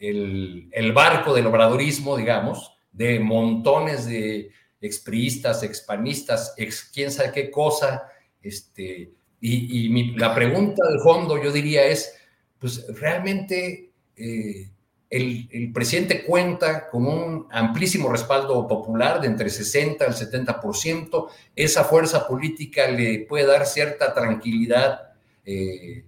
el, 0.08 0.92
barco 0.92 1.34
del 1.34 1.46
obradorismo, 1.46 2.16
digamos, 2.16 2.76
de 2.92 3.20
montones 3.20 4.06
de 4.06 4.50
expriistas, 4.80 5.62
expanistas, 5.62 6.54
ex 6.56 6.90
quién 6.92 7.10
sabe 7.10 7.32
qué 7.32 7.50
cosa. 7.50 8.04
Este, 8.40 9.12
y, 9.40 10.16
la 10.16 10.34
pregunta 10.34 10.82
de 10.88 10.98
fondo, 11.00 11.42
yo 11.42 11.52
diría, 11.52 11.84
es, 11.84 12.14
pues 12.58 12.86
realmente 12.98 13.90
eh, 14.16 14.70
el, 15.10 15.70
presidente 15.72 16.24
cuenta 16.24 16.88
con 16.88 17.06
un 17.06 17.46
amplísimo 17.50 18.08
respaldo 18.10 18.66
popular 18.66 19.20
de 19.20 19.28
entre 19.28 19.50
60 19.50 20.04
al 20.04 20.14
70%. 20.14 21.28
Esa 21.54 21.84
fuerza 21.84 22.26
política 22.26 22.88
le 22.88 23.20
puede 23.20 23.46
dar 23.46 23.66
cierta 23.66 24.14
tranquilidad 24.14 25.12
eh, 25.44 26.04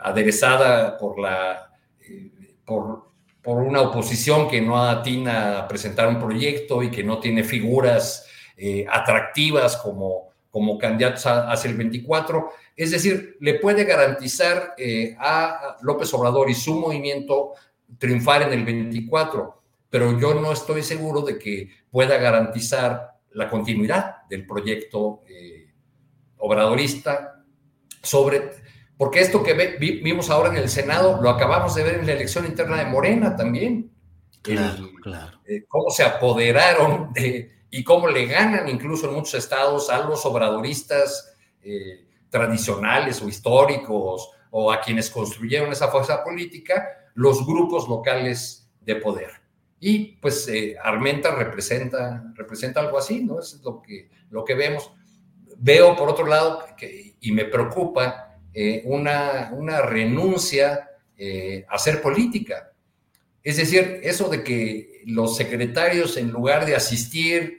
aderezada 0.00 0.96
por, 0.98 1.18
la, 1.18 1.71
por, 2.64 3.10
por, 3.42 3.62
una 3.62 3.80
oposición 3.80 4.48
que 4.48 4.60
no 4.60 4.82
atina 4.82 5.58
a 5.58 5.68
presentar 5.68 6.08
un 6.08 6.18
proyecto 6.18 6.82
y 6.82 6.90
que 6.90 7.04
no 7.04 7.18
tiene 7.18 7.44
figuras 7.44 8.26
atractivas 8.90 9.76
como, 9.76 10.28
como 10.50 10.78
candidatos 10.78 11.26
hacia 11.26 11.70
el 11.70 11.76
24. 11.76 12.50
Es 12.76 12.92
decir, 12.92 13.36
le 13.40 13.54
puede 13.54 13.84
garantizar 13.84 14.76
a 15.18 15.76
López 15.82 16.14
Obrador 16.14 16.48
y 16.48 16.54
su 16.54 16.74
movimiento 16.74 17.54
triunfar 17.98 18.42
en 18.42 18.52
el 18.52 18.64
24 18.64 19.62
pero 19.92 20.18
yo 20.18 20.32
no 20.32 20.52
estoy 20.52 20.82
seguro 20.82 21.20
de 21.20 21.38
que 21.38 21.68
pueda 21.90 22.16
garantizar 22.16 23.18
la 23.32 23.50
continuidad 23.50 24.26
del 24.26 24.46
proyecto 24.46 25.20
eh, 25.28 25.68
obradorista 26.38 27.44
sobre, 28.02 28.52
porque 28.96 29.20
esto 29.20 29.42
que 29.42 29.54
vimos 29.78 30.30
ahora 30.30 30.50
en 30.50 30.56
el 30.56 30.68
Senado 30.68 31.20
lo 31.20 31.30
acabamos 31.30 31.74
de 31.74 31.82
ver 31.82 31.94
en 31.96 32.06
la 32.06 32.12
elección 32.12 32.46
interna 32.46 32.78
de 32.78 32.86
Morena 32.86 33.36
también. 33.36 33.90
Claro, 34.42 34.90
claro. 35.02 35.40
Eh, 35.46 35.64
cómo 35.68 35.90
se 35.90 36.02
apoderaron 36.02 37.12
de, 37.12 37.52
y 37.70 37.82
cómo 37.84 38.06
le 38.08 38.26
ganan 38.26 38.68
incluso 38.68 39.08
en 39.08 39.14
muchos 39.14 39.34
estados 39.34 39.88
a 39.88 40.06
los 40.06 40.24
obradoristas 40.26 41.34
eh, 41.62 42.06
tradicionales 42.28 43.22
o 43.22 43.28
históricos 43.28 44.30
o 44.50 44.70
a 44.70 44.80
quienes 44.80 45.08
construyeron 45.10 45.72
esa 45.72 45.88
fuerza 45.88 46.22
política, 46.22 46.86
los 47.14 47.46
grupos 47.46 47.88
locales 47.88 48.70
de 48.80 48.96
poder. 48.96 49.30
Y 49.80 50.16
pues 50.16 50.46
eh, 50.48 50.76
Armenta 50.80 51.34
representa, 51.34 52.22
representa 52.34 52.80
algo 52.80 52.98
así, 52.98 53.24
¿no? 53.24 53.40
Eso 53.40 53.56
es 53.56 53.62
lo 53.62 53.80
que, 53.80 54.10
lo 54.30 54.44
que 54.44 54.54
vemos. 54.54 54.92
Veo, 55.56 55.96
por 55.96 56.08
otro 56.08 56.26
lado, 56.26 56.64
que, 56.76 57.16
y 57.20 57.32
me 57.32 57.46
preocupa, 57.46 58.31
eh, 58.54 58.82
una, 58.84 59.50
una, 59.52 59.82
renuncia 59.82 60.90
eh, 61.16 61.64
a 61.68 61.74
hacer 61.74 62.02
política. 62.02 62.72
Es 63.42 63.56
decir, 63.56 64.00
eso 64.02 64.28
de 64.28 64.42
que 64.44 65.02
los 65.06 65.36
secretarios, 65.36 66.16
en 66.16 66.30
lugar 66.30 66.64
de 66.64 66.76
asistir 66.76 67.56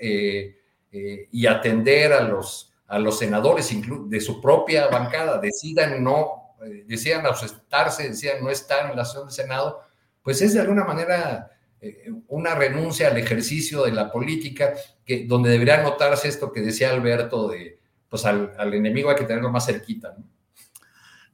y 1.32 1.46
atender 1.48 2.14
a 2.14 2.22
los, 2.22 2.72
a 2.88 3.00
los 3.00 3.18
senadores 3.18 3.70
de 4.08 4.22
su 4.22 4.40
propia 4.40 4.88
bancada, 4.88 5.40
decidan 5.40 6.02
no, 6.02 6.56
decidan 6.86 7.26
ausentarse, 7.26 8.08
decidan 8.10 8.42
no 8.42 8.50
estar 8.50 8.90
en 8.90 8.96
la 8.96 9.04
sesión 9.04 9.26
del 9.26 9.34
Senado, 9.34 9.82
pues 10.22 10.42
es 10.42 10.54
de 10.54 10.62
alguna 10.62 10.86
manera 10.86 11.52
eh, 11.84 12.10
una 12.30 12.56
renuncia 12.56 13.10
al 13.10 13.18
ejercicio 13.18 13.84
de 13.84 13.92
la 13.92 14.10
política, 14.10 14.74
que, 15.06 15.26
donde 15.26 15.50
debería 15.50 15.84
notarse 15.84 16.30
esto 16.30 16.50
que 16.50 16.62
decía 16.62 16.92
Alberto 16.92 17.50
de, 17.50 17.78
pues 18.08 18.24
al, 18.26 18.74
enemigo 18.74 19.10
hay 19.10 19.18
que 19.18 19.26
tenerlo 19.26 19.52
más 19.52 19.66
cerquita. 19.66 20.16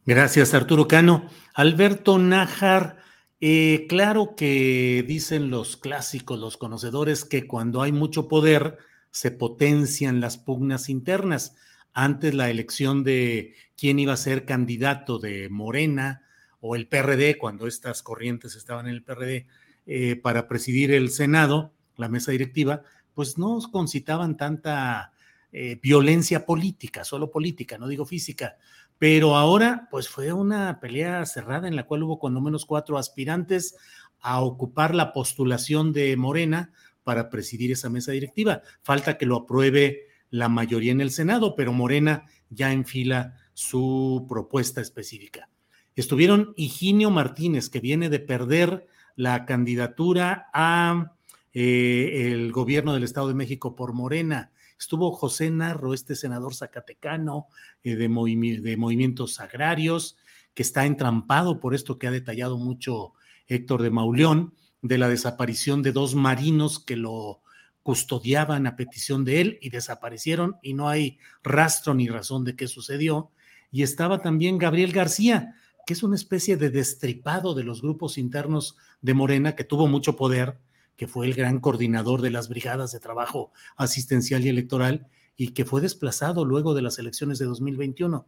Gracias, 0.05 0.53
Arturo 0.53 0.87
Cano. 0.87 1.29
Alberto 1.53 2.17
Nájar, 2.17 2.97
eh, 3.41 3.85
claro 3.87 4.35
que 4.35 5.03
dicen 5.07 5.49
los 5.49 5.77
clásicos, 5.77 6.39
los 6.39 6.57
conocedores, 6.57 7.25
que 7.25 7.47
cuando 7.47 7.81
hay 7.81 7.91
mucho 7.91 8.27
poder 8.27 8.77
se 9.11 9.31
potencian 9.31 10.19
las 10.21 10.37
pugnas 10.37 10.89
internas. 10.89 11.55
Antes 11.93 12.33
la 12.33 12.49
elección 12.49 13.03
de 13.03 13.55
quién 13.75 13.99
iba 13.99 14.13
a 14.13 14.17
ser 14.17 14.45
candidato 14.45 15.19
de 15.19 15.49
Morena 15.49 16.23
o 16.61 16.75
el 16.75 16.87
PRD, 16.87 17.37
cuando 17.37 17.67
estas 17.67 18.03
corrientes 18.03 18.55
estaban 18.55 18.87
en 18.87 18.93
el 18.93 19.03
PRD, 19.03 19.47
eh, 19.85 20.15
para 20.15 20.47
presidir 20.47 20.91
el 20.91 21.09
Senado, 21.09 21.73
la 21.97 22.09
mesa 22.09 22.31
directiva, 22.31 22.83
pues 23.13 23.37
no 23.37 23.59
concitaban 23.71 24.37
tanta 24.37 25.11
eh, 25.51 25.79
violencia 25.81 26.45
política, 26.45 27.03
solo 27.03 27.31
política, 27.31 27.77
no 27.77 27.87
digo 27.87 28.05
física. 28.05 28.57
Pero 28.99 29.37
ahora, 29.37 29.87
pues 29.89 30.09
fue 30.09 30.33
una 30.33 30.79
pelea 30.79 31.25
cerrada 31.25 31.67
en 31.67 31.75
la 31.75 31.85
cual 31.87 32.03
hubo 32.03 32.19
cuando 32.19 32.41
menos 32.41 32.65
cuatro 32.65 32.97
aspirantes 32.97 33.75
a 34.19 34.41
ocupar 34.41 34.93
la 34.93 35.13
postulación 35.13 35.93
de 35.93 36.15
Morena 36.17 36.73
para 37.03 37.29
presidir 37.29 37.71
esa 37.71 37.89
mesa 37.89 38.11
directiva. 38.11 38.61
Falta 38.83 39.17
que 39.17 39.25
lo 39.25 39.37
apruebe 39.37 40.07
la 40.29 40.49
mayoría 40.49 40.91
en 40.91 41.01
el 41.01 41.11
Senado, 41.11 41.55
pero 41.55 41.73
Morena 41.73 42.25
ya 42.49 42.71
enfila 42.73 43.35
su 43.53 44.25
propuesta 44.27 44.81
específica. 44.81 45.49
Estuvieron 45.95 46.53
Higinio 46.55 47.09
Martínez, 47.09 47.69
que 47.69 47.79
viene 47.79 48.09
de 48.09 48.19
perder 48.19 48.85
la 49.15 49.45
candidatura 49.45 50.49
a 50.53 51.13
eh, 51.53 52.31
el 52.31 52.51
gobierno 52.51 52.93
del 52.93 53.03
Estado 53.03 53.29
de 53.29 53.33
México 53.33 53.75
por 53.75 53.93
Morena. 53.93 54.51
Estuvo 54.79 55.11
José 55.11 55.51
Narro, 55.51 55.93
este 55.93 56.15
senador 56.15 56.55
zacatecano 56.55 57.47
eh, 57.83 57.95
de, 57.95 58.07
de 58.07 58.77
movimientos 58.77 59.39
agrarios, 59.39 60.17
que 60.53 60.63
está 60.63 60.85
entrampado 60.85 61.59
por 61.59 61.75
esto 61.75 61.99
que 61.99 62.07
ha 62.07 62.11
detallado 62.11 62.57
mucho 62.57 63.13
Héctor 63.47 63.81
de 63.81 63.91
Mauleón, 63.91 64.53
de 64.81 64.97
la 64.97 65.09
desaparición 65.09 65.81
de 65.81 65.91
dos 65.91 66.15
marinos 66.15 66.79
que 66.79 66.95
lo 66.95 67.41
custodiaban 67.83 68.67
a 68.67 68.75
petición 68.75 69.25
de 69.25 69.41
él 69.41 69.59
y 69.61 69.69
desaparecieron 69.69 70.57
y 70.61 70.73
no 70.73 70.89
hay 70.89 71.17
rastro 71.43 71.93
ni 71.93 72.07
razón 72.07 72.45
de 72.45 72.55
qué 72.55 72.67
sucedió. 72.67 73.31
Y 73.71 73.83
estaba 73.83 74.21
también 74.21 74.57
Gabriel 74.57 74.91
García, 74.91 75.55
que 75.85 75.93
es 75.93 76.03
una 76.03 76.15
especie 76.15 76.55
de 76.55 76.69
destripado 76.69 77.53
de 77.53 77.63
los 77.63 77.81
grupos 77.81 78.17
internos 78.17 78.77
de 79.01 79.13
Morena, 79.13 79.55
que 79.55 79.63
tuvo 79.63 79.87
mucho 79.87 80.15
poder, 80.15 80.59
que 80.99 81.07
fue 81.07 81.25
el 81.25 81.33
gran 81.33 81.61
coordinador 81.61 82.21
de 82.21 82.29
las 82.29 82.49
brigadas 82.49 82.91
de 82.91 82.99
trabajo 82.99 83.53
asistencial 83.77 84.45
y 84.45 84.49
electoral 84.49 85.07
y 85.37 85.53
que 85.53 85.63
fue 85.63 85.79
desplazado 85.79 86.43
luego 86.43 86.73
de 86.73 86.81
las 86.81 86.99
elecciones 86.99 87.39
de 87.39 87.45
2021. 87.45 88.27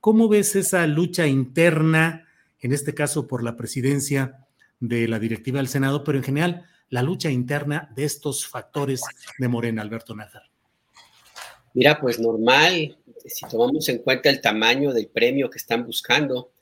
¿Cómo 0.00 0.28
ves 0.28 0.54
esa 0.54 0.86
lucha 0.86 1.26
interna, 1.26 2.28
en 2.60 2.74
este 2.74 2.92
caso 2.92 3.26
por 3.26 3.42
la 3.42 3.56
presidencia 3.56 4.46
de 4.80 5.08
la 5.08 5.18
directiva 5.18 5.60
del 5.60 5.68
Senado, 5.68 6.04
pero 6.04 6.18
en 6.18 6.24
general 6.24 6.66
la 6.90 7.02
lucha 7.02 7.30
interna 7.30 7.90
de 7.96 8.04
estos 8.04 8.46
factores 8.46 9.00
de 9.38 9.48
Morena, 9.48 9.80
Alberto 9.80 10.14
Nájar? 10.14 10.42
Mira, 11.72 11.98
pues 11.98 12.20
normal, 12.20 12.98
si 13.24 13.48
tomamos 13.48 13.88
en 13.88 13.96
cuenta 14.02 14.28
el 14.28 14.42
tamaño 14.42 14.92
del 14.92 15.08
premio 15.08 15.48
que 15.48 15.56
están 15.56 15.86
buscando, 15.86 16.52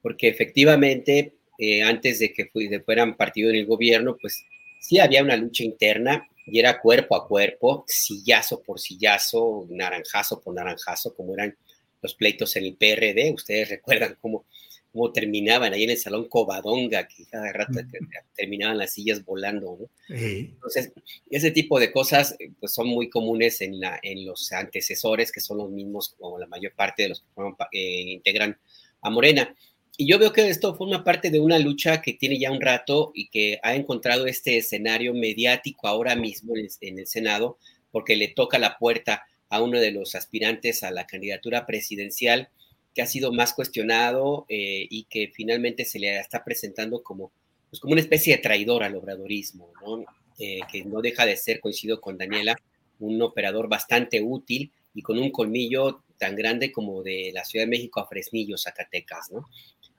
porque 0.00 0.28
efectivamente 0.28 1.36
eh, 1.58 1.82
antes 1.82 2.18
de 2.18 2.32
que 2.32 2.50
fueran 2.82 3.18
partido 3.18 3.50
en 3.50 3.56
el 3.56 3.66
gobierno, 3.66 4.16
pues 4.18 4.46
sí 4.82 4.98
había 4.98 5.22
una 5.22 5.36
lucha 5.36 5.62
interna 5.62 6.28
y 6.44 6.58
era 6.58 6.80
cuerpo 6.80 7.14
a 7.14 7.26
cuerpo, 7.26 7.84
sillazo 7.86 8.62
por 8.62 8.80
sillazo, 8.80 9.66
naranjazo 9.70 10.40
por 10.40 10.54
naranjazo, 10.54 11.14
como 11.14 11.34
eran 11.34 11.56
los 12.02 12.14
pleitos 12.14 12.56
en 12.56 12.64
el 12.64 12.74
PRD. 12.74 13.32
Ustedes 13.32 13.68
recuerdan 13.68 14.18
cómo, 14.20 14.44
cómo 14.92 15.12
terminaban 15.12 15.72
ahí 15.72 15.84
en 15.84 15.90
el 15.90 15.98
salón 15.98 16.28
Covadonga, 16.28 17.06
que 17.06 17.24
cada 17.26 17.52
rato 17.52 17.74
terminaban 18.36 18.76
las 18.76 18.92
sillas 18.92 19.24
volando, 19.24 19.78
¿no? 19.80 19.88
Entonces, 20.08 20.90
ese 21.30 21.52
tipo 21.52 21.78
de 21.78 21.92
cosas 21.92 22.36
pues, 22.58 22.72
son 22.72 22.88
muy 22.88 23.08
comunes 23.08 23.60
en, 23.60 23.78
la, 23.78 24.00
en 24.02 24.26
los 24.26 24.50
antecesores, 24.50 25.30
que 25.30 25.40
son 25.40 25.58
los 25.58 25.70
mismos 25.70 26.16
como 26.18 26.40
la 26.40 26.48
mayor 26.48 26.72
parte 26.74 27.04
de 27.04 27.10
los 27.10 27.24
que 27.70 27.78
eh, 27.78 28.00
integran 28.14 28.58
a 29.00 29.10
Morena. 29.10 29.54
Y 30.02 30.06
yo 30.08 30.18
veo 30.18 30.32
que 30.32 30.48
esto 30.48 30.74
forma 30.74 31.04
parte 31.04 31.30
de 31.30 31.38
una 31.38 31.60
lucha 31.60 32.02
que 32.02 32.14
tiene 32.14 32.36
ya 32.36 32.50
un 32.50 32.60
rato 32.60 33.12
y 33.14 33.28
que 33.28 33.60
ha 33.62 33.76
encontrado 33.76 34.26
este 34.26 34.56
escenario 34.56 35.14
mediático 35.14 35.86
ahora 35.86 36.16
mismo 36.16 36.54
en 36.56 36.98
el, 36.98 37.06
Senado, 37.06 37.56
porque 37.92 38.16
le 38.16 38.26
toca 38.26 38.58
la 38.58 38.78
puerta 38.78 39.22
a 39.48 39.62
uno 39.62 39.78
de 39.78 39.92
los 39.92 40.16
aspirantes 40.16 40.82
a 40.82 40.90
la 40.90 41.06
candidatura 41.06 41.66
presidencial 41.66 42.48
que 42.92 43.02
ha 43.02 43.06
sido 43.06 43.32
más 43.32 43.52
cuestionado 43.52 44.44
eh, 44.48 44.88
y 44.90 45.04
que 45.04 45.30
finalmente 45.32 45.84
se 45.84 46.00
le 46.00 46.18
está 46.18 46.42
presentando 46.42 47.04
como, 47.04 47.30
pues 47.70 47.78
como 47.78 47.92
una 47.92 48.02
especie 48.02 48.34
de 48.34 48.42
traidor 48.42 48.82
al 48.82 48.96
obradorismo, 48.96 49.68
¿no? 49.86 50.04
Eh, 50.40 50.62
que 50.68 50.82
no 50.82 51.00
deja 51.00 51.26
de 51.26 51.36
ser, 51.36 51.60
coincido 51.60 52.00
con 52.00 52.18
Daniela, 52.18 52.56
un 52.98 53.22
operador 53.22 53.68
bastante 53.68 54.20
útil 54.20 54.72
y 54.96 55.02
con 55.02 55.16
un 55.16 55.30
colmillo 55.30 56.02
tan 56.18 56.34
grande 56.34 56.72
como 56.72 57.04
de 57.04 57.30
la 57.32 57.44
Ciudad 57.44 57.66
de 57.66 57.70
México 57.70 58.00
a 58.00 58.06
Fresnillo, 58.08 58.58
Zacatecas, 58.58 59.30
¿no? 59.30 59.48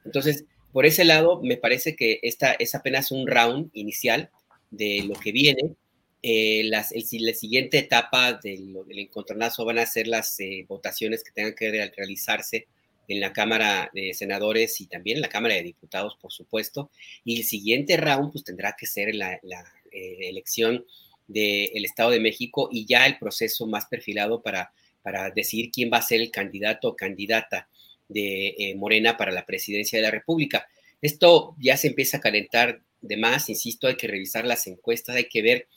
Entonces, 0.06 0.46
por 0.72 0.86
ese 0.86 1.06
lado, 1.06 1.42
me 1.42 1.58
parece 1.58 1.96
que 1.96 2.20
esta 2.24 2.54
es 2.54 2.76
apenas 2.76 3.12
un 3.12 3.28
round 3.28 3.70
inicial 3.74 4.30
de 4.72 5.04
lo 5.08 5.14
que 5.14 5.32
viene. 5.32 5.76
Eh, 6.22 6.64
la 6.66 6.84
siguiente 6.84 7.78
etapa 7.78 8.34
del, 8.34 8.74
del, 8.88 9.00
encontronazo 9.00 9.66
van 9.66 9.78
a 9.78 9.86
ser 9.86 10.08
las 10.08 10.40
eh, 10.40 10.66
votaciones 10.68 11.24
que 11.24 11.32
tengan 11.32 11.54
que 11.54 11.70
realizarse 11.96 12.68
en 13.08 13.20
la 13.20 13.34
Cámara 13.34 13.92
de 13.94 14.14
Senadores 14.14 14.80
y 14.82 14.88
también 14.88 15.18
en 15.18 15.22
la 15.22 15.30
Cámara 15.30 15.56
de 15.56 15.64
Diputados, 15.64 16.18
por 16.20 16.32
supuesto. 16.32 16.90
Y 17.24 17.38
el 17.38 17.44
siguiente 17.44 17.98
round, 17.98 18.32
pues 18.32 18.44
tendrá 18.44 18.76
que 18.78 18.86
ser 18.86 19.14
la, 19.14 19.40
la 19.44 19.64
eh, 19.92 20.30
elección 20.30 20.86
del 21.28 21.86
Estado 21.86 22.12
de 22.12 22.20
México 22.20 22.70
y 22.72 22.86
ya 22.86 23.06
el 23.06 23.18
proceso 23.18 23.66
más 23.68 23.86
perfilado 23.86 24.42
para, 24.42 24.74
para 25.02 25.30
decidir 25.30 25.72
quién 25.72 25.92
va 25.92 25.98
a 25.98 26.02
ser 26.02 26.22
el 26.22 26.32
candidato 26.32 26.90
o 26.90 26.96
candidata 26.96 27.68
de 28.08 28.56
eh, 28.58 28.76
Morena 28.76 29.18
para 29.18 29.32
la 29.32 29.46
presidencia 29.46 29.98
de 29.98 30.04
la 30.04 30.12
República. 30.12 30.68
Esto 31.02 31.56
ya 31.60 31.78
se 31.78 31.88
empieza 31.88 32.18
a 32.18 32.22
calentar 32.22 32.82
de 33.02 33.18
más, 33.18 33.50
insisto, 33.50 33.88
hay 33.88 33.96
que 33.96 34.08
revisar 34.08 34.46
las 34.46 34.66
encuestas, 34.68 35.16
hay 35.16 35.28
que 35.28 35.42
ver 35.42 35.68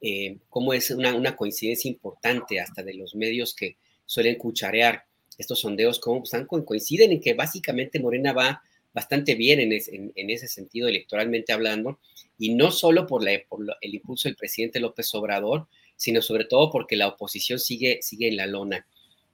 eh, 0.00 0.38
cómo 0.48 0.74
es 0.74 0.90
una, 0.90 1.36
coincidencia 1.36 1.88
importante 1.88 2.58
hasta 2.58 2.82
de 2.82 2.94
los 2.94 3.14
medios 3.14 3.54
que 3.54 3.76
suelen 4.04 4.34
cucharear 4.34 5.04
estos 5.38 5.60
sondeos, 5.60 6.00
cómo 6.00 6.24
están, 6.24 6.46
coinciden 6.46 7.12
en 7.12 7.20
que 7.20 7.34
básicamente 7.34 8.00
Morena 8.00 8.32
va 8.32 8.62
bastante 8.92 9.36
bien 9.36 9.60
en, 9.60 9.72
en, 9.72 10.30
ese 10.30 10.48
sentido 10.48 10.88
electoralmente 10.88 11.52
hablando, 11.52 12.00
y 12.36 12.54
no 12.54 12.72
solo 12.72 13.06
por, 13.06 13.22
la, 13.24 13.32
el 13.80 13.94
impulso 13.94 14.28
del 14.28 14.36
presidente 14.36 14.80
López 14.80 15.14
Obrador, 15.14 15.68
sino 15.96 16.20
sobre 16.20 16.44
todo 16.46 16.70
porque 16.70 16.96
la 16.96 17.06
oposición 17.06 17.60
sigue, 17.60 18.00
sigue 18.02 18.28
en 18.28 18.36
la 18.36 18.46
lona. 18.46 18.86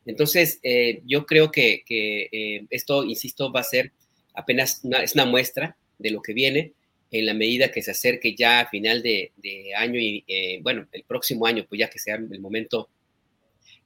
Entonces, 0.09 0.59
eh, 0.63 1.03
yo 1.05 1.27
creo 1.27 1.51
que, 1.51 1.85
eh, 1.91 2.65
esto, 2.71 3.05
insisto, 3.05 3.53
va 3.53 3.61
a 3.61 3.63
ser 3.65 3.93
apenas 4.33 4.81
una, 4.83 5.03
es 5.03 5.15
una 5.15 5.27
muestra 5.27 5.77
de 5.99 6.11
lo 6.11 6.23
que 6.23 6.33
viene 6.33 6.73
en 7.11 7.27
la 7.27 7.35
medida 7.35 7.71
que 7.71 7.83
se 7.83 7.91
acerque 7.91 8.35
ya 8.35 8.61
a 8.61 8.69
final 8.71 9.03
de, 9.03 9.33
año 9.77 10.01
y, 10.01 10.25
eh, 10.27 10.61
bueno, 10.63 10.89
el 10.93 11.05
próximo 11.05 11.45
año, 11.45 11.67
pues 11.69 11.79
ya 11.79 11.91
que 11.91 11.99
sea 11.99 12.15
el 12.15 12.41
momento 12.41 12.89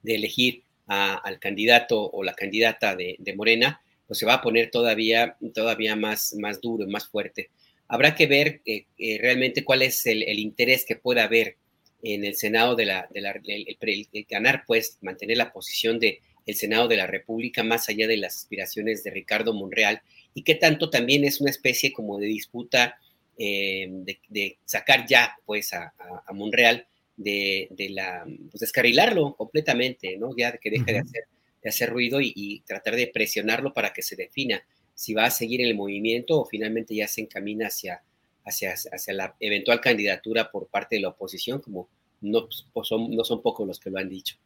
de 0.01 0.15
elegir 0.15 0.63
a, 0.87 1.15
al 1.15 1.39
candidato 1.39 2.09
o 2.09 2.23
la 2.23 2.33
candidata 2.33 2.95
de, 2.95 3.33
Morena, 3.35 3.81
pues 4.07 4.17
se 4.17 4.25
va 4.25 4.35
a 4.35 4.41
poner 4.41 4.71
todavía, 4.71 5.35
todavía 5.53 5.97
más, 5.97 6.35
más 6.35 6.61
duro 6.61 6.87
más 6.87 7.05
fuerte. 7.05 7.49
Habrá 7.89 8.15
que 8.15 8.27
ver 8.27 8.61
eh, 8.65 8.85
realmente 9.19 9.65
cuál 9.65 9.81
es 9.81 10.05
el, 10.05 10.23
el, 10.23 10.39
interés 10.39 10.85
que 10.85 10.95
pueda 10.95 11.25
haber 11.25 11.57
en 12.03 12.25
el 12.25 12.35
Senado 12.35 12.75
de 12.75 12.85
la, 12.85 13.07
de 13.11 13.21
la 13.21 13.31
el, 13.31 13.77
el, 13.79 14.25
ganar, 14.29 14.63
pues, 14.67 14.97
mantener 15.01 15.37
la 15.37 15.51
posición 15.51 15.99
de 15.99 16.21
el 16.45 16.55
Senado 16.55 16.89
de 16.89 16.97
la 16.97 17.07
República 17.07 17.63
más 17.63 17.87
allá 17.87 18.05
de 18.05 18.17
las 18.17 18.35
aspiraciones 18.35 19.01
de 19.03 19.11
Ricardo 19.11 19.53
Monreal 19.53 20.01
y 20.33 20.43
que 20.43 20.55
tanto 20.55 20.89
también 20.89 21.23
es 21.23 21.39
una 21.39 21.49
especie 21.49 21.93
como 21.93 22.19
de 22.19 22.27
disputa 22.27 22.97
eh, 23.37 23.87
de, 23.89 24.19
de, 24.27 24.57
sacar 24.65 25.07
ya 25.07 25.37
pues 25.45 25.73
a, 25.73 25.93
a, 25.97 26.23
a 26.27 26.33
Monreal 26.33 26.85
de, 27.15 27.69
de, 27.71 27.89
la, 27.89 28.25
pues 28.51 28.59
descarrilarlo 28.59 29.35
completamente, 29.35 30.17
¿no? 30.17 30.35
Ya 30.35 30.57
que 30.57 30.69
deje 30.69 30.91
de, 30.91 30.99
hacer, 30.99 31.23
de 31.61 31.69
hacer 31.69 31.89
ruido 31.89 32.19
y, 32.19 32.33
y, 32.35 32.59
tratar 32.61 32.97
de 32.97 33.07
presionarlo 33.07 33.73
para 33.73 33.93
que 33.93 34.01
se 34.01 34.17
defina 34.17 34.61
si 34.93 35.13
va 35.13 35.25
a 35.25 35.31
seguir 35.31 35.61
el 35.61 35.75
movimiento 35.75 36.41
o 36.41 36.45
finalmente 36.45 36.93
ya 36.93 37.07
se 37.07 37.21
encamina 37.21 37.67
hacia, 37.67 38.03
hacia, 38.45 38.73
hacia 38.73 39.13
la 39.13 39.35
eventual 39.39 39.81
candidatura 39.81 40.51
por 40.51 40.67
parte 40.67 40.95
de 40.95 41.01
la 41.01 41.09
oposición, 41.09 41.59
como 41.59 41.89
no, 42.21 42.47
pues 42.73 42.87
son, 42.87 43.11
no 43.11 43.23
son 43.23 43.41
pocos 43.41 43.67
los 43.67 43.79
que 43.79 43.89
lo 43.89 43.99
han 43.99 44.09
dicho. 44.09 44.37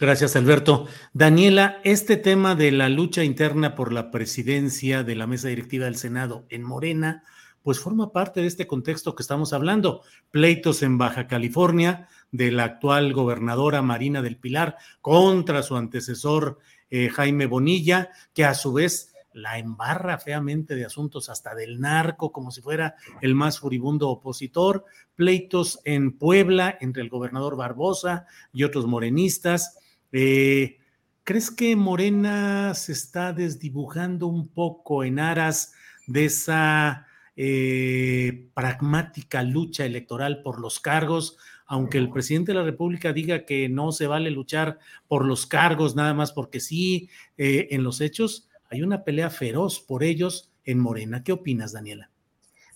Gracias, 0.00 0.36
Alberto. 0.36 0.86
Daniela, 1.12 1.80
este 1.82 2.16
tema 2.16 2.54
de 2.54 2.70
la 2.70 2.88
lucha 2.88 3.24
interna 3.24 3.74
por 3.74 3.92
la 3.92 4.10
presidencia 4.12 5.02
de 5.02 5.16
la 5.16 5.26
mesa 5.26 5.48
directiva 5.48 5.86
del 5.86 5.96
Senado 5.96 6.46
en 6.50 6.62
Morena, 6.62 7.24
pues 7.64 7.80
forma 7.80 8.12
parte 8.12 8.40
de 8.40 8.46
este 8.46 8.68
contexto 8.68 9.16
que 9.16 9.22
estamos 9.22 9.52
hablando. 9.52 10.02
Pleitos 10.30 10.82
en 10.82 10.98
Baja 10.98 11.26
California 11.26 12.08
de 12.30 12.52
la 12.52 12.64
actual 12.64 13.12
gobernadora 13.12 13.82
Marina 13.82 14.22
del 14.22 14.36
Pilar 14.36 14.76
contra 15.00 15.62
su 15.64 15.76
antecesor 15.76 16.58
eh, 16.90 17.08
Jaime 17.08 17.46
Bonilla, 17.46 18.10
que 18.34 18.44
a 18.44 18.54
su 18.54 18.72
vez 18.72 19.14
la 19.32 19.58
embarra 19.58 20.18
feamente 20.18 20.74
de 20.74 20.84
asuntos 20.84 21.28
hasta 21.28 21.54
del 21.54 21.80
narco, 21.80 22.32
como 22.32 22.50
si 22.50 22.60
fuera 22.60 22.96
el 23.20 23.34
más 23.34 23.58
furibundo 23.60 24.08
opositor, 24.08 24.84
pleitos 25.14 25.80
en 25.84 26.16
Puebla 26.18 26.76
entre 26.80 27.02
el 27.02 27.08
gobernador 27.08 27.56
Barbosa 27.56 28.26
y 28.52 28.64
otros 28.64 28.86
morenistas. 28.86 29.78
Eh, 30.12 30.78
¿Crees 31.24 31.50
que 31.50 31.76
Morena 31.76 32.72
se 32.74 32.92
está 32.92 33.32
desdibujando 33.32 34.26
un 34.26 34.48
poco 34.48 35.04
en 35.04 35.18
aras 35.18 35.74
de 36.06 36.24
esa 36.24 37.06
eh, 37.36 38.48
pragmática 38.54 39.44
lucha 39.44 39.84
electoral 39.84 40.42
por 40.42 40.58
los 40.58 40.80
cargos, 40.80 41.36
aunque 41.66 41.98
el 41.98 42.10
presidente 42.10 42.52
de 42.52 42.58
la 42.58 42.64
República 42.64 43.12
diga 43.12 43.44
que 43.44 43.68
no 43.68 43.92
se 43.92 44.08
vale 44.08 44.30
luchar 44.32 44.78
por 45.06 45.24
los 45.24 45.46
cargos 45.46 45.94
nada 45.94 46.14
más 46.14 46.32
porque 46.32 46.58
sí, 46.58 47.10
eh, 47.36 47.68
en 47.70 47.84
los 47.84 48.00
hechos 48.00 48.47
hay 48.68 48.82
una 48.82 49.04
pelea 49.04 49.30
feroz 49.30 49.80
por 49.80 50.02
ellos 50.02 50.52
en 50.64 50.78
Morena. 50.78 51.24
¿Qué 51.24 51.32
opinas, 51.32 51.72
Daniela? 51.72 52.10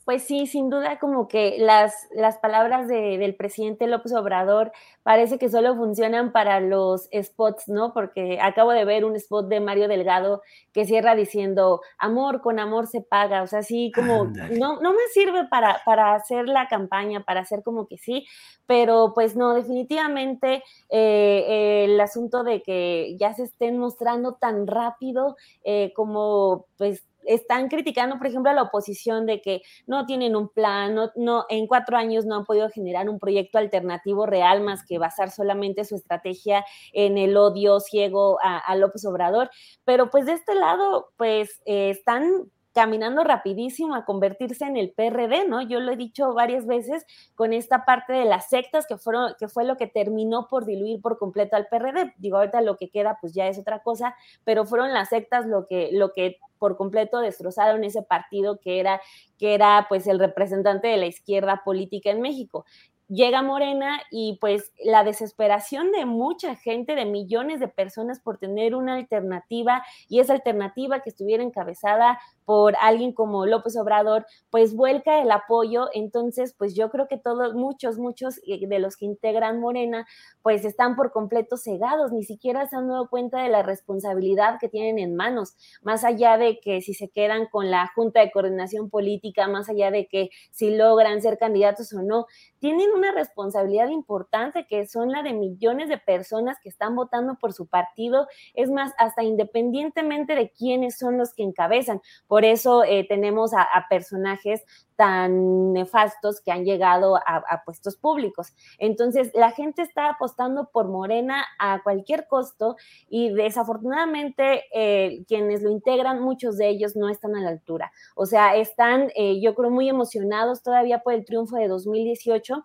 Pues 0.05 0.25
sí, 0.25 0.49
sin 0.49 0.69
duda 0.69 0.99
como 0.99 1.29
que 1.29 1.57
las, 1.59 2.09
las 2.13 2.39
palabras 2.39 2.89
de, 2.89 3.19
del 3.19 3.37
presidente 3.37 3.87
López 3.87 4.13
Obrador 4.13 4.73
parece 5.05 5.39
que 5.39 5.49
solo 5.49 5.77
funcionan 5.77 6.33
para 6.33 6.59
los 6.59 7.09
spots, 7.13 7.69
¿no? 7.69 7.93
Porque 7.93 8.41
acabo 8.41 8.73
de 8.73 8.85
ver 8.85 9.05
un 9.05 9.15
spot 9.15 9.47
de 9.49 9.61
Mario 9.61 9.87
Delgado 9.87 10.43
que 10.73 10.87
cierra 10.87 11.15
diciendo, 11.15 11.83
amor 11.99 12.41
con 12.41 12.59
amor 12.59 12.89
se 12.89 13.01
paga, 13.01 13.43
o 13.43 13.47
sea, 13.47 13.63
sí, 13.63 13.93
como, 13.95 14.25
no, 14.25 14.81
no 14.81 14.93
me 14.93 15.07
sirve 15.13 15.47
para, 15.47 15.81
para 15.85 16.15
hacer 16.15 16.49
la 16.49 16.67
campaña, 16.67 17.23
para 17.25 17.41
hacer 17.41 17.63
como 17.63 17.87
que 17.87 17.97
sí, 17.97 18.27
pero 18.67 19.13
pues 19.15 19.37
no, 19.37 19.55
definitivamente 19.55 20.65
eh, 20.89 21.85
el 21.85 22.01
asunto 22.01 22.43
de 22.43 22.63
que 22.63 23.17
ya 23.21 23.35
se 23.35 23.45
estén 23.45 23.79
mostrando 23.79 24.35
tan 24.35 24.67
rápido 24.67 25.37
eh, 25.63 25.93
como 25.95 26.67
pues 26.77 27.05
están 27.25 27.69
criticando, 27.69 28.19
por 28.19 28.27
ejemplo, 28.27 28.51
a 28.51 28.55
la 28.55 28.63
oposición 28.63 29.27
de 29.27 29.41
que 29.41 29.63
no 29.87 30.07
tienen 30.07 30.37
un 30.37 30.49
plan, 30.49 30.95
no, 30.95 31.11
no, 31.17 31.47
en 31.49 31.67
cuatro 31.67 31.97
años 31.97 32.25
no 32.25 32.37
han 32.37 32.45
podido 32.45 32.69
generar 32.71 33.09
un 33.09 33.19
proyecto 33.19 33.59
alternativo 33.59 34.27
real 34.27 34.61
más 34.63 34.85
que 34.87 34.99
basar 34.99 35.31
solamente 35.31 35.85
su 35.85 35.97
estrategia 35.97 36.65
en 36.93 37.19
el 37.19 37.37
odio 37.37 37.81
ciego 37.81 38.39
a, 38.43 38.75
López 38.77 39.05
Obrador. 39.05 39.51
Pero 39.85 40.11
pues 40.11 40.27
de 40.27 40.33
este 40.33 40.55
lado, 40.55 41.13
pues 41.17 41.61
eh, 41.67 41.91
están 41.91 42.51
caminando 42.73 43.23
rapidísimo 43.25 43.95
a 43.95 44.05
convertirse 44.05 44.65
en 44.65 44.77
el 44.77 44.93
PRD, 44.93 45.47
¿no? 45.47 45.63
Yo 45.63 45.81
lo 45.81 45.93
he 45.93 45.97
dicho 45.97 46.33
varias 46.35 46.67
veces 46.67 47.07
con 47.35 47.53
esta 47.53 47.85
parte 47.85 48.13
de 48.13 48.25
las 48.25 48.49
sectas 48.49 48.87
que 48.87 48.97
fueron, 48.97 49.35
que 49.39 49.49
fue 49.49 49.65
lo 49.65 49.77
que 49.77 49.87
terminó 49.87 50.49
por 50.49 50.65
diluir 50.65 51.01
por 51.01 51.19
completo 51.19 51.57
al 51.57 51.67
PRD. 51.67 52.15
Digo, 52.17 52.39
ahorita 52.39 52.61
lo 52.63 52.77
que 52.77 52.91
queda 52.91 53.19
pues 53.21 53.35
ya 53.35 53.47
es 53.49 53.59
otra 53.59 53.83
cosa, 53.83 54.17
pero 54.45 54.65
fueron 54.65 54.93
las 54.93 55.11
sectas 55.11 55.47
lo 55.47 55.67
que, 55.67 55.91
lo 55.93 56.13
que 56.13 56.39
por 56.59 56.77
completo 56.77 57.19
destrozaron 57.19 57.85
ese 57.85 58.03
partido 58.03 58.59
que 58.61 58.81
era, 58.81 59.01
que 59.39 59.55
era 59.55 59.87
pues 59.89 60.07
el 60.07 60.19
representante 60.19 60.89
de 60.89 60.97
la 60.97 61.07
izquierda 61.07 61.63
política 61.65 62.11
en 62.11 62.21
México 62.21 62.65
llega 63.13 63.43
Morena 63.43 64.01
y 64.11 64.39
pues 64.41 64.73
la 64.83 65.05
desesperación 65.05 65.93
de 65.93 66.07
mucha 66.07 66.57
gente, 66.57 66.95
de 66.95 67.05
millones 67.05 67.61
de 67.61 67.69
personas 67.69 68.21
por 68.21 68.39
tener 68.39 68.75
una 68.75 68.95
alternativa 68.95 69.85
y 70.09 70.21
esa 70.21 70.33
alternativa 70.33 71.01
que 71.01 71.11
estuviera 71.11 71.43
encabezada 71.43 72.19
por 72.45 72.75
alguien 72.81 73.13
como 73.13 73.47
López 73.47 73.77
Obrador, 73.77 74.27
pues 74.51 74.75
vuelca 74.75 75.21
el 75.21 75.31
apoyo. 75.31 75.89
Entonces, 75.93 76.55
pues 76.57 76.75
yo 76.75 76.91
creo 76.91 77.09
que 77.09 77.19
todos, 77.19 77.55
muchos, 77.55 77.99
muchos 77.99 78.41
de 78.45 78.79
los 78.79 78.97
que 78.97 79.07
integran 79.07 79.61
Morena, 79.61 80.07
pues 80.43 80.65
están 80.65 80.97
por 80.97 81.13
completo 81.13 81.57
cegados, 81.57 82.13
ni 82.13 82.25
siquiera 82.25 82.67
se 82.67 82.77
han 82.77 82.89
dado 82.89 83.09
cuenta 83.09 83.43
de 83.43 83.49
la 83.49 83.63
responsabilidad 83.63 84.59
que 84.61 84.69
tienen 84.69 84.99
en 84.99 85.15
manos, 85.15 85.55
más 85.83 86.05
allá 86.05 86.39
de 86.39 86.61
que 86.61 86.81
si 86.81 86.95
se 86.95 87.09
quedan 87.09 87.47
con 87.47 87.71
la 87.71 87.91
Junta 87.95 88.21
de 88.21 88.31
Coordinación 88.31 88.91
Política, 88.91 89.49
más 89.49 89.69
allá 89.69 89.91
de 89.91 90.07
que 90.07 90.31
si 90.51 90.75
logran 90.75 91.23
ser 91.23 91.39
candidatos 91.39 91.93
o 91.93 92.03
no, 92.03 92.27
tienen 92.59 92.91
una 92.93 93.13
responsabilidad 93.13 93.89
importante 93.89 94.67
que 94.69 94.87
son 94.87 95.11
la 95.11 95.23
de 95.23 95.33
millones 95.33 95.89
de 95.89 95.99
personas 95.99 96.59
que 96.63 96.69
están 96.69 96.95
votando 96.97 97.37
por 97.37 97.53
su 97.53 97.67
partido, 97.67 98.27
es 98.55 98.71
más, 98.71 98.93
hasta 98.99 99.23
independientemente 99.23 100.35
de 100.35 100.51
quiénes 100.51 100.99
son 100.99 101.19
los 101.19 101.35
que 101.35 101.43
encabezan. 101.43 102.01
Por 102.33 102.47
eso 102.47 102.83
eh, 102.83 103.05
tenemos 103.07 103.53
a, 103.53 103.69
personajes 103.91 104.65
tan 104.97 105.75
nefastos 105.75 106.41
que 106.41 106.51
han 106.51 106.65
llegado 106.65 107.17
a, 107.17 107.45
a, 107.47 107.63
puestos 107.63 107.99
públicos. 107.99 108.55
Entonces, 108.79 109.31
la 109.35 109.51
gente 109.51 109.83
está 109.83 110.09
apostando 110.09 110.71
por 110.73 110.89
Morena 110.89 111.45
a 111.59 111.83
cualquier 111.83 112.27
costo 112.29 112.77
y 113.07 113.35
desafortunadamente 113.35 114.63
eh, 114.73 115.27
quienes 115.29 115.63
lo 115.63 115.69
integran, 115.69 116.23
muchos 116.23 116.57
de 116.57 116.71
ellos 116.71 116.97
no 116.97 117.11
están 117.11 117.37
a 117.37 117.43
la 117.43 117.51
altura. 117.51 117.93
O 118.17 118.25
sea, 118.25 118.57
están, 118.57 119.11
eh, 119.15 119.39
yo 119.43 119.55
creo, 119.55 119.69
muy 119.69 119.91
emocionados 119.91 120.63
todavía 120.63 121.01
por 121.01 121.13
el 121.13 121.27
triunfo 121.27 121.57
de 121.57 121.69
2018 121.69 122.65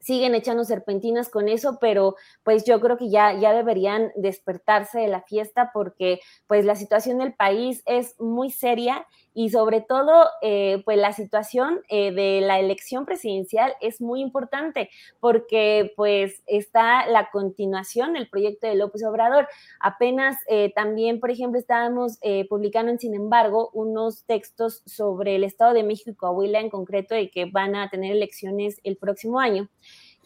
siguen 0.00 0.34
echando 0.34 0.64
serpentinas 0.64 1.28
con 1.28 1.48
eso, 1.48 1.78
pero 1.80 2.16
pues 2.42 2.64
yo 2.64 2.80
creo 2.80 2.96
que 2.96 3.10
ya, 3.10 3.38
ya 3.38 3.52
deberían 3.52 4.12
despertarse 4.16 5.00
de 5.00 5.08
la 5.08 5.22
fiesta 5.22 5.70
porque 5.72 6.20
pues 6.46 6.64
la 6.64 6.76
situación 6.76 7.18
del 7.18 7.34
país 7.34 7.82
es 7.86 8.18
muy 8.20 8.50
seria 8.50 9.06
y 9.38 9.50
sobre 9.50 9.80
todo 9.80 10.26
eh, 10.42 10.82
pues 10.84 10.98
la 10.98 11.12
situación 11.12 11.80
eh, 11.88 12.10
de 12.10 12.40
la 12.40 12.58
elección 12.58 13.06
presidencial 13.06 13.72
es 13.80 14.00
muy 14.00 14.20
importante 14.20 14.90
porque 15.20 15.92
pues 15.94 16.42
está 16.48 17.06
la 17.06 17.30
continuación 17.30 18.14
del 18.14 18.28
proyecto 18.28 18.66
de 18.66 18.74
López 18.74 19.04
Obrador. 19.04 19.46
Apenas 19.78 20.36
eh, 20.48 20.72
también, 20.74 21.20
por 21.20 21.30
ejemplo, 21.30 21.60
estábamos 21.60 22.18
publicando 22.50 22.90
en 22.90 22.98
Sin 22.98 23.14
embargo 23.14 23.70
unos 23.74 24.24
textos 24.24 24.82
sobre 24.86 25.36
el 25.36 25.44
Estado 25.44 25.72
de 25.72 25.84
México 25.84 26.44
y 26.44 26.56
en 26.56 26.68
concreto 26.68 27.16
y 27.16 27.30
que 27.30 27.44
van 27.44 27.76
a 27.76 27.88
tener 27.90 28.10
elecciones 28.10 28.80
el 28.82 28.96
próximo 28.96 29.38
año. 29.38 29.68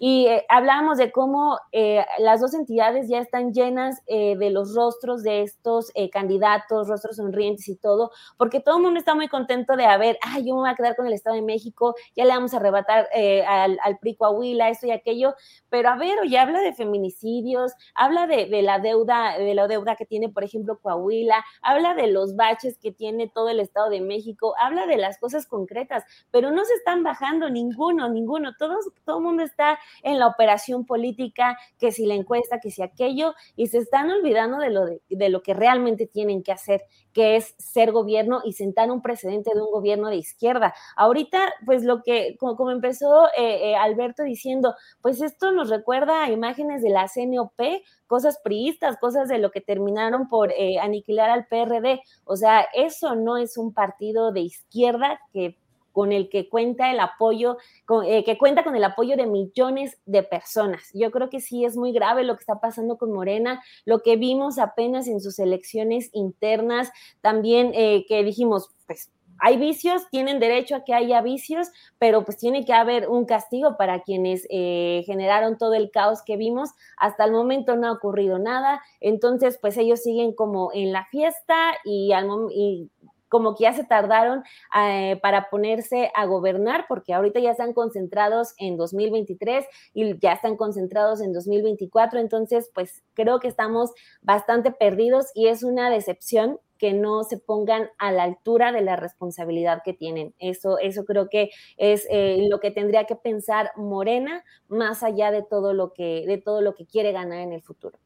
Y 0.05 0.27
eh, 0.27 0.45
hablábamos 0.49 0.99
de 0.99 1.13
cómo 1.13 1.61
eh, 1.71 2.05
las 2.19 2.41
dos 2.41 2.55
entidades 2.55 3.09
ya 3.09 3.21
están 3.21 3.53
llenas 3.53 4.03
eh, 4.09 4.37
de 4.37 4.51
los 4.51 4.75
rostros 4.75 5.23
de 5.23 5.43
estos 5.43 5.93
candidatos, 6.11 6.89
rostros 6.89 7.19
sonrientes 7.19 7.69
y 7.69 7.77
todo, 7.77 8.11
porque 8.37 8.59
todo 8.59 8.79
el 8.79 8.83
mundo 8.83 8.99
está 8.99 9.15
muy 9.15 9.29
contento 9.29 9.77
de, 9.77 9.85
a 9.87 9.97
ver, 9.99 10.19
ay, 10.23 10.45
yo 10.45 10.57
me 10.57 10.63
voy 10.63 10.71
a 10.71 10.75
quedar 10.75 10.97
con 10.97 11.07
el 11.07 11.13
Estado 11.13 11.37
de 11.37 11.43
México, 11.43 11.95
ya 12.17 12.25
le 12.25 12.31
vamos 12.31 12.53
a 12.53 12.57
arrebatar 12.57 13.07
al, 13.47 13.79
al 13.81 13.99
PRI 14.01 14.17
Coahuila, 14.17 14.71
esto 14.71 14.89
y 14.89 14.91
aquello, 14.91 15.37
pero 15.69 15.91
a 15.91 15.97
ver, 15.97 16.19
oye, 16.19 16.37
habla 16.37 16.59
de 16.63 16.73
feminicidios, 16.73 17.73
habla 17.95 18.27
de, 18.27 18.47
de, 18.47 18.63
la 18.63 18.81
deuda, 18.81 19.39
de 19.39 19.55
la 19.55 19.69
deuda 19.69 19.95
que 19.95 20.05
tiene, 20.05 20.29
por 20.29 20.43
ejemplo, 20.43 20.81
Coahuila, 20.81 21.45
habla 21.63 21.95
de 21.95 22.09
los 22.09 22.35
baches 22.35 22.77
que 22.79 22.91
tiene 22.91 23.29
todo 23.29 23.51
el 23.51 23.61
Estado 23.61 23.89
de 23.89 24.01
México, 24.01 24.55
habla 24.61 24.87
de 24.87 24.97
las 24.97 25.19
cosas 25.19 25.47
concretas, 25.47 26.03
pero 26.33 26.51
no 26.51 26.65
se 26.65 26.75
están 26.75 27.05
bajando 27.05 27.51
ninguno, 27.51 28.09
ninguno, 28.09 28.57
todos, 28.59 28.87
todo 29.05 29.19
el 29.19 29.23
mundo 29.23 29.45
está 29.45 29.79
en 30.03 30.19
la 30.19 30.27
operación 30.27 30.85
política, 30.87 31.59
que 31.79 31.93
si 31.93 32.07
la 32.07 32.15
encuesta, 32.15 32.61
que 32.61 32.71
si 32.71 32.83
aquello, 32.83 33.35
y 33.57 33.67
se 33.69 33.79
están 33.79 34.11
olvidando 34.11 34.59
de 34.59 34.71
lo, 34.71 34.87
de, 34.87 35.29
lo 35.29 35.43
que 35.43 35.55
realmente 35.55 36.07
tienen 36.07 36.43
que 36.43 36.53
hacer, 36.53 36.83
que 37.13 37.37
es 37.37 37.55
ser 37.59 37.93
gobierno 37.93 38.41
y 38.45 38.53
sentar 38.53 38.91
un 38.91 39.03
precedente 39.03 39.51
de 39.55 39.61
un 39.61 39.71
gobierno 39.71 40.09
de 40.09 40.17
izquierda. 40.17 40.75
Ahorita, 40.97 41.53
pues 41.67 41.85
lo 41.85 42.03
que, 42.03 42.37
como, 42.39 42.71
empezó 42.71 43.27
eh, 43.37 43.71
eh, 43.71 43.77
Alberto 43.77 44.23
diciendo, 44.23 44.75
pues 45.01 45.21
esto 45.21 45.53
nos 45.53 45.69
recuerda 45.69 46.25
a 46.25 46.31
imágenes 46.31 46.83
de 46.83 46.91
la 46.91 47.09
CNOP, 47.09 47.61
cosas 48.07 48.39
priistas, 48.43 48.99
cosas 48.99 49.29
de 49.29 49.39
lo 49.39 49.51
que 49.51 49.61
terminaron 49.61 50.29
por 50.29 50.53
eh, 50.53 50.79
aniquilar 50.79 51.31
al 51.31 51.47
PRD. 51.47 52.03
O 52.25 52.37
sea, 52.37 52.67
eso 52.75 53.15
no 53.15 53.37
es 53.37 53.57
un 53.57 53.73
partido 53.73 54.33
de 54.33 54.41
izquierda 54.41 55.21
que 55.33 55.57
con 55.93 56.13
el 56.13 56.29
que 56.29 56.49
cuenta 56.49 56.91
el 56.91 57.01
apoyo, 57.01 57.59
eh, 58.05 58.25
que 58.25 58.39
cuenta 58.39 58.65
con 58.65 58.75
el 58.75 58.85
apoyo 58.85 59.17
de 59.17 59.27
millones 59.27 59.99
de 60.07 60.23
personas. 60.23 60.91
Yo 60.93 61.11
creo 61.11 61.31
que 61.31 61.41
sí 61.41 61.65
es 61.65 61.77
muy 61.77 61.93
grave 61.93 62.25
lo 62.25 62.35
que 62.35 62.41
está 62.41 62.61
pasando 62.61 62.99
con 62.99 63.13
Morena, 63.13 63.63
lo 63.85 64.03
que 64.03 64.17
vimos 64.17 64.59
apenas 64.59 65.07
en 65.07 65.21
sus 65.21 65.39
elecciones 65.39 66.11
internas, 66.13 66.91
también 67.21 67.73
eh, 67.75 68.05
que 68.09 68.25
dijimos, 68.25 68.71
pues 68.87 69.11
hay 69.45 69.57
vicios, 69.57 70.09
tienen 70.11 70.39
derecho 70.39 70.77
a 70.77 70.85
que 70.85 70.95
haya 70.95 71.21
vicios, 71.21 71.69
pero 71.99 72.25
pues 72.25 72.39
tiene 72.39 72.65
que 72.65 72.73
haber 72.73 73.09
un 73.09 73.25
castigo 73.25 73.77
para 73.77 74.03
quienes 74.03 74.47
eh, 74.51 75.03
generaron 75.05 75.59
todo 75.59 75.75
el 75.75 75.91
caos 75.91 76.23
que 76.23 76.37
vimos. 76.37 76.71
Hasta 76.97 77.25
el 77.25 77.33
momento 77.33 77.77
no 77.77 77.89
ha 77.89 77.93
ocurrido 77.93 78.39
nada, 78.39 78.81
entonces 79.01 79.59
pues 79.61 79.77
ellos 79.79 80.01
siguen 80.01 80.33
como 80.33 80.71
en 80.73 80.93
la 80.93 81.07
fiesta 81.07 81.73
y, 81.85 82.13
al 82.13 82.29
y 82.55 82.89
como 83.33 83.55
que 83.55 83.63
ya 83.63 83.73
se 83.73 83.85
tardaron 83.85 84.45
eh, 84.79 85.19
para 85.23 85.49
ponerse 85.49 86.13
a 86.15 86.27
gobernar, 86.27 86.85
porque 86.87 87.15
ahorita 87.15 87.41
ya 87.41 87.53
están 87.53 87.73
concentrados 87.73 88.53
en 88.59 88.77
2023 88.77 89.65
y 89.95 90.19
ya 90.19 90.35
están 90.35 90.59
concentrados 90.59 91.23
en 91.23 91.33
2024, 91.33 92.21
entonces 92.21 92.71
pues 92.75 93.03
creo 93.15 93.41
que 93.41 93.49
estamos 93.49 93.91
bastante 94.21 94.71
perdidos 94.71 95.29
y 95.35 95.47
es 95.47 95.63
una 95.63 95.89
decepción 95.89 96.59
que 96.77 96.93
no 96.93 97.25
se 97.25 97.39
pongan 97.39 97.89
a 97.97 98.13
la 98.13 98.25
altura 98.25 98.71
de 98.71 98.83
la 98.83 98.97
responsabilidad 98.97 99.81
que 99.83 99.95
tienen. 99.95 100.35
Eso, 100.39 100.77
eso 100.79 101.07
creo 101.07 101.31
que 101.31 101.49
es 101.79 102.07
eh, 102.11 102.47
lo 102.51 102.61
que 102.61 102.71
tendría 102.71 103.05
que 103.05 103.17
pensar 103.17 103.71
Morena, 103.77 104.45
más 104.69 105.03
allá 105.03 105.31
de 105.31 105.43
todo 105.43 105.73
lo 105.73 105.95
que, 105.95 106.25
de 106.27 106.37
todo 106.37 106.61
lo 106.61 106.75
que 106.75 106.85
quiere 106.85 107.13
ganar 107.13 107.39
en 107.39 107.55
el 107.55 107.63
futuro. 107.63 107.99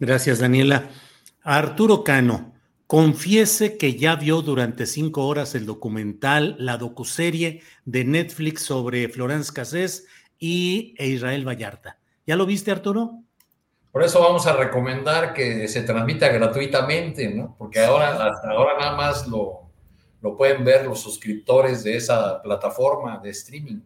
Gracias, 0.00 0.40
Daniela. 0.40 0.88
Arturo 1.44 2.02
Cano, 2.02 2.52
Confiese 2.90 3.76
que 3.76 3.94
ya 3.94 4.16
vio 4.16 4.42
durante 4.42 4.84
cinco 4.84 5.28
horas 5.28 5.54
el 5.54 5.64
documental, 5.64 6.56
la 6.58 6.76
docuserie 6.76 7.62
de 7.84 8.04
Netflix 8.04 8.62
sobre 8.62 9.08
Florence 9.08 9.52
Cassés 9.52 10.08
y 10.40 10.96
e 10.98 11.06
Israel 11.06 11.46
Vallarta. 11.46 12.00
¿Ya 12.26 12.34
lo 12.34 12.46
viste, 12.46 12.72
Arturo? 12.72 13.22
Por 13.92 14.02
eso 14.02 14.18
vamos 14.18 14.44
a 14.48 14.56
recomendar 14.56 15.34
que 15.34 15.68
se 15.68 15.82
transmita 15.82 16.30
gratuitamente, 16.30 17.32
¿no? 17.32 17.54
Porque 17.56 17.78
ahora, 17.78 18.10
ahora 18.50 18.76
nada 18.76 18.96
más 18.96 19.28
lo, 19.28 19.70
lo 20.20 20.36
pueden 20.36 20.64
ver 20.64 20.84
los 20.84 20.98
suscriptores 20.98 21.84
de 21.84 21.94
esa 21.96 22.42
plataforma 22.42 23.20
de 23.22 23.30
streaming. 23.30 23.82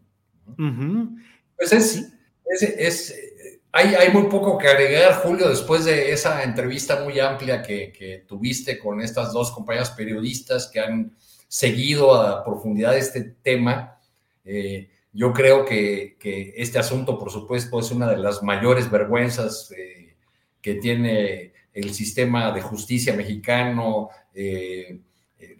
Pues 1.58 1.72
es, 1.74 2.10
es, 2.46 2.62
es 2.62 3.33
hay, 3.76 4.12
muy 4.12 4.28
poco 4.28 4.56
que 4.56 4.68
agregar, 4.68 5.20
Julio, 5.24 5.48
después 5.48 5.84
de 5.84 6.12
esa 6.12 6.44
entrevista 6.44 7.02
muy 7.02 7.18
amplia 7.18 7.60
que, 7.60 8.24
tuviste 8.28 8.78
con 8.78 9.00
estas 9.00 9.32
dos 9.32 9.50
compañeras 9.50 9.90
periodistas 9.90 10.70
que 10.72 10.78
han 10.78 11.16
seguido 11.48 12.14
a 12.14 12.44
profundidad 12.44 12.96
este 12.96 13.34
tema. 13.42 13.98
Eh, 14.44 14.90
yo 15.12 15.32
creo 15.32 15.64
que, 15.64 16.16
este 16.56 16.78
asunto, 16.78 17.18
por 17.18 17.32
supuesto, 17.32 17.80
es 17.80 17.90
una 17.90 18.08
de 18.08 18.18
las 18.18 18.44
mayores 18.44 18.88
vergüenzas 18.88 19.72
eh, 19.72 20.14
que 20.62 20.74
tiene 20.74 21.52
el 21.72 21.92
sistema 21.92 22.52
de 22.52 22.60
justicia 22.62 23.14
mexicano, 23.14 24.08
eh, 24.32 25.00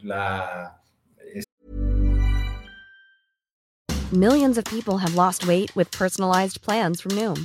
la... 0.02 0.80
Millions 4.12 4.56
of 4.56 4.64
people 4.66 4.98
have 4.98 5.16
lost 5.16 5.48
weight 5.48 5.74
with 5.74 5.90
personalized 5.90 6.62
plans 6.62 7.00
from 7.00 7.16
Noom. 7.16 7.44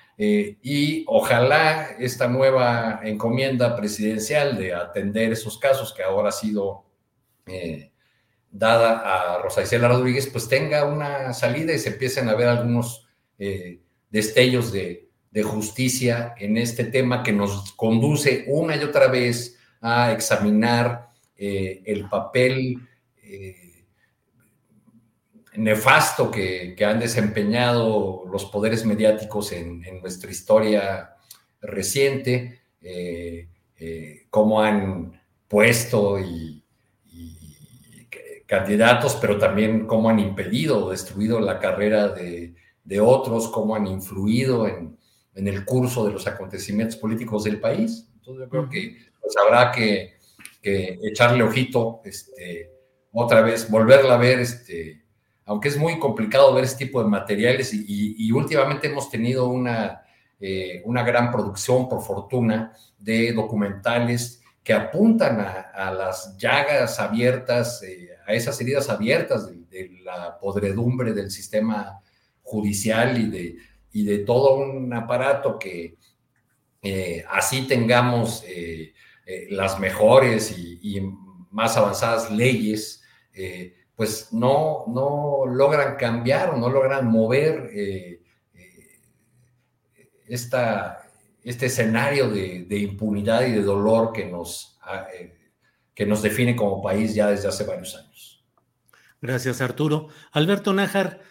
Eh, 0.23 0.59
y 0.61 1.03
ojalá 1.07 1.95
esta 1.97 2.27
nueva 2.27 2.99
encomienda 3.03 3.75
presidencial 3.75 4.55
de 4.55 4.71
atender 4.71 5.31
esos 5.31 5.57
casos 5.57 5.95
que 5.95 6.03
ahora 6.03 6.29
ha 6.29 6.31
sido 6.31 6.85
eh, 7.47 7.89
dada 8.51 8.99
a 8.99 9.41
Rosa 9.41 9.63
Isela 9.63 9.87
Rodríguez, 9.87 10.27
pues 10.27 10.47
tenga 10.47 10.85
una 10.85 11.33
salida 11.33 11.73
y 11.73 11.79
se 11.79 11.89
empiecen 11.89 12.29
a 12.29 12.35
ver 12.35 12.49
algunos 12.49 13.07
eh, 13.39 13.79
destellos 14.11 14.71
de, 14.71 15.09
de, 15.31 15.41
justicia 15.41 16.35
en 16.37 16.55
este 16.57 16.83
tema 16.83 17.23
que 17.23 17.33
nos 17.33 17.73
conduce 17.73 18.45
una 18.45 18.75
y 18.75 18.83
otra 18.83 19.07
vez 19.07 19.57
a 19.81 20.11
examinar 20.11 21.09
el 21.35 22.07
papel 22.07 22.77
nefasto 25.55 26.31
que, 26.31 26.75
han 26.85 26.99
desempeñado 26.99 28.25
los 28.31 28.45
poderes 28.45 28.85
mediáticos 28.85 29.51
en, 29.51 29.81
nuestra 30.01 30.31
historia 30.31 31.15
reciente, 31.61 32.61
eh, 32.81 33.47
eh, 33.77 34.25
cómo 34.29 34.61
han 34.61 35.21
puesto 35.47 36.19
y, 36.19 36.57
candidatos, 38.47 39.17
pero 39.21 39.37
también 39.37 39.87
cómo 39.87 40.09
han 40.09 40.19
impedido 40.19 40.85
o 40.85 40.91
destruido 40.91 41.39
la 41.39 41.57
carrera 41.57 42.09
de, 42.09 42.53
otros, 42.99 43.47
cómo 43.47 43.75
han 43.75 43.87
influido 43.87 44.67
en, 44.67 44.97
el 45.33 45.63
curso 45.63 46.05
de 46.05 46.11
los 46.11 46.27
acontecimientos 46.27 46.97
políticos 46.97 47.45
del 47.45 47.61
país. 47.61 48.09
Entonces 48.15 48.43
yo 48.43 48.49
creo 48.49 48.69
que 48.69 48.97
pues, 49.21 49.37
habrá 49.37 49.71
que, 49.71 50.17
echarle 50.61 51.43
ojito, 51.43 52.01
este, 52.03 52.69
otra 53.13 53.41
vez, 53.41 53.71
volverla 53.71 54.15
a 54.15 54.17
ver, 54.17 54.41
este, 54.41 55.00
aunque 55.51 55.67
es 55.69 55.77
muy 55.77 55.99
complicado 55.99 56.53
ver 56.53 56.63
este 56.63 56.85
tipo 56.85 57.03
de 57.03 57.09
materiales 57.09 57.73
y, 57.73 58.31
últimamente 58.31 58.87
hemos 58.87 59.09
tenido 59.09 59.47
una, 59.47 60.01
eh, 60.39 60.81
una 60.85 61.03
gran 61.03 61.31
producción, 61.31 61.87
por 61.89 62.01
fortuna, 62.01 62.73
de 62.97 63.33
documentales 63.33 64.41
que 64.63 64.73
apuntan 64.73 65.39
a, 65.39 65.91
las 65.91 66.37
llagas 66.37 66.99
abiertas, 66.99 67.83
eh, 67.83 68.09
a 68.25 68.33
esas 68.33 68.59
heridas 68.61 68.89
abiertas 68.89 69.47
de, 69.47 69.91
la 70.03 70.37
podredumbre 70.39 71.13
del 71.13 71.31
sistema 71.31 72.01
judicial 72.43 73.17
y 73.19 73.29
de, 73.29 73.55
y 73.91 74.03
de 74.03 74.19
todo 74.19 74.55
un 74.55 74.93
aparato 74.93 75.57
que, 75.57 75.97
eh, 76.83 77.23
así 77.29 77.67
tengamos 77.67 78.43
eh, 78.47 78.93
eh, 79.27 79.47
las 79.51 79.79
mejores 79.79 80.51
y, 80.57 80.99
más 81.51 81.75
avanzadas 81.75 82.31
leyes, 82.31 83.03
pues 84.01 84.33
no, 84.33 84.85
no 84.87 85.45
logran 85.45 85.95
cambiar 85.95 86.49
o 86.49 86.57
no 86.57 86.71
logran 86.71 87.05
mover 87.05 87.69
esta, 90.27 91.07
este 91.43 91.67
escenario 91.67 92.27
de, 92.27 92.79
impunidad 92.79 93.45
y 93.45 93.51
de 93.51 93.61
dolor 93.61 94.11
que 94.11 94.25
nos, 94.25 94.79
ah, 94.81 95.05
que 95.93 96.05
nos 96.07 96.23
define 96.23 96.55
como 96.55 96.81
país 96.81 97.13
ya 97.13 97.27
desde 97.27 97.49
hace 97.49 97.63
varios 97.63 97.95
años. 97.95 98.43
Gracias, 99.21 99.61
Arturo. 99.61 100.07
Alberto 100.31 100.73
Nájar, 100.73 101.21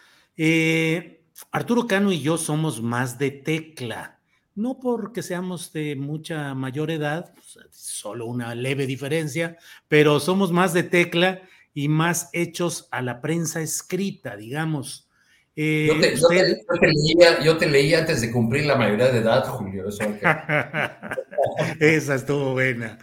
Arturo 1.51 1.87
Cano 1.87 2.13
y 2.13 2.21
yo 2.21 2.37
somos 2.37 2.81
más 2.81 3.17
de 3.17 3.31
tecla 3.31 4.21
no 4.55 4.79
porque 4.79 5.23
seamos 5.23 5.71
de 5.73 5.95
mucha 5.95 6.53
mayor 6.53 6.91
edad, 6.91 7.33
solo 7.71 8.25
una 8.25 8.53
leve 8.53 8.85
diferencia, 8.85 9.57
pero 9.87 10.19
somos 10.19 10.51
más 10.51 10.73
de 10.73 10.83
tecla 10.83 11.41
y 11.73 11.87
más 11.87 12.29
hechos 12.33 12.87
a 12.91 13.01
la 13.01 13.21
prensa 13.21 13.61
escrita, 13.61 14.35
digamos. 14.35 15.07
Eh, 15.55 15.87
yo, 15.87 15.99
te, 17.57 17.67
leía, 17.67 17.99
antes 17.99 18.21
de 18.21 18.31
cumplir 18.31 18.65
la 18.65 18.75
mayoría 18.75 19.09
de 19.09 19.19
edad, 19.19 19.45
Julio. 19.47 19.85
Esa 21.79 22.15
estuvo 22.15 22.53
buena. 22.53 22.97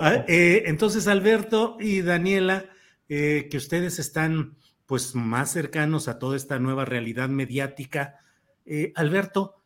Ah, 0.00 0.24
eh, 0.26 0.64
entonces, 0.66 1.06
Alberto 1.06 1.76
y 1.78 2.02
Daniela, 2.02 2.66
eh, 3.08 3.48
que 3.50 3.56
ustedes 3.56 3.98
están 3.98 4.56
pues 4.86 5.14
más 5.14 5.52
cercanos 5.52 6.08
a 6.08 6.18
toda 6.18 6.36
esta 6.36 6.58
nueva 6.58 6.84
realidad 6.84 7.28
mediática. 7.28 8.20
Alberto, 8.96 9.63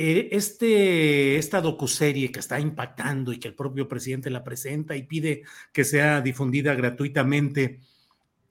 este, 0.00 1.36
esta 1.36 1.60
docuserie 1.60 2.32
que 2.32 2.40
está 2.40 2.58
impactando 2.58 3.32
y 3.32 3.38
que 3.38 3.48
el 3.48 3.54
propio 3.54 3.86
presidente 3.86 4.30
la 4.30 4.42
presenta 4.42 4.96
y 4.96 5.02
pide 5.02 5.42
que 5.72 5.84
sea 5.84 6.22
difundida 6.22 6.74
gratuitamente, 6.74 7.80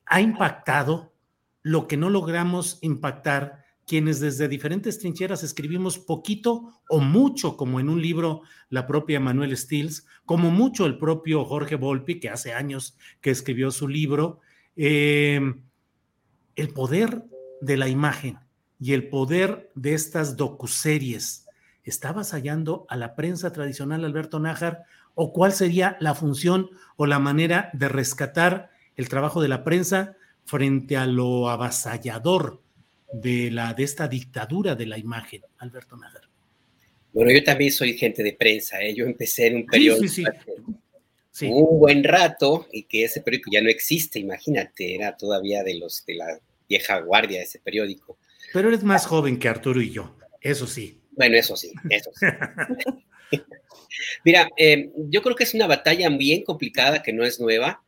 ha 0.05 0.21
impactado 0.21 1.11
lo 1.63 1.87
que 1.87 1.97
no 1.97 2.11
logramos 2.11 2.77
impactar 2.81 3.65
quienes 3.87 4.19
desde 4.19 4.47
diferentes 4.47 4.99
trincheras 4.99 5.41
escribimos 5.41 5.97
poquito 5.97 6.81
o 6.87 6.99
mucho, 6.99 7.57
como 7.57 7.79
en 7.79 7.89
un 7.89 7.99
libro 7.99 8.43
la 8.69 8.85
propia 8.85 9.19
Manuel 9.19 9.57
Stills, 9.57 10.05
como 10.25 10.51
mucho 10.51 10.85
el 10.85 10.99
propio 10.99 11.43
Jorge 11.45 11.75
Volpi, 11.75 12.19
que 12.19 12.29
hace 12.29 12.53
años 12.53 12.95
que 13.21 13.31
escribió 13.31 13.71
su 13.71 13.87
libro, 13.87 14.41
eh, 14.75 15.41
el 16.55 16.69
poder 16.69 17.25
de 17.61 17.77
la 17.77 17.87
imagen 17.87 18.37
y 18.79 18.93
el 18.93 19.09
poder 19.09 19.71
de 19.75 19.93
estas 19.93 20.37
docuseries 20.37 21.45
está 21.83 22.11
vasallando 22.11 22.85
a 22.89 22.95
la 22.95 23.15
prensa 23.15 23.51
tradicional, 23.51 24.05
Alberto 24.05 24.39
Nájar, 24.39 24.83
o 25.15 25.33
cuál 25.33 25.53
sería 25.53 25.97
la 25.99 26.15
función 26.15 26.69
o 26.95 27.05
la 27.05 27.19
manera 27.19 27.69
de 27.73 27.89
rescatar 27.89 28.69
el 28.95 29.09
trabajo 29.09 29.41
de 29.41 29.47
la 29.47 29.63
prensa 29.63 30.15
frente 30.45 30.97
a 30.97 31.05
lo 31.05 31.49
avasallador 31.49 32.61
de, 33.11 33.51
la, 33.51 33.73
de 33.73 33.83
esta 33.83 34.07
dictadura 34.07 34.75
de 34.75 34.85
la 34.85 34.97
imagen, 34.97 35.41
Alberto 35.57 35.97
Nájar. 35.97 36.29
Bueno, 37.11 37.31
yo 37.31 37.43
también 37.43 37.71
soy 37.71 37.97
gente 37.97 38.23
de 38.23 38.33
prensa, 38.33 38.81
¿eh? 38.81 38.93
yo 38.93 39.05
empecé 39.05 39.47
en 39.47 39.55
un 39.57 39.65
periodo 39.65 39.97
un 41.41 41.79
buen 41.79 42.03
rato 42.03 42.67
y 42.71 42.83
que 42.83 43.05
ese 43.05 43.21
periódico 43.21 43.51
ya 43.51 43.61
no 43.61 43.69
existe, 43.69 44.19
imagínate, 44.19 44.95
era 44.95 45.15
todavía 45.15 45.63
de 45.63 45.75
los 45.75 46.05
de 46.05 46.15
la 46.15 46.39
vieja 46.67 46.99
guardia 46.99 47.41
ese 47.41 47.59
periódico. 47.59 48.17
Pero 48.53 48.69
eres 48.69 48.83
más 48.83 49.05
joven 49.05 49.37
que 49.37 49.49
Arturo 49.49 49.81
y 49.81 49.91
yo, 49.91 50.17
eso 50.41 50.67
sí. 50.67 51.01
Bueno, 51.11 51.35
eso 51.35 51.55
sí, 51.55 51.73
eso 51.89 52.11
sí. 52.13 52.25
Mira, 54.23 54.49
eh, 54.57 54.91
yo 55.09 55.21
creo 55.21 55.35
que 55.35 55.43
es 55.43 55.53
una 55.53 55.67
batalla 55.67 56.09
bien 56.09 56.43
complicada 56.43 57.03
que 57.03 57.13
no 57.13 57.23
es 57.25 57.39
nueva. 57.39 57.83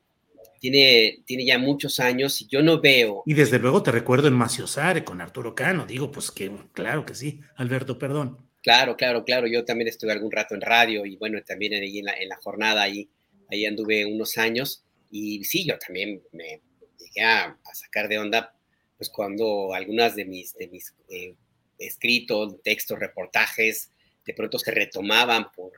Tiene, 0.59 1.23
tiene 1.25 1.45
ya 1.45 1.57
muchos 1.57 1.99
años 1.99 2.39
y 2.41 2.47
yo 2.47 2.61
no 2.61 2.79
veo. 2.79 3.23
Y 3.25 3.33
desde 3.33 3.57
luego 3.57 3.81
te 3.81 3.91
recuerdo 3.91 4.27
en 4.27 4.35
Maciosare 4.35 5.03
con 5.03 5.19
Arturo 5.19 5.55
Cano. 5.55 5.85
Digo, 5.85 6.11
pues 6.11 6.29
que 6.29 6.51
claro 6.73 7.05
que 7.05 7.15
sí, 7.15 7.39
Alberto, 7.55 7.97
perdón. 7.97 8.37
Claro, 8.61 8.95
claro, 8.95 9.23
claro. 9.23 9.47
Yo 9.47 9.65
también 9.65 9.87
estuve 9.87 10.11
algún 10.11 10.31
rato 10.31 10.53
en 10.53 10.61
radio 10.61 11.05
y 11.05 11.15
bueno, 11.15 11.41
también 11.43 11.73
ahí 11.73 11.99
en 11.99 12.05
la, 12.05 12.13
en 12.13 12.29
la 12.29 12.35
jornada 12.35 12.83
ahí, 12.83 13.09
ahí 13.49 13.65
anduve 13.65 14.05
unos 14.05 14.37
años. 14.37 14.83
Y 15.09 15.43
sí, 15.45 15.65
yo 15.65 15.79
también 15.79 16.21
me 16.31 16.61
llegué 16.99 17.23
a 17.23 17.57
sacar 17.73 18.07
de 18.07 18.19
onda 18.19 18.53
pues 19.01 19.09
cuando 19.09 19.73
algunas 19.73 20.15
de 20.15 20.25
mis, 20.25 20.53
de 20.53 20.67
mis 20.67 20.93
eh, 21.09 21.33
escritos, 21.79 22.61
textos, 22.61 22.99
reportajes, 22.99 23.89
de 24.23 24.33
pronto 24.35 24.59
se 24.59 24.69
retomaban 24.69 25.51
por, 25.51 25.71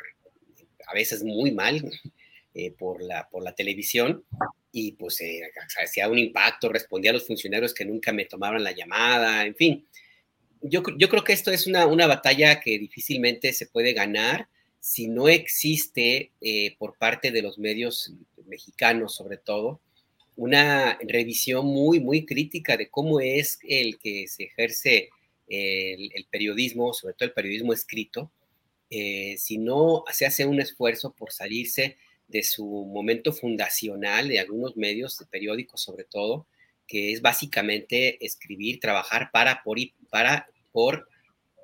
a 0.86 0.94
veces 0.94 1.24
muy 1.24 1.52
mal, 1.52 1.90
eh, 2.54 2.72
por, 2.72 3.02
la, 3.02 3.30
por 3.30 3.42
la 3.42 3.56
televisión, 3.56 4.26
y 4.74 4.92
pues 4.92 5.22
eh, 5.22 5.42
hacía 5.82 6.10
un 6.10 6.20
impacto, 6.20 6.68
respondía 6.68 7.12
a 7.12 7.14
los 7.14 7.26
funcionarios 7.26 7.74
que 7.74 7.86
nunca 7.86 8.12
me 8.12 8.26
tomaban 8.26 8.62
la 8.62 8.74
llamada, 8.74 9.46
en 9.46 9.56
fin. 9.56 9.88
Yo, 10.62 10.84
yo 10.98 11.08
creo 11.08 11.24
que 11.24 11.32
esto 11.32 11.50
es 11.50 11.66
una, 11.66 11.86
una 11.86 12.08
batalla 12.08 12.60
que 12.60 12.78
difícilmente 12.78 13.54
se 13.54 13.68
puede 13.68 13.94
ganar 13.94 14.50
si 14.82 15.08
no 15.08 15.30
existe 15.30 16.34
por 16.78 16.98
parte 16.98 17.32
de 17.32 17.42
los 17.42 17.58
medios 17.58 18.12
mexicanos, 18.48 19.16
sobre 19.16 19.38
todo, 19.38 19.80
una 20.36 20.98
revisión 21.02 21.66
muy, 21.66 22.00
muy 22.00 22.26
crítica 22.26 22.78
de 22.78 22.90
cómo 22.90 23.20
es 23.20 23.60
el 23.64 23.98
que 24.00 24.28
se 24.28 24.46
ejerce 24.46 25.10
el, 25.48 26.26
periodismo, 26.30 26.94
sobre 26.94 27.14
todo 27.14 27.28
el 27.28 27.34
periodismo 27.34 27.74
escrito, 27.74 28.32
eh, 28.90 29.36
si 29.38 29.58
no 29.58 30.04
se 30.12 30.26
hace 30.26 30.46
un 30.46 30.60
esfuerzo 30.60 31.14
por 31.14 31.32
salirse 31.32 31.98
de 32.28 32.44
su 32.44 32.66
momento 32.66 33.34
fundacional 33.34 34.28
de 34.28 34.40
algunos 34.40 34.76
medios, 34.78 35.18
de 35.18 35.26
periódicos 35.26 35.82
sobre 35.82 36.04
todo, 36.04 36.48
que 36.88 37.12
es 37.12 37.22
básicamente 37.22 38.24
escribir, 38.26 38.80
trabajar 38.80 39.30
para, 39.32 39.62
por, 39.64 39.78
para, 40.10 40.48
por 40.72 41.08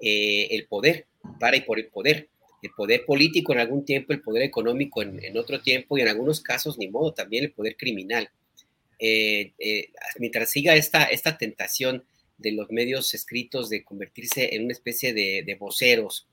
eh, 0.01 0.47
el 0.51 0.67
poder, 0.67 1.07
para 1.39 1.57
y 1.57 1.61
por 1.61 1.79
el 1.79 1.87
poder. 1.87 2.29
El 2.61 2.71
poder 2.71 3.05
político 3.05 3.53
en 3.53 3.59
algún 3.59 3.85
tiempo, 3.85 4.11
el 4.11 4.21
poder 4.21 4.43
económico 4.43 5.01
en, 5.01 5.23
en 5.23 5.37
otro 5.37 5.61
tiempo 5.61 5.97
y 5.97 6.01
en 6.01 6.09
algunos 6.09 6.41
casos, 6.41 6.77
ni 6.77 6.89
modo, 6.89 7.13
también 7.13 7.45
el 7.45 7.53
poder 7.53 7.77
criminal. 7.77 8.29
Eh, 8.99 9.53
eh, 9.59 9.91
mientras 10.19 10.51
siga 10.51 10.75
esta, 10.75 11.05
esta 11.05 11.37
tentación 11.37 12.03
de 12.37 12.51
los 12.51 12.69
medios 12.69 13.13
escritos 13.13 13.69
de 13.69 13.83
convertirse 13.83 14.55
en 14.55 14.65
una 14.65 14.73
especie 14.73 15.13
de, 15.13 15.55
voceros 15.59 16.27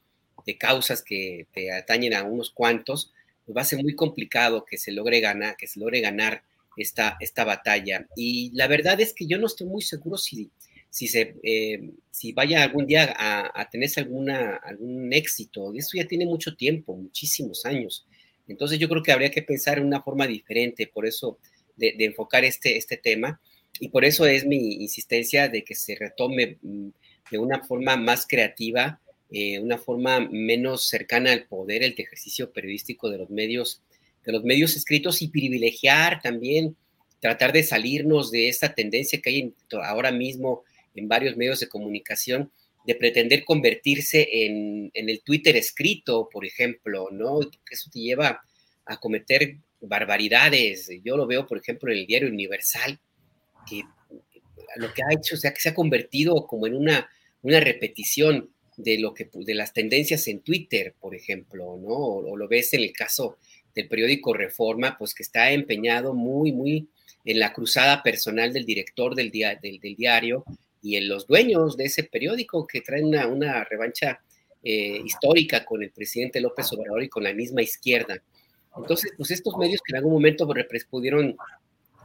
de 0.45 0.59
causas 0.59 1.03
que 1.03 1.47
te 1.53 1.73
atañen 1.73 2.15
a 2.15 2.25
unos 2.25 2.51
cuantos, 2.51 3.13
pues 3.45 3.57
va 3.57 3.63
a 3.63 3.65
ser 3.65 3.83
muy 3.83 3.95
complicado 3.95 4.65
que 4.65 4.79
se 4.79 4.93
logre 4.93 5.21
ganar, 5.21 5.57
que 5.57 5.67
se 5.67 5.81
logre 5.81 6.01
ganar 6.01 6.43
esta, 6.77 7.17
esta 7.21 7.45
batalla. 7.45 8.07
Y 8.17 8.51
la 8.55 8.69
verdad 8.69 9.01
es 9.01 9.13
que 9.13 9.27
yo 9.27 9.39
no 9.39 9.47
estoy 9.47 9.67
muy 9.67 9.83
seguro 9.83 10.19
si, 10.19 10.51
si, 10.91 11.09
se, 11.09 11.37
eh, 11.43 11.91
si 12.11 12.33
vaya 12.33 12.63
algún 12.63 12.87
día 12.87 13.15
a, 13.17 13.61
a 13.61 13.69
tener 13.69 13.91
alguna, 13.97 14.57
algún 14.57 15.13
éxito. 15.13 15.73
Esto 15.75 15.97
ya 15.97 16.07
tiene 16.07 16.27
mucho 16.27 16.55
tiempo, 16.55 16.97
muchísimos 16.97 17.65
años. 17.65 18.07
Entonces 18.47 18.79
yo 18.79 18.89
creo 18.89 19.03
que 19.03 19.13
habría 19.13 19.31
que 19.31 19.43
pensar 19.43 19.79
en 19.79 19.87
una 19.87 20.03
forma 20.03 20.27
diferente. 20.27 20.87
Por 20.87 21.07
eso 21.07 21.39
de, 21.77 21.95
enfocar 21.99 22.45
este, 22.45 22.77
este 22.77 22.97
tema 22.97 23.41
y 23.81 23.89
por 23.89 24.05
eso 24.05 24.27
es 24.27 24.47
mi 24.47 24.75
insistencia 24.75 25.49
de 25.49 25.65
que 25.65 25.75
se 25.75 25.95
retome 25.95 26.59
mm, 26.63 26.89
de 27.31 27.39
una 27.39 27.63
forma 27.65 27.97
más 27.97 28.27
creativa, 28.27 29.01
eh, 29.31 29.59
una 29.59 29.79
forma 29.79 30.21
menos 30.21 30.89
cercana 30.89 31.33
al 31.33 31.45
poder, 31.45 31.83
el 31.83 31.95
ejercicio 31.97 32.53
periodístico 32.53 33.11
de 33.11 33.19
los 33.19 33.31
medios, 33.31 33.83
de 34.25 34.33
los 34.33 34.45
medios 34.45 34.77
escritos 34.77 35.23
y 35.23 35.29
privilegiar 35.29 36.21
también, 36.23 36.77
tratar 37.21 37.53
de 37.53 37.63
salirnos 37.63 38.31
de 38.31 38.49
esta 38.49 38.75
tendencia 38.75 39.21
que 39.21 39.31
hay 39.31 39.55
ahora 39.83 40.13
mismo 40.13 40.63
en 40.95 41.09
varios 41.09 41.37
medios 41.37 41.61
de 41.61 41.69
comunicación 41.69 42.51
de 42.87 42.95
pretender 42.95 43.45
convertirse 43.45 44.29
en, 44.45 44.93
en 44.95 45.09
el 45.11 45.21
Twitter 45.23 45.57
escrito, 45.57 46.29
por 46.31 46.47
ejemplo, 46.47 47.09
¿no? 47.11 47.41
Eso 47.69 47.91
te 47.91 47.99
lleva 47.99 48.43
a 48.85 48.97
cometer 48.99 49.57
barbaridades. 49.81 50.91
Yo 51.05 51.17
lo 51.17 51.27
veo, 51.27 51.47
por 51.47 51.59
ejemplo, 51.59 51.93
en 51.93 51.99
el 51.99 52.07
diario 52.07 52.29
Universal, 52.29 52.99
que 53.69 53.83
lo 54.77 54.93
que 54.93 55.03
ha 55.03 55.13
hecho, 55.13 55.35
o 55.35 55.39
sea, 55.39 55.53
que 55.53 55.61
se 55.61 55.71
ha 55.71 55.75
convertido 55.75 56.47
como 56.47 56.67
en 56.67 56.75
una, 56.75 57.09
una 57.43 57.61
repetición 57.61 58.51
de 58.77 58.99
lo 58.99 59.15
que 59.15 59.29
de 59.33 59.55
las 59.55 59.73
tendencias 59.73 60.29
en 60.29 60.41
Twitter, 60.41 60.95
por 61.01 61.15
ejemplo, 61.15 61.79
¿no? 61.79 61.95
O, 61.95 62.37
lo 62.37 62.49
ves 62.49 62.75
en 62.75 62.83
el 62.83 62.93
caso 62.93 63.39
del 63.75 63.89
periódico 63.89 64.35
Reforma, 64.35 64.97
pues 64.99 65.15
que 65.15 65.23
está 65.23 65.51
empeñado 65.51 66.15
muy, 66.15 66.53
muy 66.53 66.89
en 67.25 67.39
la 67.39 67.53
cruzada 67.53 68.03
personal 68.03 68.53
del 68.53 68.65
director 68.65 69.15
del, 69.15 69.31
del, 69.31 69.97
diario 69.97 70.45
y 70.83 70.97
en 70.97 71.09
los 71.09 71.27
dueños 71.27 71.77
de 71.77 71.87
ese 71.87 72.05
periódico 72.05 72.67
que 72.67 72.81
traen 72.81 73.07
una, 73.07 73.27
una 73.27 73.65
revancha 73.65 74.21
eh, 74.63 75.01
histórica 75.05 75.65
con 75.65 75.83
el 75.83 75.91
presidente 75.91 76.41
López 76.41 76.73
Obrador 76.73 77.03
y 77.03 77.09
con 77.09 77.25
la 77.25 77.33
misma 77.33 77.63
izquierda. 77.63 78.23
Entonces, 78.77 79.13
pues 79.17 79.31
estos 79.31 79.57
medios 79.57 79.81
que 79.83 79.93
en 79.93 79.97
algún 79.97 80.13
momento 80.13 80.49
pudieron, 80.91 81.37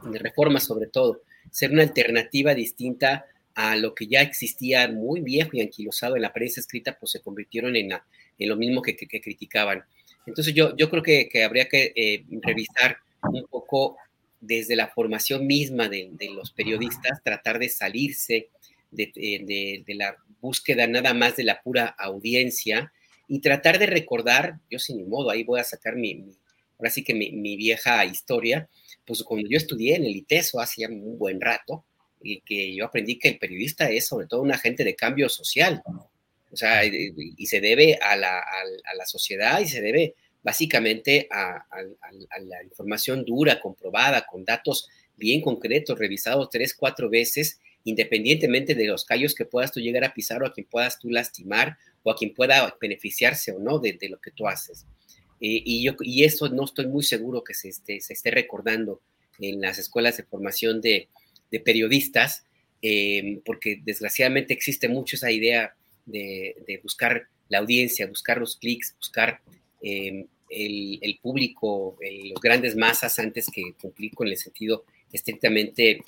de 0.04 0.18
reforma 0.18 0.60
sobre 0.60 0.86
todo, 0.86 1.22
ser 1.50 1.72
una 1.72 1.82
alternativa 1.82 2.54
distinta 2.54 3.26
a 3.54 3.76
lo 3.76 3.94
que 3.94 4.06
ya 4.06 4.22
existía 4.22 4.88
muy 4.88 5.20
viejo 5.20 5.50
y 5.52 5.60
anquilosado 5.60 6.16
en 6.16 6.22
la 6.22 6.32
prensa 6.32 6.60
escrita, 6.60 6.96
pues 6.98 7.12
se 7.12 7.20
convirtieron 7.20 7.76
en, 7.76 7.92
en 7.92 8.48
lo 8.48 8.56
mismo 8.56 8.80
que, 8.82 8.96
criticaban. 8.96 9.84
Entonces 10.26 10.54
yo, 10.54 10.74
yo 10.76 10.88
creo 10.88 11.02
que, 11.02 11.44
habría 11.44 11.68
que 11.68 11.92
eh, 11.94 12.24
revisar 12.42 12.98
un 13.22 13.46
poco 13.46 13.96
desde 14.40 14.76
la 14.76 14.88
formación 14.88 15.46
misma 15.46 15.88
de, 15.88 16.10
los 16.34 16.50
periodistas, 16.50 17.22
tratar 17.22 17.58
de 17.58 17.68
salirse 17.68 18.48
de, 18.90 19.84
la 19.88 20.16
búsqueda 20.40 20.86
nada 20.86 21.14
más 21.14 21.36
de 21.36 21.44
la 21.44 21.62
pura 21.62 21.86
audiencia 21.86 22.92
y 23.28 23.40
tratar 23.40 23.78
de 23.78 23.86
recordar, 23.86 24.58
yo 24.70 24.78
sin 24.78 24.96
mi 24.96 25.04
modo, 25.04 25.30
ahí 25.30 25.44
voy 25.44 25.60
a 25.60 25.64
sacar 25.64 25.96
mi, 25.96 26.26
ahora 26.82 26.90
sí 26.90 27.04
que 27.04 27.14
mi, 27.14 27.56
vieja 27.56 28.04
historia, 28.04 28.68
pues 29.06 29.22
cuando 29.22 29.48
yo 29.48 29.56
estudié 29.56 29.94
en 29.94 30.04
el 30.04 30.16
ITESO 30.16 30.58
hace 30.58 30.84
un 30.88 31.16
buen 31.16 31.40
rato, 31.40 31.84
y 32.20 32.40
que 32.40 32.74
yo 32.74 32.84
aprendí 32.84 33.18
que 33.18 33.28
el 33.28 33.38
periodista 33.38 33.88
es 33.88 34.06
sobre 34.06 34.26
todo 34.26 34.42
un 34.42 34.52
agente 34.52 34.82
de 34.82 34.96
cambio 34.96 35.28
social, 35.28 35.80
o 36.50 36.56
sea, 36.56 36.84
y, 36.84 37.46
se 37.46 37.60
debe 37.60 37.98
a 38.02 38.16
la, 38.16 38.38
a 38.38 38.94
la, 38.96 39.06
sociedad 39.06 39.60
y 39.60 39.68
se 39.68 39.80
debe 39.80 40.14
básicamente 40.42 41.28
a, 41.30 41.64
la 42.40 42.62
información 42.64 43.24
dura, 43.24 43.60
comprobada, 43.60 44.26
con 44.26 44.44
datos 44.44 44.88
bien 45.16 45.40
concretos, 45.40 45.98
revisados 45.98 46.50
tres, 46.50 46.74
cuatro 46.74 47.08
veces, 47.08 47.60
independientemente 47.84 48.74
de 48.74 48.86
los 48.86 49.04
callos 49.04 49.34
que 49.34 49.44
puedas 49.44 49.72
tú 49.72 49.80
llegar 49.80 50.04
a 50.04 50.14
pisar 50.14 50.42
o 50.42 50.46
a 50.46 50.52
quien 50.52 50.66
puedas 50.66 50.98
tú 50.98 51.10
lastimar 51.10 51.78
o 52.02 52.10
a 52.10 52.16
quien 52.16 52.34
pueda 52.34 52.76
beneficiarse 52.80 53.52
o 53.52 53.58
no 53.58 53.78
de, 53.78 53.96
lo 54.08 54.20
que 54.20 54.32
tú 54.32 54.48
haces. 54.48 54.86
Eh, 55.44 55.60
y, 55.64 55.82
yo, 55.82 55.94
y 56.00 56.22
eso 56.22 56.48
no 56.48 56.64
estoy 56.64 56.86
muy 56.86 57.02
seguro 57.02 57.42
que 57.42 57.52
se 57.52 57.68
esté, 57.68 58.00
se 58.00 58.12
esté 58.12 58.30
recordando 58.30 59.00
en 59.40 59.60
las 59.60 59.76
escuelas 59.76 60.16
de 60.16 60.22
formación 60.22 60.80
de, 60.80 61.08
periodistas, 61.64 62.46
eh, 62.80 63.40
porque 63.44 63.82
desgraciadamente 63.84 64.54
existe 64.54 64.88
mucho 64.88 65.16
esa 65.16 65.30
idea 65.30 65.74
de, 66.06 66.80
buscar 66.82 67.26
la 67.48 67.58
audiencia, 67.58 68.06
buscar 68.06 68.38
los 68.38 68.56
clics, 68.56 68.94
buscar 68.96 69.42
eh, 69.82 70.24
el, 70.48 71.18
público, 71.20 71.98
los 72.00 72.40
grandes 72.40 72.74
masas 72.74 73.18
antes 73.18 73.48
que 73.52 73.74
cumplir 73.80 74.14
con 74.14 74.28
el 74.28 74.38
sentido 74.38 74.84
estrictamente 75.12 76.02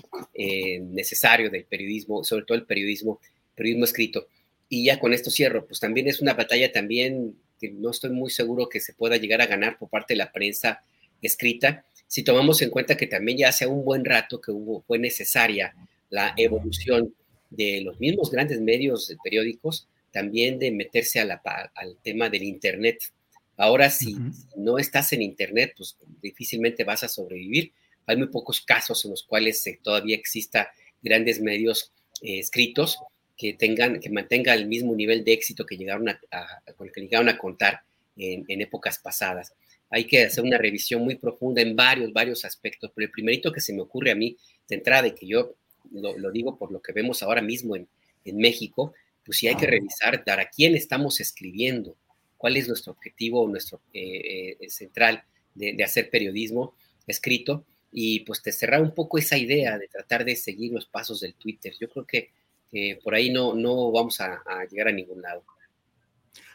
necesario 0.80 1.50
del 1.50 1.64
periodismo, 1.64 2.24
sobre 2.24 2.44
todo 2.46 2.56
el 2.56 2.64
periodismo, 2.64 3.20
periodismo 3.54 3.84
escrito. 3.84 4.28
Y 4.70 4.86
ya 4.86 4.98
con 4.98 5.12
esto 5.12 5.30
cierro, 5.30 5.66
pues 5.66 5.80
también 5.80 6.08
es 6.08 6.22
una 6.22 6.32
batalla 6.32 6.72
también 6.72 7.36
que 7.64 7.74
no 7.74 7.90
estoy 7.90 8.10
muy 8.10 8.30
seguro 8.30 8.68
que 8.68 8.80
se 8.80 8.92
pueda 8.92 9.16
llegar 9.16 9.40
a 9.40 9.46
ganar 9.46 9.78
por 9.78 9.88
parte 9.88 10.14
de 10.14 10.18
la 10.18 10.32
prensa 10.32 10.84
escrita, 11.22 11.86
si 12.06 12.22
tomamos 12.22 12.60
en 12.60 12.70
cuenta 12.70 12.96
que 12.96 13.06
también 13.06 13.38
ya 13.38 13.48
hace 13.48 13.66
un 13.66 13.84
buen 13.84 14.04
rato 14.04 14.40
que 14.40 14.50
hubo, 14.50 14.82
fue 14.82 14.98
necesaria 14.98 15.74
la 16.10 16.34
evolución 16.36 17.14
de 17.50 17.80
los 17.80 17.98
mismos 17.98 18.30
grandes 18.30 18.60
medios 18.60 19.08
de 19.08 19.16
periódicos, 19.22 19.88
también 20.12 20.58
de 20.58 20.70
meterse 20.70 21.20
a 21.20 21.24
la, 21.24 21.40
al 21.74 21.96
tema 22.02 22.28
del 22.28 22.42
Internet. 22.42 22.98
Ahora, 23.56 23.88
si 23.90 24.16
no 24.56 24.78
estás 24.78 25.12
en 25.12 25.22
Internet, 25.22 25.72
pues 25.76 25.96
difícilmente 26.20 26.84
vas 26.84 27.02
a 27.02 27.08
sobrevivir. 27.08 27.72
Hay 28.06 28.16
muy 28.16 28.28
pocos 28.28 28.60
casos 28.60 29.04
en 29.04 29.12
los 29.12 29.22
cuales 29.22 29.66
eh, 29.66 29.80
todavía 29.82 30.16
exista 30.16 30.70
grandes 31.02 31.40
medios 31.40 31.92
eh, 32.20 32.38
escritos 32.38 32.98
que 33.36 33.52
tengan, 33.54 34.00
que 34.00 34.10
mantenga 34.10 34.54
el 34.54 34.66
mismo 34.66 34.94
nivel 34.94 35.24
de 35.24 35.32
éxito 35.32 35.66
que 35.66 35.76
llegaron 35.76 36.08
a, 36.08 36.18
con 36.76 36.86
el 36.86 36.92
que 36.92 37.00
llegaron 37.00 37.28
a 37.28 37.38
contar 37.38 37.82
en, 38.16 38.60
épocas 38.60 38.98
pasadas. 38.98 39.52
Hay 39.90 40.04
que 40.04 40.24
hacer 40.24 40.44
una 40.44 40.58
revisión 40.58 41.02
muy 41.02 41.16
profunda 41.16 41.60
en 41.60 41.74
varios, 41.74 42.12
varios 42.12 42.44
aspectos, 42.44 42.90
pero 42.94 43.06
el 43.06 43.12
primerito 43.12 43.52
que 43.52 43.60
se 43.60 43.72
me 43.72 43.82
ocurre 43.82 44.12
a 44.12 44.14
mí 44.14 44.36
de 44.68 44.76
entrada, 44.76 45.06
y 45.08 45.14
que 45.14 45.26
yo 45.26 45.54
lo, 45.92 46.30
digo 46.30 46.56
por 46.56 46.70
lo 46.72 46.80
que 46.80 46.92
vemos 46.92 47.22
ahora 47.22 47.42
mismo 47.42 47.76
en, 47.76 47.88
en 48.24 48.36
México, 48.36 48.94
pues 49.24 49.38
sí 49.38 49.48
hay 49.48 49.56
que 49.56 49.66
revisar 49.66 50.24
para 50.24 50.48
quién 50.48 50.74
estamos 50.74 51.20
escribiendo, 51.20 51.96
cuál 52.36 52.56
es 52.56 52.68
nuestro 52.68 52.92
objetivo, 52.92 53.46
nuestro 53.48 53.80
eh, 53.92 54.56
eh, 54.60 54.70
central 54.70 55.24
de, 55.54 55.72
de, 55.72 55.84
hacer 55.84 56.10
periodismo 56.10 56.74
escrito, 57.06 57.64
y 57.90 58.20
pues 58.20 58.42
te 58.42 58.52
cerrar 58.52 58.82
un 58.82 58.92
poco 58.92 59.18
esa 59.18 59.38
idea 59.38 59.78
de 59.78 59.88
tratar 59.88 60.24
de 60.24 60.34
seguir 60.34 60.72
los 60.72 60.86
pasos 60.86 61.20
del 61.20 61.34
Twitter. 61.34 61.72
Yo 61.80 61.88
creo 61.88 62.04
que 62.04 62.30
por 63.02 63.14
ahí 63.14 63.30
no, 63.30 63.54
no 63.54 63.90
vamos 63.92 64.20
a, 64.20 64.42
llegar 64.70 64.88
a 64.88 64.92
ningún 64.92 65.22
lado. 65.22 65.44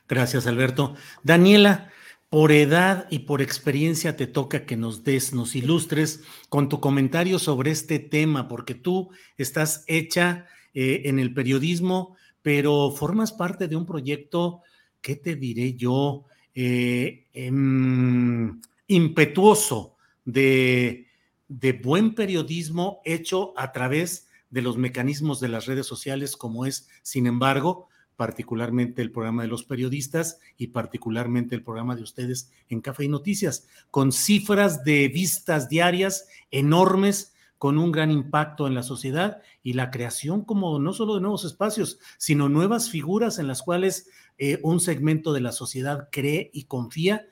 Gracias, 0.07 0.47
Alberto. 0.47 0.95
Daniela, 1.23 1.91
por 2.29 2.51
edad 2.51 3.07
y 3.09 3.19
por 3.19 3.41
experiencia 3.41 4.15
te 4.15 4.27
toca 4.27 4.65
que 4.65 4.75
nos 4.75 5.03
des, 5.03 5.33
nos 5.33 5.55
ilustres 5.55 6.23
con 6.49 6.69
tu 6.69 6.79
comentario 6.79 7.39
sobre 7.39 7.71
este 7.71 7.99
tema, 7.99 8.47
porque 8.47 8.75
tú 8.75 9.09
estás 9.37 9.83
hecha 9.87 10.47
eh, 10.73 11.03
en 11.05 11.19
el 11.19 11.33
periodismo, 11.33 12.15
pero 12.41 12.91
formas 12.91 13.31
parte 13.31 13.67
de 13.67 13.75
un 13.75 13.85
proyecto, 13.85 14.61
¿qué 15.01 15.15
te 15.15 15.35
diré 15.35 15.73
yo? 15.73 16.25
Eh, 16.53 17.27
em, 17.33 18.59
impetuoso 18.87 19.95
de, 20.25 21.07
de 21.47 21.73
buen 21.73 22.15
periodismo 22.15 23.01
hecho 23.05 23.53
a 23.55 23.71
través 23.71 24.28
de 24.49 24.61
los 24.61 24.77
mecanismos 24.77 25.39
de 25.39 25.49
las 25.49 25.65
redes 25.65 25.85
sociales, 25.85 26.35
como 26.35 26.65
es, 26.65 26.87
sin 27.01 27.27
embargo, 27.27 27.89
particularmente 28.19 29.01
el 29.01 29.13
programa 29.13 29.43
de 29.43 29.47
los 29.47 29.63
periodistas 29.63 30.39
y 30.57 30.67
particularmente 30.67 31.55
el 31.55 31.63
programa 31.63 31.95
de 31.95 32.03
ustedes 32.03 32.51
en 32.67 32.81
Café 32.81 33.05
y 33.05 33.07
Noticias, 33.07 33.65
con 33.91 34.11
cifras 34.11 34.83
de 34.83 35.07
vistas 35.07 35.69
diarias 35.69 36.27
enormes, 36.51 37.33
con 37.57 37.77
un 37.77 37.93
gran 37.93 38.11
impacto 38.11 38.67
en 38.67 38.75
la 38.75 38.83
sociedad 38.83 39.41
y 39.63 39.71
la 39.71 39.89
creación 39.89 40.43
como 40.43 40.79
no 40.79 40.91
solo 40.91 41.15
de 41.15 41.21
nuevos 41.21 41.45
espacios, 41.45 41.99
sino 42.17 42.49
nuevas 42.49 42.89
figuras 42.89 43.39
en 43.39 43.47
las 43.47 43.61
cuales 43.61 44.09
eh, 44.37 44.59
un 44.63 44.81
segmento 44.81 45.31
de 45.31 45.39
la 45.39 45.53
sociedad 45.53 46.09
cree 46.11 46.49
y 46.53 46.65
confía. 46.65 47.27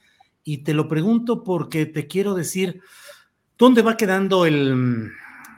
Y 0.45 0.59
te 0.59 0.73
lo 0.73 0.87
pregunto 0.87 1.43
porque 1.43 1.85
te 1.85 2.07
quiero 2.07 2.33
decir, 2.33 2.81
¿dónde 3.57 3.81
va 3.81 3.97
quedando 3.97 4.45
el, 4.45 5.11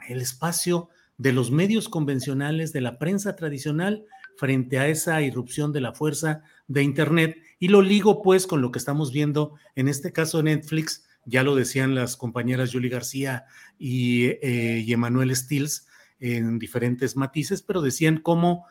el 0.08 0.20
espacio 0.20 0.88
de 1.20 1.34
los 1.34 1.50
medios 1.50 1.90
convencionales, 1.90 2.72
de 2.72 2.80
la 2.80 2.98
prensa 2.98 3.36
tradicional, 3.36 4.06
frente 4.38 4.78
a 4.78 4.88
esa 4.88 5.20
irrupción 5.20 5.70
de 5.70 5.82
la 5.82 5.92
fuerza 5.92 6.42
de 6.66 6.82
Internet. 6.82 7.36
Y 7.58 7.68
lo 7.68 7.82
ligo 7.82 8.22
pues 8.22 8.46
con 8.46 8.62
lo 8.62 8.72
que 8.72 8.78
estamos 8.78 9.12
viendo 9.12 9.52
en 9.74 9.88
este 9.88 10.12
caso 10.12 10.42
Netflix, 10.42 11.04
ya 11.26 11.42
lo 11.42 11.54
decían 11.54 11.94
las 11.94 12.16
compañeras 12.16 12.72
Julie 12.72 12.88
García 12.88 13.44
y, 13.78 14.28
eh, 14.28 14.82
Emanuel 14.88 15.36
Stills 15.36 15.86
en 16.20 16.58
diferentes 16.58 17.16
matices, 17.16 17.60
pero 17.60 17.82
decían 17.82 18.16
cómo 18.22 18.64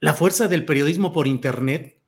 la 0.00 0.14
fuerza 0.14 0.48
del 0.48 0.64
periodismo 0.64 1.12
por 1.12 1.28
Internet 1.28 2.00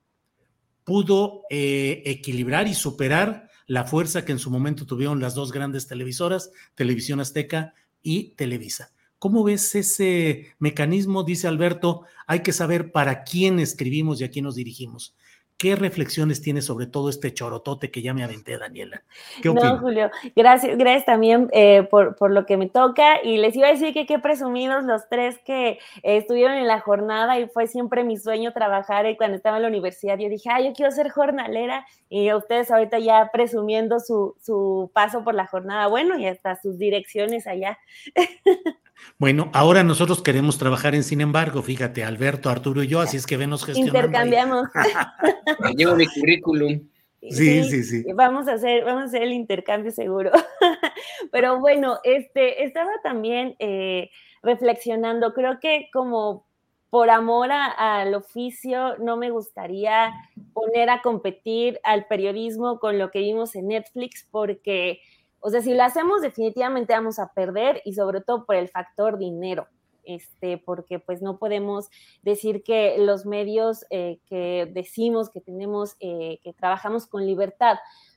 pudo 0.82 1.42
eh, 1.50 2.02
equilibrar 2.04 2.66
y 2.66 2.74
superar 2.74 3.48
la 3.68 3.84
fuerza 3.84 4.24
que 4.24 4.32
en 4.32 4.40
su 4.40 4.50
momento 4.50 4.86
tuvieron 4.86 5.20
las 5.20 5.36
dos 5.36 5.52
grandes 5.52 5.86
televisoras, 5.86 6.50
Televisión 6.74 7.20
Azteca 7.20 7.74
y 8.02 8.34
Televisa. 8.34 8.95
¿Cómo 9.18 9.44
ves 9.44 9.74
ese 9.74 10.54
mecanismo? 10.58 11.24
Dice 11.24 11.48
Alberto, 11.48 12.02
hay 12.26 12.40
que 12.40 12.52
saber 12.52 12.92
para 12.92 13.24
quién 13.24 13.58
escribimos 13.58 14.20
y 14.20 14.24
a 14.24 14.30
quién 14.30 14.44
nos 14.44 14.56
dirigimos. 14.56 15.14
¿Qué 15.58 15.74
reflexiones 15.74 16.42
tiene 16.42 16.60
sobre 16.60 16.86
todo 16.86 17.08
este 17.08 17.32
chorotote 17.32 17.90
que 17.90 18.02
ya 18.02 18.12
me 18.12 18.22
aventé, 18.22 18.58
Daniela? 18.58 19.02
¿Qué 19.42 19.48
no, 19.48 19.78
Julio, 19.78 20.10
gracias, 20.34 20.76
gracias 20.76 21.06
también 21.06 21.48
eh, 21.50 21.82
por, 21.90 22.30
lo 22.30 22.44
que 22.44 22.58
me 22.58 22.68
toca. 22.68 23.22
Y 23.22 23.38
les 23.38 23.56
iba 23.56 23.68
a 23.68 23.70
decir 23.70 23.94
que 23.94 24.04
qué 24.04 24.18
presumidos 24.18 24.84
los 24.84 25.08
tres 25.08 25.38
que 25.46 25.68
eh, 25.68 25.78
estuvieron 26.02 26.58
en 26.58 26.66
la 26.66 26.80
jornada 26.80 27.40
y 27.40 27.48
fue 27.48 27.68
siempre 27.68 28.04
mi 28.04 28.18
sueño 28.18 28.52
trabajar. 28.52 29.06
Y 29.06 29.16
cuando 29.16 29.38
estaba 29.38 29.56
en 29.56 29.62
la 29.62 29.68
universidad, 29.68 30.18
yo 30.18 30.28
dije, 30.28 30.50
ah, 30.52 30.60
yo 30.60 30.74
quiero 30.74 30.92
ser 30.92 31.08
jornalera. 31.08 31.86
Y 32.10 32.30
ustedes 32.34 32.70
ahorita 32.70 32.98
ya 32.98 33.30
presumiendo 33.32 33.98
su, 33.98 34.36
su 34.42 34.90
paso 34.92 35.24
por 35.24 35.34
la 35.34 35.46
jornada, 35.46 35.86
bueno, 35.86 36.18
y 36.18 36.26
hasta 36.26 36.60
sus 36.60 36.76
direcciones 36.76 37.46
allá. 37.46 37.78
Bueno, 39.18 39.50
ahora 39.52 39.82
nosotros 39.82 40.22
queremos 40.22 40.58
trabajar 40.58 40.94
en 40.94 41.04
Sin 41.04 41.20
embargo, 41.20 41.62
fíjate, 41.62 42.04
Alberto, 42.04 42.50
Arturo 42.50 42.82
y 42.82 42.88
yo, 42.88 43.00
así 43.00 43.16
es 43.16 43.26
que 43.26 43.36
venos 43.36 43.64
gestionando. 43.64 43.98
Intercambiamos. 43.98 44.68
Llevo 45.76 45.96
mi 45.96 46.06
currículum. 46.06 46.88
Sí, 47.30 47.64
sí, 47.64 47.82
sí, 47.82 48.04
Vamos 48.14 48.46
a 48.46 48.52
hacer, 48.52 48.84
vamos 48.84 49.02
a 49.02 49.06
hacer 49.06 49.22
el 49.22 49.32
intercambio 49.32 49.90
seguro. 49.90 50.30
Pero 51.32 51.58
bueno, 51.58 51.98
este, 52.04 52.64
estaba 52.64 52.90
también 53.02 53.56
eh, 53.58 54.10
reflexionando, 54.42 55.32
creo 55.34 55.58
que 55.58 55.88
como 55.92 56.46
por 56.90 57.10
amor 57.10 57.50
al 57.52 58.14
oficio, 58.14 58.96
no 58.98 59.16
me 59.16 59.30
gustaría 59.30 60.12
poner 60.52 60.88
a 60.88 61.02
competir 61.02 61.80
al 61.82 62.06
periodismo 62.06 62.78
con 62.78 62.98
lo 62.98 63.10
que 63.10 63.18
vimos 63.18 63.56
en 63.56 63.68
Netflix, 63.68 64.26
porque 64.30 65.00
o 65.40 65.50
sea, 65.50 65.60
si 65.60 65.74
lo 65.74 65.82
hacemos, 65.82 66.22
definitivamente 66.22 66.92
vamos 66.92 67.18
a 67.18 67.32
perder 67.32 67.82
y 67.84 67.94
sobre 67.94 68.20
todo 68.20 68.44
por 68.46 68.56
el 68.56 68.68
factor 68.68 69.18
dinero. 69.18 69.68
Este, 70.04 70.56
porque 70.58 71.00
pues 71.00 71.20
no 71.20 71.36
podemos 71.36 71.88
decir 72.22 72.62
que 72.62 72.96
los 72.98 73.26
medios 73.26 73.84
eh, 73.90 74.20
que 74.28 74.70
decimos 74.72 75.30
que 75.30 75.40
tenemos, 75.40 75.96
eh, 75.98 76.38
que 76.44 76.52
trabajamos 76.52 77.08
con 77.08 77.26
libertad, 77.26 77.76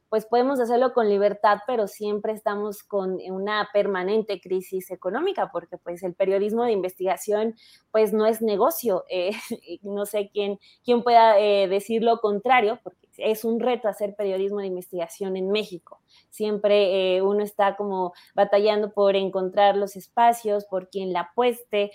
pues 0.09 0.25
podemos 0.25 0.59
hacerlo 0.59 0.93
con 0.93 1.07
libertad, 1.07 1.59
pero 1.67 1.87
siempre 1.87 2.33
estamos 2.33 2.83
con 2.83 3.19
una 3.29 3.69
permanente 3.71 4.41
crisis 4.41 4.89
económica, 4.91 5.49
porque 5.51 5.77
pues 5.77 6.03
el 6.03 6.15
periodismo 6.15 6.63
de 6.63 6.71
investigación 6.71 7.55
pues 7.91 8.11
no 8.11 8.25
es 8.25 8.41
negocio. 8.41 9.05
Eh, 9.09 9.31
no 9.83 10.05
sé 10.05 10.29
quién, 10.33 10.59
quién 10.83 11.03
pueda 11.03 11.39
eh, 11.39 11.67
decir 11.67 12.03
lo 12.03 12.19
contrario, 12.19 12.79
porque 12.83 13.07
es 13.17 13.45
un 13.45 13.59
reto 13.59 13.87
hacer 13.87 14.15
periodismo 14.15 14.59
de 14.59 14.67
investigación 14.67 15.35
en 15.35 15.51
México. 15.51 16.01
Siempre 16.29 17.17
eh, 17.17 17.21
uno 17.21 17.43
está 17.43 17.75
como 17.75 18.13
batallando 18.33 18.91
por 18.91 19.15
encontrar 19.15 19.75
los 19.75 19.95
espacios, 19.95 20.65
por 20.65 20.89
quien 20.89 21.13
la 21.13 21.21
apueste, 21.21 21.91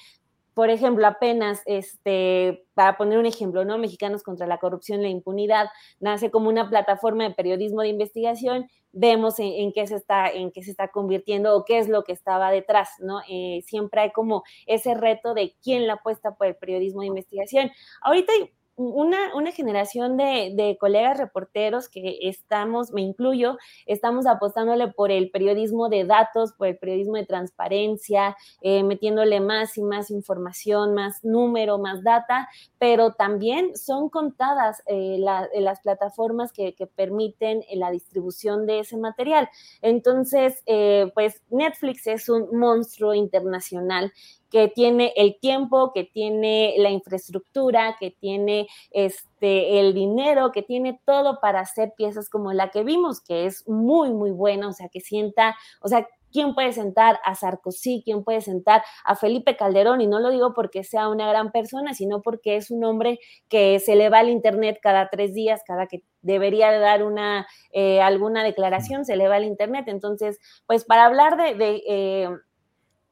por 0.54 0.70
ejemplo, 0.70 1.06
apenas, 1.06 1.62
este, 1.66 2.64
para 2.74 2.96
poner 2.96 3.18
un 3.18 3.26
ejemplo, 3.26 3.64
¿no? 3.64 3.76
Mexicanos 3.76 4.22
contra 4.22 4.46
la 4.46 4.58
corrupción 4.58 5.02
la 5.02 5.08
impunidad 5.08 5.66
nace 5.98 6.30
como 6.30 6.48
una 6.48 6.70
plataforma 6.70 7.24
de 7.24 7.34
periodismo 7.34 7.82
de 7.82 7.88
investigación. 7.88 8.68
Vemos 8.92 9.34
en, 9.38 9.72
qué 9.72 9.86
se 9.88 9.96
está, 9.96 10.30
en 10.30 10.52
qué 10.52 10.62
se 10.62 10.70
está 10.70 10.88
convirtiendo 10.88 11.56
o 11.56 11.64
qué 11.64 11.78
es 11.78 11.88
lo 11.88 12.04
que 12.04 12.12
estaba 12.12 12.52
detrás, 12.52 12.90
¿no? 13.00 13.20
Eh, 13.28 13.62
siempre 13.66 14.02
hay 14.02 14.12
como 14.12 14.44
ese 14.66 14.94
reto 14.94 15.34
de 15.34 15.56
quién 15.62 15.88
la 15.88 15.94
apuesta 15.94 16.36
por 16.36 16.46
el 16.46 16.54
periodismo 16.54 17.00
de 17.00 17.08
investigación. 17.08 17.72
Ahorita 18.00 18.32
una, 18.76 19.34
una 19.34 19.52
generación 19.52 20.16
de, 20.16 20.76
colegas 20.80 21.18
reporteros 21.18 21.88
que 21.88 22.18
estamos, 22.22 22.92
me 22.92 23.02
incluyo, 23.02 23.56
estamos 23.86 24.26
apostándole 24.26 24.88
por 24.88 25.10
el 25.10 25.30
periodismo 25.30 25.88
de 25.88 26.04
datos, 26.04 26.52
por 26.52 26.68
el 26.68 26.78
periodismo 26.78 27.14
de 27.14 27.26
transparencia, 27.26 28.36
eh, 28.60 28.82
metiéndole 28.82 29.40
más 29.40 29.78
y 29.78 29.82
más 29.82 30.10
información, 30.10 30.94
más 30.94 31.24
número, 31.24 31.78
más 31.78 32.02
data, 32.02 32.48
pero 32.78 33.12
también 33.12 33.76
son 33.76 34.08
contadas 34.08 34.82
eh, 34.86 35.18
las 35.18 35.80
plataformas 35.80 36.52
que, 36.52 36.74
que, 36.74 36.86
permiten 36.86 37.62
la 37.74 37.90
distribución 37.90 38.66
de 38.66 38.80
ese 38.80 38.96
material. 38.96 39.48
Entonces, 39.82 40.62
eh, 40.66 41.10
pues 41.14 41.42
Netflix 41.50 42.06
es 42.06 42.28
un 42.28 42.56
monstruo 42.56 43.14
internacional 43.14 44.12
que 44.54 44.68
tiene 44.68 45.12
el 45.16 45.40
tiempo, 45.40 45.90
que 45.92 46.04
tiene 46.04 46.76
la 46.78 46.88
infraestructura, 46.90 47.96
que 47.98 48.12
tiene 48.12 48.68
este, 48.92 49.80
el 49.80 49.94
dinero, 49.94 50.52
que 50.52 50.62
tiene 50.62 51.00
todo 51.04 51.40
para 51.40 51.58
hacer 51.58 51.92
piezas 51.96 52.30
como 52.30 52.52
la 52.52 52.70
que 52.70 52.84
vimos, 52.84 53.20
que 53.20 53.46
es 53.46 53.66
muy, 53.66 54.12
muy 54.12 54.30
buena, 54.30 54.68
o 54.68 54.72
sea, 54.72 54.88
que 54.88 55.00
sienta, 55.00 55.56
o 55.80 55.88
sea, 55.88 56.06
¿Quién 56.32 56.52
puede 56.56 56.72
sentar 56.72 57.20
a 57.24 57.36
Sarkozy? 57.36 58.02
¿Quién 58.04 58.24
puede 58.24 58.40
sentar 58.40 58.82
a 59.04 59.14
Felipe 59.14 59.56
Calderón? 59.56 60.00
Y 60.00 60.08
no 60.08 60.18
lo 60.18 60.30
digo 60.30 60.52
porque 60.52 60.82
sea 60.82 61.08
una 61.08 61.28
gran 61.28 61.52
persona, 61.52 61.94
sino 61.94 62.22
porque 62.22 62.56
es 62.56 62.72
un 62.72 62.82
hombre 62.82 63.20
que 63.48 63.78
se 63.78 63.94
le 63.94 64.08
va 64.08 64.18
al 64.18 64.30
Internet 64.30 64.80
cada 64.82 65.10
tres 65.10 65.32
días, 65.32 65.62
cada 65.64 65.86
que 65.86 66.02
debería 66.22 66.76
dar 66.80 67.04
una, 67.04 67.46
eh, 67.70 68.00
alguna 68.00 68.42
declaración, 68.42 69.04
se 69.04 69.14
le 69.14 69.28
va 69.28 69.36
al 69.36 69.44
Internet. 69.44 69.84
Entonces, 69.86 70.40
pues 70.66 70.84
para 70.84 71.04
hablar 71.04 71.36
de, 71.36 71.84
eh, 71.86 72.28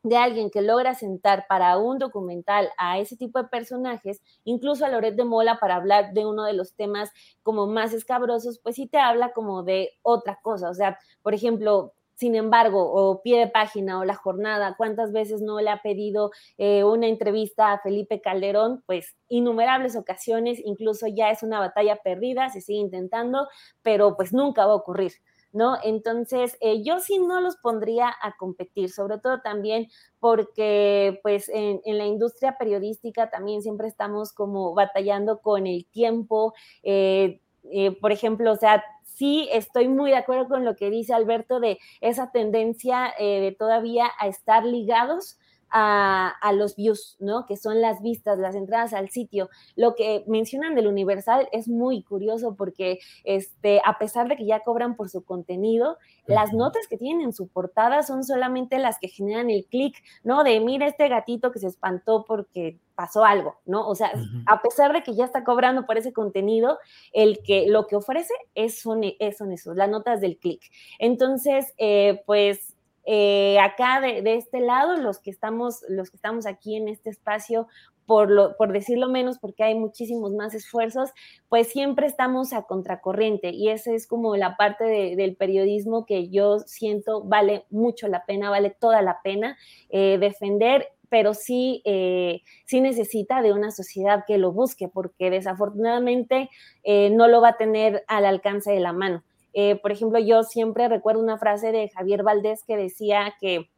de 0.03 0.16
alguien 0.16 0.51
que 0.51 0.62
logra 0.62 0.95
sentar 0.95 1.47
para 1.49 1.79
un 1.79 1.99
documental 1.99 2.70
a 2.79 2.99
ese 2.99 3.16
tipo 3.16 3.41
de 3.41 3.49
personajes, 3.49 4.20
incluso 4.45 4.85
a 4.85 4.89
Loret 4.89 5.15
de 5.15 5.24
Mola 5.24 5.59
para 5.61 5.77
hablar 5.77 6.12
de 6.12 6.27
uno 6.27 6.45
de 6.45 6.53
los 6.55 6.74
temas 6.74 7.11
como 7.43 7.66
más 7.66 7.93
escabrosos, 7.93 8.59
pues 8.59 8.77
sí 8.77 8.87
te 8.87 8.99
habla 8.99 9.33
como 9.33 9.62
de 9.62 9.91
otra 10.03 10.39
cosa. 10.43 10.70
O 10.70 10.74
sea, 10.74 10.99
por 11.23 11.35
ejemplo, 11.35 11.93
sin 12.15 12.35
embargo, 12.37 12.93
o 12.93 13.23
pie 13.23 13.39
de 13.39 13.49
página 13.49 13.99
o 13.99 14.05
la 14.05 14.15
jornada, 14.15 14.74
¿cuántas 14.77 15.12
veces 15.12 15.41
no 15.41 15.61
le 15.61 15.70
ha 15.70 15.83
pedido 15.83 16.31
eh, 16.59 16.85
una 16.85 17.09
entrevista 17.09 17.73
a 17.73 17.81
Felipe 17.81 18.20
Calderón? 18.20 18.83
Pues 18.87 19.16
innumerables 19.29 19.97
ocasiones, 19.97 20.61
incluso 20.65 21.07
ya 21.07 21.31
es 21.31 21.43
una 21.43 21.59
batalla 21.59 21.97
perdida, 21.97 22.49
se 22.51 22.61
sigue 22.61 22.79
intentando, 22.79 23.49
pero 23.83 24.16
pues 24.16 24.33
nunca 24.33 24.66
va 24.66 24.73
a 24.73 24.77
ocurrir. 24.77 25.12
¿No? 25.53 25.77
Entonces, 25.83 26.57
eh, 26.61 26.83
yo 26.83 27.01
sí 27.01 27.19
no 27.19 27.41
los 27.41 27.57
pondría 27.57 28.09
a 28.20 28.37
competir, 28.37 28.91
sobre 28.91 29.19
todo 29.19 29.41
también 29.41 29.89
porque, 30.19 31.20
pues, 31.23 31.49
en, 31.49 31.81
la 31.85 32.07
industria 32.07 32.57
periodística 32.59 33.31
también 33.31 33.62
siempre 33.62 33.89
estamos 33.89 34.33
como 34.33 34.74
batallando 34.74 35.41
con 35.41 35.66
el 35.66 35.87
tiempo. 35.87 36.55
Eh, 36.83 37.41
eh, 37.70 37.93
por 38.01 38.12
ejemplo, 38.12 38.53
o 38.53 38.57
sea, 38.57 38.83
sí 39.05 39.49
estoy 39.53 39.89
muy 39.89 40.11
de 40.11 40.16
acuerdo 40.16 40.49
con 40.49 40.65
lo 40.65 40.74
que 40.74 40.91
dice 40.91 41.15
Alberto 41.15 41.61
de 41.61 41.79
esa 42.01 42.33
tendencia 42.33 43.12
de 43.19 43.55
todavía 43.59 44.07
a 44.19 44.27
estar 44.27 44.65
ligados 44.65 45.39
a, 45.73 46.53
los 46.55 46.77
views, 46.77 47.16
¿no? 47.19 47.47
Que 47.47 47.57
son 47.57 47.81
las 47.81 48.03
vistas, 48.03 48.39
las 48.39 48.55
entradas 48.55 48.93
al 48.93 49.11
sitio. 49.11 49.49
Lo 49.74 49.94
que 49.94 50.24
mencionan 50.27 50.74
del 50.74 50.86
Universal 50.86 51.49
es 51.53 51.69
muy 51.69 52.03
curioso 52.03 52.55
porque, 52.57 52.99
este, 53.24 53.81
a 53.85 53.99
pesar 53.99 54.28
de 54.28 54.36
que 54.36 54.44
ya 54.44 54.61
cobran 54.61 54.97
por 54.97 55.09
su 55.09 55.24
contenido, 55.24 55.97
las 56.27 56.53
notas 56.53 56.86
que 56.89 56.99
tienen 56.99 57.27
en 57.27 57.32
su 57.32 57.49
portada 57.49 58.03
son 58.03 58.24
solamente 58.24 58.78
las 58.78 58.99
que 58.99 59.09
generan 59.09 59.51
el 59.51 59.66
clic, 59.66 59.97
¿no? 60.23 60.44
De 60.44 60.61
mira 60.61 60.86
este 60.86 61.09
gatito 61.09 61.53
que 61.53 61.59
se 61.59 61.69
espantó 61.69 62.24
porque 62.27 62.78
pasó 62.94 63.24
algo, 63.24 63.57
¿no? 63.65 63.89
O 63.89 63.94
sea, 63.94 64.12
a 64.47 64.61
pesar 64.61 64.93
de 64.93 65.03
que 65.03 65.15
ya 65.15 65.24
está 65.24 65.43
cobrando 65.44 65.86
por 65.86 65.97
ese 65.97 66.12
contenido, 66.12 66.78
el 67.12 67.43
que 67.43 67.66
lo 67.66 67.86
que 67.86 67.97
ofrece 67.97 68.35
es 68.55 68.81
son, 68.81 69.01
es, 69.19 69.39
son 69.39 69.53
esos, 69.53 69.77
las 69.77 69.89
notas 69.89 70.20
del 70.20 70.39
clic. 70.39 70.62
Entonces, 70.99 71.73
eh, 71.78 72.23
pues 72.27 72.72
eh, 73.05 73.59
acá 73.59 74.01
de, 74.01 74.23
este 74.37 74.61
lado, 74.61 74.97
los 74.97 75.19
que 75.19 75.31
estamos, 75.31 75.85
los 75.89 76.11
que 76.11 76.16
estamos 76.16 76.47
aquí 76.47 76.77
en 76.77 76.89
este 76.89 77.11
espacio, 77.11 77.66
por, 78.07 78.31
lo, 78.31 78.55
decirlo 78.69 79.09
menos, 79.09 79.39
porque 79.39 79.65
hay 79.65 79.74
muchísimos 79.74 80.33
más 80.33 80.55
esfuerzos, 80.55 81.11
pues 81.49 81.69
siempre 81.69 82.07
estamos 82.07 82.53
a 82.53 82.62
contracorriente 82.62 83.51
y 83.51 83.70
esa 83.70 83.93
es 83.93 84.07
como 84.07 84.37
la 84.37 84.57
parte 84.57 84.85
del 84.85 85.37
periodismo 85.37 86.05
que 86.05 86.29
yo 86.29 86.59
siento 86.61 87.23
vale 87.23 87.65
mucho 87.70 88.09
la 88.09 88.24
pena, 88.24 88.51
vale 88.51 88.70
toda 88.70 89.03
la 89.03 89.20
pena 89.23 89.57
eh, 89.89 90.19
defender 90.19 90.89
pero 91.09 91.35
sí, 91.35 91.83
eh, 91.85 92.41
sí 92.65 92.81
necesita 92.81 93.43
de 93.43 93.53
una 93.53 93.70
sociedad 93.70 94.24
que 94.27 94.39
lo 94.39 94.51
busque, 94.51 94.89
porque 94.89 95.29
desafortunadamente 95.29 96.49
no 96.87 97.29
lo 97.29 97.43
va 97.43 97.51
a 97.51 97.57
tener 97.59 98.03
al 98.09 98.24
alcance 98.24 98.73
de 98.73 98.81
la 98.81 98.95
mano. 98.95 99.23
Eh, 99.53 99.77
por 99.77 99.93
ejemplo, 99.93 100.19
yo 100.19 100.43
siempre 100.43 100.89
recuerdo 100.89 101.23
una 101.23 101.39
frase 101.39 101.73
de 101.73 101.91
Javier 101.91 102.23
Valdés 102.23 102.65
que 102.65 102.77
decía 102.77 103.35
que 103.41 103.69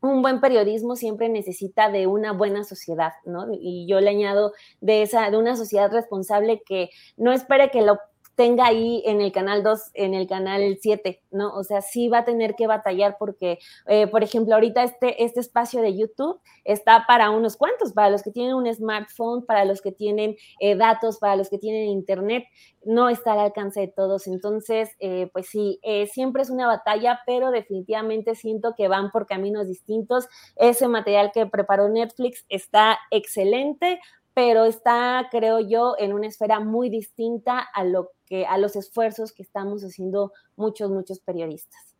un 0.00 0.20
buen 0.20 0.40
periodismo 0.40 0.96
siempre 0.96 1.28
necesita 1.28 1.88
de 1.88 2.08
una 2.08 2.32
buena 2.32 2.64
sociedad, 2.64 3.12
¿no? 3.24 3.46
Y 3.52 3.86
yo 3.86 4.00
le 4.00 4.10
añado 4.10 4.52
de 4.80 5.02
esa, 5.02 5.30
de 5.30 5.36
una 5.36 5.56
sociedad 5.56 5.92
responsable 5.92 6.62
que 6.66 6.90
no 7.16 7.32
espere 7.32 7.70
que 7.70 7.82
lo 7.82 7.98
tenga 8.34 8.66
ahí 8.66 9.02
en 9.04 9.20
el 9.20 9.32
canal 9.32 9.62
2, 9.62 9.90
en 9.94 10.14
el 10.14 10.26
canal 10.26 10.78
7, 10.80 11.22
¿no? 11.30 11.54
O 11.54 11.64
sea, 11.64 11.82
sí 11.82 12.08
va 12.08 12.18
a 12.18 12.24
tener 12.24 12.54
que 12.54 12.66
batallar 12.66 13.16
porque, 13.18 13.58
eh, 13.86 14.06
por 14.06 14.22
ejemplo, 14.22 14.54
ahorita 14.54 14.82
este, 14.82 15.22
este 15.22 15.40
espacio 15.40 15.82
de 15.82 15.96
YouTube 15.96 16.40
está 16.64 17.04
para 17.06 17.30
unos 17.30 17.56
cuantos, 17.56 17.92
para 17.92 18.10
los 18.10 18.22
que 18.22 18.30
tienen 18.30 18.54
un 18.54 18.72
smartphone, 18.72 19.44
para 19.44 19.64
los 19.64 19.82
que 19.82 19.92
tienen 19.92 20.36
eh, 20.60 20.76
datos, 20.76 21.18
para 21.18 21.36
los 21.36 21.50
que 21.50 21.58
tienen 21.58 21.88
internet, 21.88 22.44
no 22.84 23.08
está 23.08 23.32
al 23.32 23.40
alcance 23.40 23.80
de 23.80 23.88
todos. 23.88 24.26
Entonces, 24.26 24.90
eh, 24.98 25.28
pues 25.32 25.46
sí, 25.48 25.80
siempre 26.10 26.42
es 26.42 26.50
una 26.50 26.66
batalla, 26.66 27.20
pero 27.26 27.50
definitivamente 27.50 28.34
siento 28.34 28.74
que 28.76 28.88
van 28.88 29.10
por 29.10 29.26
caminos 29.26 29.68
distintos. 29.68 30.26
Ese 30.56 30.88
material 30.88 31.30
que 31.32 31.46
preparó 31.46 31.88
Netflix 31.88 32.44
está 32.48 32.98
excelente 33.10 34.00
pero 34.34 34.64
está, 34.64 35.28
creo 35.30 35.60
yo, 35.60 35.94
en 35.98 36.12
una 36.12 36.26
esfera 36.26 36.60
muy 36.60 36.88
distinta 36.88 37.58
a 37.58 37.84
lo 37.84 38.10
a 38.48 38.58
los 38.58 38.76
esfuerzos 38.76 39.32
que 39.32 39.42
estamos 39.42 39.82
haciendo 39.82 40.32
muchos, 40.56 40.90
muchos 40.90 41.20
periodistas. 41.20 41.94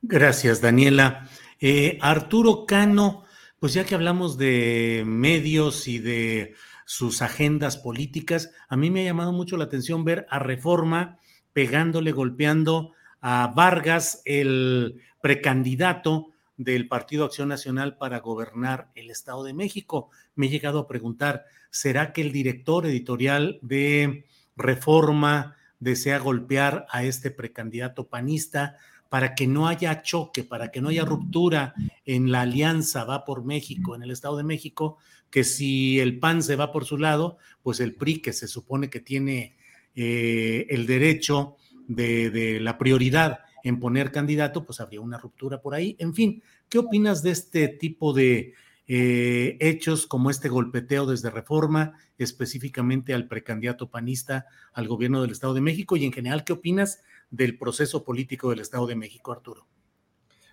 Gracias, 0.00 0.60
Daniela. 0.60 1.28
Eh, 1.60 1.98
Arturo 2.00 2.66
Cano, 2.66 3.24
pues 3.58 3.74
ya 3.74 3.84
que 3.84 3.94
hablamos 3.94 4.36
de 4.36 5.04
medios 5.06 5.86
y 5.86 5.98
de 5.98 6.54
sus 6.86 7.22
agendas 7.22 7.76
políticas, 7.76 8.50
a 8.68 8.76
mí 8.76 8.90
me 8.90 9.02
ha 9.02 9.04
llamado 9.04 9.32
mucho 9.32 9.56
la 9.56 9.64
atención 9.64 10.04
ver 10.04 10.26
a 10.28 10.38
Reforma 10.38 11.18
pegándole, 11.52 12.12
golpeando 12.12 12.92
a 13.20 13.52
Vargas, 13.54 14.22
el 14.24 15.00
precandidato 15.20 16.30
del 16.56 16.88
Partido 16.88 17.24
Acción 17.24 17.48
Nacional 17.48 17.96
para 17.96 18.20
gobernar 18.20 18.90
el 18.94 19.10
Estado 19.10 19.44
de 19.44 19.54
México. 19.54 20.10
Me 20.34 20.46
he 20.46 20.50
llegado 20.50 20.80
a 20.80 20.88
preguntar, 20.88 21.44
¿será 21.70 22.12
que 22.12 22.22
el 22.22 22.32
director 22.32 22.86
editorial 22.86 23.58
de 23.62 24.24
Reforma 24.56 25.56
desea 25.80 26.18
golpear 26.18 26.86
a 26.90 27.04
este 27.04 27.30
precandidato 27.30 28.08
panista 28.08 28.76
para 29.08 29.34
que 29.34 29.46
no 29.46 29.68
haya 29.68 30.00
choque, 30.02 30.42
para 30.42 30.70
que 30.70 30.80
no 30.80 30.88
haya 30.88 31.04
ruptura 31.04 31.74
en 32.06 32.32
la 32.32 32.42
alianza 32.42 33.04
va 33.04 33.24
por 33.24 33.44
México, 33.44 33.94
en 33.94 34.02
el 34.02 34.10
Estado 34.10 34.38
de 34.38 34.44
México, 34.44 34.96
que 35.28 35.44
si 35.44 36.00
el 36.00 36.18
PAN 36.18 36.42
se 36.42 36.56
va 36.56 36.72
por 36.72 36.84
su 36.84 36.96
lado, 36.96 37.36
pues 37.62 37.80
el 37.80 37.94
PRI, 37.94 38.22
que 38.22 38.32
se 38.32 38.48
supone 38.48 38.88
que 38.88 39.00
tiene 39.00 39.56
eh, 39.94 40.66
el 40.70 40.86
derecho 40.86 41.56
de, 41.88 42.30
de 42.30 42.60
la 42.60 42.78
prioridad 42.78 43.40
en 43.64 43.80
poner 43.80 44.12
candidato, 44.12 44.64
pues 44.64 44.80
habría 44.80 45.00
una 45.00 45.18
ruptura 45.18 45.60
por 45.60 45.74
ahí. 45.74 45.96
En 45.98 46.14
fin, 46.14 46.42
¿qué 46.68 46.78
opinas 46.78 47.22
de 47.22 47.32
este 47.32 47.68
tipo 47.68 48.12
de 48.12 48.54
eh, 48.88 49.56
hechos 49.60 50.06
como 50.06 50.30
este 50.30 50.48
golpeteo 50.48 51.06
desde 51.06 51.30
reforma, 51.30 51.94
específicamente 52.18 53.14
al 53.14 53.28
precandidato 53.28 53.90
panista 53.90 54.46
al 54.72 54.88
gobierno 54.88 55.22
del 55.22 55.30
Estado 55.30 55.54
de 55.54 55.60
México 55.60 55.96
y 55.96 56.04
en 56.04 56.12
general, 56.12 56.44
¿qué 56.44 56.52
opinas 56.52 57.02
del 57.30 57.56
proceso 57.58 58.04
político 58.04 58.50
del 58.50 58.60
Estado 58.60 58.86
de 58.86 58.96
México, 58.96 59.32
Arturo? 59.32 59.66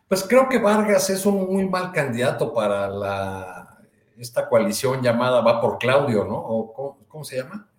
Pues 0.08 0.24
creo 0.24 0.48
que 0.48 0.60
Vargas 0.60 1.10
es 1.10 1.26
un 1.26 1.54
muy 1.54 1.68
mal 1.68 1.92
candidato 1.92 2.54
para 2.54 2.88
la, 2.88 3.80
esta 4.18 4.48
coalición 4.48 5.02
llamada 5.02 5.42
Va 5.42 5.62
por 5.62 5.78
Claudio, 5.78 6.26
¿no? 6.26 6.36
¿O 6.36 6.98
cómo, 7.08 7.24
se 7.24 7.38
llama? 7.38 7.70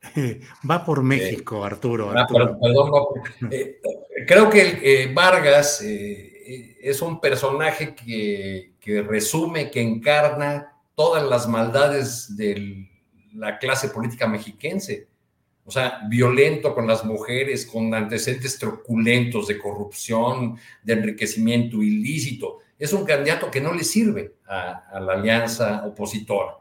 Va 0.68 0.84
por 0.84 1.02
México, 1.02 1.64
Arturo. 1.64 2.12
Ah, 2.16 2.26
perdón, 2.26 2.58
eh, 3.50 3.80
creo 4.26 4.48
que 4.48 4.80
eh, 4.82 5.12
Vargas 5.12 5.82
es 6.46 7.02
un 7.02 7.20
personaje 7.20 7.94
que, 7.94 9.02
resume, 9.02 9.70
que 9.70 9.80
encarna 9.80 10.72
todas 10.94 11.22
las 11.28 11.48
maldades 11.48 12.36
de 12.36 12.88
la 13.34 13.58
clase 13.58 13.88
política 13.88 14.26
mexiquense. 14.26 15.08
O 15.64 15.70
sea, 15.70 16.00
violento 16.08 16.74
con 16.74 16.86
las 16.86 17.04
mujeres, 17.04 17.66
con 17.66 17.94
antecedentes 17.94 18.58
truculentos 18.58 19.46
de 19.46 19.58
corrupción, 19.58 20.58
de 20.82 20.92
enriquecimiento 20.94 21.82
ilícito. 21.82 22.58
Es 22.78 22.92
un 22.92 23.04
candidato 23.04 23.50
que 23.50 23.60
no 23.60 23.72
le 23.72 23.84
sirve 23.84 24.34
a, 24.48 24.98
la 25.00 25.12
alianza 25.12 25.84
opositora. 25.86 26.56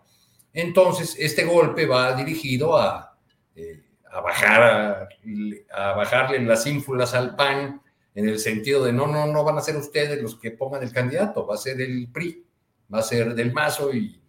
Entonces, 0.53 1.15
este 1.17 1.45
golpe 1.45 1.85
va 1.85 2.13
dirigido 2.13 2.77
a, 2.77 3.17
eh, 3.55 3.81
a 4.11 4.21
bajar, 4.21 5.09
a, 5.71 5.93
bajarle 5.93 6.39
las 6.41 6.65
ínfulas 6.67 7.13
al 7.13 7.35
PAN, 7.35 7.81
en 8.15 8.27
el 8.27 8.39
sentido 8.39 8.83
de 8.83 8.93
no, 8.93 9.07
no, 9.07 9.27
no 9.27 9.43
van 9.43 9.57
a 9.57 9.61
ser 9.61 9.75
ustedes 9.77 10.21
los 10.21 10.35
que 10.35 10.51
pongan 10.51 10.83
el 10.83 10.91
candidato, 10.91 11.45
va 11.45 11.55
a 11.55 11.57
ser 11.57 11.79
el 11.81 12.09
PRI, 12.11 12.45
va 12.93 12.99
a 12.99 13.03
ser 13.03 13.35
del 13.35 13.53
Mazo 13.53 13.93
y, 13.93 14.19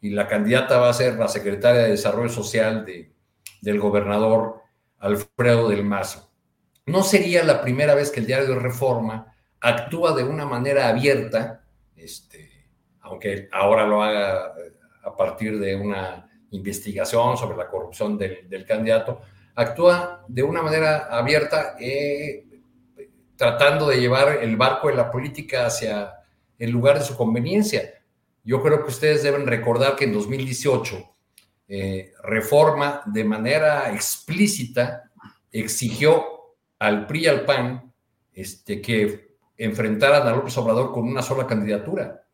y 0.00 0.10
la 0.10 0.28
candidata 0.28 0.78
va 0.78 0.90
a 0.90 0.94
ser 0.94 1.14
la 1.14 1.28
secretaria 1.28 1.82
de 1.82 1.90
Desarrollo 1.90 2.28
Social 2.28 2.84
de, 2.84 3.12
del 3.60 3.80
gobernador 3.80 4.60
Alfredo 4.98 5.68
del 5.68 5.84
Mazo. 5.84 6.30
No 6.86 7.02
sería 7.02 7.44
la 7.44 7.60
primera 7.62 7.94
vez 7.94 8.10
que 8.10 8.20
el 8.20 8.26
diario 8.26 8.58
Reforma 8.58 9.34
actúa 9.60 10.14
de 10.14 10.24
una 10.24 10.46
manera 10.46 10.88
abierta, 10.88 11.64
este, 11.96 12.50
aunque 13.00 13.48
ahora 13.52 13.86
lo 13.86 14.02
haga 14.02 14.54
eh, 14.58 14.72
a 15.04 15.16
partir 15.16 15.58
de 15.58 15.76
una 15.76 16.28
investigación 16.50 17.36
sobre 17.36 17.56
la 17.56 17.68
corrupción 17.68 18.18
del, 18.18 18.48
del 18.48 18.64
candidato, 18.64 19.20
actúa 19.54 20.24
de 20.28 20.42
una 20.42 20.62
manera 20.62 21.06
abierta 21.10 21.76
eh, 21.78 22.46
tratando 23.40 23.88
de 23.88 23.98
llevar 23.98 24.40
el 24.42 24.54
barco 24.58 24.88
de 24.88 24.96
la 24.96 25.10
política 25.10 25.64
hacia 25.64 26.12
el 26.58 26.70
lugar 26.70 26.98
de 26.98 27.06
su 27.06 27.16
conveniencia. 27.16 28.02
Yo 28.44 28.62
creo 28.62 28.82
que 28.82 28.90
ustedes 28.90 29.22
deben 29.22 29.46
recordar 29.46 29.96
que 29.96 30.04
en 30.04 30.12
2018 30.12 31.16
eh, 31.66 32.12
Reforma 32.22 33.00
de 33.06 33.24
manera 33.24 33.94
explícita 33.94 35.10
exigió 35.50 36.22
al 36.80 37.06
PRI 37.06 37.20
y 37.20 37.26
al 37.28 37.46
PAN 37.46 37.90
este, 38.30 38.82
que 38.82 39.36
enfrentaran 39.56 40.28
a 40.28 40.32
López 40.32 40.58
Obrador 40.58 40.92
con 40.92 41.08
una 41.08 41.22
sola 41.22 41.46
candidatura. 41.46 42.26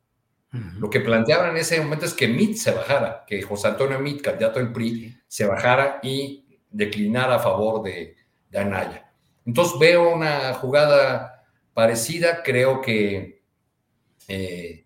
Lo 0.50 0.90
que 0.90 1.00
planteaban 1.00 1.50
en 1.50 1.58
ese 1.58 1.80
momento 1.80 2.06
es 2.06 2.14
que 2.14 2.26
MIT 2.26 2.56
se 2.56 2.72
bajara, 2.72 3.24
que 3.28 3.42
José 3.42 3.68
Antonio 3.68 4.00
MIT, 4.00 4.22
candidato 4.22 4.58
del 4.58 4.72
PRI, 4.72 5.16
se 5.28 5.46
bajara 5.46 6.00
y 6.02 6.58
declinara 6.68 7.36
a 7.36 7.40
favor 7.40 7.82
de, 7.84 8.16
de 8.50 8.58
Anaya. 8.58 9.05
Entonces 9.46 9.78
veo 9.78 10.12
una 10.12 10.54
jugada 10.54 11.44
parecida, 11.72 12.42
creo 12.42 12.80
que, 12.80 13.42
eh, 14.26 14.84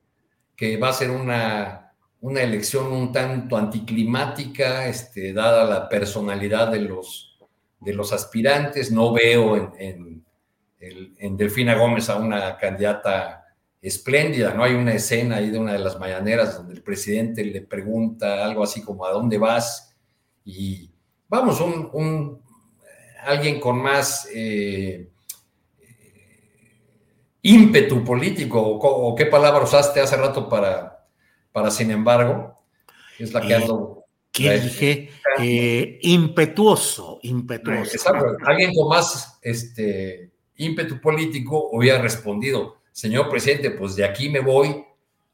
que 0.54 0.76
va 0.76 0.90
a 0.90 0.92
ser 0.92 1.10
una, 1.10 1.94
una, 2.20 2.42
elección 2.42 2.92
un 2.92 3.10
tanto 3.10 3.56
anticlimática, 3.56 4.86
este, 4.86 5.32
dada 5.32 5.64
la 5.64 5.88
personalidad 5.88 6.70
de 6.70 6.80
los, 6.80 7.38
de 7.80 7.94
los 7.94 8.12
aspirantes. 8.12 8.92
No 8.92 9.14
veo 9.14 9.56
en, 9.78 10.24
en, 10.78 11.36
Delfina 11.36 11.74
Gómez 11.74 12.10
a 12.10 12.16
una 12.16 12.58
candidata 12.58 13.44
espléndida, 13.80 14.52
no 14.52 14.62
hay 14.62 14.74
una 14.74 14.92
escena 14.92 15.36
ahí 15.36 15.48
de 15.48 15.58
una 15.58 15.72
de 15.72 15.78
las 15.78 15.98
mañaneras 15.98 16.56
donde 16.56 16.74
el 16.74 16.82
presidente 16.82 17.42
le 17.44 17.62
pregunta 17.62 18.44
algo 18.44 18.62
así 18.62 18.82
como 18.82 19.06
¿a 19.06 19.12
dónde 19.12 19.38
vas? 19.38 19.96
Y 20.44 20.90
vamos, 21.28 21.60
un 21.62 22.39
alguien 23.24 23.60
con 23.60 23.80
más 23.80 24.28
eh, 24.34 25.08
ímpetu 27.42 28.04
político, 28.04 28.60
o, 28.60 29.14
qué 29.14 29.26
palabra 29.26 29.64
usaste 29.64 30.00
hace 30.00 30.16
rato 30.16 30.48
para, 30.48 31.06
para 31.52 31.70
sin 31.70 31.90
embargo, 31.90 32.62
es 33.18 33.32
la 33.32 33.40
que 33.40 33.54
ando. 33.54 34.04
¿Qué 34.32 34.60
dije? 34.60 35.10
Eh, 35.38 35.98
impetuoso, 36.02 37.18
impetuoso. 37.22 38.12
Alguien 38.44 38.72
con 38.72 38.88
más 38.88 39.38
este, 39.42 40.30
ímpetu 40.56 41.00
político 41.00 41.68
hubiera 41.72 42.00
respondido, 42.00 42.76
señor 42.92 43.28
presidente, 43.28 43.72
pues 43.72 43.96
de 43.96 44.04
aquí 44.04 44.28
me 44.28 44.40
voy 44.40 44.84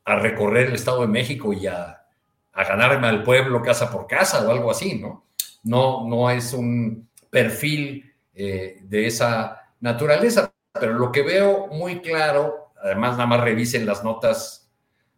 a 0.04 0.16
recorrer 0.16 0.68
el 0.68 0.74
Estado 0.74 1.02
de 1.02 1.08
México 1.08 1.52
y 1.52 1.66
a, 1.66 2.06
a 2.52 2.64
ganarme 2.64 3.06
al 3.06 3.22
pueblo 3.22 3.60
casa 3.60 3.90
por 3.90 4.06
casa 4.06 4.46
o 4.46 4.50
algo 4.50 4.70
así, 4.70 4.98
¿no? 4.98 5.26
No, 5.62 6.08
no 6.08 6.30
es 6.30 6.52
un, 6.52 7.08
perfil 7.36 8.14
eh, 8.32 8.78
de 8.80 9.06
esa 9.06 9.74
naturaleza. 9.80 10.54
Pero 10.72 10.94
lo 10.94 11.12
que 11.12 11.20
veo 11.20 11.66
muy 11.66 12.00
claro, 12.00 12.72
además 12.82 13.12
nada 13.12 13.26
más 13.26 13.42
revisen 13.42 13.84
las 13.84 14.02
notas 14.02 14.70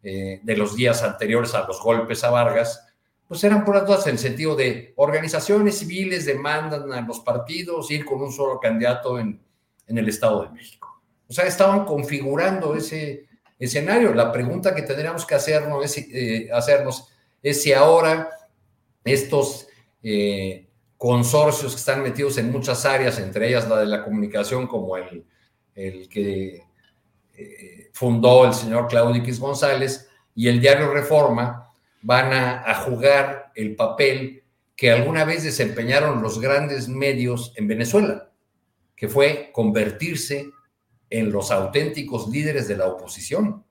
eh, 0.03 0.41
de 0.43 0.57
los 0.57 0.75
días 0.75 1.01
anteriores 1.01 1.55
a 1.55 1.65
los 1.65 1.81
golpes 1.81 2.25
a 2.25 2.29
Vargas, 2.29 2.85
pues 3.25 3.41
eran 3.45 3.63
por 3.63 3.85
todas 3.85 4.05
en 4.07 4.13
el 4.13 4.19
sentido 4.19 4.53
de 4.53 4.91
organizaciones 4.97 5.79
civiles 5.79 6.25
demandan 6.25 6.91
a 6.91 6.99
los 6.99 7.21
partidos 7.21 7.89
ir 7.89 8.03
con 8.03 8.21
un 8.21 8.33
solo 8.33 8.59
candidato 8.59 9.17
en, 9.17 9.41
en 9.87 9.97
el 9.97 10.09
Estado 10.09 10.43
de 10.43 10.49
México. 10.49 11.01
O 11.25 11.31
sea, 11.31 11.45
estaban 11.45 11.85
configurando 11.85 12.75
ese 12.75 13.29
escenario. 13.57 14.13
La 14.13 14.29
pregunta 14.29 14.75
que 14.75 14.81
tendríamos 14.81 15.25
que 15.25 15.35
hacernos 15.35 15.85
es, 15.85 15.97
eh, 16.11 16.49
hacernos 16.51 17.07
es 17.41 17.63
si 17.63 17.71
ahora 17.71 18.29
estos 19.05 19.67
consorcios 20.99 21.71
que 21.71 21.79
están 21.79 22.03
metidos 22.03 22.37
en 22.39 22.51
muchas 22.51 22.85
áreas, 22.85 23.19
entre 23.19 23.47
ellas 23.47 23.69
la 23.69 23.77
de 23.77 23.85
la 23.85 24.03
comunicación, 24.03 24.67
como 24.67 24.97
el, 24.97 25.25
el 25.73 26.09
que 26.09 26.61
eh, 27.37 27.89
fundó 27.93 28.45
el 28.45 28.53
señor 28.53 28.89
Claudio 28.89 29.21
X 29.21 29.39
González, 29.39 30.09
y 30.35 30.49
el 30.49 30.59
diario 30.59 30.93
Reforma, 30.93 31.71
van 32.01 32.33
a, 32.33 32.75
jugar 32.83 33.53
el 33.55 33.77
papel 33.77 34.43
que 34.75 34.91
alguna 34.91 35.23
vez 35.23 35.43
desempeñaron 35.43 36.21
los 36.21 36.41
grandes 36.41 36.89
medios 36.89 37.53
en 37.55 37.69
Venezuela, 37.69 38.29
que 38.93 39.07
fue 39.07 39.51
convertirse 39.53 40.49
en 41.09 41.31
los 41.31 41.49
auténticos 41.49 42.27
líderes 42.27 42.67
de 42.67 42.75
la 42.75 42.87
oposición. 42.87 43.63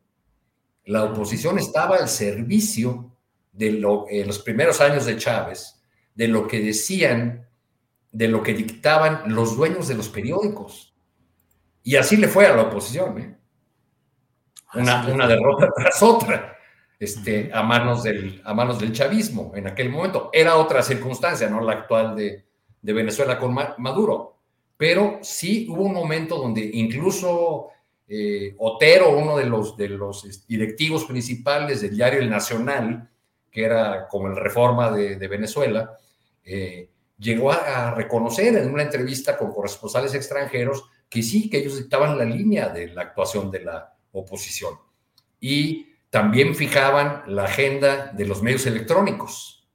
La 0.87 1.05
oposición 1.05 1.59
estaba 1.59 1.97
al 1.97 2.09
servicio 2.09 3.13
de 3.53 3.69
en 4.09 4.27
los 4.27 4.39
primeros 4.39 4.81
años 4.81 5.05
de 5.05 5.19
Chávez, 5.19 5.78
de 6.19 6.27
lo 6.27 6.49
que 6.49 6.59
decían, 6.59 7.47
de 8.11 8.27
lo 8.27 8.43
que 8.43 8.53
dictaban 8.53 9.33
los 9.33 9.57
dueños 9.57 9.87
de 9.87 9.95
los 9.95 10.09
periódicos. 10.09 10.93
Y 11.85 11.95
así 11.95 12.17
le 12.17 12.27
fue 12.27 12.45
a 12.45 12.57
la 12.57 12.63
oposición, 12.63 13.19
¿eh? 13.21 13.39
una, 14.75 15.29
derrota 15.29 15.71
tras 15.77 16.03
otra, 16.03 16.57
este, 16.99 17.53
a, 17.55 17.63
manos 17.63 18.03
del, 18.03 18.43
a 18.45 18.53
manos 18.53 18.81
del 18.81 18.93
chavismo 18.93 19.53
en 19.55 19.69
aquel 19.69 19.91
momento. 19.91 20.31
Era 20.33 20.57
otra 20.57 20.83
circunstancia, 20.83 21.49
no 21.49 21.61
la 21.61 21.75
actual 21.75 22.17
de, 22.17 22.45
Venezuela 22.83 23.39
con 23.39 23.55
Maduro, 23.55 24.39
pero 24.77 25.21
sí 25.23 25.69
hubo 25.71 25.83
un 25.83 25.93
momento 25.93 26.37
donde 26.37 26.69
incluso 26.73 27.69
eh, 28.09 28.57
Otero, 28.59 29.11
uno 29.11 29.37
de 29.37 29.45
los, 29.45 29.77
de 29.77 29.91
los 29.91 30.47
directivos 30.49 31.05
principales 31.05 31.81
del 31.83 31.95
diario 31.95 32.19
El 32.19 32.31
Nacional, 32.31 33.09
que 33.53 33.65
era 33.65 34.09
como 34.09 34.27
el 34.27 34.37
Reforma 34.37 34.91
de 34.91 35.29
Venezuela, 35.29 35.97
eh, 36.51 36.89
llegó 37.19 37.53
a, 37.53 37.95
reconocer 37.95 38.57
en 38.57 38.73
una 38.73 38.85
entrevista 38.85 39.37
con 39.37 39.53
corresponsales 39.53 40.15
extranjeros 40.15 40.85
que 41.09 41.23
sí, 41.23 41.51
que 41.51 41.59
ellos 41.59 41.77
dictaban 41.77 42.17
la 42.17 42.25
línea 42.25 42.71
de 42.71 42.89
la 42.89 43.03
actuación 43.03 43.51
de 43.51 43.61
la 43.61 43.95
oposición. 44.13 44.75
Y 45.41 45.89
también 46.09 46.55
fijaban 46.55 47.23
la 47.27 47.45
agenda 47.45 48.13
de 48.15 48.25
los 48.25 48.43
medios 48.43 48.65
electrónicos. 48.67 49.69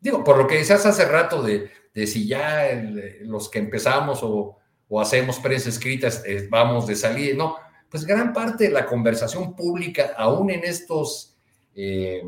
Digo, 0.00 0.24
por 0.24 0.38
lo 0.38 0.46
que 0.46 0.56
decías 0.56 0.86
hace 0.86 1.04
rato 1.04 1.42
de, 1.42 1.70
si 2.06 2.26
ya 2.26 2.70
los 3.22 3.50
que 3.50 3.58
empezamos 3.58 4.20
o, 4.22 4.58
hacemos 4.98 5.40
prensa 5.40 5.68
escrita 5.68 6.08
eh, 6.24 6.46
vamos 6.48 6.86
de 6.86 6.94
salir, 6.94 7.36
no, 7.36 7.56
pues 7.90 8.06
gran 8.06 8.32
parte 8.32 8.64
de 8.64 8.70
la 8.70 8.86
conversación 8.86 9.54
pública, 9.54 10.14
aún 10.16 10.48
en 10.50 10.64
estos 10.64 11.36
eh, 11.74 12.22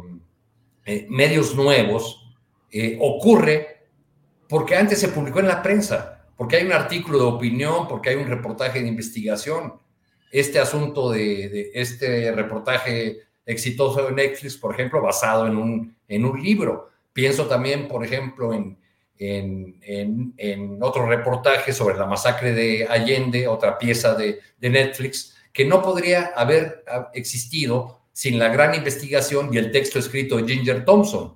medios 1.08 1.54
nuevos, 1.54 2.17
eh, 2.70 2.98
ocurre 3.00 3.78
porque 4.48 4.76
antes 4.76 4.98
se 4.98 5.08
publicó 5.08 5.40
en 5.40 5.48
la 5.48 5.62
prensa, 5.62 6.26
porque 6.36 6.56
hay 6.56 6.66
un 6.66 6.72
artículo 6.72 7.18
de 7.18 7.24
opinión, 7.24 7.86
porque 7.86 8.10
hay 8.10 8.16
un 8.16 8.28
reportaje 8.28 8.80
de 8.80 8.88
investigación. 8.88 9.74
Este 10.30 10.58
asunto 10.58 11.10
de, 11.10 11.70
este 11.74 12.32
reportaje 12.32 13.18
exitoso 13.44 14.06
de 14.06 14.12
Netflix, 14.12 14.56
por 14.56 14.72
ejemplo, 14.72 15.00
basado 15.00 15.46
en 15.46 15.56
un, 15.56 15.96
en 16.06 16.24
un 16.24 16.42
libro. 16.42 16.90
Pienso 17.12 17.46
también, 17.46 17.88
por 17.88 18.04
ejemplo, 18.04 18.52
en, 18.52 18.78
en, 19.18 20.78
otro 20.80 21.06
reportaje 21.06 21.72
sobre 21.72 21.96
la 21.96 22.06
masacre 22.06 22.52
de 22.52 22.86
Allende, 22.88 23.48
otra 23.48 23.78
pieza 23.78 24.14
de, 24.14 24.40
de 24.58 24.70
Netflix, 24.70 25.36
que 25.52 25.64
no 25.64 25.82
podría 25.82 26.32
haber 26.36 26.84
existido 27.14 28.00
sin 28.12 28.38
la 28.38 28.48
gran 28.48 28.74
investigación 28.74 29.50
y 29.52 29.58
el 29.58 29.72
texto 29.72 29.98
escrito 29.98 30.36
de 30.36 30.52
Ginger 30.52 30.84
Thompson. 30.84 31.34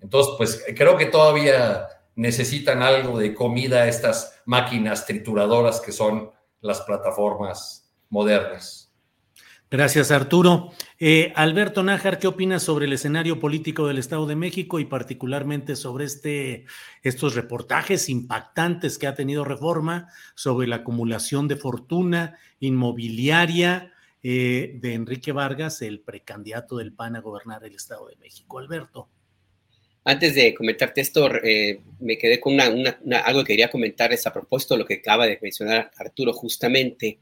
Entonces, 0.00 0.34
pues 0.36 0.64
creo 0.76 0.96
que 0.96 1.06
todavía 1.06 1.86
necesitan 2.16 2.82
algo 2.82 3.18
de 3.18 3.34
comida 3.34 3.88
estas 3.88 4.40
máquinas 4.44 5.06
trituradoras 5.06 5.80
que 5.80 5.92
son 5.92 6.30
las 6.60 6.80
plataformas 6.82 7.92
modernas. 8.08 8.84
Gracias, 9.70 10.12
Arturo. 10.12 10.70
Eh, 11.00 11.32
Alberto 11.34 11.82
Nájar, 11.82 12.20
¿qué 12.20 12.28
opinas 12.28 12.62
sobre 12.62 12.84
el 12.84 12.92
escenario 12.92 13.40
político 13.40 13.88
del 13.88 13.98
Estado 13.98 14.24
de 14.26 14.36
México 14.36 14.78
y 14.78 14.84
particularmente 14.84 15.74
sobre 15.74 16.04
este, 16.04 16.66
estos 17.02 17.34
reportajes 17.34 18.08
impactantes 18.08 18.98
que 18.98 19.08
ha 19.08 19.16
tenido 19.16 19.44
Reforma 19.44 20.08
sobre 20.36 20.68
la 20.68 20.76
acumulación 20.76 21.48
de 21.48 21.56
fortuna 21.56 22.38
inmobiliaria 22.60 23.92
eh, 24.22 24.78
de 24.80 24.94
Enrique 24.94 25.32
Vargas, 25.32 25.82
el 25.82 26.00
precandidato 26.00 26.76
del 26.76 26.92
PAN 26.92 27.16
a 27.16 27.20
gobernar 27.20 27.64
el 27.64 27.74
Estado 27.74 28.06
de 28.06 28.16
México? 28.16 28.60
Alberto. 28.60 29.08
Antes 30.06 30.34
de 30.34 30.54
comentarte 30.54 31.00
esto, 31.00 31.34
eh, 31.42 31.80
me 32.00 32.18
quedé 32.18 32.38
con 32.38 32.60
algo 32.60 33.40
que 33.40 33.52
quería 33.54 33.70
comentarles 33.70 34.26
a 34.26 34.32
propósito 34.34 34.74
de 34.74 34.80
lo 34.80 34.86
que 34.86 34.94
acaba 34.94 35.26
de 35.26 35.38
mencionar 35.40 35.90
Arturo 35.96 36.34
justamente. 36.34 37.18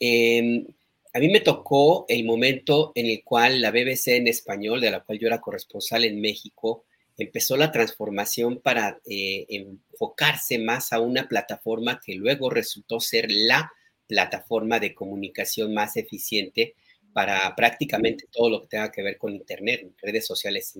Em, 0.00 0.66
a 1.12 1.18
mí 1.18 1.28
me 1.28 1.40
tocó 1.40 2.06
el 2.08 2.24
momento 2.24 2.92
en 2.94 3.06
el 3.06 3.22
cual 3.22 3.60
la 3.60 3.70
BBC 3.70 4.16
en 4.16 4.28
español, 4.28 4.80
de 4.80 4.90
la 4.90 5.00
cual 5.00 5.18
yo 5.18 5.26
era 5.26 5.42
corresponsal 5.42 6.04
en 6.04 6.22
México, 6.22 6.84
empezó 7.18 7.58
la 7.58 7.70
transformación 7.70 8.60
para 8.60 8.98
eh, 9.04 9.44
enfocarse 9.50 10.58
más 10.58 10.94
a 10.94 11.00
una 11.00 11.28
plataforma 11.28 12.00
que 12.02 12.14
luego 12.14 12.48
resultó 12.48 12.98
ser 12.98 13.30
la 13.30 13.70
plataforma 14.06 14.80
de 14.80 14.94
comunicación 14.94 15.74
más 15.74 15.98
eficiente 15.98 16.74
para 17.12 17.54
prácticamente 17.54 18.24
todo 18.32 18.48
lo 18.48 18.62
que 18.62 18.68
tenga 18.68 18.90
que 18.90 19.02
ver 19.02 19.18
con 19.18 19.34
Internet, 19.34 19.92
redes 20.00 20.26
sociales 20.26 20.78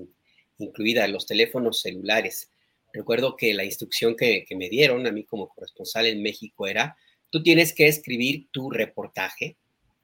incluidas, 0.63 1.11
los 1.11 1.27
teléfonos 1.27 1.81
celulares. 1.81 2.51
Recuerdo 2.93 3.37
que 3.37 3.55
la 3.55 3.65
instrucción 3.65 4.17
que, 4.17 4.45
que 4.47 4.57
me 4.57 4.69
dieron 4.69 5.07
a 5.07 5.13
mí 5.13 5.25
como 5.25 5.49
corresponsal 5.49 6.07
en 6.07 6.23
México 6.23 6.67
era, 6.67 6.97
tú 7.31 7.43
tienes 7.43 7.73
que 7.73 7.89
escribir 7.89 8.49
tu 8.51 8.71
reportaje 8.71 9.57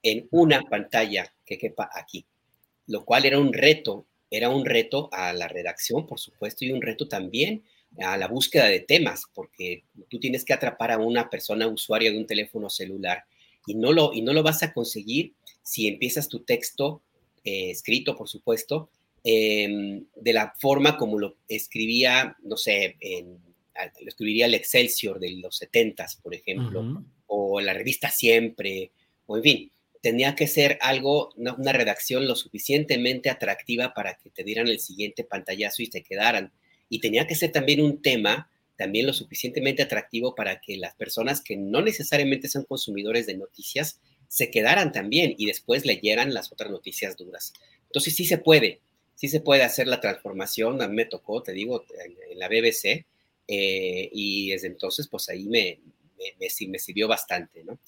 en 0.03 0.29
una 0.31 0.63
pantalla 0.63 1.33
que 1.45 1.59
quepa 1.59 1.91
aquí, 1.95 2.25
lo 2.87 3.05
cual 3.05 3.27
era 3.27 3.39
un 3.39 3.53
reto, 3.53 4.07
era 4.31 4.49
un 4.49 4.65
reto 4.65 5.09
a 5.13 5.33
la 5.33 5.49
redacción, 5.49 6.07
por 6.07 6.19
supuesto, 6.19 6.65
y 6.65 6.73
un 6.73 6.83
reto 6.83 7.09
también 7.09 7.63
a 7.99 8.17
la 8.17 8.29
búsqueda 8.29 8.67
de 8.67 8.81
temas, 8.81 9.25
porque 9.35 9.85
tú 10.09 10.21
tienes 10.21 10.45
que 10.45 10.53
atrapar 10.53 10.93
a 10.93 10.99
una 10.99 11.31
persona 11.31 11.67
usuaria 11.67 12.11
de 12.11 12.19
un 12.19 12.27
teléfono 12.27 12.69
celular 12.71 13.25
y 13.67 13.75
no 13.75 13.93
lo, 13.93 14.13
y 14.13 14.23
no 14.23 14.33
lo 14.33 14.43
vas 14.43 14.63
a 14.63 14.73
conseguir 14.73 15.35
si 15.63 15.89
empiezas 15.89 16.29
tu 16.29 16.41
texto 16.41 17.03
eh, 17.45 17.71
escrito, 17.71 18.17
por 18.17 18.29
supuesto, 18.29 18.91
em, 19.25 20.05
de 20.17 20.33
la 20.33 20.55
forma 20.59 20.97
como 20.97 21.19
lo 21.19 21.37
escribía, 21.49 22.37
no 22.43 22.57
sé, 22.57 22.97
lo 24.01 24.09
escribiría 24.09 24.47
el 24.47 24.55
Excelsior 24.55 25.21
de 25.21 25.31
los 25.37 25.57
70 25.57 26.07
por 26.23 26.35
ejemplo, 26.35 27.05
o 27.27 27.61
la 27.61 27.75
revista 27.75 28.11
Siempre, 28.11 28.91
o 29.27 29.37
en 29.37 29.43
fin, 29.43 29.73
tenía 30.01 30.35
que 30.35 30.47
ser 30.47 30.79
algo, 30.81 31.33
una, 31.37 31.73
redacción 31.73 32.27
lo 32.27 32.37
suficientemente 32.37 33.31
atractiva 33.31 33.95
para 33.95 34.17
que 34.17 34.31
te 34.31 34.45
dieran 34.45 34.69
el 34.69 34.81
siguiente 34.81 35.25
pantallazo 35.25 35.83
y 35.83 35.87
se 35.87 36.03
quedaran. 36.03 36.53
Y 36.89 37.01
tenía 37.01 37.27
que 37.27 37.35
ser 37.35 37.53
también 37.53 37.83
un 37.83 38.01
tema 38.01 38.49
también 38.79 39.07
lo 39.09 39.13
suficientemente 39.13 39.83
atractivo 39.83 40.37
para 40.37 40.61
que 40.61 40.77
las 40.77 40.95
personas 40.95 41.41
que 41.41 41.57
no 41.57 41.83
necesariamente 41.83 42.49
son 42.49 42.65
consumidores 42.65 43.27
de 43.27 43.37
noticias 43.37 44.01
se 44.29 44.53
quedaran 44.53 44.93
también 44.93 45.35
y 45.37 45.47
después 45.47 45.85
leyeran 45.85 46.33
las 46.33 46.53
otras 46.53 46.71
noticias 46.71 47.17
duras. 47.17 47.53
Entonces 47.87 48.15
sí 48.15 48.25
se 48.25 48.39
puede, 48.39 48.81
sí 49.19 49.29
se 49.29 49.41
puede 49.41 49.65
hacer 49.65 49.89
la 49.89 50.01
transformación. 50.01 50.81
A 50.81 50.89
mí 50.89 50.95
me 50.95 51.05
tocó, 51.05 51.43
te 51.43 51.53
digo, 51.53 51.85
en, 52.31 52.39
la 52.39 52.49
BBC 52.49 53.05
eh, 53.49 54.11
y 54.13 54.51
desde 54.51 54.69
entonces 54.69 55.09
pues 55.09 55.29
ahí 55.29 55.49
me, 55.49 55.81
me, 56.17 56.69
me 56.69 56.79
sirvió 56.79 57.09
bastante, 57.09 57.65
¿no? 57.65 57.79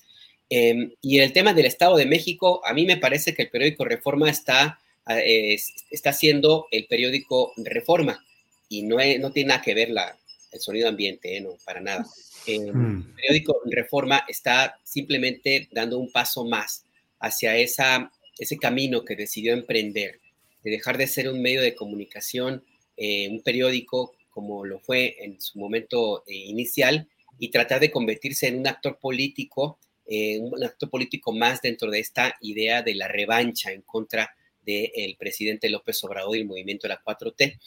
Em, 0.48 0.92
y 1.00 1.20
el 1.20 1.32
tema 1.32 1.54
del 1.54 1.66
Estado 1.66 1.96
de 1.96 2.06
México, 2.06 2.60
a 2.66 2.74
mí 2.74 2.84
me 2.84 2.96
parece 2.96 3.34
que 3.34 3.42
el 3.42 3.50
periódico 3.50 3.84
Reforma 3.84 4.28
está, 4.28 4.80
ah, 5.06 5.20
está 5.20 6.10
haciendo 6.10 6.66
el 6.72 6.86
periódico 6.88 7.52
Reforma 7.58 8.24
y 8.68 8.82
no, 8.82 8.96
no 9.20 9.30
tiene 9.30 9.48
nada 9.48 9.62
que 9.62 9.74
ver 9.74 9.90
la, 9.90 10.18
el 10.50 10.60
sonido 10.60 10.88
ambiente, 10.88 11.36
¿eh? 11.36 11.40
no, 11.40 11.56
para 11.64 11.80
nada. 11.80 12.04
Em, 12.46 12.64
mm. 12.64 13.06
El 13.10 13.14
periódico 13.14 13.60
Reforma 13.70 14.24
está 14.26 14.76
simplemente 14.82 15.68
dando 15.70 15.98
un 15.98 16.10
paso 16.10 16.44
más 16.44 16.84
hacia 17.20 17.56
esa, 17.56 18.10
ese 18.36 18.58
camino 18.58 19.04
que 19.04 19.14
decidió 19.14 19.52
emprender, 19.52 20.18
de 20.62 20.70
dejar 20.70 20.98
de 20.98 21.06
ser 21.06 21.28
un 21.28 21.40
medio 21.40 21.62
de 21.62 21.74
comunicación, 21.74 22.64
eh, 22.96 23.28
un 23.28 23.42
periódico 23.42 24.12
como 24.30 24.64
lo 24.64 24.78
fue 24.78 25.16
en 25.24 25.40
su 25.40 25.58
momento 25.58 26.22
eh, 26.26 26.34
inicial, 26.34 27.08
y 27.38 27.50
tratar 27.50 27.80
de 27.80 27.90
convertirse 27.90 28.48
en 28.48 28.58
un 28.58 28.66
actor 28.66 28.98
político 28.98 29.78
eh, 30.12 30.40
un 30.40 30.64
acto 30.64 30.90
político 30.90 31.32
más 31.32 31.62
dentro 31.62 31.88
de 31.88 32.00
esta 32.00 32.34
idea 32.40 32.82
de 32.82 32.96
la 32.96 33.06
revancha 33.06 33.70
en 33.70 33.82
contra 33.82 34.34
del 34.60 35.16
presidente 35.16 35.70
López 35.70 36.02
Obrador 36.02 36.36
y 36.36 36.40
el 36.40 36.46
movimiento 36.46 36.88
de 36.88 36.94
la 36.94 37.00
4T. 37.00 37.60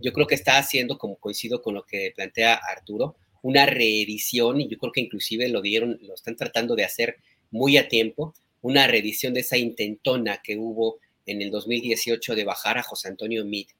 Yo 0.00 0.14
creo 0.14 0.26
que 0.26 0.34
está 0.34 0.56
haciendo, 0.56 0.96
como 0.96 1.16
coincido 1.16 1.60
con 1.60 1.74
lo 1.74 1.84
que 1.84 2.10
plantea 2.16 2.54
Arturo, 2.54 3.16
una 3.42 3.66
reedición, 3.66 4.62
y 4.62 4.68
yo 4.68 4.78
creo 4.78 4.92
que 4.92 5.02
inclusive 5.02 5.48
lo 5.48 5.60
dieron, 5.60 5.98
lo 6.00 6.14
están 6.14 6.36
tratando 6.36 6.74
de 6.74 6.84
hacer 6.84 7.16
muy 7.50 7.76
a 7.76 7.86
tiempo, 7.86 8.34
una 8.62 8.86
reedición 8.86 9.34
de 9.34 9.40
esa 9.40 9.58
intentona 9.58 10.40
que 10.42 10.56
hubo 10.56 11.00
en 11.26 11.42
el 11.42 11.50
2018 11.50 12.34
de 12.34 12.44
bajar 12.44 12.78
a 12.78 12.82
José 12.82 13.08
Antonio 13.08 13.44
Meade 13.44 13.74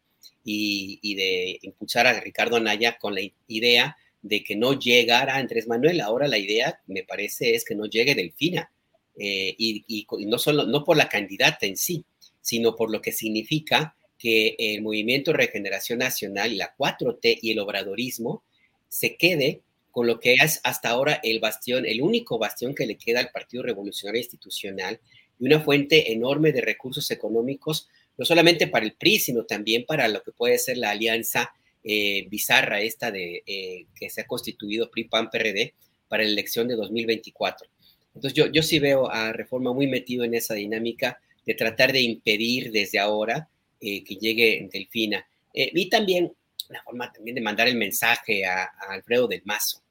y, 0.45 1.15
de 1.15 1.59
impulsar 1.63 2.07
a 2.07 2.19
Ricardo 2.21 2.57
Anaya 2.57 2.99
con 2.99 3.15
la 3.15 3.23
idea 3.47 3.97
de 4.23 4.43
que 4.43 4.57
no 4.57 4.79
llegara 4.79 5.37
Andrés 5.37 5.67
Manuel. 5.67 6.01
Ahora 6.01 6.29
la 6.29 6.39
idea, 6.39 6.81
me 6.87 7.05
parece, 7.05 7.55
es 7.55 7.65
que 7.65 7.75
no 7.75 7.87
llegue 7.87 8.15
Delfina. 8.15 8.71
Eh, 9.19 9.55
y, 9.59 10.07
no 10.27 10.39
solo, 10.39 10.67
no 10.67 10.85
por 10.85 10.97
la 10.97 11.09
candidata 11.09 11.67
en 11.67 11.77
sí, 11.77 12.05
sino 12.41 12.77
por 12.77 12.91
lo 12.91 13.01
que 13.01 13.13
significa 13.13 13.95
que 14.19 14.55
el 14.59 14.83
Movimiento 14.83 15.33
Regeneración 15.33 15.99
Nacional 15.99 16.57
la 16.57 16.75
4T 16.77 17.39
y 17.41 17.53
el 17.53 17.59
obradorismo 17.59 18.43
se 18.89 19.17
quede 19.17 19.63
con 19.91 20.07
lo 20.07 20.21
que 20.21 20.35
es 20.35 20.61
hasta 20.63 20.91
ahora 20.91 21.21
el 21.23 21.41
bastión, 21.41 21.85
el 21.87 22.01
único 22.01 22.39
bastión 22.39 22.75
que 22.75 22.87
le 22.87 22.97
queda 22.97 23.21
al 23.21 23.31
Partido 23.31 23.63
Revolucionario 23.63 24.21
Institucional 24.21 25.01
y 25.41 25.47
una 25.47 25.61
fuente 25.61 26.13
enorme 26.13 26.53
de 26.53 26.61
recursos 26.61 27.11
económicos, 27.11 27.89
no 28.17 28.25
solamente 28.25 28.67
para 28.67 28.85
el 28.85 28.93
PRI, 28.93 29.19
sino 29.19 29.45
también 29.45 29.87
para 29.87 30.07
lo 30.09 30.23
que 30.23 30.33
puede 30.33 30.59
ser 30.59 30.77
la 30.77 30.91
alianza 30.91 31.53
eh, 31.83 32.27
bizarra 32.29 32.83
esta 32.83 33.11
de 33.11 33.43
eh, 33.47 33.87
que 33.99 34.11
se 34.11 34.21
ha 34.21 34.27
constituido 34.27 34.91
PRI-PAN-PRD 34.91 35.75
para 36.09 36.23
la 36.23 36.29
elección 36.29 36.69
de 36.69 36.77
2024. 36.77 37.69
Entonces 38.15 38.35
yo, 38.35 38.47
yo 38.53 38.63
sí 38.63 38.79
veo 38.79 39.11
a 39.11 39.33
Reforma 39.33 39.73
muy 39.73 39.87
metido 39.87 40.25
en 40.25 40.35
esa 40.35 40.55
dinámica 40.55 41.21
de 41.47 41.55
tratar 41.55 41.93
de 41.93 42.03
impedir 42.03 42.71
desde 42.71 42.99
ahora 42.99 43.49
eh, 43.81 44.05
que 44.05 44.17
llegue 44.17 44.69
Delfina. 44.71 45.27
y 45.55 45.89
también 45.89 46.33
la 46.71 46.83
forma 46.83 47.13
también 47.13 47.35
de 47.35 47.41
mandar 47.41 47.69
el 47.69 47.77
mensaje 47.77 48.45
a, 48.45 48.71
Alfredo 48.89 49.27
del 49.27 49.43
Mazo. 49.45 49.83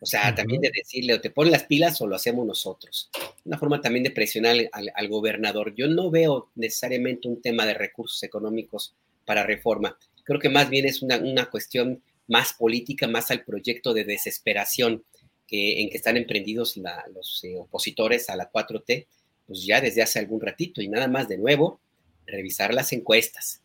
O 0.00 0.06
sea, 0.06 0.34
también 0.34 0.60
de 0.60 0.70
decirle, 0.74 1.14
o 1.14 1.20
te 1.20 1.30
pones 1.30 1.52
las 1.52 1.64
pilas 1.64 2.00
o 2.00 2.06
lo 2.06 2.16
hacemos 2.16 2.46
nosotros. 2.46 3.10
Una 3.44 3.58
forma 3.58 3.80
también 3.80 4.04
de 4.04 4.10
presionar 4.10 4.56
al, 4.72 4.92
al, 4.94 5.08
gobernador. 5.08 5.74
Yo 5.74 5.88
no 5.88 6.10
veo 6.10 6.50
necesariamente 6.54 7.28
un 7.28 7.40
tema 7.40 7.64
de 7.64 7.74
recursos 7.74 8.22
económicos 8.22 8.94
para 9.24 9.42
reforma 9.44 9.96
creo 10.26 10.40
que 10.40 10.50
más 10.50 10.68
bien 10.68 10.84
es 10.84 11.00
una, 11.00 11.16
una 11.18 11.48
cuestión 11.48 12.02
más 12.26 12.52
política, 12.52 13.06
más 13.06 13.30
al 13.30 13.44
proyecto 13.44 13.94
de 13.94 14.04
desesperación 14.04 15.04
que, 15.46 15.80
en 15.80 15.88
que 15.88 15.96
están 15.96 16.16
emprendidos 16.16 16.76
los 17.14 17.44
eh, 17.44 17.56
opositores 17.56 18.28
a 18.28 18.36
la 18.36 18.50
4T, 18.50 19.06
pues 19.46 19.64
ya 19.64 19.80
desde 19.80 20.02
hace 20.02 20.18
algún 20.18 20.40
ratito 20.40 20.82
y 20.82 20.88
nada 20.88 21.06
más 21.06 21.28
de 21.28 21.38
nuevo, 21.38 21.80
revisar 22.26 22.74
las 22.74 22.92
encuestas. 22.92 23.62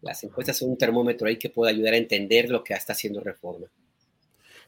Las 0.00 0.22
encuestas 0.22 0.58
son 0.58 0.70
un 0.70 0.78
termómetro 0.78 1.26
ahí 1.26 1.36
que 1.36 1.50
puede 1.50 1.72
ayudar 1.72 1.94
a 1.94 1.98
entender 1.98 2.48
lo 2.48 2.62
que 2.62 2.74
está 2.74 2.92
haciendo 2.92 3.20
Reforma. 3.20 3.66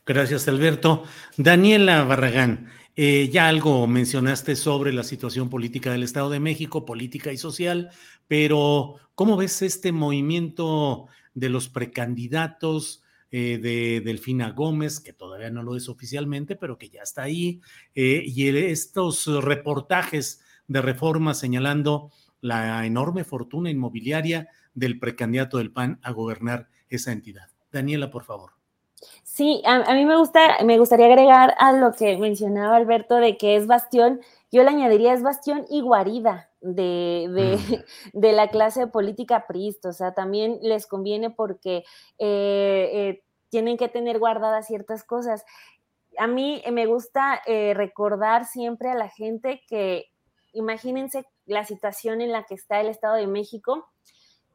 Gracias, 0.07 0.47
Alberto. 0.47 1.03
Daniela 1.37 2.05
Barragán, 2.05 2.69
eh, 2.95 3.29
ya 3.29 3.49
algo 3.49 3.89
mencionaste 3.89 4.55
sobre 4.55 4.93
la 4.93 5.03
situación 5.03 5.51
política 5.51 5.91
del 5.91 6.05
Estado 6.05 6.31
de 6.31 6.39
México, 6.39 6.85
política 6.85 7.33
y 7.33 7.37
social, 7.37 7.91
pero 8.29 8.95
¿cómo 9.17 9.37
ves 9.37 9.63
este 9.63 9.91
movimiento 9.91 11.09
de 11.35 11.49
los 11.49 11.69
precandidatos 11.69 13.03
eh, 13.33 13.59
de 13.61 14.01
Delfina 14.01 14.51
Gómez, 14.51 15.01
que 15.01 15.13
todavía 15.13 15.51
no 15.51 15.65
lo 15.65 15.75
es 15.75 15.89
oficialmente, 15.89 16.55
pero 16.55 16.79
que 16.79 16.89
ya 16.89 17.03
está 17.03 17.25
ahí, 17.25 17.61
eh, 17.97 18.23
y 18.25 18.47
estos 18.47 19.27
reportajes 19.27 20.41
de 20.69 20.83
reforma 20.83 21.35
señalando 21.35 22.13
la 22.41 22.87
enorme 22.87 23.25
fortuna 23.25 23.71
inmobiliaria 23.71 24.49
del 24.73 25.01
precandidato 25.01 25.59
del 25.59 25.73
PAN 25.73 25.99
a 26.03 26.13
gobernar 26.13 26.69
esa 26.89 27.11
entidad. 27.11 27.49
Daniela, 27.73 28.09
por 28.09 28.23
favor. 28.23 28.56
Sí, 29.37 29.61
a, 29.67 29.93
mí 29.93 30.07
me 30.07 30.17
gusta, 30.17 30.65
me 30.65 30.79
gustaría 30.79 31.05
agregar 31.05 31.55
a 31.59 31.73
lo 31.73 31.93
que 31.93 32.17
mencionaba 32.17 32.75
Alberto 32.75 33.17
de 33.17 33.37
que 33.37 33.57
es 33.57 33.67
bastión, 33.67 34.23
yo 34.51 34.63
le 34.63 34.71
añadiría 34.71 35.13
es 35.13 35.23
bastión 35.23 35.67
y 35.69 35.83
guarida 35.83 36.49
de, 36.63 37.29
mm. 37.29 38.19
de, 38.19 38.33
la 38.33 38.49
clase 38.49 38.87
política 38.87 39.47
priista, 39.47 39.91
o 39.91 39.93
sea, 39.93 40.15
también 40.15 40.59
les 40.63 40.87
conviene 40.87 41.29
porque 41.29 41.85
eh, 42.19 42.91
eh, 42.95 43.23
tienen 43.51 43.77
que 43.77 43.91
tener 43.91 44.19
guardadas 44.19 44.69
ciertas 44.69 45.05
cosas. 45.05 45.45
A 46.17 46.27
mí 46.27 46.63
me 46.73 46.87
gusta 46.87 47.43
eh, 47.45 47.75
recordar 47.75 48.47
siempre 48.47 48.89
a 48.89 48.95
la 48.95 49.11
gente 49.11 49.61
que 49.69 50.07
imagínense 50.55 51.27
la 51.45 51.67
situación 51.67 52.23
en 52.23 52.33
la 52.33 52.45
que 52.45 52.55
está 52.55 52.81
el 52.81 52.89
Estado 52.89 53.17
de 53.17 53.27
México, 53.27 53.87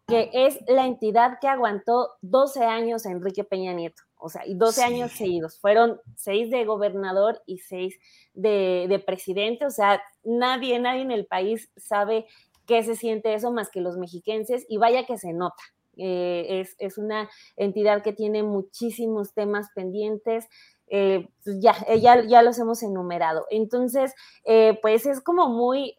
que 0.07 0.31
es 0.33 0.57
la 0.67 0.87
entidad 0.87 1.37
que 1.39 1.47
aguantó 1.47 2.13
12 2.21 2.65
años 2.65 3.05
a 3.05 3.11
Enrique 3.11 3.43
Peña 3.43 3.73
Nieto 3.73 4.01
o 4.22 4.30
sea, 4.30 4.45
y 4.45 4.53
12 4.53 4.84
años 4.84 5.11
seguidos. 5.11 5.60
Fueron 5.60 5.99
seis 6.15 6.49
de 6.52 6.64
gobernador 6.64 7.41
y 7.45 7.57
seis 7.57 7.98
de, 8.34 9.03
presidente, 9.06 9.65
o 9.65 9.72
sea, 9.72 10.02
nadie, 10.23 10.80
nadie 10.80 11.02
en 11.02 11.11
el 11.11 11.26
país 11.26 11.72
sabe 11.76 12.26
qué 12.68 12.84
se 12.84 12.95
siente 12.95 13.34
eso 13.34 13.52
más 13.52 13.69
que 13.69 13.81
los 13.81 13.98
mexiquenses 13.98 14.65
y 14.69 14.77
vaya 14.77 15.06
que 15.06 15.18
se 15.18 15.34
nota. 15.34 15.64
Eh, 15.98 16.61
es, 16.61 16.76
es, 16.80 16.98
una 16.98 17.30
entidad 17.57 18.02
que 18.02 18.14
tiene 18.14 18.43
muchísimos 18.43 19.34
temas 19.34 19.68
pendientes, 19.76 20.48
eh, 20.93 21.26
pues 21.45 21.57
ya, 21.61 21.73
eh, 21.88 22.01
ya, 22.01 22.22
ya, 22.22 22.41
los 22.41 22.59
hemos 22.59 22.84
enumerado. 22.84 23.45
Entonces, 23.49 24.13
eh, 24.43 24.77
pues 24.81 25.05
es 25.05 25.22
como 25.22 25.47
muy 25.47 25.95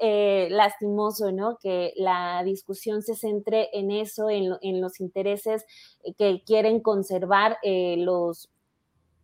lastimoso, 0.50 1.32
¿no? 1.32 1.56
Que 1.62 1.94
la 1.96 2.42
discusión 2.44 3.00
se 3.02 3.14
centre 3.16 3.70
en 3.72 3.90
eso, 3.90 4.28
en, 4.28 4.50
los 4.82 5.00
intereses 5.00 5.64
que 6.18 6.42
quieren 6.44 6.80
conservar 6.80 7.56
los, 7.62 8.50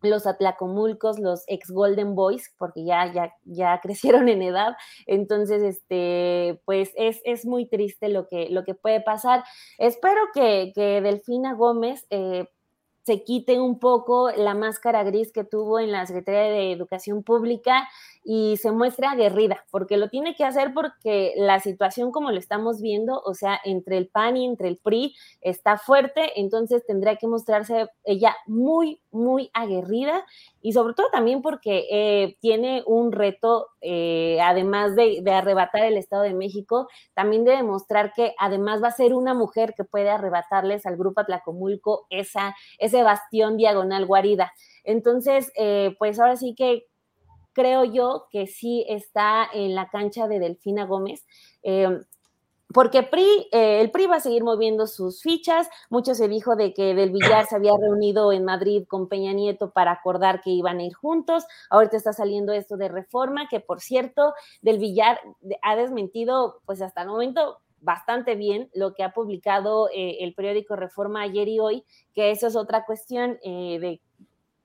los 0.01 0.27
atlacomulcos, 0.27 1.19
los 1.19 1.45
ex 1.49 1.71
Golden 1.71 2.15
Boys, 2.15 2.51
porque 2.57 2.87
ya, 2.87 3.13
ya, 3.13 3.35
ya 3.45 3.79
crecieron 3.83 4.31
en 4.31 4.41
edad. 4.41 4.75
Entonces, 5.07 5.63
este, 5.63 6.63
pues 6.65 6.93
es, 6.97 7.21
es 7.25 7.45
muy 7.45 7.69
triste 7.69 8.09
lo 8.09 8.27
que, 8.27 8.49
lo 8.49 8.65
que 8.65 8.75
puede 8.75 9.03
pasar. 9.03 9.45
Espero 9.77 10.23
que, 10.33 10.73
que 10.75 11.03
Delfina 11.03 11.53
Gómez 11.53 12.07
se 13.09 13.25
quite 13.25 13.59
un 13.59 13.79
poco 13.79 14.31
la 14.33 14.53
máscara 14.53 15.03
gris 15.03 15.33
que 15.33 15.43
tuvo 15.43 15.81
en 15.81 15.93
la 15.93 16.05
Secretaría 16.05 16.53
de 16.53 16.73
Educación 16.73 17.23
Pública 17.23 17.89
y 18.23 18.59
se 18.59 18.71
muestre 18.71 19.07
aguerrida, 19.07 19.65
porque 19.71 19.97
lo 19.97 20.11
tiene 20.11 20.35
que 20.35 20.45
hacer 20.45 20.75
porque 20.75 21.33
la 21.39 21.59
situación 21.59 22.13
como 22.13 22.31
lo 22.31 22.39
estamos 22.39 22.83
viendo, 22.83 23.23
o 23.25 23.33
sea, 23.33 23.59
entre 23.65 23.97
el 23.97 24.09
PAN 24.09 24.37
y 24.37 24.45
entre 24.45 24.69
el 24.69 24.77
PRI 24.77 25.15
está 25.41 25.79
fuerte, 25.79 26.39
entonces 26.39 26.85
tendrá 26.85 27.17
que 27.17 27.27
mostrarse 27.27 27.89
ella 28.05 28.37
muy, 28.47 29.01
muy 29.11 29.51
aguerrida 29.55 30.25
y 30.61 30.73
sobre 30.73 30.95
todo 30.95 31.09
también 31.11 31.43
porque 31.43 31.87
eh, 31.91 32.37
tiene 32.41 32.83
un 32.87 33.13
reto, 33.13 33.69
eh, 33.81 34.39
además 34.43 34.95
de, 34.97 35.23
arrebatar 35.31 35.85
el 35.85 35.97
Estado 35.97 36.23
de 36.23 36.35
México, 36.35 36.89
también 37.15 37.45
de 37.45 37.53
demostrar 37.53 38.13
que 38.15 38.35
además 38.39 38.83
va 38.83 38.89
a 38.89 38.93
ser 38.93 39.15
una 39.15 39.35
mujer 39.35 39.75
que 39.77 39.85
puede 39.85 40.11
arrebatarles 40.11 40.87
al 40.87 40.97
grupo 40.97 41.21
Atlacomulco 41.21 42.07
esa, 42.11 42.55
ese 42.79 43.03
bastión 43.03 43.57
diagonal 43.57 44.07
guarida. 44.07 44.53
Entonces, 44.85 45.53
eh, 45.57 45.95
pues 45.99 46.19
ahora 46.19 46.37
sí 46.37 46.55
que 46.57 46.85
creo 47.53 47.85
yo 47.85 48.27
que 48.31 48.47
sí 48.47 48.85
está 48.89 49.49
en 49.53 49.75
la 49.75 49.89
cancha 49.89 50.29
de 50.29 50.39
Delfina 50.39 50.85
Gómez. 50.85 51.27
Eh, 52.69 52.73
porque 52.73 53.03
PRI, 53.03 53.49
eh, 53.53 53.81
el 53.81 53.91
PRI 53.91 54.07
va 54.07 54.17
a 54.17 54.21
seguir 54.21 54.45
moviendo 54.45 54.87
sus 54.87 55.23
fichas. 55.23 55.69
Mucho 55.91 56.15
se 56.15 56.29
dijo 56.29 56.57
de 56.57 56.73
que 56.75 56.95
Del 56.95 57.11
Villar 57.11 57.47
se 57.47 57.57
había 57.57 57.73
reunido 57.81 58.33
en 58.33 58.45
Madrid 58.45 58.85
con 58.87 59.09
Peña 59.09 59.33
Nieto 59.33 59.71
para 59.71 59.93
acordar 59.93 60.41
que 60.43 60.51
iban 60.51 60.79
a 60.79 60.85
ir 60.85 60.95
juntos. 60.95 61.45
Ahorita 61.71 61.97
está 61.97 62.13
saliendo 62.13 62.53
esto 62.53 62.77
de 62.77 62.89
reforma, 62.89 63.49
que 63.49 63.61
por 63.61 63.81
cierto, 63.81 64.35
Del 64.63 64.79
Villar 64.79 65.21
ha 65.63 65.77
desmentido, 65.77 66.61
pues 66.67 66.83
hasta 66.83 67.03
el 67.03 67.09
momento, 67.09 67.61
bastante 67.81 68.35
bien 68.35 68.71
lo 68.75 68.93
que 68.95 69.05
ha 69.05 69.13
publicado 69.13 69.89
eh, 69.95 70.19
el 70.21 70.35
periódico 70.35 70.75
Reforma 70.75 71.23
ayer 71.23 71.47
y 71.47 71.61
hoy, 71.61 71.85
que 72.13 72.33
eso 72.33 72.49
es 72.49 72.57
otra 72.57 72.85
cuestión 72.85 73.39
de 73.43 74.01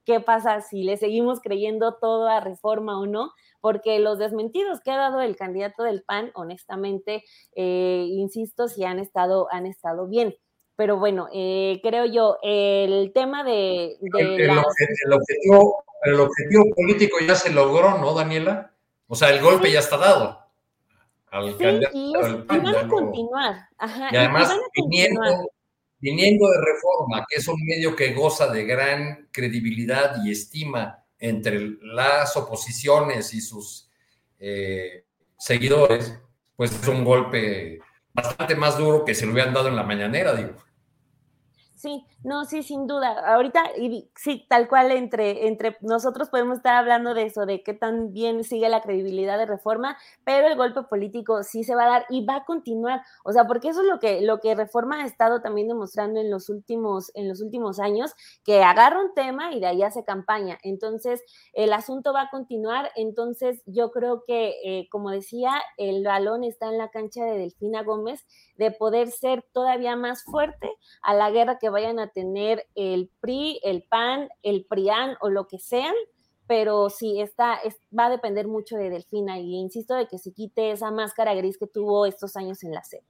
qué 0.06 0.20
pasa 0.20 0.62
si 0.62 0.84
le 0.84 0.98
seguimos 0.98 1.40
creyendo 1.42 1.96
todo 1.96 2.28
a 2.28 2.40
reforma 2.40 3.00
o 3.00 3.06
no, 3.06 3.32
porque 3.62 4.00
los 4.00 4.18
desmentidos 4.18 4.82
que 4.82 4.92
ha 4.92 4.98
dado 4.98 5.22
el 5.22 5.36
candidato 5.36 5.84
del 5.84 6.04
PAN, 6.04 6.32
honestamente, 6.36 7.24
eh, 7.56 8.06
insisto, 8.10 8.68
si 8.68 8.84
han 8.84 9.00
estado, 9.00 9.48
han 9.52 9.66
estado 9.66 10.08
bien. 10.08 10.36
Pero 10.76 10.98
bueno, 10.98 11.30
eh, 11.34 11.80
creo 11.84 12.06
yo, 12.06 12.38
el 12.42 13.12
tema 13.14 13.44
de... 13.44 13.96
el, 14.02 14.50
objetivo, 14.50 15.86
el, 16.04 16.20
objetivo, 16.20 16.64
político 16.76 17.18
ya 17.26 17.36
se 17.36 17.52
logró, 17.52 17.98
¿no, 18.00 18.14
Daniela? 18.14 18.74
O 19.08 19.16
sea, 19.16 19.30
el 19.30 19.42
golpe 19.42 19.72
ya 19.72 19.80
está 19.80 19.98
dado. 19.98 20.40
Al 21.30 21.56
candidato 21.58 21.98
y, 21.98 22.14
van 22.48 22.68
a 22.68 22.88
continuar. 22.88 23.56
Ajá, 23.78 24.10
y 24.12 24.16
además, 24.18 24.56
viniendo, 24.76 25.22
viniendo 26.04 26.50
de 26.50 26.58
Reforma, 26.60 27.26
que 27.30 27.38
es 27.38 27.48
un 27.48 27.64
medio 27.64 27.96
que 27.96 28.14
goza 28.14 28.48
de 28.48 28.66
gran 28.66 29.30
credibilidad 29.32 30.22
y 30.22 30.32
estima 30.32 31.02
entre 31.18 31.78
las 31.82 32.36
oposiciones 32.36 33.34
y 33.34 33.40
sus 33.40 33.90
eh, 34.38 35.06
seguidores, 35.38 36.20
pues 36.58 36.74
es 36.74 36.88
un 36.90 37.06
golpe 37.06 37.80
bastante 38.14 38.54
más 38.54 38.78
duro 38.78 39.06
que 39.06 39.16
se 39.16 39.26
lo 39.26 39.32
hubieran 39.32 39.54
dado 39.54 39.70
en 39.70 39.78
la 39.78 39.84
mañanera, 39.84 40.36
digo. 40.36 40.56
Sí, 41.74 42.04
no, 42.24 42.46
sí, 42.46 42.64
sin 42.64 42.88
duda. 42.88 43.34
Ahorita, 43.36 43.72
y 43.78 44.10
sí, 44.16 44.46
tal 44.48 44.70
cual 44.70 44.92
entre, 44.92 45.46
entre 45.48 45.76
nosotros 45.82 46.30
podemos 46.30 46.58
estar 46.58 46.74
hablando 46.76 47.14
de 47.14 47.24
eso, 47.24 47.46
de 47.46 47.64
qué 47.64 47.74
tan 47.74 48.14
bien 48.14 48.46
sigue 48.46 48.70
la 48.70 48.82
credibilidad 48.82 49.38
de 49.38 49.46
reforma, 49.46 49.98
pero 50.24 50.48
el 50.48 50.56
golpe 50.56 50.84
político 50.84 51.44
sí 51.44 51.66
se 51.66 51.76
va 51.76 51.84
a 51.84 51.90
dar 51.90 52.06
y 52.10 52.26
va 52.26 52.38
a 52.38 52.46
continuar. 52.46 53.02
O 53.26 53.34
sea, 53.34 53.46
porque 53.46 53.68
eso 53.68 53.82
es 53.82 53.88
lo 53.88 54.00
que, 54.00 54.22
lo 54.22 54.40
que 54.40 54.56
reforma 54.56 55.04
ha 55.04 55.06
estado 55.06 55.42
también 55.42 55.68
demostrando 55.68 56.22
en 56.22 56.32
los 56.32 56.48
últimos, 56.48 57.12
en 57.14 57.28
los 57.28 57.42
últimos 57.42 57.82
años, 57.82 58.14
que 58.46 58.64
agarra 58.64 59.02
un 59.02 59.14
tema 59.14 59.52
y 59.52 59.60
de 59.60 59.68
ahí 59.68 59.84
hace 59.84 60.06
campaña. 60.06 60.58
Entonces, 60.64 61.22
el 61.52 61.74
asunto 61.74 62.14
va 62.14 62.22
a 62.22 62.30
continuar. 62.30 62.90
Entonces, 62.96 63.62
yo 63.66 63.92
creo 63.92 64.24
que, 64.26 64.56
eh, 64.64 64.88
como 64.90 65.10
decía, 65.12 65.62
el 65.76 66.06
balón 66.06 66.46
está 66.46 66.68
en 66.70 66.78
la 66.78 66.90
cancha 66.90 67.26
de 67.26 67.38
Delfina 67.38 67.84
Gómez 67.84 68.26
de 68.56 68.72
poder 68.72 69.12
ser 69.12 69.46
todavía 69.52 69.98
más 69.98 70.24
fuerte 70.24 70.72
a 71.02 71.14
la 71.14 71.30
guerra 71.30 71.60
que 71.60 71.70
vayan 71.70 72.00
a 72.00 72.13
tener 72.14 72.66
el 72.76 73.10
PRI, 73.20 73.60
el 73.64 73.84
PAN, 73.84 74.30
el 74.42 74.66
PRIAN 74.66 75.18
o 75.22 75.30
lo 75.30 75.48
que 75.48 75.60
sean, 75.60 75.94
pero 76.48 76.90
sí, 76.90 77.20
está, 77.22 77.60
va 77.98 78.08
a 78.08 78.10
depender 78.10 78.48
mucho 78.48 78.76
de 78.78 78.90
Delfina 78.90 79.40
y 79.40 79.56
insisto 79.56 79.96
de 79.96 80.08
que 80.08 80.18
se 80.18 80.34
quite 80.34 80.72
esa 80.72 80.92
máscara 80.92 81.34
gris 81.34 81.58
que 81.58 81.68
tuvo 81.68 82.06
estos 82.06 82.36
años 82.36 82.64
en 82.64 82.74
la 82.74 82.84
serie. 82.84 83.08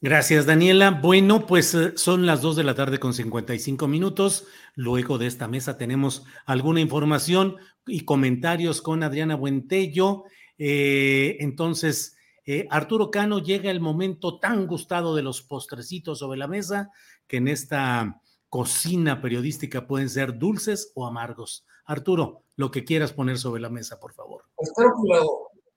Gracias, 0.00 0.44
Daniela. 0.44 0.90
Bueno, 0.90 1.46
pues 1.46 1.74
eh, 1.74 1.92
son 1.96 2.26
las 2.26 2.42
2 2.42 2.56
de 2.56 2.64
la 2.64 2.74
tarde 2.74 2.98
con 2.98 3.14
55 3.14 3.88
minutos. 3.88 4.46
Luego 4.74 5.16
de 5.16 5.26
esta 5.26 5.48
mesa 5.48 5.78
tenemos 5.78 6.26
alguna 6.44 6.80
información 6.80 7.56
y 7.86 8.00
comentarios 8.00 8.82
con 8.82 9.02
Adriana 9.02 9.34
Buentello. 9.34 10.24
Eh, 10.58 11.38
entonces, 11.40 12.18
eh, 12.44 12.66
Arturo 12.68 13.10
Cano, 13.10 13.38
llega 13.38 13.70
el 13.70 13.80
momento 13.80 14.38
tan 14.38 14.66
gustado 14.66 15.16
de 15.16 15.22
los 15.22 15.40
postrecitos 15.40 16.18
sobre 16.18 16.38
la 16.38 16.48
mesa 16.48 16.90
que 17.26 17.38
en 17.38 17.48
esta 17.48 18.20
cocina 18.48 19.20
periodística 19.20 19.86
pueden 19.86 20.08
ser 20.08 20.38
dulces 20.38 20.92
o 20.94 21.06
amargos. 21.06 21.66
Arturo, 21.86 22.42
lo 22.56 22.70
que 22.70 22.84
quieras 22.84 23.12
poner 23.12 23.38
sobre 23.38 23.60
la 23.60 23.68
mesa, 23.68 23.98
por 23.98 24.14
favor. 24.14 24.44
Espero 24.58 24.92
que 25.02 25.08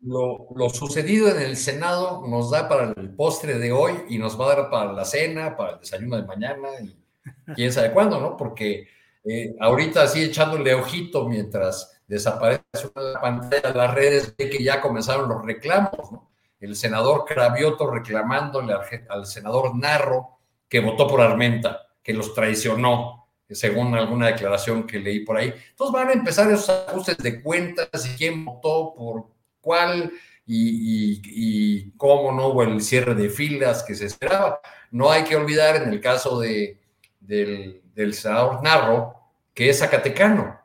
lo, 0.01 0.69
sucedido 0.69 1.29
en 1.29 1.41
el 1.41 1.57
Senado 1.57 2.23
nos 2.27 2.51
da 2.51 2.69
para 2.69 2.93
el 2.95 3.15
postre 3.15 3.57
de 3.57 3.71
hoy 3.71 3.93
y 4.09 4.19
nos 4.19 4.39
va 4.39 4.45
a 4.45 4.55
dar 4.55 4.69
para 4.69 4.93
la 4.93 5.05
cena, 5.05 5.57
para 5.57 5.73
el 5.73 5.79
desayuno 5.79 6.17
de 6.17 6.23
mañana 6.23 6.69
y 6.81 6.95
quién 7.55 7.73
sabe 7.73 7.91
cuándo, 7.91 8.19
¿no? 8.19 8.37
Porque 8.37 8.87
eh, 9.23 9.55
ahorita 9.59 10.03
así 10.03 10.23
echándole 10.23 10.73
ojito 10.75 11.27
mientras 11.27 11.99
desaparece 12.07 12.61
la 12.95 13.19
pantalla 13.19 13.73
las 13.73 13.93
redes, 13.93 14.35
ve 14.37 14.49
que 14.49 14.63
ya 14.63 14.81
comenzaron 14.81 15.27
los 15.27 15.43
reclamos, 15.43 16.11
¿no? 16.11 16.29
El 16.59 16.75
senador 16.75 17.25
Cravioto 17.25 17.89
reclamándole 17.89 18.73
al 19.09 19.25
senador 19.25 19.75
Narro 19.75 20.36
que 20.69 20.79
votó 20.79 21.07
por 21.07 21.21
Armenta, 21.21 21.87
que 22.03 22.13
los 22.13 22.33
traicionó, 22.33 23.27
según 23.49 23.95
alguna 23.95 24.27
declaración 24.27 24.85
que 24.85 24.99
leí 24.99 25.21
por 25.21 25.37
ahí. 25.37 25.53
Entonces 25.69 25.93
van 25.93 26.09
a 26.09 26.13
empezar 26.13 26.51
esos 26.51 26.69
ajustes 26.69 27.17
de 27.17 27.41
cuentas 27.41 28.05
y 28.05 28.17
quién 28.17 28.43
votó 28.43 28.93
por 28.95 29.27
cuál 29.61 30.11
y, 30.45 31.91
cómo 31.97 32.31
no 32.31 32.47
hubo 32.47 32.63
el 32.63 32.81
cierre 32.81 33.15
de 33.15 33.29
filas 33.29 33.83
que 33.83 33.95
se 33.95 34.05
esperaba. 34.05 34.61
No 34.91 35.11
hay 35.11 35.23
que 35.23 35.35
olvidar 35.35 35.75
en 35.75 35.89
el 35.89 35.99
caso 35.99 36.39
de, 36.39 36.79
del, 37.19 38.13
senador 38.13 38.63
Narro 38.63 39.15
que 39.53 39.69
es 39.69 39.79
zacatecano 39.79 40.59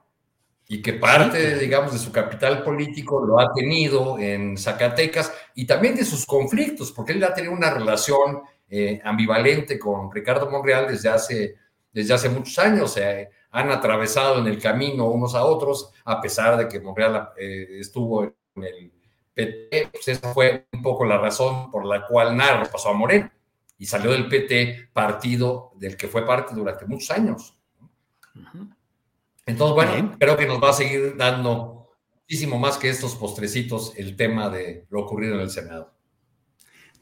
y 0.68 0.82
que 0.82 0.92
parte, 0.92 1.58
digamos, 1.58 1.92
de 1.92 1.98
su 1.98 2.12
capital 2.12 2.62
político 2.62 3.24
lo 3.24 3.40
ha 3.40 3.52
tenido 3.52 4.18
en 4.18 4.56
Zacatecas 4.56 5.32
y 5.54 5.66
también 5.66 5.96
de 5.96 6.04
sus 6.04 6.24
conflictos, 6.24 6.92
porque 6.92 7.12
él 7.12 7.24
ha 7.24 7.34
tenido 7.34 7.52
una 7.52 7.70
relación 7.70 8.42
eh, 8.74 9.02
ambivalente 9.04 9.78
con 9.78 10.10
Ricardo 10.10 10.48
Monreal 10.50 10.88
desde 10.88 11.10
hace, 11.10 11.56
desde 11.92 12.14
hace 12.14 12.30
muchos 12.30 12.58
años. 12.58 12.98
han 13.50 13.70
atravesado 13.70 14.38
en 14.38 14.46
el 14.46 14.58
camino 14.58 15.08
unos 15.08 15.34
a 15.34 15.44
otros, 15.44 15.92
a 16.06 16.22
pesar 16.22 16.56
de 16.56 16.68
que 16.68 16.80
Monreal 16.80 17.32
eh, 17.36 17.66
estuvo 17.80 18.24
en 18.24 18.32
el 18.56 18.92
PT, 19.34 19.90
pues 19.92 20.08
esa 20.08 20.32
fue 20.32 20.68
un 20.72 20.80
poco 20.80 21.04
la 21.04 21.18
razón 21.18 21.70
por 21.70 21.84
la 21.84 22.06
cual 22.06 22.34
Narro 22.34 22.64
pasó 22.70 22.88
a 22.88 22.94
Moreno 22.94 23.30
y 23.76 23.84
salió 23.84 24.12
del 24.12 24.26
PT, 24.26 24.88
partido 24.94 25.72
del 25.74 25.94
que 25.94 26.08
fue 26.08 26.24
parte 26.24 26.54
durante 26.54 26.86
muchos 26.86 27.10
años. 27.10 27.54
Entonces, 29.44 29.74
bueno, 29.74 30.16
creo 30.18 30.34
que 30.38 30.46
nos 30.46 30.62
va 30.62 30.70
a 30.70 30.72
seguir 30.72 31.14
dando 31.18 31.90
muchísimo 32.14 32.58
más 32.58 32.78
que 32.78 32.88
estos 32.88 33.16
postrecitos 33.16 33.92
el 33.98 34.16
tema 34.16 34.48
de 34.48 34.86
lo 34.88 35.00
ocurrido 35.00 35.34
en 35.34 35.40
el 35.42 35.50
Senado. 35.50 35.92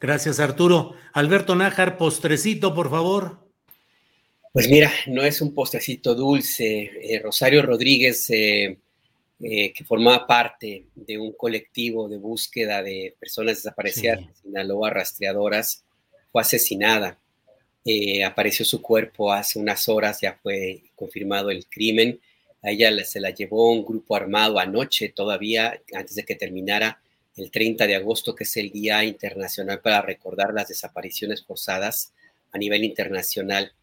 Gracias, 0.01 0.39
Arturo. 0.39 0.95
Alberto 1.13 1.53
Nájar, 1.53 1.95
postrecito, 1.95 2.73
por 2.73 2.89
favor. 2.89 3.47
Pues 4.51 4.67
mira, 4.67 4.91
no 5.05 5.21
es 5.21 5.43
un 5.43 5.53
postrecito 5.53 6.15
dulce. 6.15 6.89
Eh, 7.03 7.19
Rosario 7.19 7.61
Rodríguez, 7.61 8.27
eh, 8.31 8.79
eh, 9.39 9.71
que 9.71 9.83
formaba 9.83 10.25
parte 10.25 10.87
de 10.95 11.19
un 11.19 11.33
colectivo 11.33 12.09
de 12.09 12.17
búsqueda 12.17 12.81
de 12.81 13.15
personas 13.19 13.57
desaparecidas 13.57 14.21
en 14.21 14.35
Sinaloa, 14.35 14.89
rastreadoras, 14.89 15.85
fue 16.31 16.41
asesinada. 16.41 17.19
apareció 18.25 18.65
su 18.65 18.81
cuerpo 18.81 19.31
hace 19.31 19.59
unas 19.59 19.87
horas, 19.87 20.19
ya 20.19 20.39
fue 20.41 20.81
confirmado 20.95 21.51
el 21.51 21.67
crimen. 21.67 22.19
A 22.63 22.71
ella 22.71 22.91
se 23.05 23.19
la 23.19 23.29
llevó 23.29 23.71
un 23.71 23.85
grupo 23.85 24.15
armado 24.15 24.57
anoche 24.57 25.09
todavía, 25.09 25.79
antes 25.93 26.15
de 26.15 26.23
que 26.23 26.33
terminara 26.33 26.99
el 27.41 27.51
30 27.51 27.87
de 27.87 27.95
agosto, 27.95 28.35
que 28.35 28.43
es 28.43 28.57
el 28.57 28.71
Día 28.71 29.03
Internacional 29.03 29.81
para 29.81 30.01
recordar 30.01 30.53
las 30.53 30.67
desapariciones 30.67 31.43
forzadas 31.43 32.13
a 32.51 32.57
nivel 32.57 32.83
internacional. 32.83 33.73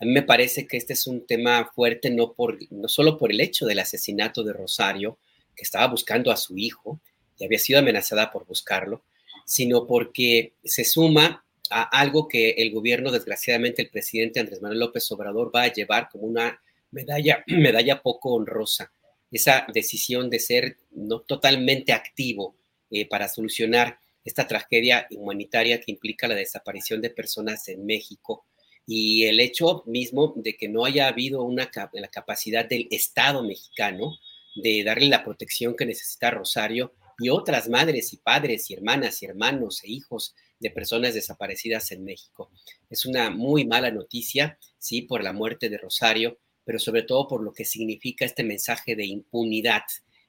A 0.00 0.04
mí 0.04 0.12
me 0.12 0.22
parece 0.22 0.66
que 0.66 0.76
este 0.76 0.92
es 0.92 1.06
un 1.06 1.26
tema 1.26 1.70
fuerte 1.74 2.10
no, 2.10 2.32
por, 2.32 2.58
no 2.70 2.88
solo 2.88 3.18
por 3.18 3.32
el 3.32 3.40
hecho 3.40 3.66
del 3.66 3.80
asesinato 3.80 4.44
de 4.44 4.52
Rosario, 4.52 5.18
que 5.56 5.64
estaba 5.64 5.86
buscando 5.88 6.30
a 6.30 6.36
su 6.36 6.56
hijo 6.56 7.00
y 7.36 7.44
había 7.44 7.58
sido 7.58 7.80
amenazada 7.80 8.30
por 8.30 8.46
buscarlo, 8.46 9.02
sino 9.44 9.86
porque 9.86 10.52
se 10.64 10.84
suma 10.84 11.44
a 11.70 11.82
algo 11.82 12.28
que 12.28 12.50
el 12.50 12.70
gobierno, 12.70 13.10
desgraciadamente, 13.10 13.82
el 13.82 13.90
presidente 13.90 14.40
Andrés 14.40 14.62
Manuel 14.62 14.80
López 14.80 15.10
Obrador 15.12 15.54
va 15.54 15.62
a 15.62 15.72
llevar 15.72 16.08
como 16.10 16.24
una 16.26 16.60
medalla, 16.90 17.44
medalla 17.46 18.00
poco 18.02 18.34
honrosa, 18.34 18.92
esa 19.30 19.66
decisión 19.72 20.30
de 20.30 20.38
ser 20.38 20.76
no 20.92 21.20
totalmente 21.20 21.92
activo 21.92 22.54
eh, 22.90 23.08
para 23.08 23.28
solucionar 23.28 23.98
esta 24.24 24.46
tragedia 24.46 25.06
humanitaria 25.10 25.80
que 25.80 25.92
implica 25.92 26.28
la 26.28 26.34
desaparición 26.34 27.00
de 27.00 27.10
personas 27.10 27.68
en 27.68 27.86
México 27.86 28.44
y 28.86 29.24
el 29.24 29.40
hecho 29.40 29.82
mismo 29.86 30.32
de 30.36 30.56
que 30.56 30.68
no 30.68 30.84
haya 30.84 31.08
habido 31.08 31.42
una 31.42 31.70
la 31.92 32.08
capacidad 32.08 32.66
del 32.66 32.88
Estado 32.90 33.42
mexicano 33.42 34.16
de 34.54 34.82
darle 34.82 35.08
la 35.08 35.24
protección 35.24 35.76
que 35.76 35.86
necesita 35.86 36.30
Rosario 36.30 36.94
y 37.18 37.28
otras 37.28 37.68
madres 37.68 38.12
y 38.12 38.16
padres 38.16 38.70
y 38.70 38.74
hermanas 38.74 39.22
y 39.22 39.26
hermanos 39.26 39.82
e 39.84 39.90
hijos 39.90 40.34
de 40.60 40.70
personas 40.70 41.14
desaparecidas 41.14 41.92
en 41.92 42.04
México. 42.04 42.50
Es 42.90 43.06
una 43.06 43.30
muy 43.30 43.66
mala 43.66 43.90
noticia, 43.90 44.58
sí, 44.78 45.02
por 45.02 45.22
la 45.22 45.32
muerte 45.32 45.68
de 45.68 45.78
Rosario, 45.78 46.38
pero 46.64 46.78
sobre 46.78 47.02
todo 47.02 47.28
por 47.28 47.42
lo 47.42 47.52
que 47.52 47.64
significa 47.64 48.24
este 48.24 48.44
mensaje 48.44 48.96
de 48.96 49.06
impunidad 49.06 49.82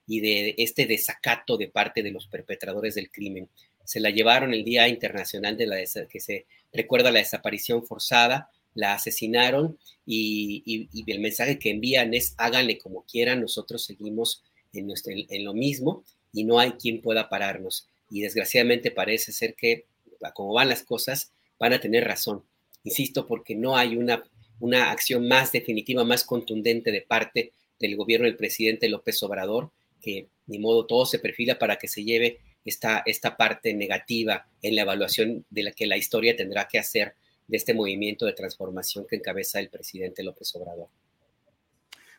y 0.10 0.22
de 0.22 0.56
este 0.58 0.88
desacato 0.88 1.56
de 1.56 1.68
parte 1.68 2.02
de 2.02 2.10
los 2.10 2.28
perpetradores 2.28 2.96
del 2.96 3.12
crimen. 3.12 3.48
Se 3.86 4.00
la 4.00 4.10
llevaron 4.10 4.54
el 4.54 4.64
Día 4.64 4.88
Internacional 4.88 5.56
de 5.56 5.68
la 5.68 5.78
que 5.78 6.20
se 6.20 6.48
recuerda 6.74 7.12
la 7.12 7.20
desaparición 7.20 7.86
forzada, 7.86 8.50
la 8.74 8.96
asesinaron 8.96 9.78
y, 10.06 10.90
el 11.08 11.20
mensaje 11.20 11.60
que 11.60 11.70
envían 11.70 12.14
es 12.14 12.34
háganle 12.38 12.78
como 12.78 13.06
quieran, 13.06 13.42
nosotros 13.42 13.86
seguimos 13.86 14.44
en, 14.74 14.88
nuestro, 14.88 15.14
en 15.16 15.44
lo 15.46 15.54
mismo 15.54 16.04
y 16.34 16.44
no 16.44 16.60
hay 16.60 16.72
quien 16.72 17.02
pueda 17.02 17.30
pararnos. 17.30 17.88
Y 18.10 18.22
desgraciadamente 18.22 18.90
parece 18.90 19.32
ser 19.32 19.54
que, 19.54 19.86
como 20.34 20.54
van 20.54 20.70
las 20.70 20.84
cosas, 20.84 21.32
van 21.60 21.74
a 21.74 21.80
tener 21.80 22.04
razón. 22.04 22.44
Insisto, 22.84 23.28
porque 23.28 23.56
no 23.56 23.78
hay 23.78 23.96
una 23.96 24.24
una 24.60 24.92
acción 24.92 25.28
más 25.28 25.52
definitiva, 25.52 26.04
más 26.04 26.24
contundente 26.24 26.92
de 26.92 27.02
parte 27.02 27.54
del 27.80 27.96
gobierno 27.96 28.26
del 28.26 28.36
presidente 28.36 28.90
López 28.90 29.22
Obrador, 29.24 29.72
que 30.00 30.30
ni 30.48 30.60
modo 30.60 30.86
todo 30.86 31.06
se 31.06 31.20
perfila 31.20 31.60
para 31.60 31.78
que 31.78 31.88
se 31.88 32.04
lleve 32.04 32.40
esta, 32.66 33.04
esta 33.06 33.38
parte 33.38 33.74
negativa 33.74 34.48
en 34.62 34.76
la 34.76 34.82
evaluación 34.82 35.46
de 35.50 35.64
la 35.64 35.72
que 35.72 35.88
la 35.88 35.98
historia 35.98 36.36
tendrá 36.36 36.68
que 36.68 36.80
hacer 36.80 37.16
de 37.48 37.58
este 37.58 37.74
movimiento 37.74 38.26
de 38.26 38.34
transformación 38.34 39.06
que 39.08 39.16
encabeza 39.16 39.60
el 39.60 39.70
presidente 39.70 40.24
López 40.24 40.54
Obrador. 40.56 40.88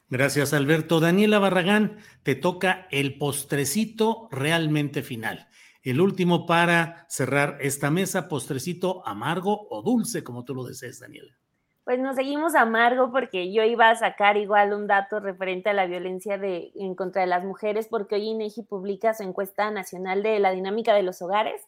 Gracias, 0.09 0.53
Alberto. 0.53 0.99
Daniela 0.99 1.39
Barragán, 1.39 1.99
te 2.25 2.35
toca 2.35 2.89
el 2.91 3.17
postrecito 3.17 4.29
realmente 4.33 5.03
final. 5.03 5.49
El 5.83 6.01
último 6.01 6.47
para 6.47 7.07
cerrar 7.09 7.59
esta 7.61 7.91
mesa, 7.91 8.29
postrecito 8.29 9.07
amargo 9.07 9.69
o 9.71 9.83
dulce, 9.83 10.25
como 10.25 10.45
tú 10.45 10.55
lo 10.55 10.65
desees, 10.65 10.99
Daniela 10.99 11.41
pues 11.85 11.99
nos 11.99 12.17
seguimos 12.17 12.55
amargo 12.55 13.11
porque 13.11 13.53
yo 13.53 13.63
iba 13.65 13.91
a 13.91 13.95
sacar 13.97 14.37
igual 14.37 14.73
un 14.73 14.87
dato 14.87 15.21
referente 15.21 15.71
a 15.71 15.73
la 15.75 15.87
violencia 15.87 16.39
de, 16.39 16.71
en 16.75 16.95
contra 16.95 17.23
de 17.23 17.29
las 17.29 17.45
mujeres, 17.45 17.89
porque 17.89 18.17
hoy 18.17 18.29
INEGI 18.29 18.63
publica 18.63 19.15
su 19.15 19.23
encuesta 19.23 19.71
nacional 19.71 20.23
de 20.23 20.39
la 20.39 20.51
dinámica 20.51 20.95
de 20.95 21.03
los 21.03 21.23
hogares, 21.23 21.63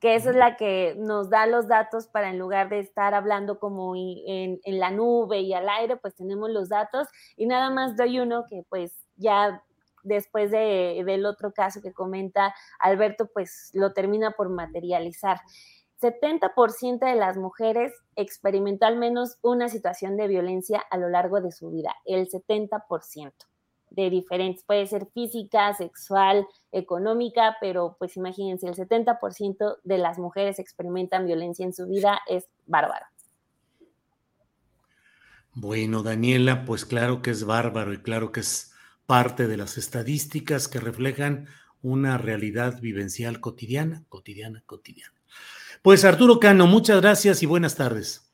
que 0.00 0.14
esa 0.14 0.30
es 0.30 0.36
la 0.36 0.56
que 0.56 0.94
nos 0.98 1.30
da 1.30 1.46
los 1.46 1.68
datos 1.68 2.06
para 2.06 2.30
en 2.30 2.38
lugar 2.38 2.68
de 2.68 2.80
estar 2.80 3.14
hablando 3.14 3.58
como 3.58 3.96
en, 3.96 4.60
en 4.62 4.78
la 4.78 4.90
nube 4.90 5.40
y 5.40 5.54
al 5.54 5.68
aire, 5.68 5.96
pues 5.96 6.14
tenemos 6.14 6.50
los 6.50 6.68
datos 6.68 7.08
y 7.36 7.46
nada 7.46 7.70
más 7.70 7.96
doy 7.96 8.20
uno 8.20 8.44
que 8.48 8.62
pues 8.68 8.92
ya 9.16 9.62
después 10.06 10.50
de, 10.50 11.02
del 11.04 11.26
otro 11.26 11.52
caso 11.52 11.82
que 11.82 11.92
comenta 11.92 12.54
Alberto, 12.78 13.28
pues 13.32 13.70
lo 13.74 13.92
termina 13.92 14.32
por 14.32 14.48
materializar. 14.48 15.40
70% 16.06 16.98
de 16.98 17.16
las 17.16 17.36
mujeres 17.36 17.92
experimentó 18.14 18.86
al 18.86 18.96
menos 18.96 19.38
una 19.42 19.68
situación 19.68 20.16
de 20.16 20.28
violencia 20.28 20.82
a 20.90 20.98
lo 20.98 21.08
largo 21.08 21.40
de 21.40 21.52
su 21.52 21.70
vida, 21.70 21.94
el 22.04 22.28
70% 22.28 23.32
de 23.90 24.10
diferentes, 24.10 24.64
puede 24.64 24.86
ser 24.86 25.06
física, 25.14 25.72
sexual, 25.74 26.46
económica, 26.72 27.56
pero 27.60 27.96
pues 27.98 28.16
imagínense, 28.16 28.66
el 28.66 28.74
70% 28.74 29.78
de 29.84 29.98
las 29.98 30.18
mujeres 30.18 30.58
experimentan 30.58 31.26
violencia 31.26 31.64
en 31.64 31.72
su 31.72 31.86
vida, 31.86 32.20
es 32.28 32.46
bárbaro. 32.66 33.06
Bueno, 35.54 36.02
Daniela, 36.02 36.64
pues 36.64 36.84
claro 36.84 37.22
que 37.22 37.30
es 37.30 37.44
bárbaro 37.44 37.92
y 37.94 38.02
claro 38.02 38.32
que 38.32 38.40
es 38.40 38.74
parte 39.06 39.46
de 39.46 39.56
las 39.56 39.78
estadísticas 39.78 40.68
que 40.68 40.80
reflejan 40.80 41.46
una 41.80 42.18
realidad 42.18 42.80
vivencial 42.80 43.40
cotidiana, 43.40 44.04
cotidiana, 44.08 44.62
cotidiana. 44.66 45.15
Pues 45.86 46.04
Arturo 46.04 46.40
Cano, 46.40 46.66
muchas 46.66 47.00
gracias 47.00 47.44
y 47.44 47.46
buenas 47.46 47.76
tardes. 47.76 48.28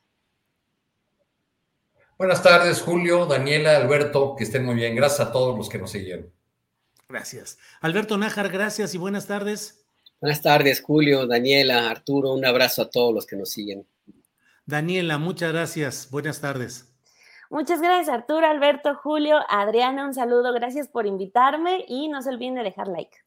Buenas 2.16 2.42
tardes, 2.42 2.80
Julio, 2.80 3.26
Daniela, 3.26 3.76
Alberto, 3.76 4.34
que 4.38 4.44
estén 4.44 4.64
muy 4.64 4.74
bien. 4.74 4.96
Gracias 4.96 5.28
a 5.28 5.32
todos 5.32 5.54
los 5.58 5.68
que 5.68 5.76
nos 5.76 5.90
siguieron. 5.90 6.32
Gracias. 7.10 7.58
Alberto 7.82 8.16
Nájar, 8.16 8.48
gracias 8.48 8.94
y 8.94 8.96
buenas 8.96 9.26
tardes. 9.26 9.84
Buenas 10.18 10.40
tardes, 10.40 10.80
Julio, 10.80 11.26
Daniela, 11.26 11.90
Arturo, 11.90 12.32
un 12.32 12.46
abrazo 12.46 12.80
a 12.80 12.88
todos 12.88 13.12
los 13.12 13.26
que 13.26 13.36
nos 13.36 13.50
siguen. 13.50 13.86
Daniela, 14.64 15.18
muchas 15.18 15.52
gracias. 15.52 16.08
Buenas 16.10 16.40
tardes. 16.40 16.90
Muchas 17.50 17.82
gracias, 17.82 18.08
Arturo, 18.08 18.46
Alberto, 18.46 18.94
Julio, 18.94 19.40
Adriana, 19.50 20.06
un 20.06 20.14
saludo, 20.14 20.54
gracias 20.54 20.88
por 20.88 21.04
invitarme 21.04 21.84
y 21.86 22.08
no 22.08 22.22
se 22.22 22.30
olviden 22.30 22.54
de 22.54 22.62
dejar 22.62 22.88
like 22.88 23.18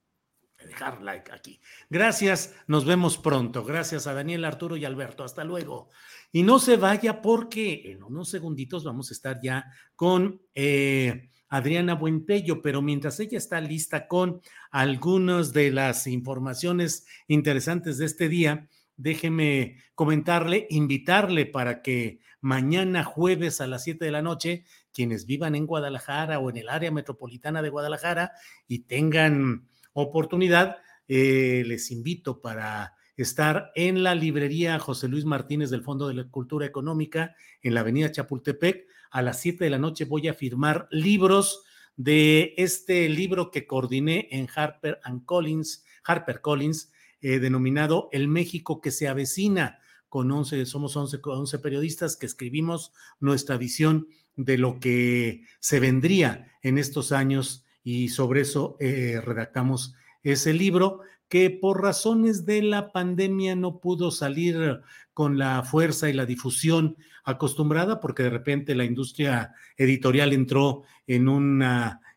dejar 0.75 1.01
like 1.01 1.31
aquí. 1.31 1.59
Gracias, 1.89 2.53
nos 2.67 2.85
vemos 2.85 3.17
pronto. 3.17 3.63
Gracias 3.63 4.07
a 4.07 4.13
Daniel, 4.13 4.45
Arturo 4.45 4.75
y 4.75 4.85
Alberto. 4.85 5.23
Hasta 5.23 5.43
luego. 5.43 5.89
Y 6.31 6.43
no 6.43 6.59
se 6.59 6.75
vaya 6.75 7.21
porque 7.21 7.91
en 7.91 8.03
unos 8.03 8.29
segunditos 8.29 8.83
vamos 8.83 9.09
a 9.09 9.13
estar 9.13 9.39
ya 9.41 9.65
con 9.95 10.41
eh, 10.53 11.29
Adriana 11.47 11.95
Buentello, 11.95 12.61
pero 12.61 12.81
mientras 12.81 13.19
ella 13.21 13.37
está 13.37 13.61
lista 13.61 14.07
con 14.07 14.41
algunas 14.69 15.53
de 15.53 15.71
las 15.71 16.07
informaciones 16.07 17.07
interesantes 17.27 17.97
de 17.97 18.05
este 18.05 18.27
día, 18.27 18.67
déjeme 18.97 19.77
comentarle, 19.93 20.67
invitarle 20.69 21.45
para 21.45 21.81
que 21.81 22.19
mañana 22.41 23.03
jueves 23.03 23.61
a 23.61 23.67
las 23.67 23.83
7 23.83 24.03
de 24.03 24.11
la 24.11 24.21
noche, 24.21 24.65
quienes 24.93 25.25
vivan 25.25 25.55
en 25.55 25.65
Guadalajara 25.65 26.39
o 26.39 26.49
en 26.49 26.57
el 26.57 26.69
área 26.69 26.91
metropolitana 26.91 27.61
de 27.61 27.69
Guadalajara 27.69 28.33
y 28.67 28.79
tengan 28.79 29.67
oportunidad, 29.95 30.77
eh, 31.07 31.63
les 31.65 31.89
invito 31.89 32.41
para 32.41 32.95
estar 33.17 33.71
en 33.75 34.03
la 34.03 34.13
librería 34.13 34.77
José 34.77 35.07
Luis 35.07 35.25
Martínez 35.25 35.69
del 35.69 35.83
Fondo 35.83 36.07
de 36.07 36.15
la 36.15 36.27
Cultura 36.27 36.65
Económica 36.65 37.35
en 37.61 37.73
la 37.73 37.79
avenida 37.79 38.11
Chapultepec. 38.11 38.87
A 39.09 39.21
las 39.21 39.39
7 39.39 39.63
de 39.63 39.69
la 39.69 39.79
noche 39.79 40.05
voy 40.05 40.27
a 40.27 40.33
firmar 40.33 40.87
libros 40.91 41.63
de 41.95 42.53
este 42.57 43.07
libro 43.07 43.51
que 43.51 43.65
coordiné 43.65 44.27
en 44.31 44.49
Harper 44.53 44.99
and 45.03 45.23
Collins, 45.25 45.85
Harper 46.03 46.41
Collins, 46.41 46.91
eh, 47.21 47.39
denominado 47.39 48.09
El 48.11 48.27
México 48.27 48.81
que 48.81 48.91
se 48.91 49.07
avecina, 49.07 49.79
con 50.09 50.31
11, 50.31 50.65
somos 50.65 50.95
11, 50.95 51.19
11 51.23 51.59
periodistas 51.59 52.15
que 52.15 52.25
escribimos 52.25 52.93
nuestra 53.19 53.57
visión 53.57 54.07
de 54.35 54.57
lo 54.57 54.79
que 54.79 55.43
se 55.59 55.79
vendría 55.79 56.51
en 56.61 56.77
estos 56.77 57.11
años 57.11 57.64
y 57.85 58.09
sobre 58.09 58.41
eso 58.41 58.75
eh, 58.81 59.21
redactamos 59.23 59.93
ese 60.23 60.53
libro 60.53 61.01
que 61.29 61.51
por 61.51 61.81
razones 61.81 62.45
de 62.45 62.63
la 62.63 62.91
pandemia 62.91 63.55
no 63.55 63.79
pudo 63.79 64.09
salir 64.09 64.81
con 65.13 65.37
la 65.37 65.63
fuerza 65.63 66.09
y 66.09 66.13
la 66.13 66.25
difusión 66.25 66.97
acostumbrada 67.23 67.99
porque 67.99 68.23
de 68.23 68.31
repente 68.31 68.75
la 68.75 68.85
industria 68.85 69.53
editorial 69.77 70.33
entró 70.33 70.83
en 71.07 71.61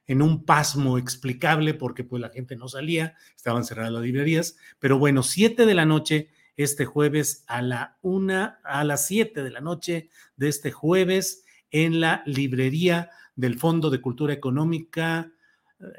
en 0.06 0.22
un 0.22 0.44
pasmo 0.46 0.96
explicable 0.96 1.74
porque 1.74 2.02
pues 2.02 2.22
la 2.22 2.30
gente 2.30 2.56
no 2.56 2.66
salía, 2.66 3.14
estaban 3.36 3.62
cerradas 3.62 3.92
las 3.92 4.02
librerías, 4.02 4.56
pero 4.78 4.98
bueno, 4.98 5.22
siete 5.22 5.66
de 5.66 5.74
la 5.74 5.84
noche 5.84 6.30
este 6.56 6.86
jueves 6.86 7.44
a 7.46 7.60
la 7.60 7.98
una, 8.00 8.58
a 8.64 8.84
las 8.84 9.06
siete 9.06 9.42
de 9.42 9.50
la 9.50 9.60
noche 9.60 10.08
de 10.36 10.48
este 10.48 10.72
jueves 10.72 11.44
en 11.70 12.00
la 12.00 12.22
librería 12.24 13.10
del 13.36 13.58
Fondo 13.58 13.90
de 13.90 14.00
Cultura 14.00 14.32
Económica 14.32 15.30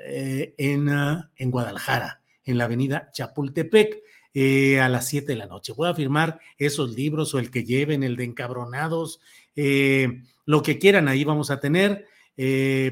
eh, 0.06 0.54
en, 0.58 0.90
uh, 0.90 1.24
en 1.36 1.52
Guadalajara, 1.52 2.22
en 2.44 2.58
la 2.58 2.66
avenida 2.66 3.10
Chapultepec. 3.14 4.02
Eh, 4.32 4.80
a 4.80 4.90
las 4.90 5.08
7 5.08 5.26
de 5.26 5.36
la 5.36 5.48
noche. 5.48 5.74
Voy 5.74 5.90
a 5.90 5.96
firmar 5.96 6.40
esos 6.60 6.96
libros 6.96 7.34
o 7.34 7.40
el 7.40 7.50
que 7.50 7.64
lleven, 7.64 8.04
el 8.04 8.16
de 8.16 8.26
encabronados, 8.26 9.22
eh, 9.56 10.22
lo 10.46 10.62
que 10.62 10.78
quieran, 10.78 11.08
ahí 11.08 11.24
vamos 11.24 11.50
a 11.50 11.60
tener. 11.60 12.06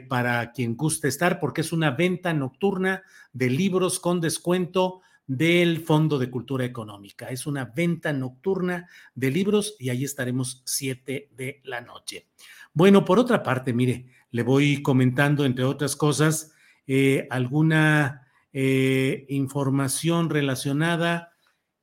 Para 0.10 0.52
quien 0.52 0.76
guste 0.76 1.08
estar, 1.08 1.40
porque 1.40 1.62
es 1.62 1.72
una 1.72 1.92
venta 1.92 2.34
nocturna 2.34 3.04
de 3.32 3.50
libros 3.50 3.98
con 4.02 4.20
descuento 4.20 5.02
del 5.28 5.82
Fondo 5.82 6.18
de 6.18 6.32
Cultura 6.32 6.66
Económica. 6.66 7.28
Es 7.28 7.46
una 7.46 7.66
venta 7.66 8.14
nocturna 8.14 8.88
de 9.14 9.30
libros 9.30 9.76
y 9.78 9.90
ahí 9.90 10.06
estaremos 10.06 10.64
7 10.66 11.30
de 11.36 11.62
la 11.66 11.82
noche. 11.82 12.28
Bueno, 12.74 13.04
por 13.04 13.20
otra 13.20 13.44
parte, 13.44 13.74
mire, 13.74 14.08
le 14.32 14.44
voy 14.44 14.82
comentando, 14.82 15.46
entre 15.46 15.66
otras 15.66 15.96
cosas, 15.96 16.54
alguna 17.30 18.28
eh, 18.60 19.28
información 19.30 20.32
relacionada, 20.32 21.32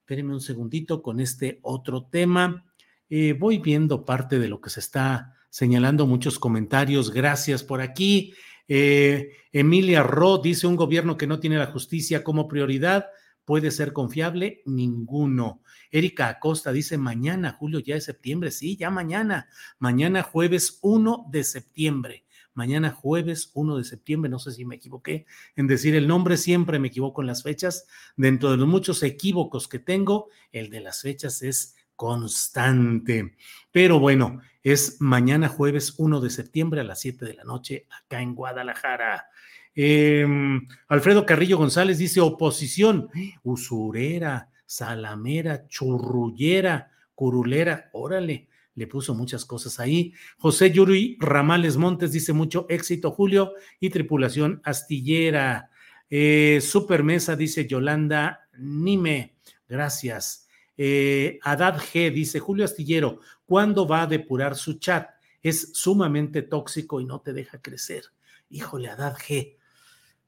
espérenme 0.00 0.34
un 0.34 0.40
segundito, 0.40 1.02
con 1.02 1.20
este 1.20 1.60
otro 1.62 2.06
tema. 2.06 2.64
Eh, 3.08 3.32
voy 3.38 3.58
viendo 3.58 4.04
parte 4.04 4.40
de 4.40 4.48
lo 4.48 4.60
que 4.60 4.70
se 4.70 4.80
está 4.80 5.34
señalando, 5.50 6.04
muchos 6.04 6.40
comentarios, 6.40 7.12
gracias 7.12 7.62
por 7.62 7.80
aquí. 7.80 8.34
Eh, 8.66 9.30
Emilia 9.52 10.02
Ro 10.02 10.38
dice, 10.38 10.66
un 10.66 10.74
gobierno 10.74 11.16
que 11.16 11.28
no 11.28 11.38
tiene 11.38 11.58
la 11.58 11.66
justicia 11.66 12.24
como 12.24 12.48
prioridad, 12.48 13.06
¿puede 13.44 13.70
ser 13.70 13.92
confiable? 13.92 14.62
Ninguno. 14.66 15.62
Erika 15.92 16.28
Acosta 16.28 16.72
dice, 16.72 16.98
mañana, 16.98 17.52
Julio, 17.52 17.78
ya 17.78 17.94
es 17.94 18.04
septiembre, 18.04 18.50
sí, 18.50 18.76
ya 18.76 18.90
mañana, 18.90 19.48
mañana 19.78 20.24
jueves 20.24 20.80
1 20.82 21.26
de 21.30 21.44
septiembre 21.44 22.23
mañana 22.54 22.90
jueves 22.90 23.50
1 23.54 23.76
de 23.76 23.84
septiembre, 23.84 24.30
no 24.30 24.38
sé 24.38 24.52
si 24.52 24.64
me 24.64 24.76
equivoqué 24.76 25.26
en 25.56 25.66
decir 25.66 25.94
el 25.94 26.08
nombre, 26.08 26.36
siempre 26.36 26.78
me 26.78 26.88
equivoco 26.88 27.20
en 27.20 27.26
las 27.26 27.42
fechas, 27.42 27.86
dentro 28.16 28.50
de 28.50 28.56
los 28.56 28.66
muchos 28.66 29.02
equívocos 29.02 29.68
que 29.68 29.78
tengo, 29.78 30.28
el 30.52 30.70
de 30.70 30.80
las 30.80 31.02
fechas 31.02 31.42
es 31.42 31.76
constante. 31.96 33.36
Pero 33.70 34.00
bueno, 34.00 34.40
es 34.62 35.00
mañana 35.00 35.48
jueves 35.48 35.94
1 35.98 36.20
de 36.20 36.30
septiembre 36.30 36.80
a 36.80 36.84
las 36.84 37.00
7 37.00 37.24
de 37.24 37.34
la 37.34 37.44
noche 37.44 37.86
acá 37.90 38.20
en 38.22 38.34
Guadalajara. 38.34 39.26
Em, 39.74 40.66
Alfredo 40.88 41.26
Carrillo 41.26 41.58
González 41.58 41.98
dice 41.98 42.20
oposición, 42.20 43.10
usurera, 43.42 44.50
salamera, 44.66 45.66
churrullera, 45.66 46.92
curulera, 47.14 47.90
órale, 47.92 48.48
le 48.74 48.86
puso 48.86 49.14
muchas 49.14 49.44
cosas 49.44 49.80
ahí. 49.80 50.12
José 50.38 50.70
Yuri 50.70 51.16
Ramales 51.20 51.76
Montes 51.76 52.12
dice 52.12 52.32
mucho 52.32 52.66
éxito, 52.68 53.10
Julio, 53.10 53.52
y 53.80 53.90
tripulación 53.90 54.60
astillera. 54.64 55.70
Eh, 56.10 56.60
Supermesa 56.60 57.36
dice 57.36 57.66
Yolanda 57.66 58.48
Nime, 58.58 59.36
gracias. 59.68 60.48
Eh, 60.76 61.38
Adad 61.42 61.78
G 61.78 62.12
dice 62.12 62.40
Julio 62.40 62.64
Astillero, 62.64 63.20
¿cuándo 63.46 63.86
va 63.86 64.02
a 64.02 64.06
depurar 64.06 64.56
su 64.56 64.74
chat? 64.74 65.08
Es 65.42 65.72
sumamente 65.74 66.42
tóxico 66.42 67.00
y 67.00 67.04
no 67.04 67.20
te 67.20 67.32
deja 67.32 67.60
crecer. 67.60 68.04
Híjole, 68.50 68.88
Adad 68.88 69.16
G. 69.16 69.56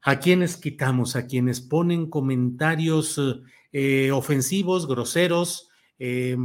¿A 0.01 0.19
quienes 0.19 0.57
quitamos? 0.57 1.15
A 1.15 1.25
quienes 1.25 1.59
ponen 1.59 2.09
comentarios 2.09 3.19
eh, 3.73 4.11
ofensivos, 4.11 4.87
groseros, 4.87 5.69
eh, 5.99 6.37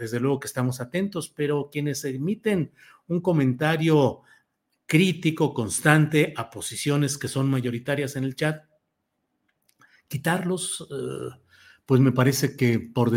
desde 0.00 0.18
luego 0.18 0.40
que 0.40 0.46
estamos 0.46 0.80
atentos, 0.80 1.28
pero 1.28 1.68
quienes 1.70 2.02
emiten 2.04 2.72
un 3.06 3.20
comentario 3.20 4.22
crítico, 4.86 5.52
constante 5.52 6.32
a 6.36 6.50
posiciones 6.50 7.18
que 7.18 7.28
son 7.28 7.50
mayoritarias 7.50 8.16
en 8.16 8.24
el 8.24 8.34
chat, 8.34 8.64
quitarlos, 10.08 10.88
eh, 10.90 11.36
pues 11.84 12.00
me 12.00 12.12
parece 12.12 12.56
que 12.56 12.80
por 12.80 13.10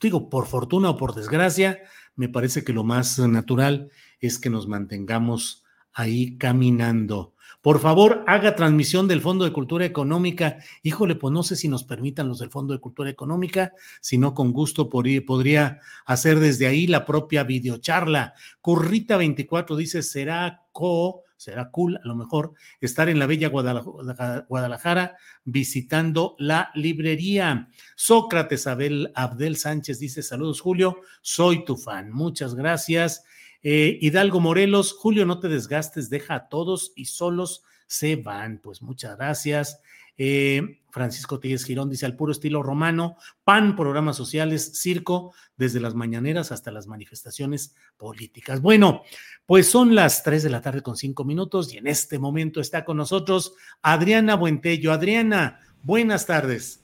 digo, 0.00 0.30
por 0.30 0.46
fortuna 0.46 0.90
o 0.90 0.96
por 0.96 1.14
desgracia, 1.14 1.80
me 2.14 2.28
parece 2.28 2.62
que 2.62 2.72
lo 2.72 2.84
más 2.84 3.18
natural 3.18 3.90
es 4.20 4.38
que 4.38 4.50
nos 4.50 4.68
mantengamos 4.68 5.64
ahí 5.92 6.38
caminando. 6.38 7.34
Por 7.62 7.78
favor, 7.78 8.24
haga 8.26 8.56
transmisión 8.56 9.06
del 9.06 9.20
Fondo 9.20 9.44
de 9.44 9.52
Cultura 9.52 9.84
Económica. 9.84 10.58
Híjole, 10.82 11.14
pues 11.14 11.30
no 11.32 11.42
sé 11.42 11.56
si 11.56 11.68
nos 11.68 11.84
permitan 11.84 12.26
los 12.26 12.38
del 12.38 12.48
Fondo 12.48 12.72
de 12.72 12.80
Cultura 12.80 13.10
Económica, 13.10 13.74
si 14.00 14.16
no, 14.16 14.32
con 14.32 14.52
gusto 14.52 14.88
podría 14.88 15.80
hacer 16.06 16.40
desde 16.40 16.66
ahí 16.66 16.86
la 16.86 17.04
propia 17.04 17.44
videocharla. 17.44 18.32
Currita24 18.62 19.76
dice, 19.76 20.02
será 20.02 20.62
co, 20.72 21.24
será 21.36 21.70
cool 21.70 21.98
a 22.02 22.08
lo 22.08 22.14
mejor 22.14 22.54
estar 22.80 23.10
en 23.10 23.18
la 23.18 23.26
bella 23.26 23.48
Guadalajara 23.48 25.16
visitando 25.44 26.36
la 26.38 26.70
librería. 26.74 27.68
Sócrates 27.94 28.66
Abel, 28.66 29.12
Abdel 29.14 29.56
Sánchez 29.56 29.98
dice, 29.98 30.22
saludos 30.22 30.62
Julio, 30.62 31.00
soy 31.20 31.64
tu 31.66 31.76
fan. 31.76 32.10
Muchas 32.10 32.54
gracias. 32.54 33.24
Eh, 33.62 33.98
Hidalgo 34.00 34.40
Morelos, 34.40 34.92
Julio, 34.92 35.26
no 35.26 35.40
te 35.40 35.48
desgastes, 35.48 36.10
deja 36.10 36.34
a 36.34 36.48
todos 36.48 36.92
y 36.96 37.06
solos 37.06 37.62
se 37.86 38.16
van. 38.16 38.58
Pues 38.62 38.82
muchas 38.82 39.16
gracias. 39.16 39.80
Eh, 40.22 40.80
Francisco 40.90 41.40
Telles 41.40 41.64
Girón 41.64 41.88
dice 41.88 42.04
al 42.04 42.14
puro 42.14 42.32
estilo 42.32 42.62
romano, 42.62 43.16
PAN, 43.42 43.74
programas 43.74 44.16
sociales, 44.16 44.72
circo, 44.74 45.32
desde 45.56 45.80
las 45.80 45.94
mañaneras 45.94 46.52
hasta 46.52 46.70
las 46.70 46.86
manifestaciones 46.86 47.74
políticas. 47.96 48.60
Bueno, 48.60 49.02
pues 49.46 49.66
son 49.66 49.94
las 49.94 50.22
3 50.22 50.42
de 50.42 50.50
la 50.50 50.60
tarde 50.60 50.82
con 50.82 50.96
5 50.96 51.24
minutos 51.24 51.72
y 51.72 51.78
en 51.78 51.86
este 51.86 52.18
momento 52.18 52.60
está 52.60 52.84
con 52.84 52.98
nosotros 52.98 53.54
Adriana 53.80 54.34
Buentello. 54.36 54.92
Adriana, 54.92 55.60
buenas 55.82 56.26
tardes. 56.26 56.79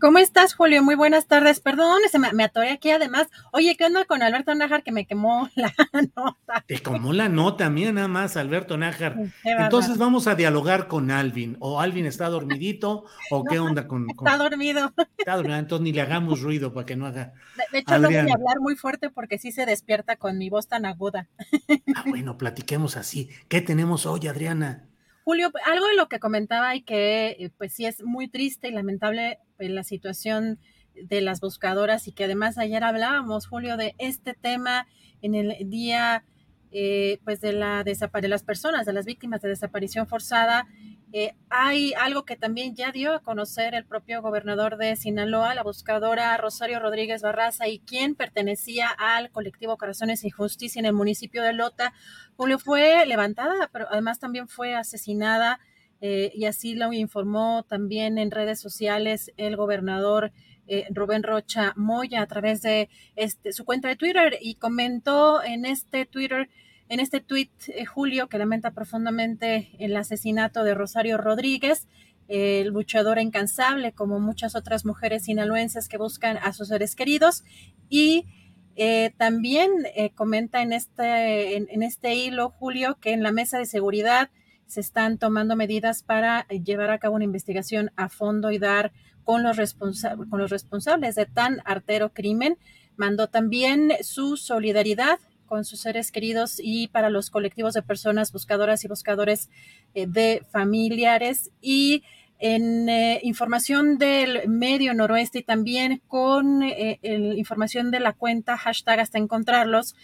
¿Cómo 0.00 0.18
estás, 0.18 0.54
Julio? 0.54 0.82
Muy 0.82 0.94
buenas 0.94 1.26
tardes. 1.26 1.60
Perdón, 1.60 2.00
se 2.10 2.18
me, 2.18 2.44
atoré 2.44 2.70
aquí 2.70 2.90
además. 2.90 3.28
Oye, 3.52 3.76
¿qué 3.76 3.86
onda 3.86 4.04
con 4.04 4.22
Alberto 4.22 4.54
Nájar 4.54 4.82
que 4.82 4.92
me 4.92 5.06
quemó 5.06 5.48
la 5.56 5.72
nota? 6.14 6.64
Te 6.66 6.78
quemó 6.78 7.12
la 7.12 7.28
nota, 7.28 7.70
mía 7.70 7.92
nada 7.92 8.08
más, 8.08 8.36
Alberto 8.36 8.76
Nájar. 8.76 9.16
Entonces 9.44 9.96
vamos 9.96 10.26
a 10.26 10.34
dialogar 10.34 10.86
con 10.88 11.10
Alvin. 11.10 11.56
¿O 11.60 11.80
Alvin 11.80 12.06
está 12.06 12.28
dormidito? 12.28 13.04
¿O 13.30 13.44
qué 13.44 13.58
onda 13.58 13.88
con, 13.88 14.06
Está 14.10 14.36
dormido. 14.36 14.92
Está 15.16 15.36
dormido, 15.36 15.56
entonces 15.56 15.84
ni 15.84 15.92
le 15.92 16.02
hagamos 16.02 16.40
ruido 16.40 16.74
para 16.74 16.84
que 16.84 16.96
no 16.96 17.06
haga. 17.06 17.32
De, 17.72 17.78
hecho, 17.78 17.98
no 17.98 18.08
voy 18.08 18.16
a 18.16 18.20
hablar 18.20 18.60
muy 18.60 18.76
fuerte 18.76 19.08
porque 19.10 19.38
sí 19.38 19.50
se 19.50 19.64
despierta 19.64 20.16
con 20.16 20.36
mi 20.36 20.50
voz 20.50 20.68
tan 20.68 20.84
aguda. 20.84 21.28
Ah, 21.94 22.04
bueno, 22.06 22.36
platiquemos 22.36 22.96
así. 22.96 23.30
¿Qué 23.48 23.62
tenemos 23.62 24.04
hoy, 24.04 24.26
Adriana? 24.26 24.84
Julio, 25.26 25.50
algo 25.64 25.88
de 25.88 25.96
lo 25.96 26.08
que 26.08 26.20
comentaba 26.20 26.76
y 26.76 26.82
que 26.82 27.30
eh, 27.30 27.50
pues 27.58 27.72
sí 27.72 27.84
es 27.84 28.00
muy 28.04 28.28
triste 28.28 28.68
y 28.68 28.70
lamentable 28.70 29.40
pues, 29.56 29.68
la 29.70 29.82
situación 29.82 30.60
de 30.94 31.20
las 31.20 31.40
buscadoras 31.40 32.06
y 32.06 32.12
que 32.12 32.26
además 32.26 32.58
ayer 32.58 32.84
hablábamos, 32.84 33.48
Julio, 33.48 33.76
de 33.76 33.96
este 33.98 34.34
tema 34.34 34.86
en 35.22 35.34
el 35.34 35.68
día 35.68 36.22
eh, 36.70 37.18
pues 37.24 37.40
de 37.40 37.54
la 37.54 37.82
de 37.82 38.28
las 38.28 38.44
personas, 38.44 38.86
de 38.86 38.92
las 38.92 39.04
víctimas 39.04 39.42
de 39.42 39.48
desaparición 39.48 40.06
forzada 40.06 40.68
eh, 41.18 41.34
hay 41.48 41.94
algo 41.94 42.26
que 42.26 42.36
también 42.36 42.74
ya 42.74 42.92
dio 42.92 43.14
a 43.14 43.20
conocer 43.20 43.74
el 43.74 43.86
propio 43.86 44.20
gobernador 44.20 44.76
de 44.76 44.96
Sinaloa, 44.96 45.54
la 45.54 45.62
buscadora 45.62 46.36
Rosario 46.36 46.78
Rodríguez 46.78 47.22
Barraza, 47.22 47.68
y 47.68 47.78
quien 47.78 48.14
pertenecía 48.14 48.90
al 48.90 49.30
colectivo 49.30 49.78
Corazones 49.78 50.24
y 50.24 50.28
Justicia 50.28 50.78
en 50.78 50.84
el 50.84 50.92
municipio 50.92 51.42
de 51.42 51.54
Lota. 51.54 51.94
Julio 52.36 52.58
fue 52.58 53.06
levantada, 53.06 53.70
pero 53.72 53.86
además 53.90 54.18
también 54.18 54.46
fue 54.46 54.74
asesinada, 54.74 55.58
eh, 56.02 56.32
y 56.34 56.44
así 56.44 56.74
lo 56.74 56.92
informó 56.92 57.64
también 57.66 58.18
en 58.18 58.30
redes 58.30 58.60
sociales 58.60 59.32
el 59.38 59.56
gobernador 59.56 60.32
eh, 60.66 60.84
Rubén 60.90 61.22
Rocha 61.22 61.72
Moya 61.76 62.20
a 62.20 62.26
través 62.26 62.60
de 62.60 62.90
este, 63.14 63.54
su 63.54 63.64
cuenta 63.64 63.88
de 63.88 63.96
Twitter 63.96 64.36
y 64.42 64.56
comentó 64.56 65.42
en 65.42 65.64
este 65.64 66.04
Twitter 66.04 66.50
en 66.88 67.00
este 67.00 67.20
tuit, 67.20 67.50
eh, 67.68 67.84
Julio, 67.84 68.28
que 68.28 68.38
lamenta 68.38 68.70
profundamente 68.70 69.70
el 69.78 69.96
asesinato 69.96 70.62
de 70.64 70.74
Rosario 70.74 71.18
Rodríguez, 71.18 71.88
el 72.28 72.68
luchador 72.68 73.18
incansable, 73.18 73.92
como 73.92 74.20
muchas 74.20 74.54
otras 74.54 74.84
mujeres 74.84 75.24
sinaloenses 75.24 75.88
que 75.88 75.98
buscan 75.98 76.38
a 76.38 76.52
sus 76.52 76.68
seres 76.68 76.94
queridos. 76.94 77.44
Y 77.88 78.26
eh, 78.76 79.12
también 79.16 79.70
eh, 79.94 80.10
comenta 80.10 80.62
en 80.62 80.72
este, 80.72 81.56
en, 81.56 81.82
este 81.82 82.14
hilo, 82.14 82.50
Julio, 82.50 82.98
que 83.00 83.12
en 83.12 83.22
la 83.22 83.32
mesa 83.32 83.58
de 83.58 83.66
seguridad 83.66 84.30
se 84.66 84.80
están 84.80 85.18
tomando 85.18 85.54
medidas 85.54 86.02
para 86.02 86.46
llevar 86.48 86.90
a 86.90 86.98
cabo 86.98 87.14
una 87.14 87.24
investigación 87.24 87.90
a 87.96 88.08
fondo 88.08 88.50
y 88.50 88.58
dar 88.58 88.92
con 89.24 89.42
los, 89.42 89.74
con 89.74 90.38
los 90.38 90.50
responsables 90.50 91.14
de 91.14 91.26
tan 91.26 91.62
artero 91.64 92.12
crimen. 92.12 92.58
Mandó 92.96 93.28
también 93.28 93.92
su 94.02 94.36
solidaridad 94.36 95.18
con 95.46 95.64
sus 95.64 95.80
seres 95.80 96.12
queridos 96.12 96.60
y 96.62 96.88
para 96.88 97.10
los 97.10 97.30
colectivos 97.30 97.74
de 97.74 97.82
personas 97.82 98.32
buscadoras 98.32 98.84
y 98.84 98.88
buscadores 98.88 99.48
eh, 99.94 100.06
de 100.06 100.42
familiares. 100.50 101.50
Y 101.60 102.02
en 102.38 102.88
eh, 102.88 103.20
información 103.22 103.96
del 103.96 104.46
medio 104.48 104.92
noroeste 104.92 105.38
y 105.38 105.42
también 105.42 106.02
con 106.06 106.62
eh, 106.62 106.98
información 107.36 107.90
de 107.90 108.00
la 108.00 108.12
cuenta 108.12 108.58
hashtag 108.58 109.00
hasta 109.00 109.18
encontrarlos, 109.18 109.94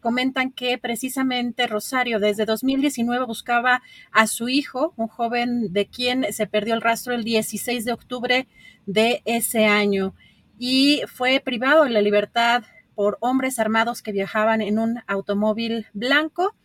comentan 0.00 0.52
que 0.52 0.78
precisamente 0.78 1.66
Rosario 1.66 2.18
desde 2.18 2.46
2019 2.46 3.26
buscaba 3.26 3.82
a 4.10 4.26
su 4.26 4.48
hijo, 4.48 4.94
un 4.96 5.06
joven 5.06 5.70
de 5.74 5.84
quien 5.84 6.32
se 6.32 6.46
perdió 6.46 6.72
el 6.72 6.80
rastro 6.80 7.12
el 7.12 7.24
16 7.24 7.84
de 7.84 7.92
octubre 7.92 8.46
de 8.86 9.20
ese 9.26 9.66
año. 9.66 10.14
Y 10.58 11.02
fue 11.06 11.40
privado 11.40 11.84
de 11.84 11.90
la 11.90 12.00
libertad 12.00 12.64
por 12.96 13.18
hombres 13.20 13.60
armados 13.60 14.02
que 14.02 14.10
viajaban 14.10 14.60
en 14.60 14.80
un 14.80 15.00
automóvil 15.06 15.86
blanco. 15.92 16.56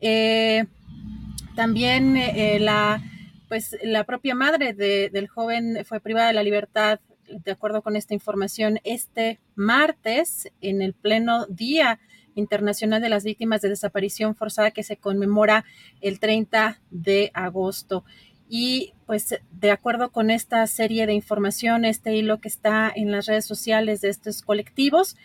Eh, 0.00 0.64
también 1.54 2.16
eh, 2.16 2.58
la, 2.60 3.02
pues, 3.48 3.76
la 3.82 4.04
propia 4.04 4.34
madre 4.34 4.72
del 4.72 5.28
joven 5.28 5.84
fue 5.84 6.00
privada 6.00 6.28
de 6.28 6.34
la 6.34 6.42
libertad, 6.42 7.00
de 7.28 7.50
acuerdo 7.50 7.82
con 7.82 7.96
esta 7.96 8.14
información, 8.14 8.78
este 8.84 9.40
martes 9.54 10.48
en 10.62 10.80
el 10.80 10.94
pleno 10.94 11.44
día 11.46 11.98
internacional 12.36 13.02
de 13.02 13.08
las 13.08 13.24
víctimas 13.24 13.60
de 13.60 13.68
desaparición 13.68 14.34
forzada 14.36 14.70
que 14.70 14.84
se 14.84 14.96
conmemora 14.96 15.64
el 16.00 16.20
30 16.20 16.80
de 16.90 17.30
agosto. 17.34 18.04
Y 18.48 18.94
pues 19.06 19.38
de 19.50 19.70
acuerdo 19.70 20.10
con 20.10 20.30
esta 20.30 20.66
serie 20.66 21.06
de 21.06 21.12
información, 21.12 21.84
este 21.84 22.14
hilo 22.14 22.40
que 22.40 22.48
está 22.48 22.90
en 22.94 23.10
las 23.10 23.26
redes 23.26 23.44
sociales 23.44 24.00
de 24.00 24.08
estos 24.08 24.42
colectivos, 24.42 25.16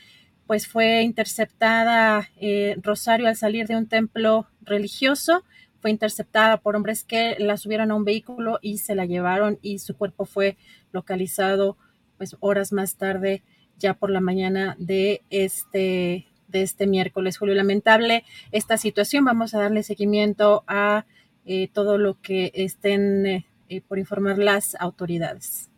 pues 0.53 0.67
fue 0.67 1.01
interceptada 1.01 2.29
eh, 2.39 2.77
Rosario 2.79 3.27
al 3.27 3.35
salir 3.35 3.65
de 3.65 3.75
un 3.75 3.87
templo 3.87 4.45
religioso, 4.61 5.43
fue 5.81 5.89
interceptada 5.89 6.57
por 6.57 6.75
hombres 6.75 7.03
que 7.03 7.35
la 7.39 7.57
subieron 7.57 7.89
a 7.89 7.95
un 7.95 8.05
vehículo 8.05 8.59
y 8.61 8.77
se 8.77 8.93
la 8.93 9.07
llevaron 9.07 9.57
y 9.63 9.79
su 9.79 9.97
cuerpo 9.97 10.25
fue 10.25 10.55
localizado 10.91 11.75
pues 12.19 12.37
horas 12.39 12.71
más 12.71 12.97
tarde, 12.97 13.41
ya 13.79 13.95
por 13.95 14.11
la 14.11 14.21
mañana 14.21 14.75
de 14.77 15.23
este 15.31 16.27
de 16.49 16.61
este 16.61 16.85
miércoles. 16.85 17.39
Julio, 17.39 17.55
lamentable 17.55 18.23
esta 18.51 18.77
situación. 18.77 19.25
Vamos 19.25 19.55
a 19.55 19.59
darle 19.59 19.81
seguimiento 19.81 20.63
a 20.67 21.07
eh, 21.47 21.67
todo 21.73 21.97
lo 21.97 22.21
que 22.21 22.51
estén 22.53 23.25
eh, 23.25 23.81
por 23.87 23.97
informar 23.97 24.37
las 24.37 24.75
autoridades. 24.75 25.71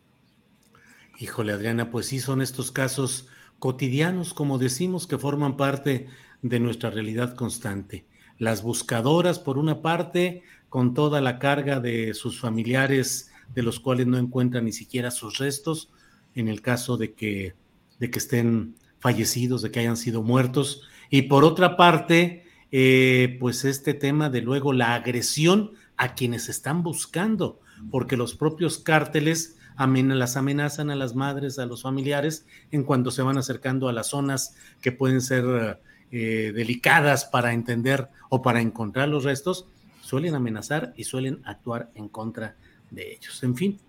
Híjole, 1.17 1.53
Adriana, 1.53 1.91
pues 1.91 2.07
sí 2.07 2.19
son 2.19 2.41
estos 2.41 2.73
casos 2.73 3.29
cotidianos, 3.59 4.33
como 4.33 4.57
decimos, 4.57 5.07
que 5.07 5.17
forman 5.17 5.57
parte 5.57 6.07
de 6.41 6.59
nuestra 6.59 6.89
realidad 6.89 7.35
constante. 7.35 8.05
Las 8.37 8.61
buscadoras, 8.63 9.39
por 9.39 9.57
una 9.57 9.81
parte, 9.81 10.43
con 10.69 10.93
toda 10.93 11.21
la 11.21 11.39
carga 11.39 11.79
de 11.79 12.13
sus 12.13 12.39
familiares, 12.39 13.31
de 13.53 13.63
los 13.63 13.79
cuales 13.79 14.07
no 14.07 14.17
encuentran 14.17 14.65
ni 14.65 14.73
siquiera 14.73 15.11
sus 15.11 15.37
restos, 15.37 15.89
en 16.35 16.47
el 16.47 16.61
caso 16.61 16.97
de 16.97 17.13
que, 17.13 17.55
de 17.99 18.11
que 18.11 18.19
estén 18.19 18.75
fallecidos, 18.99 19.61
de 19.61 19.71
que 19.71 19.79
hayan 19.79 19.97
sido 19.97 20.21
muertos. 20.21 20.81
Y 21.09 21.23
por 21.23 21.43
otra 21.43 21.77
parte, 21.77 22.43
eh, 22.71 23.37
pues 23.39 23.63
este 23.63 23.93
tema 23.93 24.29
de 24.29 24.41
luego 24.41 24.73
la 24.73 24.95
agresión 24.95 25.71
a 25.95 26.13
quienes 26.13 26.49
están 26.49 26.83
buscando, 26.83 27.61
porque 27.89 28.17
los 28.17 28.35
propios 28.35 28.79
cárteles 28.79 29.57
las 29.77 30.37
amenazan 30.37 30.89
a 30.89 30.95
las 30.95 31.15
madres, 31.15 31.59
a 31.59 31.65
los 31.65 31.81
familiares, 31.81 32.45
en 32.71 32.83
cuanto 32.83 33.11
se 33.11 33.21
van 33.21 33.37
acercando 33.37 33.89
a 33.89 33.93
las 33.93 34.07
zonas 34.07 34.55
que 34.81 34.91
pueden 34.91 35.21
ser 35.21 35.79
eh, 36.11 36.51
delicadas 36.55 37.25
para 37.25 37.51
entender 37.53 38.09
o 38.29 38.41
para 38.41 38.61
encontrar 38.61 39.09
los 39.09 39.23
restos, 39.23 39.67
suelen 40.01 40.35
amenazar 40.35 40.93
y 40.95 41.03
suelen 41.03 41.41
actuar 41.45 41.89
en 41.95 42.09
contra 42.09 42.55
de 42.91 43.13
ellos. 43.13 43.43
En 43.43 43.55
fin, 43.55 43.79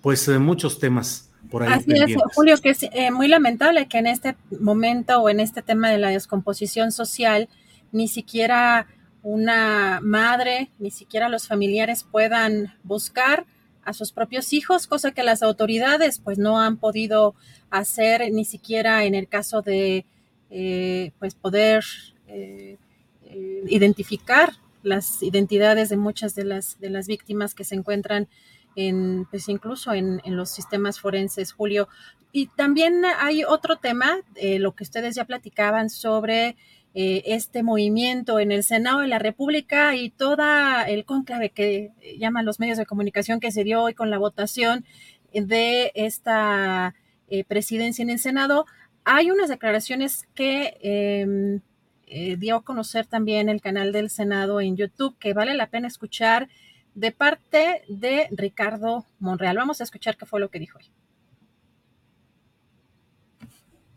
pues 0.00 0.28
eh, 0.28 0.38
muchos 0.38 0.78
temas 0.78 1.30
por 1.50 1.62
ahí. 1.62 1.72
Así 1.72 1.92
es, 1.92 2.14
Julio, 2.34 2.56
que 2.58 2.70
es 2.70 2.82
eh, 2.82 3.10
muy 3.10 3.26
lamentable 3.26 3.88
que 3.88 3.98
en 3.98 4.06
este 4.06 4.36
momento 4.60 5.20
o 5.20 5.28
en 5.28 5.40
este 5.40 5.62
tema 5.62 5.90
de 5.90 5.98
la 5.98 6.10
descomposición 6.10 6.92
social, 6.92 7.48
ni 7.90 8.06
siquiera 8.06 8.86
una 9.22 10.00
madre, 10.02 10.70
ni 10.78 10.90
siquiera 10.90 11.28
los 11.28 11.48
familiares 11.48 12.04
puedan 12.04 12.74
buscar 12.82 13.46
a 13.84 13.92
sus 13.92 14.12
propios 14.12 14.52
hijos, 14.52 14.86
cosa 14.86 15.12
que 15.12 15.22
las 15.22 15.42
autoridades 15.42 16.18
pues 16.18 16.38
no 16.38 16.60
han 16.60 16.76
podido 16.76 17.34
hacer 17.70 18.30
ni 18.32 18.44
siquiera 18.44 19.04
en 19.04 19.14
el 19.14 19.28
caso 19.28 19.62
de 19.62 20.04
eh, 20.50 21.12
pues 21.18 21.34
poder 21.34 21.84
eh, 22.28 22.76
eh, 23.24 23.62
identificar 23.68 24.52
las 24.82 25.22
identidades 25.22 25.88
de 25.88 25.96
muchas 25.96 26.34
de 26.34 26.44
las 26.44 26.78
de 26.80 26.90
las 26.90 27.06
víctimas 27.06 27.54
que 27.54 27.64
se 27.64 27.74
encuentran 27.74 28.28
en 28.76 29.26
pues 29.30 29.48
incluso 29.48 29.92
en, 29.92 30.20
en 30.24 30.36
los 30.36 30.50
sistemas 30.50 31.00
forenses 31.00 31.52
Julio. 31.52 31.88
Y 32.34 32.46
también 32.46 33.02
hay 33.18 33.44
otro 33.44 33.76
tema 33.76 34.18
lo 34.40 34.74
que 34.74 34.84
ustedes 34.84 35.14
ya 35.14 35.26
platicaban 35.26 35.90
sobre 35.90 36.56
eh, 36.94 37.22
este 37.26 37.62
movimiento 37.62 38.38
en 38.38 38.52
el 38.52 38.64
Senado 38.64 39.00
de 39.00 39.08
la 39.08 39.18
República 39.18 39.96
y 39.96 40.10
toda 40.10 40.82
el 40.84 41.04
cónclave 41.04 41.50
que 41.50 41.90
llaman 42.18 42.44
los 42.44 42.60
medios 42.60 42.78
de 42.78 42.86
comunicación 42.86 43.40
que 43.40 43.50
se 43.50 43.64
dio 43.64 43.82
hoy 43.82 43.94
con 43.94 44.10
la 44.10 44.18
votación 44.18 44.84
de 45.32 45.92
esta 45.94 46.94
eh, 47.28 47.44
presidencia 47.44 48.02
en 48.02 48.10
el 48.10 48.18
Senado, 48.18 48.66
hay 49.04 49.30
unas 49.30 49.48
declaraciones 49.48 50.28
que 50.34 50.76
em, 50.82 51.60
eh, 52.06 52.36
dio 52.36 52.56
a 52.56 52.62
conocer 52.62 53.06
también 53.06 53.48
el 53.48 53.62
canal 53.62 53.92
del 53.92 54.10
Senado 54.10 54.60
en 54.60 54.76
YouTube 54.76 55.16
que 55.18 55.32
vale 55.32 55.54
la 55.54 55.68
pena 55.68 55.88
escuchar 55.88 56.48
de 56.94 57.10
parte 57.10 57.82
de 57.88 58.28
Ricardo 58.32 59.06
Monreal. 59.18 59.56
Vamos 59.56 59.80
a 59.80 59.84
escuchar 59.84 60.16
qué 60.16 60.26
fue 60.26 60.40
lo 60.40 60.50
que 60.50 60.58
dijo 60.58 60.78
hoy. 60.78 60.90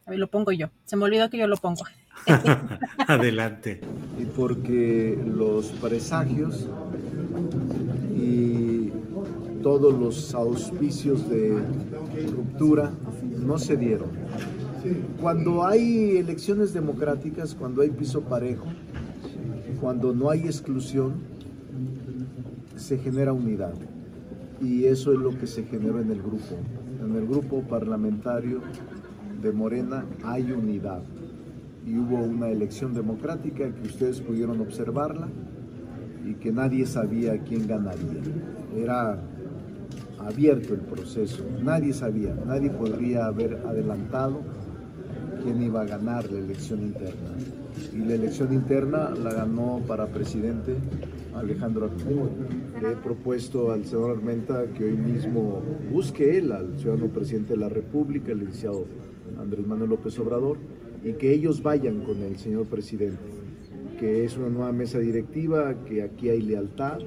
A 0.06 0.12
ver, 0.12 0.20
lo 0.20 0.28
pongo 0.28 0.52
yo. 0.52 0.70
Se 0.86 0.96
me 0.96 1.04
olvidó 1.04 1.30
que 1.30 1.38
yo 1.38 1.48
lo 1.48 1.58
pongo. 1.58 1.84
Adelante. 3.08 3.82
Y 4.20 4.26
porque 4.26 5.18
los 5.26 5.68
presagios 5.68 6.68
y 8.16 8.92
todos 9.62 9.94
los 9.94 10.34
auspicios 10.34 11.30
de 11.30 11.58
ruptura 12.36 12.92
no 13.46 13.58
se 13.58 13.78
dieron. 13.78 14.10
Cuando 15.20 15.66
hay 15.66 16.18
elecciones 16.18 16.74
democráticas, 16.74 17.56
cuando 17.56 17.82
hay 17.82 17.90
piso 17.90 18.22
parejo, 18.22 18.68
cuando 19.82 20.14
no 20.14 20.30
hay 20.30 20.42
exclusión, 20.42 21.14
se 22.76 22.98
genera 22.98 23.34
unidad. 23.34 23.74
Y 24.62 24.86
eso 24.86 25.12
es 25.12 25.20
lo 25.20 25.38
que 25.38 25.48
se 25.48 25.64
generó 25.64 26.00
en 26.00 26.12
el 26.12 26.22
grupo. 26.22 26.56
En 27.04 27.16
el 27.16 27.28
grupo 27.28 27.62
parlamentario 27.62 28.62
de 29.42 29.52
Morena 29.52 30.06
hay 30.24 30.52
unidad 30.52 31.02
y 31.86 31.98
hubo 31.98 32.18
una 32.18 32.49
elección 32.49 32.94
democrática 32.94 33.72
que 33.74 33.88
ustedes 33.88 34.20
pudieron 34.20 34.60
observarla 34.62 35.28
y 36.26 36.34
que 36.36 36.52
nadie 36.52 36.86
sabía 36.86 37.38
quién 37.40 37.68
ganaría. 37.68 38.22
Era 38.76 39.20
abierto 40.20 40.74
el 40.74 40.82
proceso, 40.82 41.44
nadie 41.64 41.94
sabía, 41.94 42.36
nadie 42.45 42.72
podría 42.72 43.28
haber 43.28 43.62
adelantado 43.68 44.41
quién 45.44 45.62
iba 45.62 45.82
a 45.82 45.86
ganar 45.86 46.32
la 46.32 46.40
elección 46.40 46.82
interna. 46.82 47.30
Y 47.94 47.98
la 47.98 48.16
elección 48.16 48.52
interna 48.53 49.12
la 49.12 49.34
ganó 49.34 49.82
para 49.88 50.07
presidente 50.07 50.76
Alejandro 51.36 51.86
Armenta. 51.86 52.82
Le 52.82 52.94
he 52.94 52.95
propuesto 52.95 53.72
al 53.72 53.86
senador 53.86 54.18
Armenta 54.18 54.66
que 54.76 54.86
hoy 54.86 54.98
mismo 54.98 55.62
busque 55.91 56.40
él 56.40 56.52
al 56.52 56.80
ciudadano 56.80 57.07
presidente 57.10 57.53
de 57.53 57.60
la 57.60 57.70
República, 57.70 58.32
el 58.32 58.40
licenciado 58.40 58.86
Andrés 59.40 59.68
Manuel 59.68 59.91
López 59.91 60.18
Obrador, 60.18 60.57
y 61.06 61.14
que 61.14 61.32
ellos 61.32 61.61
vayan 61.61 62.02
con 62.02 62.22
el 62.23 62.38
señor 62.38 62.65
presidente, 62.65 63.22
que 63.99 64.26
es 64.26 64.36
una 64.38 64.49
nueva 64.49 64.72
mesa 64.72 64.98
directiva, 64.98 65.76
que 65.86 66.02
aquí 66.02 66.30
hay 66.30 66.41
lealtad 66.41 66.98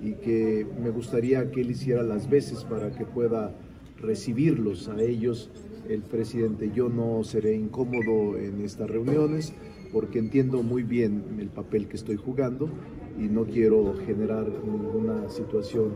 y 0.00 0.12
que 0.12 0.64
me 0.80 0.90
gustaría 0.90 1.50
que 1.50 1.62
él 1.62 1.72
hiciera 1.72 2.04
las 2.04 2.30
veces 2.30 2.62
para 2.62 2.92
que 2.92 3.04
pueda 3.04 3.52
recibirlos 4.00 4.88
a 4.88 5.02
ellos 5.02 5.50
el 5.88 6.02
presidente. 6.02 6.70
Yo 6.72 6.88
no 6.88 7.24
seré 7.24 7.56
incómodo 7.56 8.38
en 8.38 8.64
estas 8.64 8.88
reuniones 8.88 9.52
porque 9.92 10.20
entiendo 10.20 10.62
muy 10.62 10.84
bien 10.84 11.24
el 11.40 11.48
papel 11.48 11.88
que 11.88 11.96
estoy 11.96 12.16
jugando 12.16 12.70
y 13.18 13.24
no 13.24 13.44
quiero 13.44 13.94
generar 14.06 14.46
ninguna 14.64 15.28
situación 15.28 15.90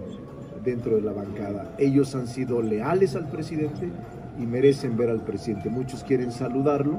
dentro 0.64 0.97
de 0.97 1.02
la 1.02 1.12
bancada. 1.12 1.77
Ellos 1.78 2.12
han 2.16 2.27
sido 2.27 2.60
leales 2.60 3.14
al 3.14 3.31
presidente 3.31 3.89
y 4.36 4.47
merecen 4.47 4.97
ver 4.97 5.10
al 5.10 5.24
presidente. 5.24 5.70
Muchos 5.70 6.02
quieren 6.02 6.32
saludarlo 6.32 6.98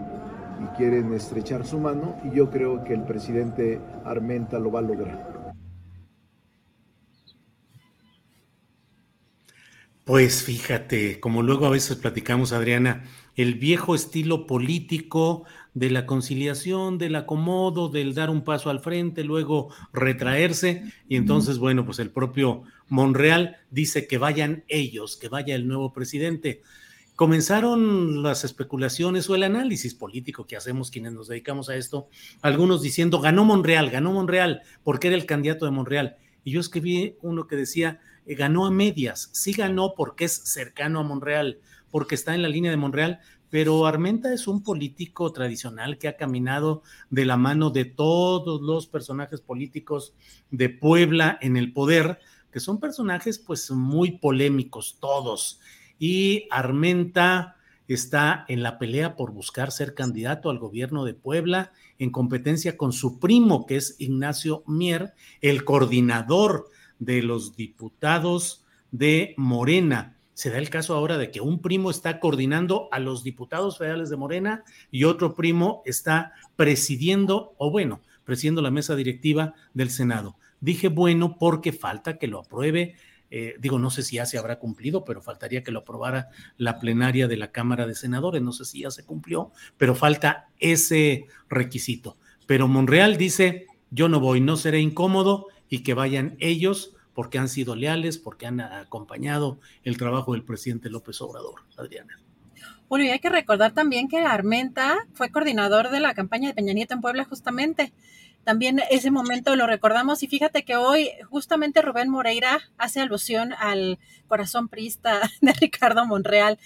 y 0.62 0.78
quieren 0.78 1.14
estrechar 1.14 1.66
su 1.66 1.80
mano 1.80 2.16
y 2.24 2.36
yo 2.36 2.50
creo 2.50 2.84
que 2.84 2.94
el 2.94 3.04
presidente 3.04 3.80
Armenta 4.06 4.60
lo 4.60 4.72
va 4.72 4.80
a 4.80 4.84
lograr. 4.84 5.38
Pues 10.08 10.42
fíjate, 10.42 11.20
como 11.20 11.44
luego 11.44 11.66
a 11.66 11.70
veces 11.70 11.98
platicamos, 11.98 12.54
Adriana, 12.54 13.04
el 13.36 13.56
viejo 13.56 13.94
estilo 13.94 14.48
político 14.48 15.44
de 15.74 15.90
la 15.90 16.06
conciliación, 16.06 16.98
del 16.98 17.18
acomodo, 17.18 17.90
del 17.90 18.16
dar 18.16 18.30
un 18.30 18.46
paso 18.46 18.70
al 18.70 18.80
frente, 18.80 19.26
luego 19.26 19.70
retraerse, 19.92 20.84
y 21.10 21.18
entonces, 21.18 21.60
bueno, 21.60 21.86
pues 21.86 22.00
el 22.00 22.10
propio 22.10 22.64
Monreal 22.88 23.58
dice 23.70 24.08
que 24.08 24.18
vayan 24.18 24.64
ellos, 24.70 25.18
que 25.18 25.28
vaya 25.28 25.56
el 25.56 25.68
nuevo 25.68 25.92
presidente. 25.92 26.62
Comenzaron 27.18 28.22
las 28.22 28.44
especulaciones 28.44 29.27
o 29.27 29.34
el 29.34 29.41
análisis 29.41 29.95
político 29.95 30.45
que 30.45 30.56
hacemos 30.56 30.91
quienes 30.91 31.14
nos 31.14 31.27
dedicamos 31.27 31.68
a 31.68 31.76
esto, 31.76 32.10
algunos 32.44 32.84
diciendo, 32.84 33.19
ganó 33.19 33.44
Monreal, 33.44 33.89
ganó 33.89 34.14
Monreal, 34.14 34.61
porque 34.84 35.07
era 35.07 35.18
el 35.18 35.26
candidato 35.26 35.65
de 35.65 35.72
Monreal. 35.72 36.18
Y 36.44 36.52
yo 36.52 36.61
escribí 36.61 37.15
uno 37.23 37.48
que 37.48 37.56
decía, 37.56 38.02
eh, 38.27 38.35
ganó 38.35 38.68
a 38.68 38.72
medias, 38.72 39.31
sí 39.34 39.53
ganó 39.53 39.95
porque 39.95 40.26
es 40.26 40.34
cercano 40.34 40.99
a 40.99 41.03
Monreal, 41.03 41.60
porque 41.89 42.14
está 42.14 42.35
en 42.35 42.44
la 42.44 42.49
línea 42.49 42.69
de 42.69 42.77
Monreal, 42.77 43.19
pero 43.49 43.88
Armenta 43.88 44.31
es 44.31 44.48
un 44.48 44.61
político 44.61 45.34
tradicional 45.34 45.98
que 45.98 46.10
ha 46.10 46.18
caminado 46.18 46.84
de 47.10 47.26
la 47.26 47.35
mano 47.35 47.72
de 47.72 47.85
todos 47.85 48.61
los 48.61 48.85
personajes 48.85 49.41
políticos 49.41 50.14
de 50.52 50.69
Puebla 50.69 51.39
en 51.41 51.57
el 51.57 51.73
poder, 51.73 52.19
que 52.52 52.60
son 52.60 52.80
personajes 52.80 53.39
pues 53.39 53.72
muy 53.72 54.19
polémicos 54.19 54.98
todos. 54.99 55.60
Y 55.99 56.48
Armenta 56.52 57.56
está 57.88 58.45
en 58.48 58.64
la 58.64 58.78
pelea 58.78 59.15
por 59.15 59.32
buscar 59.32 59.72
ser 59.72 59.94
candidato 59.94 60.49
al 60.49 60.60
gobierno 60.60 61.06
de 61.06 61.14
Puebla 61.14 61.72
en 61.99 62.11
competencia 62.11 62.78
con 62.78 62.94
su 62.94 63.19
primo, 63.19 63.65
que 63.65 63.78
es 63.78 63.95
Ignacio 63.99 64.64
Mier, 64.68 65.14
el 65.41 65.64
coordinador 65.64 66.69
de 66.99 67.22
los 67.22 67.56
diputados 67.56 68.65
de 68.91 69.34
Morena. 69.38 70.18
Se 70.34 70.52
da 70.52 70.60
el 70.60 70.69
caso 70.69 70.94
ahora 70.94 71.18
de 71.18 71.32
que 71.32 71.41
un 71.41 71.61
primo 71.61 71.90
está 71.90 72.19
coordinando 72.19 72.90
a 72.91 72.99
los 72.99 73.24
diputados 73.24 73.78
federales 73.80 74.10
de 74.10 74.18
Morena 74.18 74.64
y 74.91 75.06
otro 75.06 75.34
primo 75.34 75.82
está 75.86 76.34
presidiendo, 76.56 77.56
o 77.57 77.72
bueno, 77.72 78.02
presidiendo 78.24 78.61
la 78.61 78.69
mesa 78.69 78.95
directiva 78.95 79.56
del 79.74 79.90
Senado. 79.90 80.36
Dije 80.60 80.90
bueno 80.90 81.38
porque 81.40 81.72
falta 81.72 82.18
que 82.18 82.28
lo 82.28 82.40
apruebe. 82.40 82.95
Eh, 83.30 83.56
digo, 83.60 83.80
no 83.80 83.90
sé 83.90 84.04
si 84.04 84.16
ya 84.16 84.26
se 84.26 84.38
habrá 84.38 84.60
cumplido, 84.60 85.04
pero 85.04 85.22
faltaría 85.22 85.64
que 85.64 85.72
lo 85.72 85.80
aprobara 85.80 86.30
la 86.58 86.80
plenaria 86.80 87.28
de 87.28 87.38
la 87.38 87.52
Cámara 87.52 87.86
de 87.86 87.95
Senadores. 87.95 88.41
No 88.41 88.52
sé 88.52 88.66
si 88.66 88.82
ya 88.82 88.91
se 88.91 89.06
cumplió, 89.06 89.52
pero 89.78 89.95
falta 89.95 90.49
ese 90.60 91.26
requisito. 91.49 92.18
Pero 92.45 92.68
Monreal 92.68 93.18
dice, 93.18 93.68
yo 93.91 94.10
no 94.10 94.20
voy, 94.20 94.41
no 94.41 94.56
seré 94.58 94.80
incómodo 94.80 95.48
y 95.70 95.84
que 95.84 95.94
vayan 95.94 96.38
ellos 96.40 96.94
porque 97.14 97.40
han 97.40 97.49
sido 97.49 97.76
leales, 97.76 98.18
porque 98.18 98.45
han 98.45 98.62
acompañado 98.62 99.60
el 99.84 99.98
trabajo 99.98 100.34
del 100.34 100.44
presidente 100.44 100.90
López 100.90 101.20
Obrador. 101.22 101.62
Adriana. 101.76 102.20
Bueno, 102.90 103.06
y 103.06 103.10
hay 103.10 103.20
que 103.20 103.30
recordar 103.30 103.74
también 103.74 104.08
que 104.08 104.20
Armenta 104.20 104.98
fue 105.14 105.30
coordinador 105.30 105.90
de 105.90 105.99
la 105.99 106.14
campaña 106.14 106.48
de 106.48 106.54
Peña 106.54 106.74
Nieto 106.74 106.94
en 106.94 107.02
Puebla 107.02 107.26
justamente. 107.26 107.91
También 108.48 108.80
ese 108.90 109.11
momento 109.11 109.53
lo 109.57 109.68
recordamos 109.68 110.24
y 110.24 110.28
fíjate 110.28 110.64
que 110.64 110.78
hoy 110.78 111.10
justamente 111.30 111.82
Rubén 111.82 112.07
Moreira 112.07 112.61
hace 112.78 113.02
alusión 113.02 113.52
al 113.60 113.99
corazón 114.26 114.69
prista 114.69 115.19
de 115.41 115.52
Ricardo 115.52 116.06
Monreal, 116.06 116.57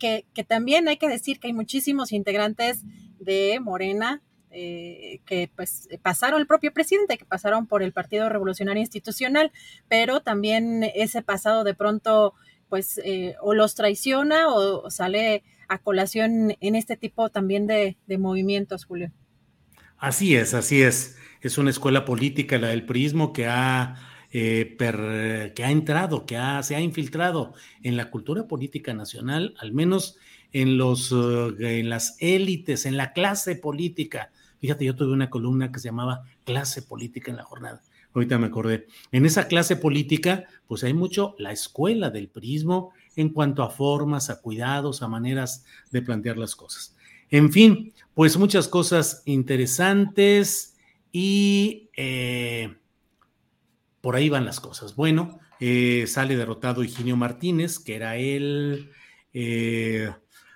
que, 0.00 0.26
que 0.34 0.42
también 0.42 0.88
hay 0.88 0.96
que 0.96 1.06
decir 1.06 1.38
que 1.38 1.46
hay 1.46 1.52
muchísimos 1.52 2.10
integrantes 2.10 2.82
de 3.20 3.60
Morena 3.60 4.20
eh, 4.50 5.20
que 5.26 5.48
pues 5.54 5.88
pasaron 6.02 6.40
el 6.40 6.48
propio 6.48 6.72
presidente, 6.72 7.16
que 7.16 7.24
pasaron 7.24 7.68
por 7.68 7.84
el 7.84 7.92
Partido 7.92 8.28
Revolucionario 8.28 8.80
Institucional, 8.80 9.52
pero 9.86 10.18
también 10.18 10.90
ese 10.92 11.22
pasado 11.22 11.62
de 11.62 11.74
pronto 11.74 12.34
pues 12.68 13.00
eh, 13.04 13.36
o 13.40 13.54
los 13.54 13.76
traiciona 13.76 14.52
o 14.52 14.90
sale 14.90 15.44
a 15.68 15.78
colación 15.78 16.56
en 16.58 16.74
este 16.74 16.96
tipo 16.96 17.30
también 17.30 17.68
de, 17.68 17.96
de 18.08 18.18
movimientos, 18.18 18.86
Julio. 18.86 19.12
Así 19.98 20.34
es, 20.34 20.52
así 20.54 20.82
es. 20.82 21.17
Es 21.40 21.58
una 21.58 21.70
escuela 21.70 22.04
política, 22.04 22.58
la 22.58 22.68
del 22.68 22.84
prismo, 22.84 23.32
que 23.32 23.46
ha, 23.46 23.96
eh, 24.32 24.76
que 25.54 25.64
ha 25.64 25.70
entrado, 25.70 26.26
que 26.26 26.36
ha, 26.36 26.62
se 26.62 26.76
ha 26.76 26.80
infiltrado 26.80 27.54
en 27.82 27.96
la 27.96 28.10
cultura 28.10 28.46
política 28.48 28.94
nacional, 28.94 29.54
al 29.58 29.72
menos 29.72 30.16
en, 30.52 30.78
los, 30.78 31.12
uh, 31.12 31.54
en 31.58 31.88
las 31.88 32.16
élites, 32.20 32.86
en 32.86 32.96
la 32.96 33.12
clase 33.12 33.56
política. 33.56 34.30
Fíjate, 34.60 34.84
yo 34.84 34.96
tuve 34.96 35.12
una 35.12 35.30
columna 35.30 35.70
que 35.70 35.78
se 35.78 35.88
llamaba 35.88 36.24
Clase 36.44 36.82
Política 36.82 37.30
en 37.30 37.36
la 37.36 37.44
Jornada. 37.44 37.82
Ahorita 38.14 38.38
me 38.38 38.46
acordé. 38.46 38.86
En 39.12 39.26
esa 39.26 39.46
clase 39.46 39.76
política, 39.76 40.46
pues 40.66 40.82
hay 40.82 40.94
mucho 40.94 41.36
la 41.38 41.52
escuela 41.52 42.10
del 42.10 42.28
prismo 42.28 42.92
en 43.14 43.28
cuanto 43.28 43.62
a 43.62 43.70
formas, 43.70 44.30
a 44.30 44.40
cuidados, 44.40 45.02
a 45.02 45.08
maneras 45.08 45.64
de 45.92 46.02
plantear 46.02 46.38
las 46.38 46.56
cosas. 46.56 46.96
En 47.30 47.52
fin, 47.52 47.92
pues 48.14 48.36
muchas 48.38 48.66
cosas 48.66 49.22
interesantes 49.26 50.77
y 51.12 51.90
eh, 51.96 52.76
por 54.00 54.16
ahí 54.16 54.28
van 54.28 54.44
las 54.44 54.60
cosas. 54.60 54.94
Bueno, 54.94 55.40
eh, 55.60 56.04
sale 56.06 56.36
derrotado 56.36 56.84
Higinio 56.84 57.16
Martínez, 57.16 57.78
que 57.78 57.96
era 57.96 58.16
el, 58.16 58.90
eh, 59.32 60.10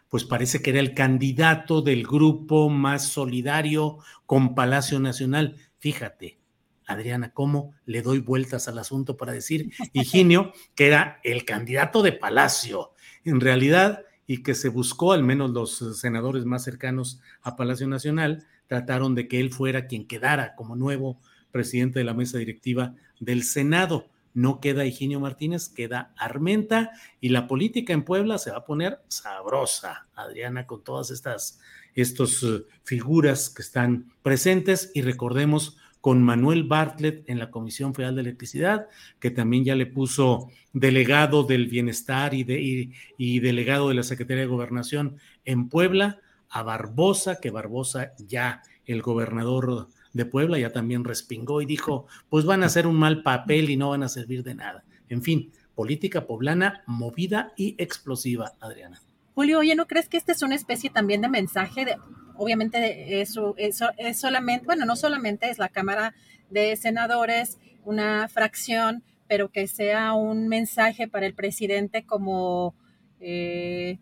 pues 0.08 0.24
parece 0.24 0.62
que 0.62 0.70
era 0.70 0.80
el 0.80 0.94
candidato 0.94 1.82
del 1.82 2.06
grupo 2.06 2.68
más 2.68 3.08
solidario 3.08 3.98
con 4.26 4.54
Palacio 4.54 5.00
Nacional. 5.00 5.56
Fíjate, 5.78 6.38
Adriana, 6.86 7.32
cómo 7.32 7.74
le 7.84 8.02
doy 8.02 8.18
vueltas 8.18 8.68
al 8.68 8.78
asunto 8.78 9.16
para 9.16 9.32
decir 9.32 9.72
Higinio, 9.92 10.52
que 10.74 10.86
era 10.86 11.20
el 11.24 11.44
candidato 11.44 12.02
de 12.02 12.12
Palacio. 12.12 12.92
En 13.24 13.40
realidad, 13.40 14.04
y 14.26 14.42
que 14.42 14.54
se 14.54 14.68
buscó, 14.68 15.12
al 15.12 15.24
menos 15.24 15.50
los 15.50 15.98
senadores 15.98 16.44
más 16.44 16.64
cercanos 16.64 17.20
a 17.42 17.56
Palacio 17.56 17.88
Nacional, 17.88 18.46
trataron 18.72 19.14
de 19.14 19.28
que 19.28 19.38
él 19.38 19.52
fuera 19.52 19.86
quien 19.86 20.06
quedara 20.06 20.54
como 20.54 20.76
nuevo 20.76 21.20
presidente 21.50 21.98
de 21.98 22.06
la 22.06 22.14
mesa 22.14 22.38
directiva 22.38 22.94
del 23.20 23.42
Senado. 23.42 24.08
No 24.32 24.60
queda 24.60 24.86
Higinio 24.86 25.20
Martínez, 25.20 25.68
queda 25.68 26.14
Armenta 26.16 26.92
y 27.20 27.28
la 27.28 27.46
política 27.46 27.92
en 27.92 28.02
Puebla 28.02 28.38
se 28.38 28.50
va 28.50 28.56
a 28.56 28.64
poner 28.64 29.02
sabrosa, 29.08 30.06
Adriana, 30.14 30.66
con 30.66 30.82
todas 30.82 31.10
estas 31.10 31.60
estos, 31.94 32.42
uh, 32.44 32.64
figuras 32.82 33.50
que 33.50 33.60
están 33.60 34.10
presentes 34.22 34.90
y 34.94 35.02
recordemos 35.02 35.76
con 36.00 36.22
Manuel 36.22 36.64
Bartlett 36.64 37.28
en 37.28 37.38
la 37.38 37.50
Comisión 37.50 37.92
Federal 37.92 38.14
de 38.14 38.22
Electricidad, 38.22 38.88
que 39.20 39.30
también 39.30 39.66
ya 39.66 39.76
le 39.76 39.84
puso 39.84 40.48
delegado 40.72 41.44
del 41.44 41.66
bienestar 41.66 42.32
y, 42.32 42.42
de, 42.42 42.88
y 43.18 43.40
delegado 43.40 43.90
de 43.90 43.96
la 43.96 44.02
Secretaría 44.02 44.44
de 44.44 44.48
Gobernación 44.48 45.18
en 45.44 45.68
Puebla, 45.68 46.21
a 46.52 46.62
Barbosa, 46.62 47.40
que 47.40 47.50
Barbosa 47.50 48.12
ya, 48.18 48.62
el 48.84 49.02
gobernador 49.02 49.88
de 50.12 50.26
Puebla, 50.26 50.58
ya 50.58 50.70
también 50.70 51.04
respingó 51.04 51.62
y 51.62 51.66
dijo, 51.66 52.06
pues 52.28 52.44
van 52.44 52.62
a 52.62 52.66
hacer 52.66 52.86
un 52.86 52.96
mal 52.96 53.22
papel 53.22 53.70
y 53.70 53.76
no 53.76 53.90
van 53.90 54.02
a 54.02 54.08
servir 54.08 54.42
de 54.44 54.54
nada. 54.54 54.84
En 55.08 55.22
fin, 55.22 55.50
política 55.74 56.26
poblana 56.26 56.82
movida 56.86 57.52
y 57.56 57.74
explosiva, 57.78 58.52
Adriana. 58.60 59.00
Julio, 59.34 59.60
oye, 59.60 59.74
¿no 59.74 59.86
crees 59.86 60.08
que 60.08 60.18
esta 60.18 60.32
es 60.32 60.42
una 60.42 60.54
especie 60.54 60.90
también 60.90 61.22
de 61.22 61.28
mensaje 61.28 61.86
de, 61.86 61.96
obviamente 62.36 63.22
eso, 63.22 63.54
eso 63.56 63.90
es 63.96 64.20
solamente, 64.20 64.66
bueno, 64.66 64.84
no 64.84 64.94
solamente 64.94 65.48
es 65.48 65.58
la 65.58 65.70
Cámara 65.70 66.14
de 66.50 66.76
Senadores, 66.76 67.58
una 67.84 68.28
fracción, 68.28 69.02
pero 69.26 69.50
que 69.50 69.66
sea 69.66 70.12
un 70.12 70.48
mensaje 70.48 71.08
para 71.08 71.24
el 71.24 71.32
presidente 71.32 72.04
como 72.04 72.74
eh, 73.20 73.98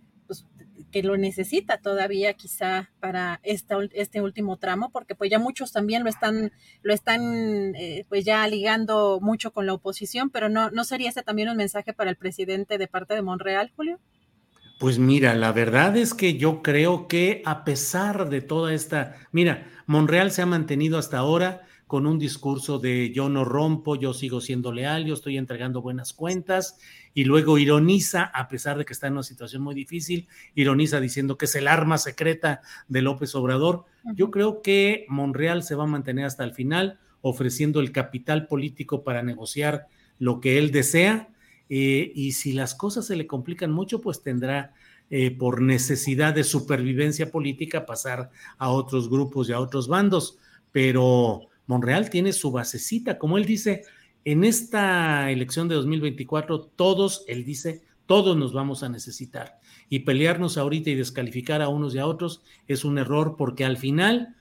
que 0.91 1.03
lo 1.03 1.17
necesita 1.17 1.79
todavía 1.79 2.35
quizá 2.35 2.91
para 3.01 3.41
esta, 3.43 3.77
este 3.93 4.21
último 4.21 4.57
tramo, 4.57 4.91
porque 4.91 5.15
pues 5.15 5.31
ya 5.31 5.39
muchos 5.39 5.73
también 5.73 6.05
lo 6.05 6.11
están, 6.11 6.53
lo 6.83 6.93
están 6.93 7.75
eh, 7.77 8.05
pues 8.09 8.25
ya 8.25 8.47
ligando 8.47 9.19
mucho 9.21 9.53
con 9.53 9.67
la 9.67 9.75
oposición, 9.75 10.31
pero 10.31 10.49
no, 10.49 10.71
¿no 10.71 10.85
sería 10.85 11.09
ese 11.09 11.23
también 11.23 11.49
un 11.49 11.57
mensaje 11.57 11.93
para 11.93 12.11
el 12.11 12.17
presidente 12.17 12.79
de 12.79 12.89
parte 12.89 13.15
de 13.15 13.23
Monreal, 13.23 13.73
Julio? 13.77 13.99
Pues 14.79 14.99
mira, 14.99 15.35
la 15.35 15.53
verdad 15.53 15.97
es 15.97 16.15
que 16.15 16.39
yo 16.39 16.63
creo 16.63 17.07
que 17.07 17.43
a 17.45 17.65
pesar 17.65 18.31
de 18.31 18.41
toda 18.41 18.73
esta, 18.73 19.15
mira, 19.31 19.67
Monreal 19.87 20.31
se 20.31 20.41
ha 20.41 20.47
mantenido 20.47 20.99
hasta 20.99 21.19
ahora 21.19 21.67
con 21.91 22.07
un 22.07 22.21
discurso 22.21 22.79
de 22.79 23.11
yo 23.11 23.29
no 23.29 23.45
rompo, 23.45 23.97
yo 23.97 24.15
sigo 24.15 24.41
siendo 24.41 24.71
leal, 24.71 25.07
yo 25.07 25.15
estoy 25.15 25.37
entregando 25.37 25.83
buenas 25.83 26.13
cuentas, 26.13 26.79
y 27.15 27.25
luego 27.25 27.59
ironiza, 27.59 28.23
a 28.23 28.47
pesar 28.47 28.79
de 28.79 28.85
que 28.85 28.93
está 28.93 29.09
en 29.09 29.15
una 29.15 29.25
situación 29.25 29.61
muy 29.63 29.75
difícil, 29.75 30.29
ironiza 30.55 31.01
diciendo 31.01 31.37
que 31.37 31.47
es 31.47 31.55
el 31.57 31.67
arma 31.67 31.99
secreta 31.99 32.61
de 32.87 33.03
López 33.03 33.35
Obrador. 33.35 33.87
Yo 34.15 34.31
creo 34.31 34.63
que 34.63 35.05
Monreal 35.09 35.65
se 35.65 35.75
va 35.75 35.83
a 35.83 35.89
mantener 35.89 36.27
hasta 36.27 36.45
el 36.45 36.53
final, 36.53 37.01
ofreciendo 37.23 37.81
el 37.81 37.91
capital 37.91 38.47
político 38.47 39.03
para 39.03 39.25
negociar 39.25 39.89
lo 40.21 40.39
que 40.39 40.59
él 40.59 40.71
desea, 40.71 41.31
eh, 41.69 42.13
y 42.15 42.33
si 42.35 42.53
las 42.53 42.77
cosas 42.77 43.05
se 43.05 43.17
le 43.17 43.27
complican 43.27 43.73
mucho, 43.73 44.01
pues 44.01 44.23
tendrá 44.23 44.75
eh, 45.11 45.33
por 45.33 45.61
necesidad 45.61 46.35
de 46.35 46.45
supervivencia 46.45 47.33
política 47.33 47.85
pasar 47.85 48.31
a 48.59 48.71
otros 48.71 49.11
grupos 49.11 49.49
y 49.49 49.55
a 49.55 49.59
otros 49.59 49.89
bandos, 49.89 50.39
pero 50.71 51.50
Monreal 51.71 52.11
tiene 52.11 52.33
su 52.33 52.51
basecita, 52.51 53.17
como 53.17 53.39
él 53.39 53.45
dice, 53.45 53.85
en 54.25 54.43
esta 54.43 55.31
elección 55.31 55.69
de 55.69 55.77
2024, 55.77 56.63
todos, 56.63 57.25
él 57.29 57.45
dice, 57.45 57.85
todos 58.07 58.37
nos 58.37 58.53
vamos 58.53 58.83
a 58.83 58.89
necesitar. 58.89 59.61
Y 59.89 60.01
pelearnos 60.01 60.59
ahorita 60.59 60.91
y 60.91 60.97
descalificar 60.97 61.63
a 61.63 61.69
unos 61.69 61.95
y 61.95 61.99
a 61.99 62.09
otros 62.09 62.43
es 62.67 62.85
un 62.85 62.99
error 62.99 63.37
porque 63.39 63.65
al 63.65 63.77
final, 63.77 64.35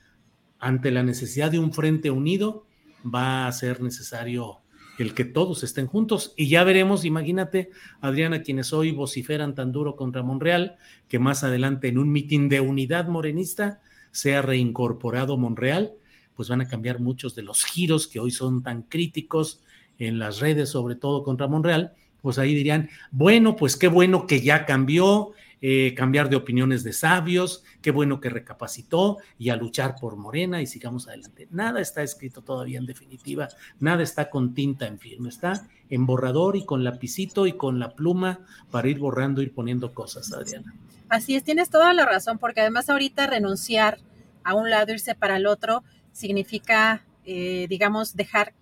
ante 0.58 0.90
la 0.90 1.04
necesidad 1.04 1.52
de 1.52 1.60
un 1.60 1.72
frente 1.72 2.10
unido, 2.10 2.66
va 3.06 3.46
a 3.46 3.52
ser 3.52 3.80
necesario 3.80 4.62
el 4.98 5.14
que 5.14 5.24
todos 5.24 5.62
estén 5.62 5.86
juntos. 5.86 6.34
Y 6.36 6.50
ya 6.50 6.64
veremos, 6.64 7.06
imagínate, 7.06 7.70
Adriana, 8.02 8.42
quienes 8.42 8.74
hoy 8.74 8.92
vociferan 8.92 9.54
tan 9.54 9.72
duro 9.72 9.96
contra 9.96 10.24
Monreal, 10.24 10.78
que 11.08 11.20
más 11.20 11.44
adelante 11.44 11.90
en 11.90 12.00
un 12.00 12.12
mitin 12.12 12.50
de 12.50 12.60
unidad 12.60 13.08
morenista 13.08 13.82
sea 14.12 14.42
reincorporado 14.42 15.38
Monreal 15.38 15.94
pues 16.40 16.48
van 16.48 16.62
a 16.62 16.70
cambiar 16.70 17.02
muchos 17.02 17.36
de 17.36 17.42
los 17.42 17.66
giros 17.66 18.08
que 18.08 18.22
hoy 18.22 18.32
son 18.32 18.64
tan 18.64 18.84
críticos 18.84 19.60
en 19.98 20.20
las 20.20 20.40
redes, 20.40 20.70
sobre 20.70 20.96
todo 20.96 21.22
contra 21.22 21.50
Monreal, 21.50 21.92
pues 22.22 22.40
ahí 22.40 22.56
dirían, 22.56 22.90
bueno, 23.12 23.58
pues 23.58 23.76
qué 23.76 23.90
bueno 23.90 24.26
que 24.26 24.40
ya 24.40 24.66
cambió, 24.66 25.34
eh, 25.60 25.94
cambiar 25.98 26.30
de 26.30 26.38
opiniones 26.38 26.86
de 26.86 26.94
sabios, 26.94 27.66
qué 27.82 27.92
bueno 27.92 28.22
que 28.22 28.30
recapacitó 28.30 29.18
y 29.38 29.50
a 29.50 29.58
luchar 29.58 29.96
por 30.00 30.16
Morena 30.16 30.62
y 30.62 30.66
sigamos 30.66 31.10
adelante. 31.10 31.50
Nada 31.52 31.82
está 31.82 32.04
escrito 32.04 32.42
todavía 32.42 32.80
en 32.80 32.86
definitiva, 32.86 33.50
nada 33.82 34.02
está 34.02 34.30
con 34.30 34.54
tinta 34.54 34.88
en 34.88 34.98
firme, 34.98 35.28
está 35.28 35.68
en 35.90 36.06
borrador 36.06 36.56
y 36.56 36.64
con 36.64 36.86
lapicito 36.86 37.48
y 37.48 37.52
con 37.52 37.80
la 37.80 37.96
pluma 37.96 38.40
para 38.72 38.88
ir 38.88 39.00
borrando, 39.00 39.42
ir 39.42 39.54
poniendo 39.54 39.94
cosas, 39.94 40.32
Adriana. 40.32 40.74
Así 41.10 41.36
es, 41.36 41.44
tienes 41.44 41.70
toda 41.70 41.94
la 41.94 42.06
razón, 42.06 42.38
porque 42.38 42.62
además 42.62 42.90
ahorita 42.90 43.28
renunciar 43.28 44.00
a 44.46 44.54
un 44.56 44.70
lado, 44.70 44.94
irse 44.94 45.16
para 45.16 45.38
el 45.38 45.46
otro, 45.46 45.84
significa, 46.20 47.06
eh, 47.24 47.66
digamos, 47.70 48.16
dejar 48.16 48.54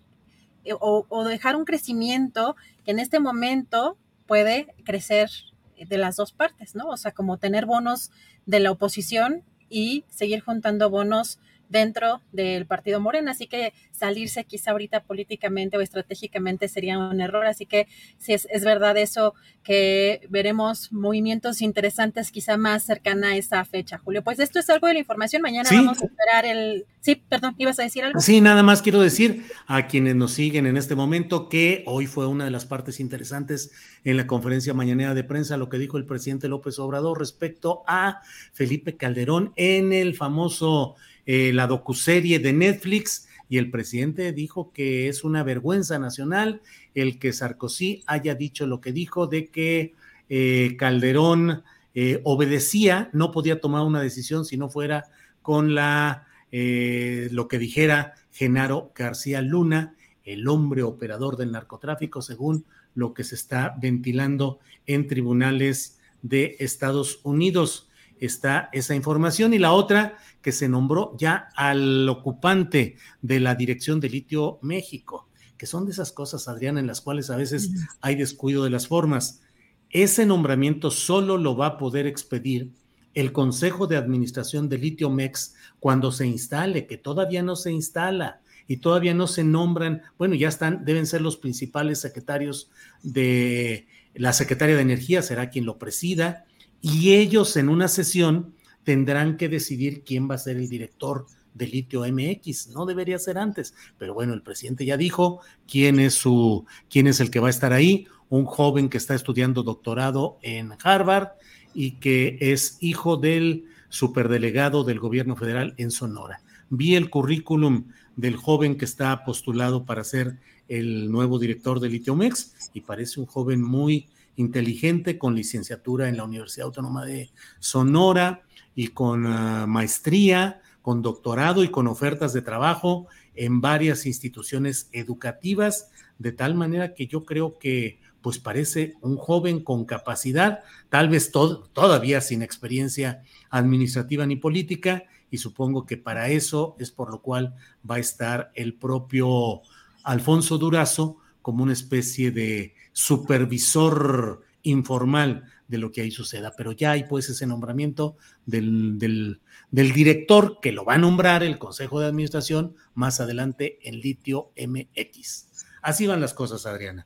eh, 0.63 0.73
o, 0.79 1.23
dejar 1.23 1.55
un 1.55 1.65
crecimiento 1.65 2.55
que 2.85 2.91
en 2.91 2.99
este 2.99 3.19
momento 3.19 3.97
puede 4.27 4.75
crecer 4.83 5.29
de 5.77 5.97
las 5.97 6.17
dos 6.17 6.31
partes, 6.33 6.75
¿no? 6.75 6.87
O 6.89 6.97
sea, 6.97 7.13
como 7.13 7.37
tener 7.37 7.65
bonos 7.65 8.11
de 8.45 8.59
la 8.59 8.71
oposición 8.71 9.43
y 9.69 10.05
seguir 10.09 10.41
juntando 10.41 10.89
bonos 10.89 11.39
dentro 11.69 12.21
del 12.31 12.65
partido 12.65 12.99
Morena, 12.99 13.31
así 13.31 13.47
que 13.47 13.73
salirse 13.91 14.45
quizá 14.45 14.71
ahorita 14.71 15.03
políticamente 15.03 15.77
o 15.77 15.81
estratégicamente 15.81 16.67
sería 16.67 16.97
un 16.97 17.19
error, 17.19 17.45
así 17.45 17.65
que 17.65 17.87
si 18.17 18.33
es, 18.33 18.47
verdad 18.63 18.97
eso 18.97 19.33
que 19.63 20.21
veremos 20.29 20.91
movimientos 20.91 21.61
interesantes 21.61 22.31
quizá 22.31 22.57
más 22.57 22.83
cercana 22.83 23.29
a 23.29 23.37
esa 23.37 23.63
fecha, 23.65 23.97
Julio. 23.97 24.23
Pues 24.23 24.39
esto 24.39 24.59
es 24.59 24.69
algo 24.69 24.87
de 24.87 24.93
la 24.93 24.99
información, 24.99 25.41
mañana 25.41 25.69
vamos 25.71 26.01
a 26.01 26.05
esperar 26.05 26.45
el... 26.45 26.85
Sí, 27.01 27.15
perdón, 27.15 27.55
ibas 27.57 27.79
a 27.79 27.83
decir 27.83 28.03
algo. 28.03 28.19
Sí, 28.19 28.41
nada 28.41 28.63
más 28.63 28.81
quiero 28.81 28.99
decir 28.99 29.45
a 29.65 29.87
quienes 29.87 30.15
nos 30.15 30.33
siguen 30.33 30.65
en 30.65 30.75
este 30.75 30.95
momento 30.95 31.47
que 31.47 31.83
hoy 31.85 32.05
fue 32.05 32.27
una 32.27 32.43
de 32.43 32.51
las 32.51 32.65
partes 32.65 32.99
interesantes 32.99 33.71
en 34.03 34.17
la 34.17 34.27
conferencia 34.27 34.73
mañanera 34.73 35.13
de 35.13 35.23
prensa, 35.23 35.57
lo 35.57 35.69
que 35.69 35.77
dijo 35.77 35.97
el 35.97 36.05
presidente 36.05 36.49
López 36.49 36.79
Obrador 36.79 37.19
respecto 37.19 37.83
a 37.87 38.21
Felipe 38.51 38.97
Calderón 38.97 39.53
en 39.55 39.93
el 39.93 40.15
famoso 40.15 40.95
eh, 41.29 41.51
la 41.53 41.67
docuserie 41.67 42.39
de 42.39 42.53
Netflix 42.53 43.27
y 43.49 43.57
el 43.57 43.69
presidente 43.69 44.31
dijo 44.31 44.71
que 44.71 45.09
es 45.09 45.25
una 45.25 45.43
vergüenza 45.43 45.99
nacional 45.99 46.61
el 46.95 47.19
que 47.19 47.33
Sarkozy 47.33 48.01
haya 48.07 48.33
dicho 48.33 48.65
lo 48.65 48.79
que 48.79 48.93
dijo 48.93 49.27
de 49.27 49.47
que 49.47 49.93
eh, 50.29 50.77
Calderón 50.79 51.63
eh, 51.93 52.21
obedecía, 52.23 53.09
no 53.11 53.33
podía 53.33 53.59
tomar 53.59 53.83
una 53.83 54.01
decisión 54.01 54.45
si 54.45 54.55
no 54.55 54.69
fuera 54.69 55.03
con 55.41 55.75
la 55.75 56.23
lo 56.49 57.49
que 57.49 57.59
dijera 57.59 58.15
Genaro 58.31 58.93
García 58.95 59.41
Luna, 59.41 59.95
el 60.23 60.47
hombre 60.47 60.81
operador 60.81 61.35
del 61.35 61.51
narcotráfico, 61.51 62.21
según 62.21 62.63
lo 62.95 63.13
que 63.13 63.25
se 63.25 63.35
está 63.35 63.75
ventilando 63.79 64.59
en 64.85 65.07
tribunales 65.07 65.99
de 66.21 66.55
Estados 66.59 67.19
Unidos 67.23 67.89
está 68.19 68.69
esa 68.73 68.95
información. 68.95 69.53
Y 69.53 69.59
la 69.59 69.73
otra, 69.73 70.17
que 70.41 70.51
se 70.51 70.69
nombró 70.69 71.15
ya 71.17 71.49
al 71.55 72.07
ocupante 72.09 72.95
de 73.21 73.39
la 73.39 73.55
dirección 73.55 73.99
de 73.99 74.09
Litio 74.09 74.59
México, 74.61 75.29
que 75.57 75.65
son 75.65 75.85
de 75.85 75.91
esas 75.91 76.11
cosas, 76.11 76.47
Adrián, 76.47 76.77
en 76.77 76.87
las 76.87 77.01
cuales 77.01 77.29
a 77.29 77.37
veces 77.37 77.71
hay 78.01 78.15
descuido 78.15 78.63
de 78.63 78.69
las 78.69 78.87
formas. 78.87 79.41
Ese 79.89 80.25
nombramiento 80.25 80.91
solo 80.91 81.37
lo 81.37 81.55
va 81.55 81.67
a 81.67 81.77
poder 81.77 82.07
expedir 82.07 82.73
el 83.13 83.31
Consejo 83.31 83.87
de 83.87 83.97
Administración 83.97 84.69
de 84.69 84.77
Litio 84.77 85.09
Mex 85.09 85.55
cuando 85.79 86.11
se 86.11 86.27
instale, 86.27 86.85
que 86.85 86.97
todavía 86.97 87.41
no 87.41 87.55
se 87.55 87.71
instala 87.71 88.41
y 88.67 88.77
todavía 88.77 89.13
no 89.13 89.25
se 89.25 89.43
nombran, 89.43 90.03
bueno, 90.17 90.35
ya 90.35 90.49
están, 90.49 90.85
deben 90.85 91.07
ser 91.07 91.21
los 91.21 91.37
principales 91.37 91.99
secretarios 91.99 92.69
de 93.01 93.87
la 94.13 94.33
secretaria 94.33 94.75
de 94.75 94.81
Energía, 94.81 95.21
será 95.21 95.49
quien 95.49 95.65
lo 95.65 95.79
presida, 95.79 96.45
y 96.81 97.15
ellos 97.15 97.57
en 97.57 97.69
una 97.69 97.87
sesión 97.87 98.53
tendrán 98.83 99.37
que 99.37 99.49
decidir 99.49 100.03
quién 100.03 100.29
va 100.29 100.35
a 100.35 100.39
ser 100.39 100.57
el 100.57 100.69
director 100.69 101.25
de 101.53 101.67
Litio 101.67 102.01
MX. 102.01 102.69
No 102.69 102.85
debería 102.85 103.19
ser 103.19 103.37
antes, 103.37 103.73
pero 103.97 104.13
bueno, 104.13 104.33
el 104.33 104.41
presidente 104.41 104.85
ya 104.85 104.95
dijo 104.95 105.41
quién 105.67 105.99
es 105.99 106.13
su, 106.13 106.65
quién 106.89 107.07
es 107.07 107.19
el 107.19 107.31
que 107.31 107.39
va 107.39 107.47
a 107.47 107.51
estar 107.51 107.73
ahí, 107.73 108.07
un 108.29 108.45
joven 108.45 108.89
que 108.89 108.97
está 108.97 109.15
estudiando 109.15 109.63
doctorado 109.63 110.37
en 110.41 110.73
Harvard 110.83 111.29
y 111.73 111.91
que 111.93 112.37
es 112.39 112.77
hijo 112.79 113.17
del 113.17 113.65
superdelegado 113.89 114.83
del 114.83 114.99
gobierno 114.99 115.35
federal 115.35 115.73
en 115.77 115.91
Sonora. 115.91 116.41
Vi 116.69 116.95
el 116.95 117.09
currículum 117.09 117.85
del 118.15 118.35
joven 118.35 118.77
que 118.77 118.85
está 118.85 119.23
postulado 119.23 119.85
para 119.85 120.03
ser 120.03 120.37
el 120.67 121.11
nuevo 121.11 121.39
director 121.39 121.79
de 121.79 121.89
Litio 121.89 122.15
Mex 122.15 122.71
y 122.73 122.81
parece 122.81 123.19
un 123.19 123.25
joven 123.25 123.61
muy 123.61 124.09
inteligente 124.37 125.17
con 125.17 125.35
licenciatura 125.35 126.07
en 126.07 126.15
la 126.17 126.23
Universidad 126.23 126.67
Autónoma 126.67 127.05
de 127.05 127.31
Sonora 127.59 128.43
y 128.75 128.89
con 128.89 129.25
ah, 129.27 129.65
maestría, 129.67 130.61
con 130.81 131.01
doctorado 131.01 131.63
y 131.63 131.69
con 131.69 131.87
ofertas 131.87 132.31
de 132.31 132.41
trabajo 132.41 133.07
en 133.35 133.59
varias 133.59 134.05
instituciones 134.05 134.89
educativas, 134.93 135.91
de 136.17 136.31
tal 136.31 136.55
manera 136.55 136.93
que 136.93 137.07
yo 137.07 137.25
creo 137.25 137.59
que 137.59 137.99
pues 138.21 138.39
parece 138.39 138.95
un 139.01 139.17
joven 139.17 139.63
con 139.63 139.85
capacidad, 139.85 140.63
tal 140.89 141.09
vez 141.09 141.31
todavía 141.31 142.21
sin 142.21 142.41
experiencia 142.41 143.23
administrativa 143.49 144.25
ni 144.25 144.35
política, 144.35 145.03
y 145.29 145.37
supongo 145.37 145.85
que 145.85 145.97
para 145.97 146.29
eso 146.29 146.75
es 146.79 146.91
por 146.91 147.11
lo 147.11 147.21
cual 147.21 147.55
va 147.89 147.95
a 147.95 147.99
estar 147.99 148.51
el 148.55 148.73
propio 148.73 149.61
Alfonso 150.03 150.57
Durazo 150.57 151.17
como 151.41 151.63
una 151.63 151.73
especie 151.73 152.31
de 152.31 152.75
supervisor 152.97 154.41
informal 154.63 155.43
de 155.67 155.77
lo 155.77 155.91
que 155.91 156.01
ahí 156.01 156.09
suceda, 156.09 156.53
pero 156.57 156.71
ya 156.71 156.91
hay 156.93 157.03
pues 157.03 157.29
ese 157.29 157.45
nombramiento 157.45 158.17
del, 158.47 158.97
del, 158.97 159.39
director 159.69 160.57
que 160.61 160.71
lo 160.71 160.83
va 160.83 160.95
a 160.95 160.97
nombrar 160.97 161.43
el 161.43 161.59
Consejo 161.59 161.99
de 161.99 162.07
Administración 162.07 162.75
más 162.95 163.19
adelante 163.19 163.77
en 163.87 163.99
Litio 163.99 164.51
MX. 164.57 165.47
Así 165.83 166.07
van 166.07 166.21
las 166.21 166.33
cosas, 166.33 166.65
Adriana. 166.65 167.05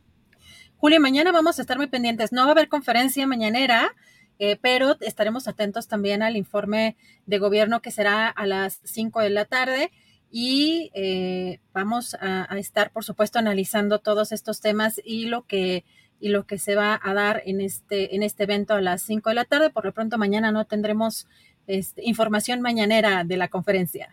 Julio, 0.78 1.02
mañana 1.02 1.34
vamos 1.34 1.60
a 1.60 1.62
estar 1.62 1.76
muy 1.76 1.88
pendientes. 1.88 2.32
No 2.32 2.44
va 2.44 2.48
a 2.48 2.52
haber 2.52 2.70
conferencia 2.70 3.28
mañanera, 3.28 3.94
eh, 4.40 4.58
pero 4.62 4.96
estaremos 5.02 5.50
atentos 5.50 5.90
también 5.90 6.24
al 6.24 6.38
informe 6.38 6.96
de 7.26 7.38
gobierno 7.38 7.82
que 7.82 7.92
será 7.92 8.30
a 8.30 8.46
las 8.46 8.80
5 8.86 9.20
de 9.20 9.30
la 9.30 9.44
tarde 9.44 9.92
y 10.32 10.92
eh, 10.94 11.60
vamos 11.74 12.16
a, 12.20 12.48
estar, 12.58 12.92
por 12.92 13.04
supuesto, 13.04 13.38
analizando 13.38 14.00
todos 14.00 14.32
estos 14.32 14.62
temas 14.62 15.02
y 15.04 15.26
lo 15.26 15.46
que 15.46 15.84
y 16.24 16.30
lo 16.30 16.46
que 16.46 16.60
se 16.60 16.76
va 16.76 17.00
a 17.02 17.14
dar 17.16 17.42
en 17.46 17.62
este 17.62 18.16
en 18.16 18.22
este 18.22 18.44
evento 18.44 18.76
a 18.76 18.82
las 18.82 19.02
5 19.02 19.30
de 19.30 19.36
la 19.36 19.46
tarde. 19.46 19.72
Por 19.72 19.86
lo 19.86 19.94
pronto 19.94 20.18
mañana 20.18 20.52
no 20.52 20.66
tendremos 20.66 21.28
este, 21.68 22.02
información 22.06 22.62
mañanera 22.62 23.24
de 23.24 23.38
la 23.38 23.50
conferencia. 23.50 24.10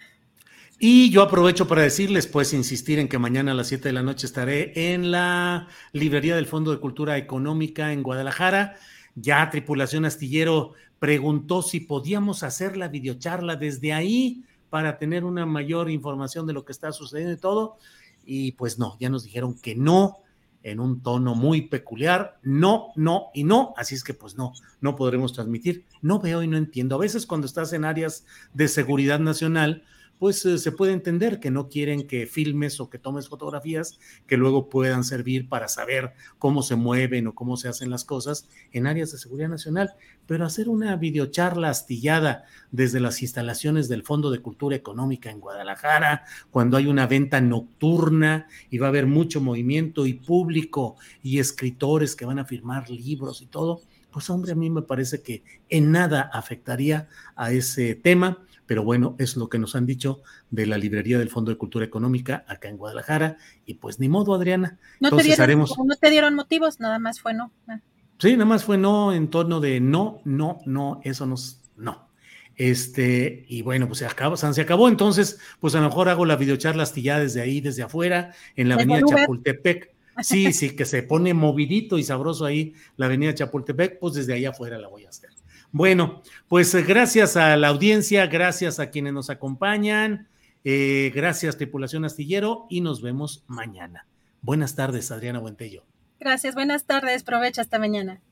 Y 0.80 1.10
yo 1.10 1.22
aprovecho 1.22 1.66
para 1.66 1.82
decirles, 1.82 2.28
pues, 2.28 2.52
insistir 2.52 3.00
en 3.00 3.08
que 3.08 3.18
mañana 3.18 3.50
a 3.50 3.54
las 3.54 3.66
7 3.66 3.88
de 3.88 3.92
la 3.92 4.04
noche 4.04 4.26
estaré 4.26 4.92
en 4.92 5.10
la 5.10 5.66
librería 5.92 6.36
del 6.36 6.46
Fondo 6.46 6.70
de 6.70 6.78
Cultura 6.78 7.16
Económica 7.18 7.92
en 7.92 8.04
Guadalajara. 8.04 8.76
Ya 9.16 9.50
Tripulación 9.50 10.04
Astillero 10.04 10.74
preguntó 11.00 11.62
si 11.62 11.80
podíamos 11.80 12.44
hacer 12.44 12.76
la 12.76 12.86
videocharla 12.86 13.56
desde 13.56 13.92
ahí 13.92 14.44
para 14.70 14.98
tener 14.98 15.24
una 15.24 15.46
mayor 15.46 15.90
información 15.90 16.46
de 16.46 16.52
lo 16.52 16.64
que 16.64 16.72
está 16.72 16.92
sucediendo 16.92 17.32
y 17.32 17.38
todo. 17.38 17.76
Y 18.24 18.52
pues 18.52 18.78
no, 18.78 18.96
ya 19.00 19.08
nos 19.08 19.24
dijeron 19.24 19.54
que 19.54 19.74
no, 19.74 20.18
en 20.62 20.80
un 20.80 21.02
tono 21.02 21.34
muy 21.34 21.62
peculiar, 21.62 22.38
no, 22.42 22.88
no 22.96 23.28
y 23.32 23.44
no, 23.44 23.74
así 23.76 23.94
es 23.94 24.04
que 24.04 24.14
pues 24.14 24.36
no, 24.36 24.52
no 24.80 24.96
podremos 24.96 25.32
transmitir. 25.32 25.84
No 26.02 26.18
veo 26.18 26.42
y 26.42 26.48
no 26.48 26.56
entiendo. 26.56 26.96
A 26.96 26.98
veces 26.98 27.26
cuando 27.26 27.46
estás 27.46 27.72
en 27.72 27.84
áreas 27.84 28.26
de 28.54 28.68
seguridad 28.68 29.18
nacional, 29.18 29.84
pues 30.18 30.44
eh, 30.46 30.58
se 30.58 30.72
puede 30.72 30.92
entender 30.92 31.40
que 31.40 31.50
no 31.50 31.68
quieren 31.68 32.06
que 32.06 32.26
filmes 32.26 32.80
o 32.80 32.90
que 32.90 32.98
tomes 32.98 33.28
fotografías 33.28 33.98
que 34.26 34.36
luego 34.36 34.68
puedan 34.68 35.04
servir 35.04 35.48
para 35.48 35.68
saber 35.68 36.12
cómo 36.38 36.62
se 36.62 36.76
mueven 36.76 37.28
o 37.28 37.34
cómo 37.34 37.56
se 37.56 37.68
hacen 37.68 37.90
las 37.90 38.04
cosas 38.04 38.48
en 38.72 38.86
áreas 38.86 39.12
de 39.12 39.18
seguridad 39.18 39.48
nacional, 39.48 39.94
pero 40.26 40.44
hacer 40.44 40.68
una 40.68 40.96
videocharla 40.96 41.70
astillada 41.70 42.44
desde 42.70 43.00
las 43.00 43.22
instalaciones 43.22 43.88
del 43.88 44.02
Fondo 44.02 44.30
de 44.30 44.40
Cultura 44.40 44.76
Económica 44.76 45.30
en 45.30 45.40
Guadalajara, 45.40 46.24
cuando 46.50 46.76
hay 46.76 46.86
una 46.86 47.06
venta 47.06 47.40
nocturna 47.40 48.46
y 48.70 48.78
va 48.78 48.86
a 48.86 48.90
haber 48.90 49.06
mucho 49.06 49.40
movimiento 49.40 50.06
y 50.06 50.14
público 50.14 50.96
y 51.22 51.38
escritores 51.38 52.16
que 52.16 52.26
van 52.26 52.38
a 52.38 52.44
firmar 52.44 52.90
libros 52.90 53.40
y 53.42 53.46
todo, 53.46 53.82
pues 54.10 54.30
hombre, 54.30 54.52
a 54.52 54.56
mí 54.56 54.70
me 54.70 54.82
parece 54.82 55.22
que 55.22 55.44
en 55.68 55.92
nada 55.92 56.30
afectaría 56.32 57.08
a 57.36 57.52
ese 57.52 57.94
tema 57.94 58.38
pero 58.68 58.84
bueno, 58.84 59.16
es 59.18 59.36
lo 59.36 59.48
que 59.48 59.58
nos 59.58 59.74
han 59.74 59.86
dicho 59.86 60.20
de 60.50 60.66
la 60.66 60.76
librería 60.76 61.18
del 61.18 61.30
Fondo 61.30 61.50
de 61.50 61.56
Cultura 61.56 61.86
Económica 61.86 62.44
acá 62.46 62.68
en 62.68 62.76
Guadalajara, 62.76 63.38
y 63.64 63.74
pues 63.74 63.98
ni 63.98 64.10
modo, 64.10 64.34
Adriana. 64.34 64.78
No, 65.00 65.10
te 65.10 65.22
dieron, 65.24 65.42
haremos... 65.42 65.74
no 65.84 65.96
te 65.96 66.10
dieron 66.10 66.34
motivos, 66.34 66.78
nada 66.78 66.98
más 66.98 67.18
fue 67.18 67.32
no. 67.32 67.50
Ah. 67.66 67.80
Sí, 68.18 68.32
nada 68.32 68.44
más 68.44 68.64
fue 68.64 68.76
no 68.76 69.14
en 69.14 69.28
torno 69.28 69.60
de 69.60 69.80
no, 69.80 70.20
no, 70.24 70.60
no, 70.66 71.00
eso 71.02 71.24
nos, 71.24 71.62
no. 71.76 72.08
Este, 72.56 73.46
y 73.48 73.62
bueno, 73.62 73.86
pues 73.86 74.00
se 74.00 74.06
acabó, 74.06 74.36
se 74.36 74.60
acabó, 74.60 74.88
entonces, 74.88 75.40
pues 75.60 75.74
a 75.74 75.80
lo 75.80 75.88
mejor 75.88 76.10
hago 76.10 76.26
la 76.26 76.36
videocharla 76.36 76.82
astillada 76.82 77.20
desde 77.20 77.40
ahí, 77.40 77.62
desde 77.62 77.84
afuera, 77.84 78.34
en 78.54 78.68
la 78.68 78.74
avenida 78.74 79.00
Chapultepec. 79.04 79.96
Sí, 80.20 80.52
sí, 80.52 80.74
que 80.74 80.84
se 80.84 81.04
pone 81.04 81.32
movidito 81.32 81.96
y 81.96 82.02
sabroso 82.02 82.44
ahí 82.44 82.74
la 82.96 83.06
avenida 83.06 83.32
Chapultepec, 83.36 84.00
pues 84.00 84.14
desde 84.14 84.32
ahí 84.34 84.46
afuera 84.46 84.76
la 84.76 84.88
voy 84.88 85.04
a 85.04 85.10
hacer. 85.10 85.30
Bueno, 85.70 86.22
pues 86.48 86.74
eh, 86.74 86.82
gracias 86.82 87.36
a 87.36 87.56
la 87.56 87.68
audiencia, 87.68 88.26
gracias 88.26 88.80
a 88.80 88.90
quienes 88.90 89.12
nos 89.12 89.30
acompañan, 89.30 90.28
eh, 90.64 91.12
gracias 91.14 91.56
tripulación 91.56 92.04
astillero 92.04 92.66
y 92.70 92.80
nos 92.80 93.02
vemos 93.02 93.44
mañana. 93.46 94.06
Buenas 94.40 94.74
tardes, 94.74 95.10
Adriana 95.10 95.40
Buentello. 95.40 95.84
Gracias, 96.20 96.54
buenas 96.54 96.84
tardes, 96.86 97.22
provecho 97.22 97.60
hasta 97.60 97.78
mañana. 97.78 98.22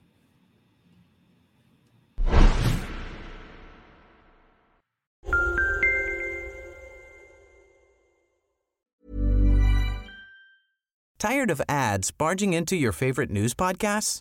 Tired 11.19 11.51
of 11.51 11.63
ads 11.69 12.11
barging 12.11 12.53
into 12.53 12.77
your 12.77 12.93
favorite 12.93 13.31
news 13.31 13.55
podcasts? 13.55 14.21